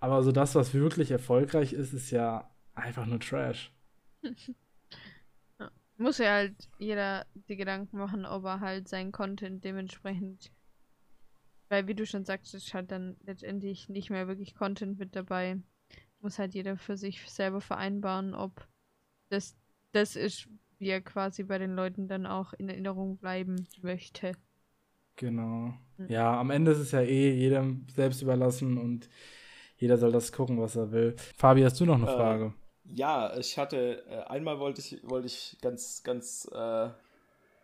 Aber 0.00 0.22
so 0.22 0.32
das, 0.32 0.54
was 0.54 0.74
wirklich 0.74 1.10
erfolgreich 1.10 1.72
ist, 1.72 1.92
ist 1.92 2.10
ja 2.10 2.50
einfach 2.74 3.06
nur 3.06 3.20
Trash. 3.20 3.72
Muss 5.98 6.18
ja 6.18 6.32
halt 6.32 6.54
jeder 6.78 7.26
die 7.48 7.56
Gedanken 7.56 7.98
machen, 7.98 8.24
ob 8.24 8.44
er 8.44 8.60
halt 8.60 8.88
sein 8.88 9.12
Content 9.12 9.64
dementsprechend. 9.64 10.52
Weil, 11.68 11.86
wie 11.88 11.94
du 11.94 12.06
schon 12.06 12.24
sagst, 12.24 12.54
ist 12.54 12.72
halt 12.72 12.90
dann 12.90 13.16
letztendlich 13.24 13.88
nicht 13.88 14.08
mehr 14.08 14.28
wirklich 14.28 14.54
Content 14.54 14.98
mit 14.98 15.14
dabei. 15.14 15.58
Muss 16.20 16.38
halt 16.38 16.54
jeder 16.54 16.76
für 16.76 16.96
sich 16.96 17.30
selber 17.30 17.60
vereinbaren, 17.60 18.34
ob 18.34 18.66
das 19.28 19.56
das 19.92 20.16
ist, 20.16 20.48
wie 20.78 20.88
er 20.88 21.00
quasi 21.00 21.42
bei 21.44 21.58
den 21.58 21.74
Leuten 21.74 22.08
dann 22.08 22.26
auch 22.26 22.52
in 22.52 22.68
Erinnerung 22.68 23.16
bleiben 23.16 23.66
möchte. 23.82 24.32
Genau. 25.16 25.74
Mhm. 25.96 26.06
Ja, 26.08 26.38
am 26.38 26.50
Ende 26.50 26.72
ist 26.72 26.78
es 26.78 26.92
ja 26.92 27.00
eh 27.00 27.32
jedem 27.32 27.86
selbst 27.94 28.22
überlassen 28.22 28.78
und 28.78 29.08
jeder 29.76 29.96
soll 29.96 30.12
das 30.12 30.32
gucken, 30.32 30.60
was 30.60 30.76
er 30.76 30.92
will. 30.92 31.14
Fabi, 31.36 31.62
hast 31.62 31.78
du 31.80 31.86
noch 31.86 31.96
eine 31.96 32.04
äh, 32.04 32.14
Frage? 32.14 32.54
Ja, 32.84 33.36
ich 33.36 33.58
hatte, 33.58 34.04
äh, 34.08 34.20
einmal 34.28 34.58
wollte 34.58 34.80
ich, 34.80 34.98
wollte 35.08 35.26
ich 35.26 35.56
ganz, 35.60 36.02
ganz 36.02 36.48
äh, 36.52 36.88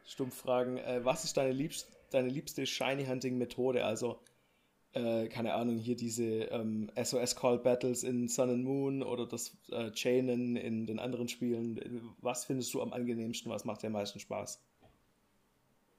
stumpf 0.06 0.36
fragen, 0.36 0.78
äh, 0.78 1.04
was 1.04 1.24
ist 1.24 1.36
deine 1.36 1.52
liebste, 1.52 1.92
deine 2.10 2.28
liebste 2.28 2.66
Shiny 2.66 3.06
Hunting 3.06 3.38
Methode? 3.38 3.84
Also, 3.84 4.20
äh, 4.94 5.28
keine 5.28 5.54
Ahnung, 5.54 5.78
hier 5.78 5.96
diese 5.96 6.44
ähm, 6.44 6.90
SOS 7.02 7.36
Call 7.36 7.58
Battles 7.58 8.04
in 8.04 8.28
Sun 8.28 8.50
and 8.50 8.64
Moon 8.64 9.02
oder 9.02 9.26
das 9.26 9.56
äh, 9.70 9.90
Chainen 9.90 10.56
in 10.56 10.86
den 10.86 10.98
anderen 10.98 11.28
Spielen. 11.28 12.14
Was 12.20 12.44
findest 12.44 12.72
du 12.74 12.82
am 12.82 12.92
angenehmsten? 12.92 13.50
Was 13.50 13.64
macht 13.64 13.82
dir 13.82 13.88
am 13.88 13.94
meisten 13.94 14.20
Spaß? 14.20 14.62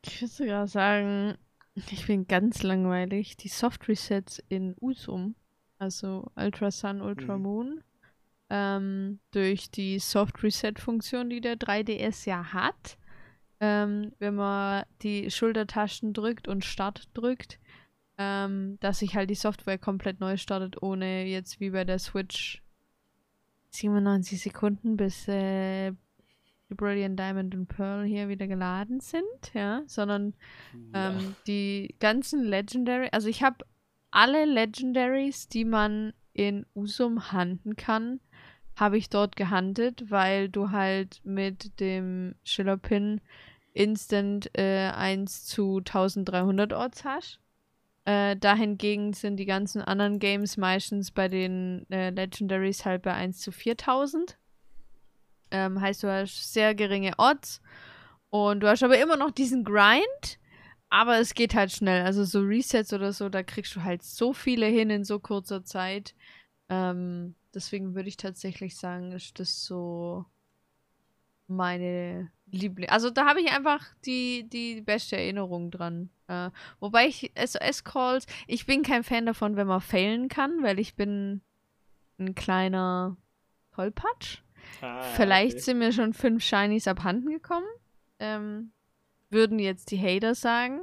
Ich 0.05 0.22
würde 0.22 0.34
sogar 0.34 0.67
sagen, 0.67 1.38
ich 1.76 2.07
bin 2.07 2.27
ganz 2.27 2.63
langweilig. 2.63 3.38
Die 3.38 3.49
Soft 3.49 3.88
Resets 3.89 4.41
in 4.49 4.76
Usum, 4.80 5.35
also 5.77 6.31
Ultra 6.35 6.72
Sun, 6.72 7.01
Ultra 7.01 7.38
mhm. 7.38 7.43
Moon, 7.43 7.84
ähm, 8.49 9.19
durch 9.31 9.72
die 9.72 9.99
Soft 9.99 10.41
Reset 10.43 10.73
Funktion, 10.77 11.30
die 11.30 11.41
der 11.41 11.57
3DS 11.57 12.30
ja 12.30 12.53
hat. 12.53 12.97
Ähm, 13.59 14.11
wenn 14.19 14.35
man 14.35 14.84
die 15.01 15.31
Schultertaschen 15.31 16.13
drückt 16.13 16.47
und 16.47 16.63
Start 16.63 17.09
drückt, 17.13 17.59
ähm, 18.18 18.78
dass 18.80 19.00
sich 19.00 19.16
halt 19.16 19.30
die 19.30 19.36
Software 19.36 19.78
komplett 19.78 20.20
neu 20.20 20.38
startet, 20.38 20.82
ohne 20.82 21.26
jetzt 21.26 21.60
wie 21.60 21.72
bei 21.72 21.84
der 21.84 22.00
Switch 22.00 22.62
97 23.72 24.42
Sekunden 24.42 24.98
bis 24.98 25.28
äh, 25.28 25.92
die 26.70 26.76
Brilliant 26.76 27.20
Diamond 27.20 27.54
und 27.54 27.68
Pearl 27.68 28.06
hier 28.06 28.30
wieder 28.30 28.48
geladen 28.48 29.00
sind, 29.00 29.54
ja, 29.54 29.84
sondern 29.86 30.34
ja. 30.94 31.12
Ähm, 31.12 31.36
die 31.48 31.96
ganzen 32.00 32.44
Legendary, 32.44 33.10
also 33.12 33.28
ich 33.28 33.44
habe 33.44 33.66
alle 34.12 34.46
Legendaries, 34.46 35.48
die 35.50 35.66
man 35.66 36.14
in 36.34 36.66
Usum 36.74 37.32
handeln 37.32 37.76
kann, 37.76 38.20
habe 38.76 38.98
ich 38.98 39.10
dort 39.10 39.36
gehandelt, 39.36 40.10
weil 40.10 40.50
du 40.50 40.72
halt 40.72 41.22
mit 41.24 41.80
dem 41.80 42.36
Schiller 42.44 42.78
Pin 42.78 43.22
instant 43.74 44.50
äh, 44.58 44.90
1 44.90 45.46
zu 45.46 45.78
1300 45.78 46.74
Orts 46.74 47.04
hast. 47.04 47.40
Äh, 48.06 48.38
dahingegen 48.38 49.14
sind 49.14 49.38
die 49.38 49.45
ganzen 49.45 49.82
anderen 49.82 50.19
Games 50.19 50.57
meistens 50.57 51.11
bei 51.11 51.27
den 51.27 51.90
äh, 51.90 52.11
Legendaries 52.11 52.86
halt 52.86 53.02
bei 53.02 53.14
1 53.14 53.40
zu 53.40 53.52
4000. 53.52 54.38
Ähm, 55.49 55.82
heißt, 55.82 56.03
du 56.03 56.11
hast 56.11 56.53
sehr 56.53 56.76
geringe 56.76 57.14
Odds. 57.18 57.61
Und 58.30 58.60
du 58.60 58.69
hast 58.69 58.84
aber 58.84 58.99
immer 58.99 59.18
noch 59.18 59.32
diesen 59.32 59.64
Grind. 59.64 60.40
Aber 60.90 61.19
es 61.19 61.34
geht 61.34 61.56
halt 61.56 61.72
schnell. 61.72 62.03
Also 62.03 62.23
so 62.26 62.41
Resets 62.41 62.94
oder 62.94 63.11
so, 63.11 63.27
da 63.27 63.44
kriegst 63.44 63.76
du 63.76 63.84
halt 63.84 64.03
so 64.03 64.34
viele 64.34 64.68
hin 64.68 64.90
in 64.90 65.03
so 65.03 65.19
kurzer 65.19 65.64
Zeit. 65.64 66.14
Ähm, 66.69 67.36
deswegen 67.53 67.95
würde 67.95 68.10
ich 68.10 68.18
tatsächlich 68.18 68.77
sagen, 68.77 69.11
ist 69.11 69.40
das 69.40 69.65
so 69.65 70.26
meine 71.48 72.32
Liebling. 72.51 72.89
Also 72.89 73.09
da 73.09 73.26
habe 73.26 73.41
ich 73.41 73.51
einfach 73.51 73.84
die, 74.05 74.47
die 74.49 74.81
beste 74.81 75.17
Erinnerung 75.17 75.72
dran. 75.72 76.09
Äh, 76.27 76.51
wobei 76.80 77.07
ich 77.07 77.31
SOS-Calls, 77.35 78.27
ich 78.47 78.65
bin 78.65 78.84
kein 78.84 79.03
Fan 79.03 79.26
davon, 79.26 79.55
wenn 79.55 79.67
man 79.67 79.81
failen 79.81 80.30
kann, 80.30 80.63
weil 80.63 80.80
ich 80.80 80.95
bin 80.95 81.41
ein 82.19 82.35
kleiner 82.35 83.17
Tollpatsch. 83.73 84.39
Ah, 84.81 85.01
Vielleicht 85.15 85.55
okay. 85.55 85.63
sind 85.63 85.80
mir 85.80 85.91
schon 85.91 86.13
fünf 86.13 86.43
Shinies 86.43 86.88
abhanden 86.88 87.30
gekommen. 87.30 87.67
Ähm, 88.19 88.72
würden 89.30 89.59
jetzt 89.59 89.91
die 89.91 89.99
Hater 89.99 90.35
sagen. 90.35 90.81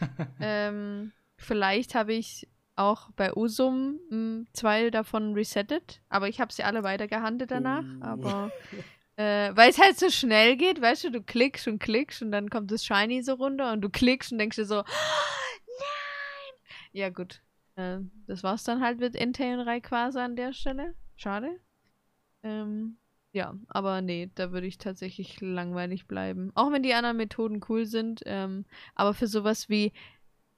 ähm, 0.40 1.12
vielleicht 1.36 1.94
habe 1.94 2.12
ich 2.12 2.48
auch 2.76 3.10
bei 3.12 3.34
Usum 3.34 3.98
m, 4.10 4.10
hm, 4.10 4.46
zwei 4.52 4.90
davon 4.90 5.34
resettet, 5.34 6.00
aber 6.08 6.28
ich 6.28 6.40
habe 6.40 6.52
sie 6.52 6.62
alle 6.62 6.84
weitergehandelt 6.84 7.50
danach. 7.50 7.82
Uh. 7.82 8.04
Aber 8.04 8.52
Äh, 9.18 9.50
weil 9.56 9.70
es 9.70 9.80
halt 9.80 9.98
so 9.98 10.10
schnell 10.10 10.56
geht, 10.56 10.80
weißt 10.80 11.02
du, 11.02 11.10
du 11.10 11.20
klickst 11.20 11.66
und 11.66 11.80
klickst 11.80 12.22
und 12.22 12.30
dann 12.30 12.48
kommt 12.48 12.70
das 12.70 12.84
Shiny 12.84 13.20
so 13.22 13.34
runter 13.34 13.72
und 13.72 13.80
du 13.80 13.88
klickst 13.88 14.30
und 14.30 14.38
denkst 14.38 14.54
dir 14.54 14.64
so, 14.64 14.78
oh, 14.78 14.84
nein! 14.84 16.54
Ja, 16.92 17.08
gut. 17.08 17.42
Äh, 17.74 17.98
das 18.28 18.44
war's 18.44 18.62
dann 18.62 18.80
halt 18.80 19.00
mit 19.00 19.16
und 19.16 19.40
Rayquaza 19.40 20.24
an 20.24 20.36
der 20.36 20.52
Stelle. 20.52 20.94
Schade. 21.16 21.48
Ähm, 22.44 22.98
ja, 23.32 23.56
aber 23.66 24.02
nee, 24.02 24.30
da 24.36 24.52
würde 24.52 24.68
ich 24.68 24.78
tatsächlich 24.78 25.40
langweilig 25.40 26.06
bleiben. 26.06 26.52
Auch 26.54 26.70
wenn 26.70 26.84
die 26.84 26.94
anderen 26.94 27.16
Methoden 27.16 27.60
cool 27.68 27.86
sind. 27.86 28.22
Ähm, 28.24 28.66
aber 28.94 29.14
für 29.14 29.26
sowas 29.26 29.68
wie 29.68 29.92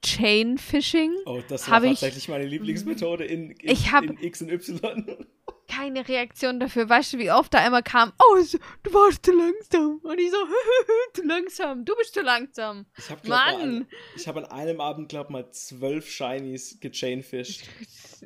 Chain 0.05 0.59
Fishing. 0.59 1.15
Oh, 1.25 1.41
das 1.49 1.67
war 1.67 1.81
tatsächlich 1.81 2.25
ich, 2.25 2.29
meine 2.29 2.45
Lieblingsmethode 2.45 3.25
in, 3.25 3.49
in, 3.49 3.71
ich 3.71 3.91
hab, 3.91 4.03
in 4.03 4.21
X 4.21 4.43
und 4.43 4.51
Y 4.51 5.25
keine 5.71 6.07
Reaktion 6.07 6.59
dafür. 6.59 6.89
Weißt 6.89 7.13
du, 7.13 7.17
wie 7.17 7.31
oft 7.31 7.53
da 7.53 7.59
einmal 7.59 7.83
kam, 7.83 8.11
oh, 8.19 8.43
du 8.83 8.93
warst 8.93 9.25
zu 9.25 9.31
langsam. 9.31 9.99
Und 10.03 10.19
ich 10.19 10.29
so, 10.29 10.37
zu 11.13 11.25
langsam, 11.25 11.85
du 11.85 11.95
bist 11.95 12.13
zu 12.13 12.21
langsam. 12.21 12.85
Ich 12.97 13.09
hab, 13.09 13.25
Mann. 13.27 13.79
Mal, 13.79 13.87
ich 14.15 14.27
habe 14.27 14.39
an 14.39 14.45
einem 14.51 14.81
Abend, 14.81 15.09
glaub 15.09 15.29
mal, 15.29 15.49
zwölf 15.51 16.09
Shinies 16.09 16.79
gechainfished. 16.79 17.63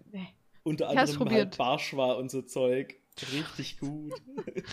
Unter 0.63 0.89
anderem 0.89 1.29
halt 1.29 1.57
Barschwa 1.57 2.13
und 2.13 2.31
so 2.31 2.41
Zeug. 2.41 2.95
Richtig 3.31 3.79
gut. 3.79 4.13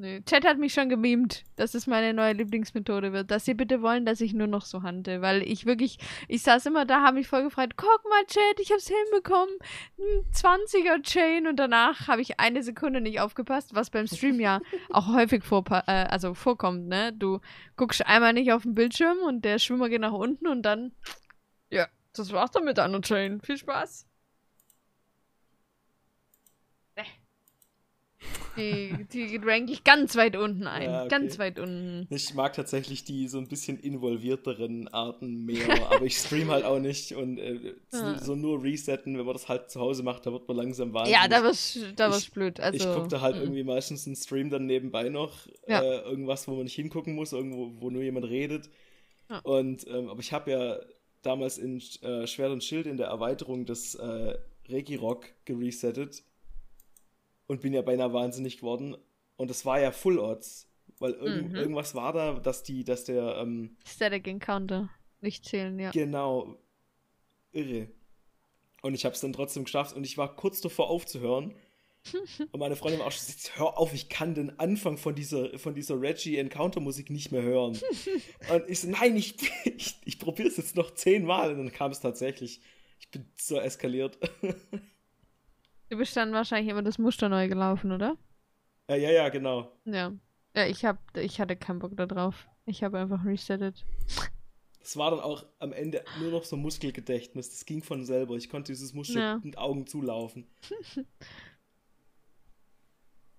Nö. 0.00 0.22
Chat 0.22 0.46
hat 0.46 0.56
mich 0.56 0.72
schon 0.72 0.88
gemimt, 0.88 1.44
dass 1.56 1.74
es 1.74 1.86
meine 1.86 2.14
neue 2.14 2.32
Lieblingsmethode 2.32 3.12
wird. 3.12 3.30
Dass 3.30 3.44
sie 3.44 3.52
bitte 3.52 3.82
wollen, 3.82 4.06
dass 4.06 4.22
ich 4.22 4.32
nur 4.32 4.46
noch 4.46 4.64
so 4.64 4.82
handle. 4.82 5.20
Weil 5.20 5.42
ich 5.42 5.66
wirklich, 5.66 5.98
ich 6.26 6.40
saß 6.42 6.64
immer 6.64 6.86
da, 6.86 7.02
habe 7.02 7.18
mich 7.18 7.28
voll 7.28 7.42
gefreut. 7.42 7.76
Guck 7.76 8.02
mal, 8.08 8.24
Chat, 8.26 8.60
ich 8.60 8.72
hab's 8.72 8.88
hinbekommen. 8.88 9.54
Ein 9.98 10.24
20er 10.32 11.02
Chain. 11.02 11.46
Und 11.46 11.56
danach 11.56 12.08
habe 12.08 12.22
ich 12.22 12.40
eine 12.40 12.62
Sekunde 12.62 13.02
nicht 13.02 13.20
aufgepasst, 13.20 13.74
was 13.74 13.90
beim 13.90 14.06
Stream 14.06 14.40
ja 14.40 14.62
auch 14.90 15.08
häufig 15.08 15.44
vor, 15.44 15.64
äh, 15.70 16.06
also 16.08 16.32
vorkommt, 16.32 16.88
ne? 16.88 17.12
Du 17.12 17.40
guckst 17.76 18.06
einmal 18.06 18.32
nicht 18.32 18.54
auf 18.54 18.62
den 18.62 18.74
Bildschirm 18.74 19.18
und 19.18 19.44
der 19.44 19.58
Schwimmer 19.58 19.90
geht 19.90 20.00
nach 20.00 20.12
unten 20.12 20.46
und 20.46 20.62
dann, 20.62 20.92
ja, 21.68 21.86
das 22.14 22.32
war's 22.32 22.52
dann 22.52 22.64
mit 22.64 22.78
einer 22.78 23.02
Chain. 23.02 23.42
Viel 23.42 23.58
Spaß. 23.58 24.09
Die, 28.56 29.06
die 29.12 29.36
rank 29.36 29.70
ich 29.70 29.84
ganz 29.84 30.16
weit 30.16 30.36
unten 30.36 30.66
ein. 30.66 30.82
Ja, 30.82 31.00
okay. 31.00 31.08
Ganz 31.08 31.38
weit 31.38 31.58
unten. 31.58 32.06
Ich 32.10 32.34
mag 32.34 32.52
tatsächlich 32.52 33.04
die 33.04 33.28
so 33.28 33.38
ein 33.38 33.48
bisschen 33.48 33.78
involvierteren 33.78 34.88
Arten 34.88 35.44
mehr, 35.46 35.90
aber 35.90 36.04
ich 36.04 36.16
stream 36.16 36.50
halt 36.50 36.64
auch 36.64 36.78
nicht 36.78 37.14
und 37.14 37.38
äh, 37.38 37.74
ja. 37.92 38.18
so 38.18 38.34
nur 38.34 38.62
resetten, 38.62 39.16
wenn 39.16 39.24
man 39.24 39.34
das 39.34 39.48
halt 39.48 39.70
zu 39.70 39.80
Hause 39.80 40.02
macht, 40.02 40.26
da 40.26 40.32
wird 40.32 40.46
man 40.48 40.56
langsam 40.56 40.92
wahnsinnig. 40.92 41.22
Ja, 41.22 41.28
da 41.28 41.42
wirst 41.42 41.78
da 41.96 42.10
wir's 42.10 42.28
blöd. 42.28 42.60
Also, 42.60 42.76
ich 42.76 42.94
gucke 42.94 43.08
da 43.08 43.20
halt 43.20 43.36
m 43.36 43.42
irgendwie 43.42 43.64
meistens 43.64 44.06
einen 44.06 44.16
Stream 44.16 44.50
dann 44.50 44.66
nebenbei 44.66 45.08
noch. 45.08 45.46
Ja. 45.66 45.80
Äh, 45.82 46.00
irgendwas, 46.02 46.46
wo 46.48 46.54
man 46.54 46.64
nicht 46.64 46.74
hingucken 46.74 47.14
muss, 47.14 47.32
irgendwo, 47.32 47.80
wo 47.80 47.90
nur 47.90 48.02
jemand 48.02 48.26
redet. 48.26 48.68
Und, 49.44 49.86
ähm, 49.86 50.08
aber 50.08 50.20
ich 50.20 50.32
habe 50.32 50.50
ja 50.50 50.80
damals 51.22 51.56
in 51.56 51.80
äh, 52.02 52.26
Schwert 52.26 52.50
und 52.50 52.64
Schild 52.64 52.86
in 52.86 52.96
der 52.96 53.06
Erweiterung 53.06 53.64
des 53.64 53.94
äh, 53.94 54.34
Regirock 54.68 55.26
geresettet 55.44 56.24
und 57.50 57.62
bin 57.62 57.72
ja 57.72 57.82
beinahe 57.82 58.12
wahnsinnig 58.12 58.58
geworden. 58.58 58.96
Und 59.34 59.50
es 59.50 59.66
war 59.66 59.80
ja 59.80 59.90
Full 59.90 60.20
Odds. 60.20 60.68
Weil 61.00 61.14
irg 61.14 61.48
mhm. 61.48 61.56
irgendwas 61.56 61.96
war 61.96 62.12
da, 62.12 62.34
dass 62.34 62.62
die, 62.62 62.84
dass 62.84 63.04
der. 63.04 63.38
Ähm, 63.38 63.76
Static 63.84 64.28
Encounter 64.28 64.88
nicht 65.20 65.44
zählen, 65.44 65.76
ja. 65.76 65.90
Genau. 65.90 66.56
Irre. 67.50 67.88
Und 68.82 68.94
ich 68.94 69.04
habe 69.04 69.16
es 69.16 69.20
dann 69.20 69.32
trotzdem 69.32 69.64
geschafft 69.64 69.96
und 69.96 70.04
ich 70.04 70.16
war 70.16 70.36
kurz 70.36 70.60
davor 70.60 70.90
aufzuhören. 70.90 71.52
und 72.52 72.60
meine 72.60 72.76
Freundin 72.76 73.00
war 73.00 73.08
auch 73.08 73.12
schon, 73.12 73.34
hör 73.54 73.78
auf, 73.78 73.94
ich 73.94 74.08
kann 74.08 74.34
den 74.34 74.56
Anfang 74.60 74.96
von 74.96 75.16
dieser, 75.16 75.58
von 75.58 75.74
dieser 75.74 76.00
Reggie 76.00 76.38
Encounter 76.38 76.78
Musik 76.78 77.10
nicht 77.10 77.32
mehr 77.32 77.42
hören. 77.42 77.72
und 78.52 78.68
ich 78.68 78.78
so, 78.78 78.88
nein, 78.88 79.16
ich, 79.16 79.34
ich, 79.64 79.96
ich 80.04 80.20
probiere 80.20 80.46
es 80.46 80.56
jetzt 80.56 80.76
noch 80.76 80.94
zehnmal. 80.94 81.50
Und 81.50 81.58
dann 81.58 81.72
kam 81.72 81.90
es 81.90 81.98
tatsächlich. 81.98 82.60
Ich 83.00 83.10
bin 83.10 83.26
so 83.36 83.58
eskaliert. 83.58 84.18
Du 85.90 85.96
bist 85.96 86.16
dann 86.16 86.32
wahrscheinlich 86.32 86.70
immer 86.70 86.82
das 86.82 86.98
Muster 86.98 87.28
neu 87.28 87.48
gelaufen, 87.48 87.90
oder? 87.90 88.16
Ja, 88.88 88.94
ja, 88.94 89.10
ja, 89.10 89.28
genau. 89.28 89.72
Ja. 89.84 90.12
Ja, 90.54 90.66
ich 90.66 90.84
hab, 90.84 91.16
ich 91.16 91.40
hatte 91.40 91.56
keinen 91.56 91.80
Bock 91.80 91.96
da 91.96 92.06
drauf. 92.06 92.48
Ich 92.64 92.84
habe 92.84 92.98
einfach 93.00 93.24
resettet. 93.24 93.84
Das 94.78 94.96
war 94.96 95.10
dann 95.10 95.18
auch 95.18 95.44
am 95.58 95.72
Ende 95.72 96.04
nur 96.20 96.30
noch 96.30 96.44
so 96.44 96.56
Muskelgedächtnis. 96.56 97.50
Das 97.50 97.66
ging 97.66 97.82
von 97.82 98.04
selber. 98.04 98.36
Ich 98.36 98.48
konnte 98.48 98.70
dieses 98.70 98.94
Muster 98.94 99.20
ja. 99.20 99.40
mit 99.42 99.58
Augen 99.58 99.88
zulaufen. 99.88 100.46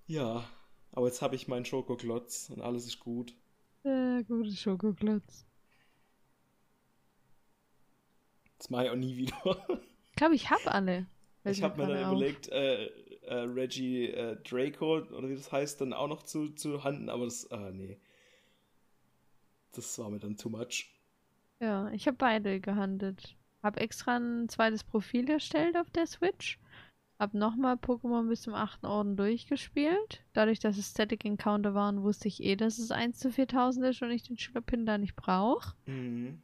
ja, 0.08 0.44
aber 0.92 1.08
jetzt 1.08 1.22
habe 1.22 1.36
ich 1.36 1.48
meinen 1.48 1.66
Schokoklotz 1.66 2.50
und 2.50 2.62
alles 2.62 2.86
ist 2.86 3.00
gut. 3.00 3.34
Äh, 3.84 4.24
gute 4.24 4.52
Schokoklotz. 4.52 5.46
Das 8.58 8.70
mache 8.70 8.86
ich 8.86 8.90
auch 8.90 8.96
nie 8.96 9.16
wieder. 9.16 9.68
Ich 10.14 10.18
glaube, 10.18 10.36
ich 10.36 10.52
habe 10.52 10.72
alle. 10.72 11.08
Ich 11.44 11.64
habe 11.64 11.82
mir 11.82 11.88
dann 11.88 12.04
auf. 12.04 12.12
überlegt, 12.12 12.50
äh, 12.50 12.86
äh, 13.22 13.34
Reggie 13.34 14.08
äh, 14.08 14.38
Draco, 14.44 14.98
oder 14.98 15.30
wie 15.30 15.36
das 15.36 15.52
heißt, 15.52 15.82
dann 15.82 15.94
auch 15.94 16.08
noch 16.08 16.24
zu, 16.24 16.50
zu 16.50 16.84
handen, 16.84 17.10
aber 17.10 17.26
das, 17.26 17.50
ah, 17.52 17.72
nee. 17.72 18.00
Das 19.74 19.98
war 20.00 20.10
mir 20.10 20.20
dann 20.20 20.38
too 20.38 20.50
much. 20.50 20.90
Ja, 21.60 21.90
ich 21.92 22.08
habe 22.08 22.18
beide 22.18 22.60
gehandelt. 22.60 23.38
Hab 23.64 23.80
extra 23.80 24.18
ein 24.18 24.50
zweites 24.50 24.84
Profil 24.84 25.30
erstellt 25.30 25.78
auf 25.78 25.90
der 25.92 26.08
Switch. 26.08 26.60
Hab 27.20 27.36
nochmal 27.36 27.76
Pokémon 27.76 28.28
bis 28.28 28.42
zum 28.42 28.56
8. 28.56 28.84
Orden 28.84 29.16
durchgespielt. 29.16 30.24
Dadurch, 30.34 30.60
dass 30.60 30.78
es 30.78 30.90
Static 30.90 31.24
Encounter 31.24 31.76
waren, 31.76 32.02
wusste 32.02 32.28
ich 32.28 32.42
eh, 32.42 32.56
dass 32.56 32.80
es 32.80 32.90
1 32.90 33.20
zu 33.20 33.32
4000 33.32 33.86
ist 33.86 34.02
und 34.02 34.10
ich 34.10 34.24
den 34.24 34.40
Schülerpin 34.40 34.88
da 34.88 34.98
nicht 34.98 35.16
brauche. 35.16 35.76
Mhm. 35.86 36.42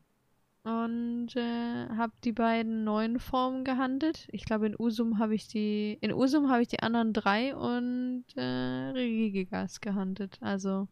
Und 0.67 1.29
äh, 1.37 1.87
habe 1.95 2.11
die 2.25 2.33
beiden 2.33 2.83
neuen 2.83 3.21
Formen 3.21 3.63
gehandelt. 3.63 4.27
Ich 4.33 4.43
glaube, 4.43 4.65
in 4.65 4.75
Usum 4.77 5.17
habe 5.17 5.33
ich 5.33 5.47
die. 5.47 5.97
In 6.01 6.11
Usum 6.11 6.49
habe 6.49 6.61
ich 6.61 6.67
die 6.67 6.81
anderen 6.81 7.13
drei 7.13 7.55
und 7.55 8.25
äh, 8.35 8.41
Regigigas 8.41 9.79
gehandelt. 9.79 10.37
Also, 10.41 10.89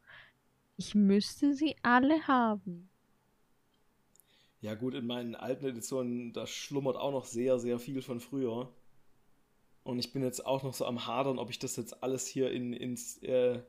ich 0.78 0.95
müsste 0.95 1.54
sie 1.54 1.76
alle 1.82 2.26
haben. 2.26 2.90
Ja, 4.62 4.76
gut, 4.76 4.94
in 4.94 5.08
meinen 5.08 5.36
alten 5.36 5.66
Editionen, 5.66 6.32
da 6.32 6.48
schlummert 6.48 6.95
auch 6.95 7.12
noch 7.12 7.26
sehr, 7.26 7.60
sehr 7.60 7.78
viel 7.78 8.02
von 8.02 8.22
früher. 8.22 8.72
Und 9.84 10.00
ich 10.00 10.14
bin 10.14 10.24
jetzt 10.24 10.45
auch 10.45 10.64
noch 10.64 10.74
so 10.74 10.86
am 10.86 11.06
Hadern, 11.06 11.38
ob 11.38 11.50
ich 11.50 11.60
das 11.60 11.76
jetzt 11.76 12.02
alles 12.02 12.26
hier 12.28 12.50
in, 12.50 12.72
ins, 12.72 13.22
äh, 13.24 13.62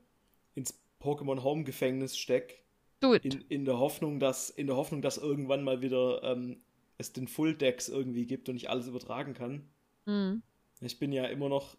ins 0.54 0.80
Pokémon 1.00 1.42
Home 1.42 1.64
Gefängnis 1.64 2.16
steck. 2.16 2.64
Do 3.00 3.14
it. 3.14 3.24
In, 3.24 3.44
in 3.48 3.64
der 3.64 3.78
Hoffnung, 3.78 4.20
dass, 4.20 4.50
in 4.50 4.66
der 4.66 4.76
Hoffnung, 4.76 5.02
dass 5.02 5.18
irgendwann 5.18 5.64
mal 5.64 5.82
wieder 5.82 6.22
ähm, 6.22 6.58
es 6.98 7.12
den 7.12 7.28
Full 7.28 7.54
Decks 7.54 7.88
irgendwie 7.88 8.26
gibt 8.26 8.48
und 8.48 8.56
ich 8.56 8.70
alles 8.70 8.88
übertragen 8.88 9.34
kann. 9.34 9.68
Mhm. 10.06 10.42
Ich 10.80 10.98
bin 10.98 11.12
ja 11.12 11.26
immer 11.26 11.48
noch 11.48 11.76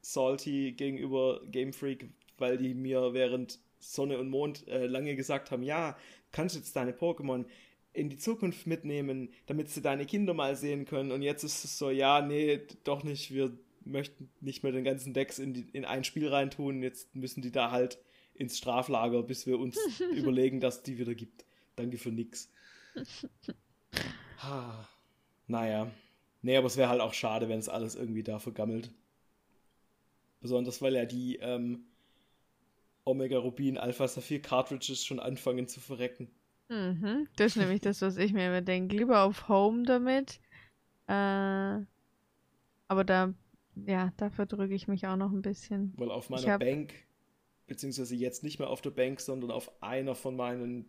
salty 0.00 0.72
gegenüber 0.72 1.40
Game 1.46 1.72
Freak, 1.72 2.10
weil 2.38 2.58
die 2.58 2.74
mir 2.74 3.12
während 3.12 3.60
Sonne 3.78 4.18
und 4.18 4.30
Mond 4.30 4.66
äh, 4.68 4.86
lange 4.86 5.16
gesagt 5.16 5.50
haben, 5.50 5.62
ja, 5.62 5.96
kannst 6.30 6.56
jetzt 6.56 6.76
deine 6.76 6.92
Pokémon 6.92 7.44
in 7.92 8.08
die 8.08 8.16
Zukunft 8.16 8.66
mitnehmen, 8.66 9.30
damit 9.46 9.68
sie 9.68 9.82
deine 9.82 10.06
Kinder 10.06 10.34
mal 10.34 10.56
sehen 10.56 10.84
können. 10.84 11.12
Und 11.12 11.22
jetzt 11.22 11.44
ist 11.44 11.64
es 11.64 11.78
so, 11.78 11.90
ja, 11.90 12.22
nee, 12.22 12.60
doch 12.84 13.02
nicht. 13.02 13.32
Wir 13.32 13.52
möchten 13.84 14.30
nicht 14.40 14.62
mehr 14.62 14.72
den 14.72 14.84
ganzen 14.84 15.12
Decks 15.12 15.38
in, 15.38 15.54
die, 15.54 15.66
in 15.72 15.84
ein 15.84 16.04
Spiel 16.04 16.28
reintun. 16.28 16.82
Jetzt 16.82 17.14
müssen 17.14 17.42
die 17.42 17.52
da 17.52 17.70
halt 17.70 17.98
ins 18.42 18.58
Straflager, 18.58 19.22
bis 19.22 19.46
wir 19.46 19.58
uns 19.58 19.76
überlegen, 20.14 20.60
dass 20.60 20.76
es 20.78 20.82
die 20.82 20.98
wieder 20.98 21.14
gibt. 21.14 21.44
Danke 21.76 21.96
für 21.96 22.10
nix. 22.10 22.50
Ha. 24.42 24.88
Naja. 25.46 25.90
Nee, 26.42 26.56
aber 26.56 26.66
es 26.66 26.76
wäre 26.76 26.88
halt 26.88 27.00
auch 27.00 27.14
schade, 27.14 27.48
wenn 27.48 27.58
es 27.58 27.68
alles 27.68 27.94
irgendwie 27.94 28.22
da 28.22 28.38
vergammelt. 28.38 28.90
Besonders 30.40 30.82
weil 30.82 30.94
ja 30.94 31.04
die 31.04 31.36
ähm, 31.36 31.84
Omega 33.04 33.38
Rubin 33.38 33.78
Alpha 33.78 34.08
Saphir 34.08 34.42
Cartridges 34.42 35.04
schon 35.04 35.20
anfangen 35.20 35.68
zu 35.68 35.80
verrecken. 35.80 36.28
Mhm. 36.68 37.28
Das 37.36 37.52
ist 37.52 37.56
nämlich 37.56 37.80
das, 37.80 38.02
was 38.02 38.16
ich 38.16 38.32
mir 38.32 38.48
immer 38.48 38.60
denke. 38.60 38.96
Lieber 38.96 39.22
auf 39.22 39.48
Home 39.48 39.84
damit. 39.84 40.40
Äh, 41.06 41.84
aber 42.88 43.04
da, 43.04 43.32
ja, 43.86 44.12
dafür 44.16 44.46
drücke 44.46 44.74
ich 44.74 44.88
mich 44.88 45.06
auch 45.06 45.16
noch 45.16 45.30
ein 45.30 45.42
bisschen. 45.42 45.92
Weil 45.96 46.10
auf 46.10 46.28
meiner 46.28 46.52
hab- 46.52 46.60
Bank, 46.60 46.92
beziehungsweise 47.66 48.14
jetzt 48.16 48.42
nicht 48.42 48.58
mehr 48.58 48.68
auf 48.68 48.80
der 48.82 48.90
Bank, 48.90 49.20
sondern 49.20 49.50
auf 49.50 49.82
einer 49.82 50.14
von 50.14 50.36
meinen 50.36 50.88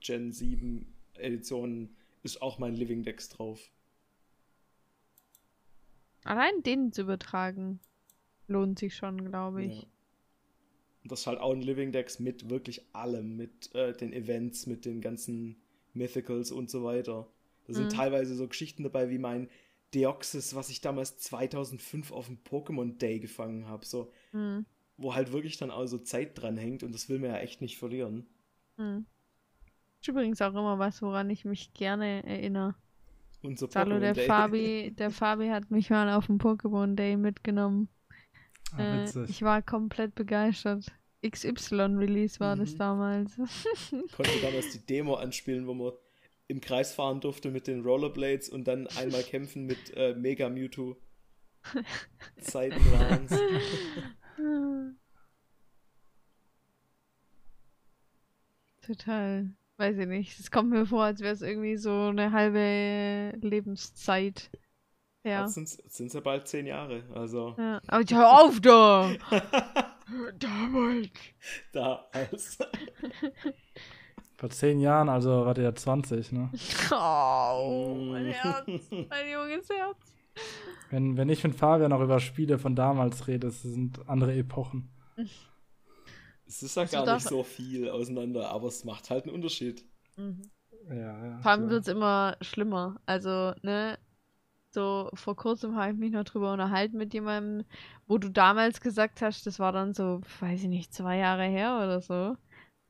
Gen 0.00 0.32
7 0.32 0.92
Editionen 1.14 1.96
ist 2.22 2.42
auch 2.42 2.58
mein 2.58 2.74
Living 2.74 3.02
Dex 3.02 3.28
drauf. 3.28 3.70
Allein 6.24 6.62
den 6.62 6.92
zu 6.92 7.02
übertragen, 7.02 7.80
lohnt 8.48 8.78
sich 8.78 8.96
schon, 8.96 9.24
glaube 9.24 9.64
ich. 9.64 9.82
Ja. 9.82 9.86
Und 11.02 11.12
das 11.12 11.20
ist 11.20 11.26
halt 11.26 11.38
auch 11.38 11.52
ein 11.52 11.60
Living 11.60 11.92
Dex 11.92 12.18
mit 12.18 12.48
wirklich 12.48 12.82
allem, 12.94 13.36
mit 13.36 13.74
äh, 13.74 13.92
den 13.92 14.12
Events, 14.12 14.66
mit 14.66 14.86
den 14.86 15.02
ganzen 15.02 15.56
Mythicals 15.92 16.50
und 16.50 16.70
so 16.70 16.82
weiter. 16.82 17.28
Da 17.66 17.74
sind 17.74 17.84
Mhm. 17.84 17.90
teilweise 17.90 18.34
so 18.34 18.48
Geschichten 18.48 18.82
dabei 18.84 19.10
wie 19.10 19.18
mein 19.18 19.50
Deoxys, 19.92 20.54
was 20.54 20.70
ich 20.70 20.80
damals 20.80 21.18
2005 21.18 22.10
auf 22.10 22.26
dem 22.26 22.38
Pokémon 22.42 22.96
Day 22.96 23.20
gefangen 23.20 23.68
habe, 23.68 23.84
so, 23.84 24.10
Mhm. 24.32 24.64
Wo 24.96 25.14
halt 25.14 25.32
wirklich 25.32 25.56
dann 25.56 25.70
auch 25.70 25.86
so 25.86 25.98
Zeit 25.98 26.40
dran 26.40 26.56
hängt 26.56 26.82
und 26.82 26.92
das 26.92 27.08
will 27.08 27.18
man 27.18 27.30
ja 27.30 27.38
echt 27.38 27.60
nicht 27.60 27.78
verlieren. 27.78 28.26
Mhm. 28.76 29.06
Ist 30.00 30.08
übrigens 30.08 30.40
auch 30.42 30.50
immer 30.50 30.78
was, 30.78 31.00
woran 31.02 31.30
ich 31.30 31.44
mich 31.44 31.72
gerne 31.72 32.24
erinnere. 32.24 32.74
Unser 33.42 33.68
Hallo, 33.74 33.96
Pokémon 33.96 34.00
der 34.00 34.14
Day. 34.14 34.26
Fabi, 34.26 34.94
der 34.98 35.10
Fabi 35.10 35.48
hat 35.48 35.70
mich 35.70 35.90
mal 35.90 36.10
auf 36.14 36.26
dem 36.26 36.38
Pokémon 36.38 36.94
Day 36.94 37.16
mitgenommen. 37.16 37.88
Ah, 38.76 39.04
Äh, 39.04 39.24
ich 39.26 39.42
war 39.42 39.62
komplett 39.62 40.14
begeistert. 40.14 40.86
XY-Release 41.26 42.38
war 42.40 42.54
das 42.56 42.72
Mhm. 42.74 42.78
damals. 42.78 43.36
konnte 44.14 44.40
damals 44.42 44.72
die 44.72 44.84
Demo 44.86 45.14
anspielen, 45.14 45.66
wo 45.66 45.74
man 45.74 45.92
im 46.48 46.60
Kreis 46.60 46.92
fahren 46.94 47.20
durfte 47.20 47.50
mit 47.50 47.66
den 47.66 47.80
Rollerblades 47.82 48.50
und 48.50 48.68
dann 48.68 48.86
einmal 48.88 49.22
kämpfen 49.22 49.64
mit 49.64 49.94
äh, 49.96 50.14
Mega 50.14 50.50
Mewtwo. 50.50 50.96
Zeiten 52.40 52.76
waren's. 52.92 53.32
Total. 58.86 59.50
Weiß 59.76 59.98
ich 59.98 60.06
nicht. 60.06 60.38
Es 60.38 60.50
kommt 60.50 60.70
mir 60.70 60.86
vor, 60.86 61.04
als 61.04 61.20
wäre 61.20 61.32
es 61.34 61.42
irgendwie 61.42 61.76
so 61.76 62.08
eine 62.08 62.32
halbe 62.32 63.36
Lebenszeit. 63.40 64.50
Ja. 65.24 65.46
Jetzt 65.46 65.54
sind's 65.94 66.12
ja 66.14 66.20
bald 66.20 66.46
zehn 66.46 66.66
Jahre. 66.66 67.02
Also 67.14 67.54
ja. 67.58 67.80
Aber 67.86 68.04
hör 68.04 68.40
auf 68.40 68.60
da! 68.60 69.10
Damals. 70.38 71.10
da 71.72 72.06
als. 72.12 72.58
Vor 74.36 74.50
zehn 74.50 74.80
Jahren, 74.80 75.08
also 75.08 75.46
war 75.46 75.54
der 75.54 75.64
ja 75.64 75.74
20, 75.74 76.32
ne? 76.32 76.50
Oh, 76.92 77.96
mein 78.10 78.26
Herz. 78.26 78.66
Mein 78.90 79.30
junges 79.32 79.68
Herz. 79.70 80.13
Wenn, 80.90 81.16
wenn 81.16 81.28
ich 81.28 81.42
mit 81.42 81.54
Fabian 81.54 81.90
noch 81.90 82.00
über 82.00 82.20
Spiele 82.20 82.58
von 82.58 82.76
damals 82.76 83.26
rede, 83.26 83.48
das 83.48 83.62
sind 83.62 84.08
andere 84.08 84.34
Epochen. 84.36 84.90
Es 86.46 86.62
ist 86.62 86.76
ja 86.76 86.82
Das 86.82 86.92
gar 86.92 87.14
nicht 87.14 87.26
so 87.26 87.42
viel 87.42 87.88
auseinander, 87.88 88.50
aber 88.50 88.68
es 88.68 88.84
macht 88.84 89.10
halt 89.10 89.24
einen 89.24 89.34
Unterschied. 89.34 89.84
Ja, 90.88 90.94
ja. 90.94 91.38
Vor 91.40 91.50
allem 91.50 91.70
wird 91.70 91.82
es 91.82 91.88
immer 91.88 92.36
schlimmer. 92.42 93.00
Also, 93.06 93.54
ne, 93.62 93.98
so 94.70 95.10
vor 95.14 95.36
kurzem 95.36 95.76
habe 95.76 95.92
ich 95.92 95.98
mich 95.98 96.12
noch 96.12 96.24
drüber 96.24 96.52
unterhalten 96.52 96.98
mit 96.98 97.14
jemandem, 97.14 97.66
wo 98.06 98.18
du 98.18 98.28
damals 98.28 98.80
gesagt 98.80 99.22
hast, 99.22 99.46
das 99.46 99.58
war 99.58 99.72
dann 99.72 99.94
so, 99.94 100.20
weiß 100.40 100.62
ich 100.62 100.68
nicht, 100.68 100.92
zwei 100.92 101.16
Jahre 101.18 101.44
her 101.44 101.76
oder 101.76 102.00
so. 102.00 102.36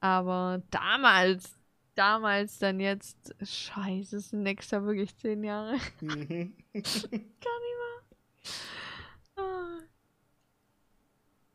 Aber 0.00 0.62
damals, 0.70 1.58
damals 1.94 2.58
dann 2.58 2.80
jetzt, 2.80 3.34
scheiße, 3.42 4.16
es 4.16 4.30
sind 4.30 4.42
Jahr 4.70 4.84
wirklich 4.86 5.16
zehn 5.16 5.42
Jahre. 5.44 5.76
Mhm. 6.00 6.54
Ah. 9.36 9.78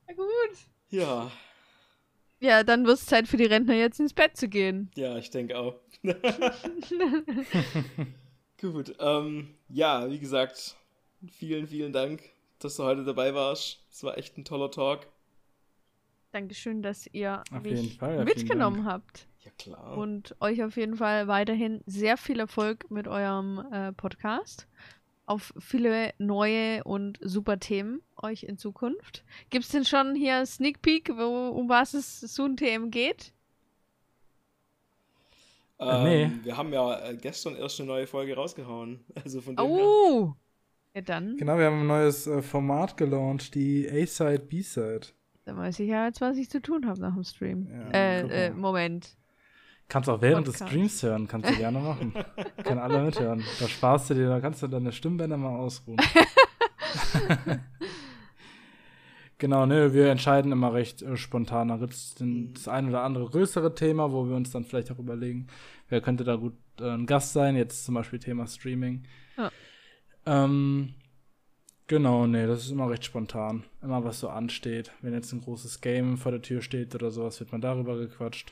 Na 0.08 0.14
gut. 0.14 0.58
ja, 0.90 1.32
Ja, 2.42 2.64
dann 2.64 2.86
wird 2.86 2.98
es 2.98 3.06
Zeit 3.06 3.26
für 3.28 3.38
die 3.38 3.46
Rentner 3.46 3.76
jetzt 3.76 4.00
ins 4.02 4.14
Bett 4.14 4.36
zu 4.36 4.50
gehen. 4.50 4.92
ja, 4.96 5.18
ich 5.18 5.30
denke 5.30 5.58
auch. 5.58 5.76
Gut, 8.62 8.96
ähm, 9.00 9.56
ja, 9.70 10.10
wie 10.10 10.20
gesagt, 10.20 10.76
vielen, 11.32 11.68
vielen 11.68 11.94
Dank, 11.94 12.22
dass 12.60 12.76
du 12.76 12.84
heute 12.84 13.06
dabei 13.06 13.34
warst. 13.34 13.86
Es 13.90 14.04
war 14.04 14.18
echt 14.18 14.38
ein 14.38 14.44
toller 14.44 14.70
Talk. 14.72 15.08
Dankeschön, 16.32 16.82
dass 16.82 17.08
ihr 17.14 17.42
Auf 17.52 17.64
mich 17.64 17.82
jeden 17.82 17.98
Fall, 17.98 18.26
mitgenommen 18.26 18.84
habt. 18.86 19.29
Ja, 19.42 19.52
klar. 19.58 19.98
Und 19.98 20.36
euch 20.42 20.64
auf 20.64 20.76
jeden 20.76 20.98
Fall 20.98 21.28
weiterhin 21.28 21.82
sehr 21.86 22.18
viel 22.18 22.40
Erfolg 22.40 22.90
mit 22.92 23.08
eurem 23.08 23.66
äh, 23.72 23.92
Podcast. 23.94 24.68
Auf 25.26 25.54
viele 25.60 26.14
neue 26.18 26.84
und 26.84 27.20
super 27.22 27.60
Themen 27.60 28.02
euch 28.22 28.44
in 28.44 28.58
Zukunft. 28.58 29.24
Gibt 29.50 29.66
es 29.66 29.72
denn 29.72 29.86
schon 29.86 30.16
hier 30.16 30.46
Sneak 30.46 30.82
Peek, 30.82 31.10
wo, 31.16 31.50
um 31.50 31.70
was 31.70 31.94
es 31.94 32.20
Soon 32.20 32.58
TM 32.58 32.90
geht? 32.92 33.32
ähm, 35.80 36.04
nee. 36.04 36.32
Wir 36.44 36.58
haben 36.58 36.74
ja 36.74 37.00
äh, 37.10 37.16
gestern 37.16 37.56
erst 37.56 37.80
eine 37.80 37.88
neue 37.88 38.08
Folge 38.08 38.36
rausgehauen. 38.36 39.00
Also 39.24 39.40
von 39.42 39.56
dem 39.56 39.66
her. 39.66 39.86
Oh! 39.86 40.34
Ja, 40.96 41.02
dann, 41.02 41.38
Genau, 41.38 41.58
wir 41.58 41.66
haben 41.68 41.82
ein 41.82 41.88
neues 41.88 42.26
äh, 42.28 42.42
Format 42.42 42.98
gelauncht, 42.98 43.54
die 43.56 43.88
A-Side, 43.90 44.40
B-Side. 44.40 45.08
dann 45.46 45.58
weiß 45.58 45.80
ich 45.80 45.88
ja 45.90 46.08
jetzt, 46.08 46.20
was 46.20 46.36
ich 46.38 46.50
zu 46.50 46.62
tun 46.62 46.88
habe 46.88 47.00
nach 47.00 47.14
dem 47.14 47.24
Stream. 47.24 47.68
Ja, 47.72 47.92
äh, 47.92 48.48
äh, 48.48 48.50
Moment. 48.50 49.16
Kannst 49.90 50.08
auch 50.08 50.22
während 50.22 50.46
Podcast. 50.46 50.62
des 50.62 50.70
Streams 50.70 51.04
hören, 51.04 51.28
kannst 51.28 51.50
du 51.50 51.56
gerne 51.58 51.80
machen. 51.80 52.14
Können 52.64 52.80
alle 52.80 53.04
mithören. 53.04 53.44
Da 53.60 53.68
sparst 53.68 54.10
du 54.12 54.14
dir, 54.14 54.30
da 54.30 54.40
kannst 54.40 54.62
du 54.62 54.68
deine 54.68 54.92
Stimmbänder 54.92 55.36
mal 55.36 55.58
ausruhen. 55.58 55.98
Genau, 59.38 59.66
ne, 59.66 59.94
wir 59.94 60.10
entscheiden 60.10 60.52
immer 60.52 60.74
recht 60.74 61.02
äh, 61.02 61.16
spontan. 61.16 61.70
Da 61.70 61.78
gibt 61.78 61.94
es 61.94 62.20
Mhm. 62.20 62.54
das 62.54 62.68
ein 62.68 62.90
oder 62.90 63.04
andere 63.04 63.26
größere 63.30 63.74
Thema, 63.74 64.12
wo 64.12 64.28
wir 64.28 64.36
uns 64.36 64.52
dann 64.52 64.66
vielleicht 64.66 64.92
auch 64.92 65.00
überlegen, 65.00 65.48
wer 65.88 66.02
könnte 66.02 66.26
da 66.26 66.36
gut 66.36 66.58
äh, 66.82 66.90
ein 66.90 67.06
Gast 67.06 67.32
sein. 67.34 67.56
Jetzt 67.56 67.86
zum 67.86 67.96
Beispiel 67.96 68.20
Thema 68.20 68.48
Streaming. 68.48 69.04
Ja. 69.38 69.50
Ähm, 70.26 70.94
genau, 71.88 72.28
ne, 72.28 72.48
das 72.48 72.66
ist 72.66 72.72
immer 72.72 72.90
recht 72.90 73.06
spontan. 73.06 73.64
Immer 73.82 74.04
was 74.04 74.20
so 74.20 74.28
ansteht. 74.28 74.92
Wenn 75.02 75.14
jetzt 75.14 75.32
ein 75.32 75.40
großes 75.42 75.80
Game 75.80 76.18
vor 76.18 76.34
der 76.34 76.42
Tür 76.42 76.62
steht 76.62 76.94
oder 76.94 77.10
sowas, 77.10 77.40
wird 77.40 77.54
man 77.54 77.62
darüber 77.62 77.98
gequatscht. 77.98 78.52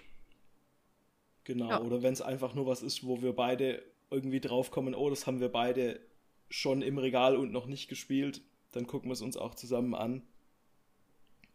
Genau, 1.47 1.69
Ja. 1.69 1.81
oder 1.81 2.03
wenn 2.03 2.11
es 2.11 2.21
einfach 2.21 2.53
nur 2.55 2.67
was 2.67 2.83
ist, 2.83 3.05
wo 3.07 3.21
wir 3.21 3.31
beide 3.31 3.81
irgendwie 4.11 4.41
draufkommen, 4.41 4.93
oh, 4.93 5.09
das 5.09 5.27
haben 5.27 5.39
wir 5.39 5.47
beide 5.47 6.01
schon 6.49 6.81
im 6.81 6.97
Regal 6.97 7.37
und 7.37 7.53
noch 7.53 7.67
nicht 7.67 7.87
gespielt, 7.87 8.41
dann 8.73 8.85
gucken 8.85 9.09
wir 9.09 9.13
es 9.13 9.21
uns 9.21 9.37
auch 9.37 9.55
zusammen 9.55 9.95
an. 9.95 10.23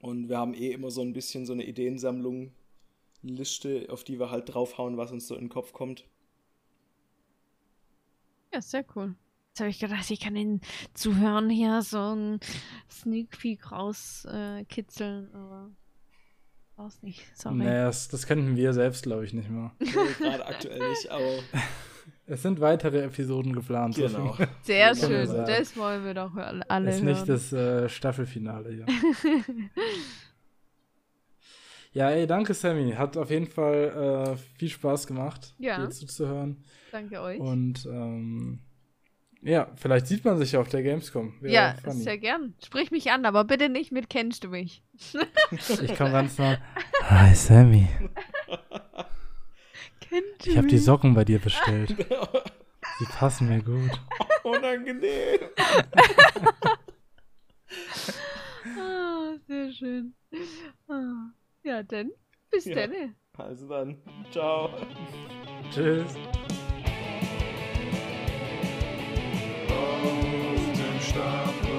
Und 0.01 0.31
wir 0.31 0.39
haben 0.39 0.55
eh 0.55 0.73
immer 0.73 0.91
so 0.91 1.03
ein 1.03 1.13
bisschen 1.13 1.45
so 1.45 1.53
eine 1.53 1.67
Ideensammlung, 1.67 2.53
Liste, 3.21 3.87
auf 3.91 4.03
die 4.03 4.19
wir 4.19 4.31
halt 4.31 4.55
draufhauen, 4.55 4.97
was 4.97 5.13
uns 5.13 5.29
so 5.29 5.35
in 5.35 5.43
den 5.43 5.49
Kopf 5.51 5.75
kommt. 5.75 6.07
Ja, 8.55 8.63
sehr 8.63 8.87
cool. 8.97 9.15
Jetzt 9.49 9.61
habe 9.61 9.69
ich 9.69 9.79
gedacht, 9.79 10.11
ich 10.11 10.21
kann 10.21 10.35
den 10.35 10.63
Zuhörern 10.95 11.51
hier 11.51 11.83
so 11.83 12.15
ein 12.15 12.41
Sneak 12.91 13.39
Peek 13.39 13.71
rauskitzeln, 13.71 15.29
äh, 15.31 15.37
aber 15.37 15.71
brauch's 16.83 17.03
nicht. 17.03 17.23
Sorry. 17.37 17.57
Nee, 17.57 17.65
das, 17.65 18.09
das 18.09 18.27
könnten 18.27 18.57
wir 18.57 18.73
selbst, 18.73 19.03
glaube 19.05 19.25
ich, 19.25 19.33
nicht 19.33 19.51
mehr. 19.51 19.73
Nee, 19.81 19.87
Gerade 20.19 20.47
aktuell 20.47 20.89
nicht, 20.91 21.09
aber 21.11 21.23
Es 22.27 22.43
sind 22.43 22.61
weitere 22.61 23.03
Episoden 23.03 23.53
geplant. 23.53 23.97
genau. 23.97 24.37
Sehr 24.63 24.95
schön. 24.95 25.27
Das 25.29 25.77
wollen 25.77 26.05
wir 26.05 26.15
doch 26.15 26.35
alle 26.37 26.69
alle 26.71 26.91
ist 26.91 26.97
hören. 27.03 27.07
nicht 27.07 27.29
das 27.29 27.53
äh, 27.53 27.89
Staffelfinale 27.89 28.71
hier. 28.71 28.87
ja, 31.93 32.11
ey, 32.11 32.27
danke, 32.27 32.55
Sammy. 32.55 32.93
Hat 32.93 33.17
auf 33.17 33.31
jeden 33.31 33.47
Fall 33.49 34.35
äh, 34.35 34.37
viel 34.59 34.69
Spaß 34.71 35.07
gemacht, 35.07 35.55
Ja. 35.59 35.79
dir 35.85 35.91
zuzuhören. 35.91 36.65
Danke 36.91 37.21
euch. 37.21 37.39
Und 37.41 37.85
ähm, 37.87 38.61
ja, 39.43 39.71
vielleicht 39.77 40.07
sieht 40.07 40.25
man 40.25 40.39
sich 40.39 40.53
ja 40.53 40.61
auf 40.61 40.69
der 40.69 40.83
Gamescom. 40.83 41.35
Wäre 41.41 41.53
ja, 41.55 41.75
funny. 41.83 42.03
sehr 42.03 42.19
gern. 42.19 42.55
Sprich 42.65 42.91
mich 42.91 43.11
an, 43.11 43.25
aber 43.27 43.45
bitte 43.45 43.69
nicht 43.69 43.93
mit 43.93 44.09
kennst 44.09 44.45
du 44.45 44.49
mich. 44.49 44.83
Ich 45.51 45.97
komme 45.97 46.13
ganz 46.13 46.39
nah. 46.39 46.59
Hi, 47.03 47.35
Sammy. 47.35 47.89
Kennst 50.01 50.47
Ich 50.47 50.57
habe 50.57 50.69
die 50.69 50.79
Socken 50.79 51.15
bei 51.15 51.25
dir 51.25 51.39
bestellt. 51.41 51.95
Sie 52.99 53.05
passen 53.07 53.49
mir 53.49 53.63
gut. 53.63 53.91
Unangenehm. 54.45 55.41
Ah, 58.79 59.33
sehr 59.47 59.73
schön. 59.73 60.15
Ah, 60.89 61.31
ja, 61.63 61.83
dann 61.83 62.11
bis 62.51 62.67
Ja. 62.67 62.75
dann. 62.75 63.15
Also 63.39 63.67
dann, 63.69 63.97
ciao. 64.31 64.69
Tschüss. 65.71 66.15
stop. 71.13 71.72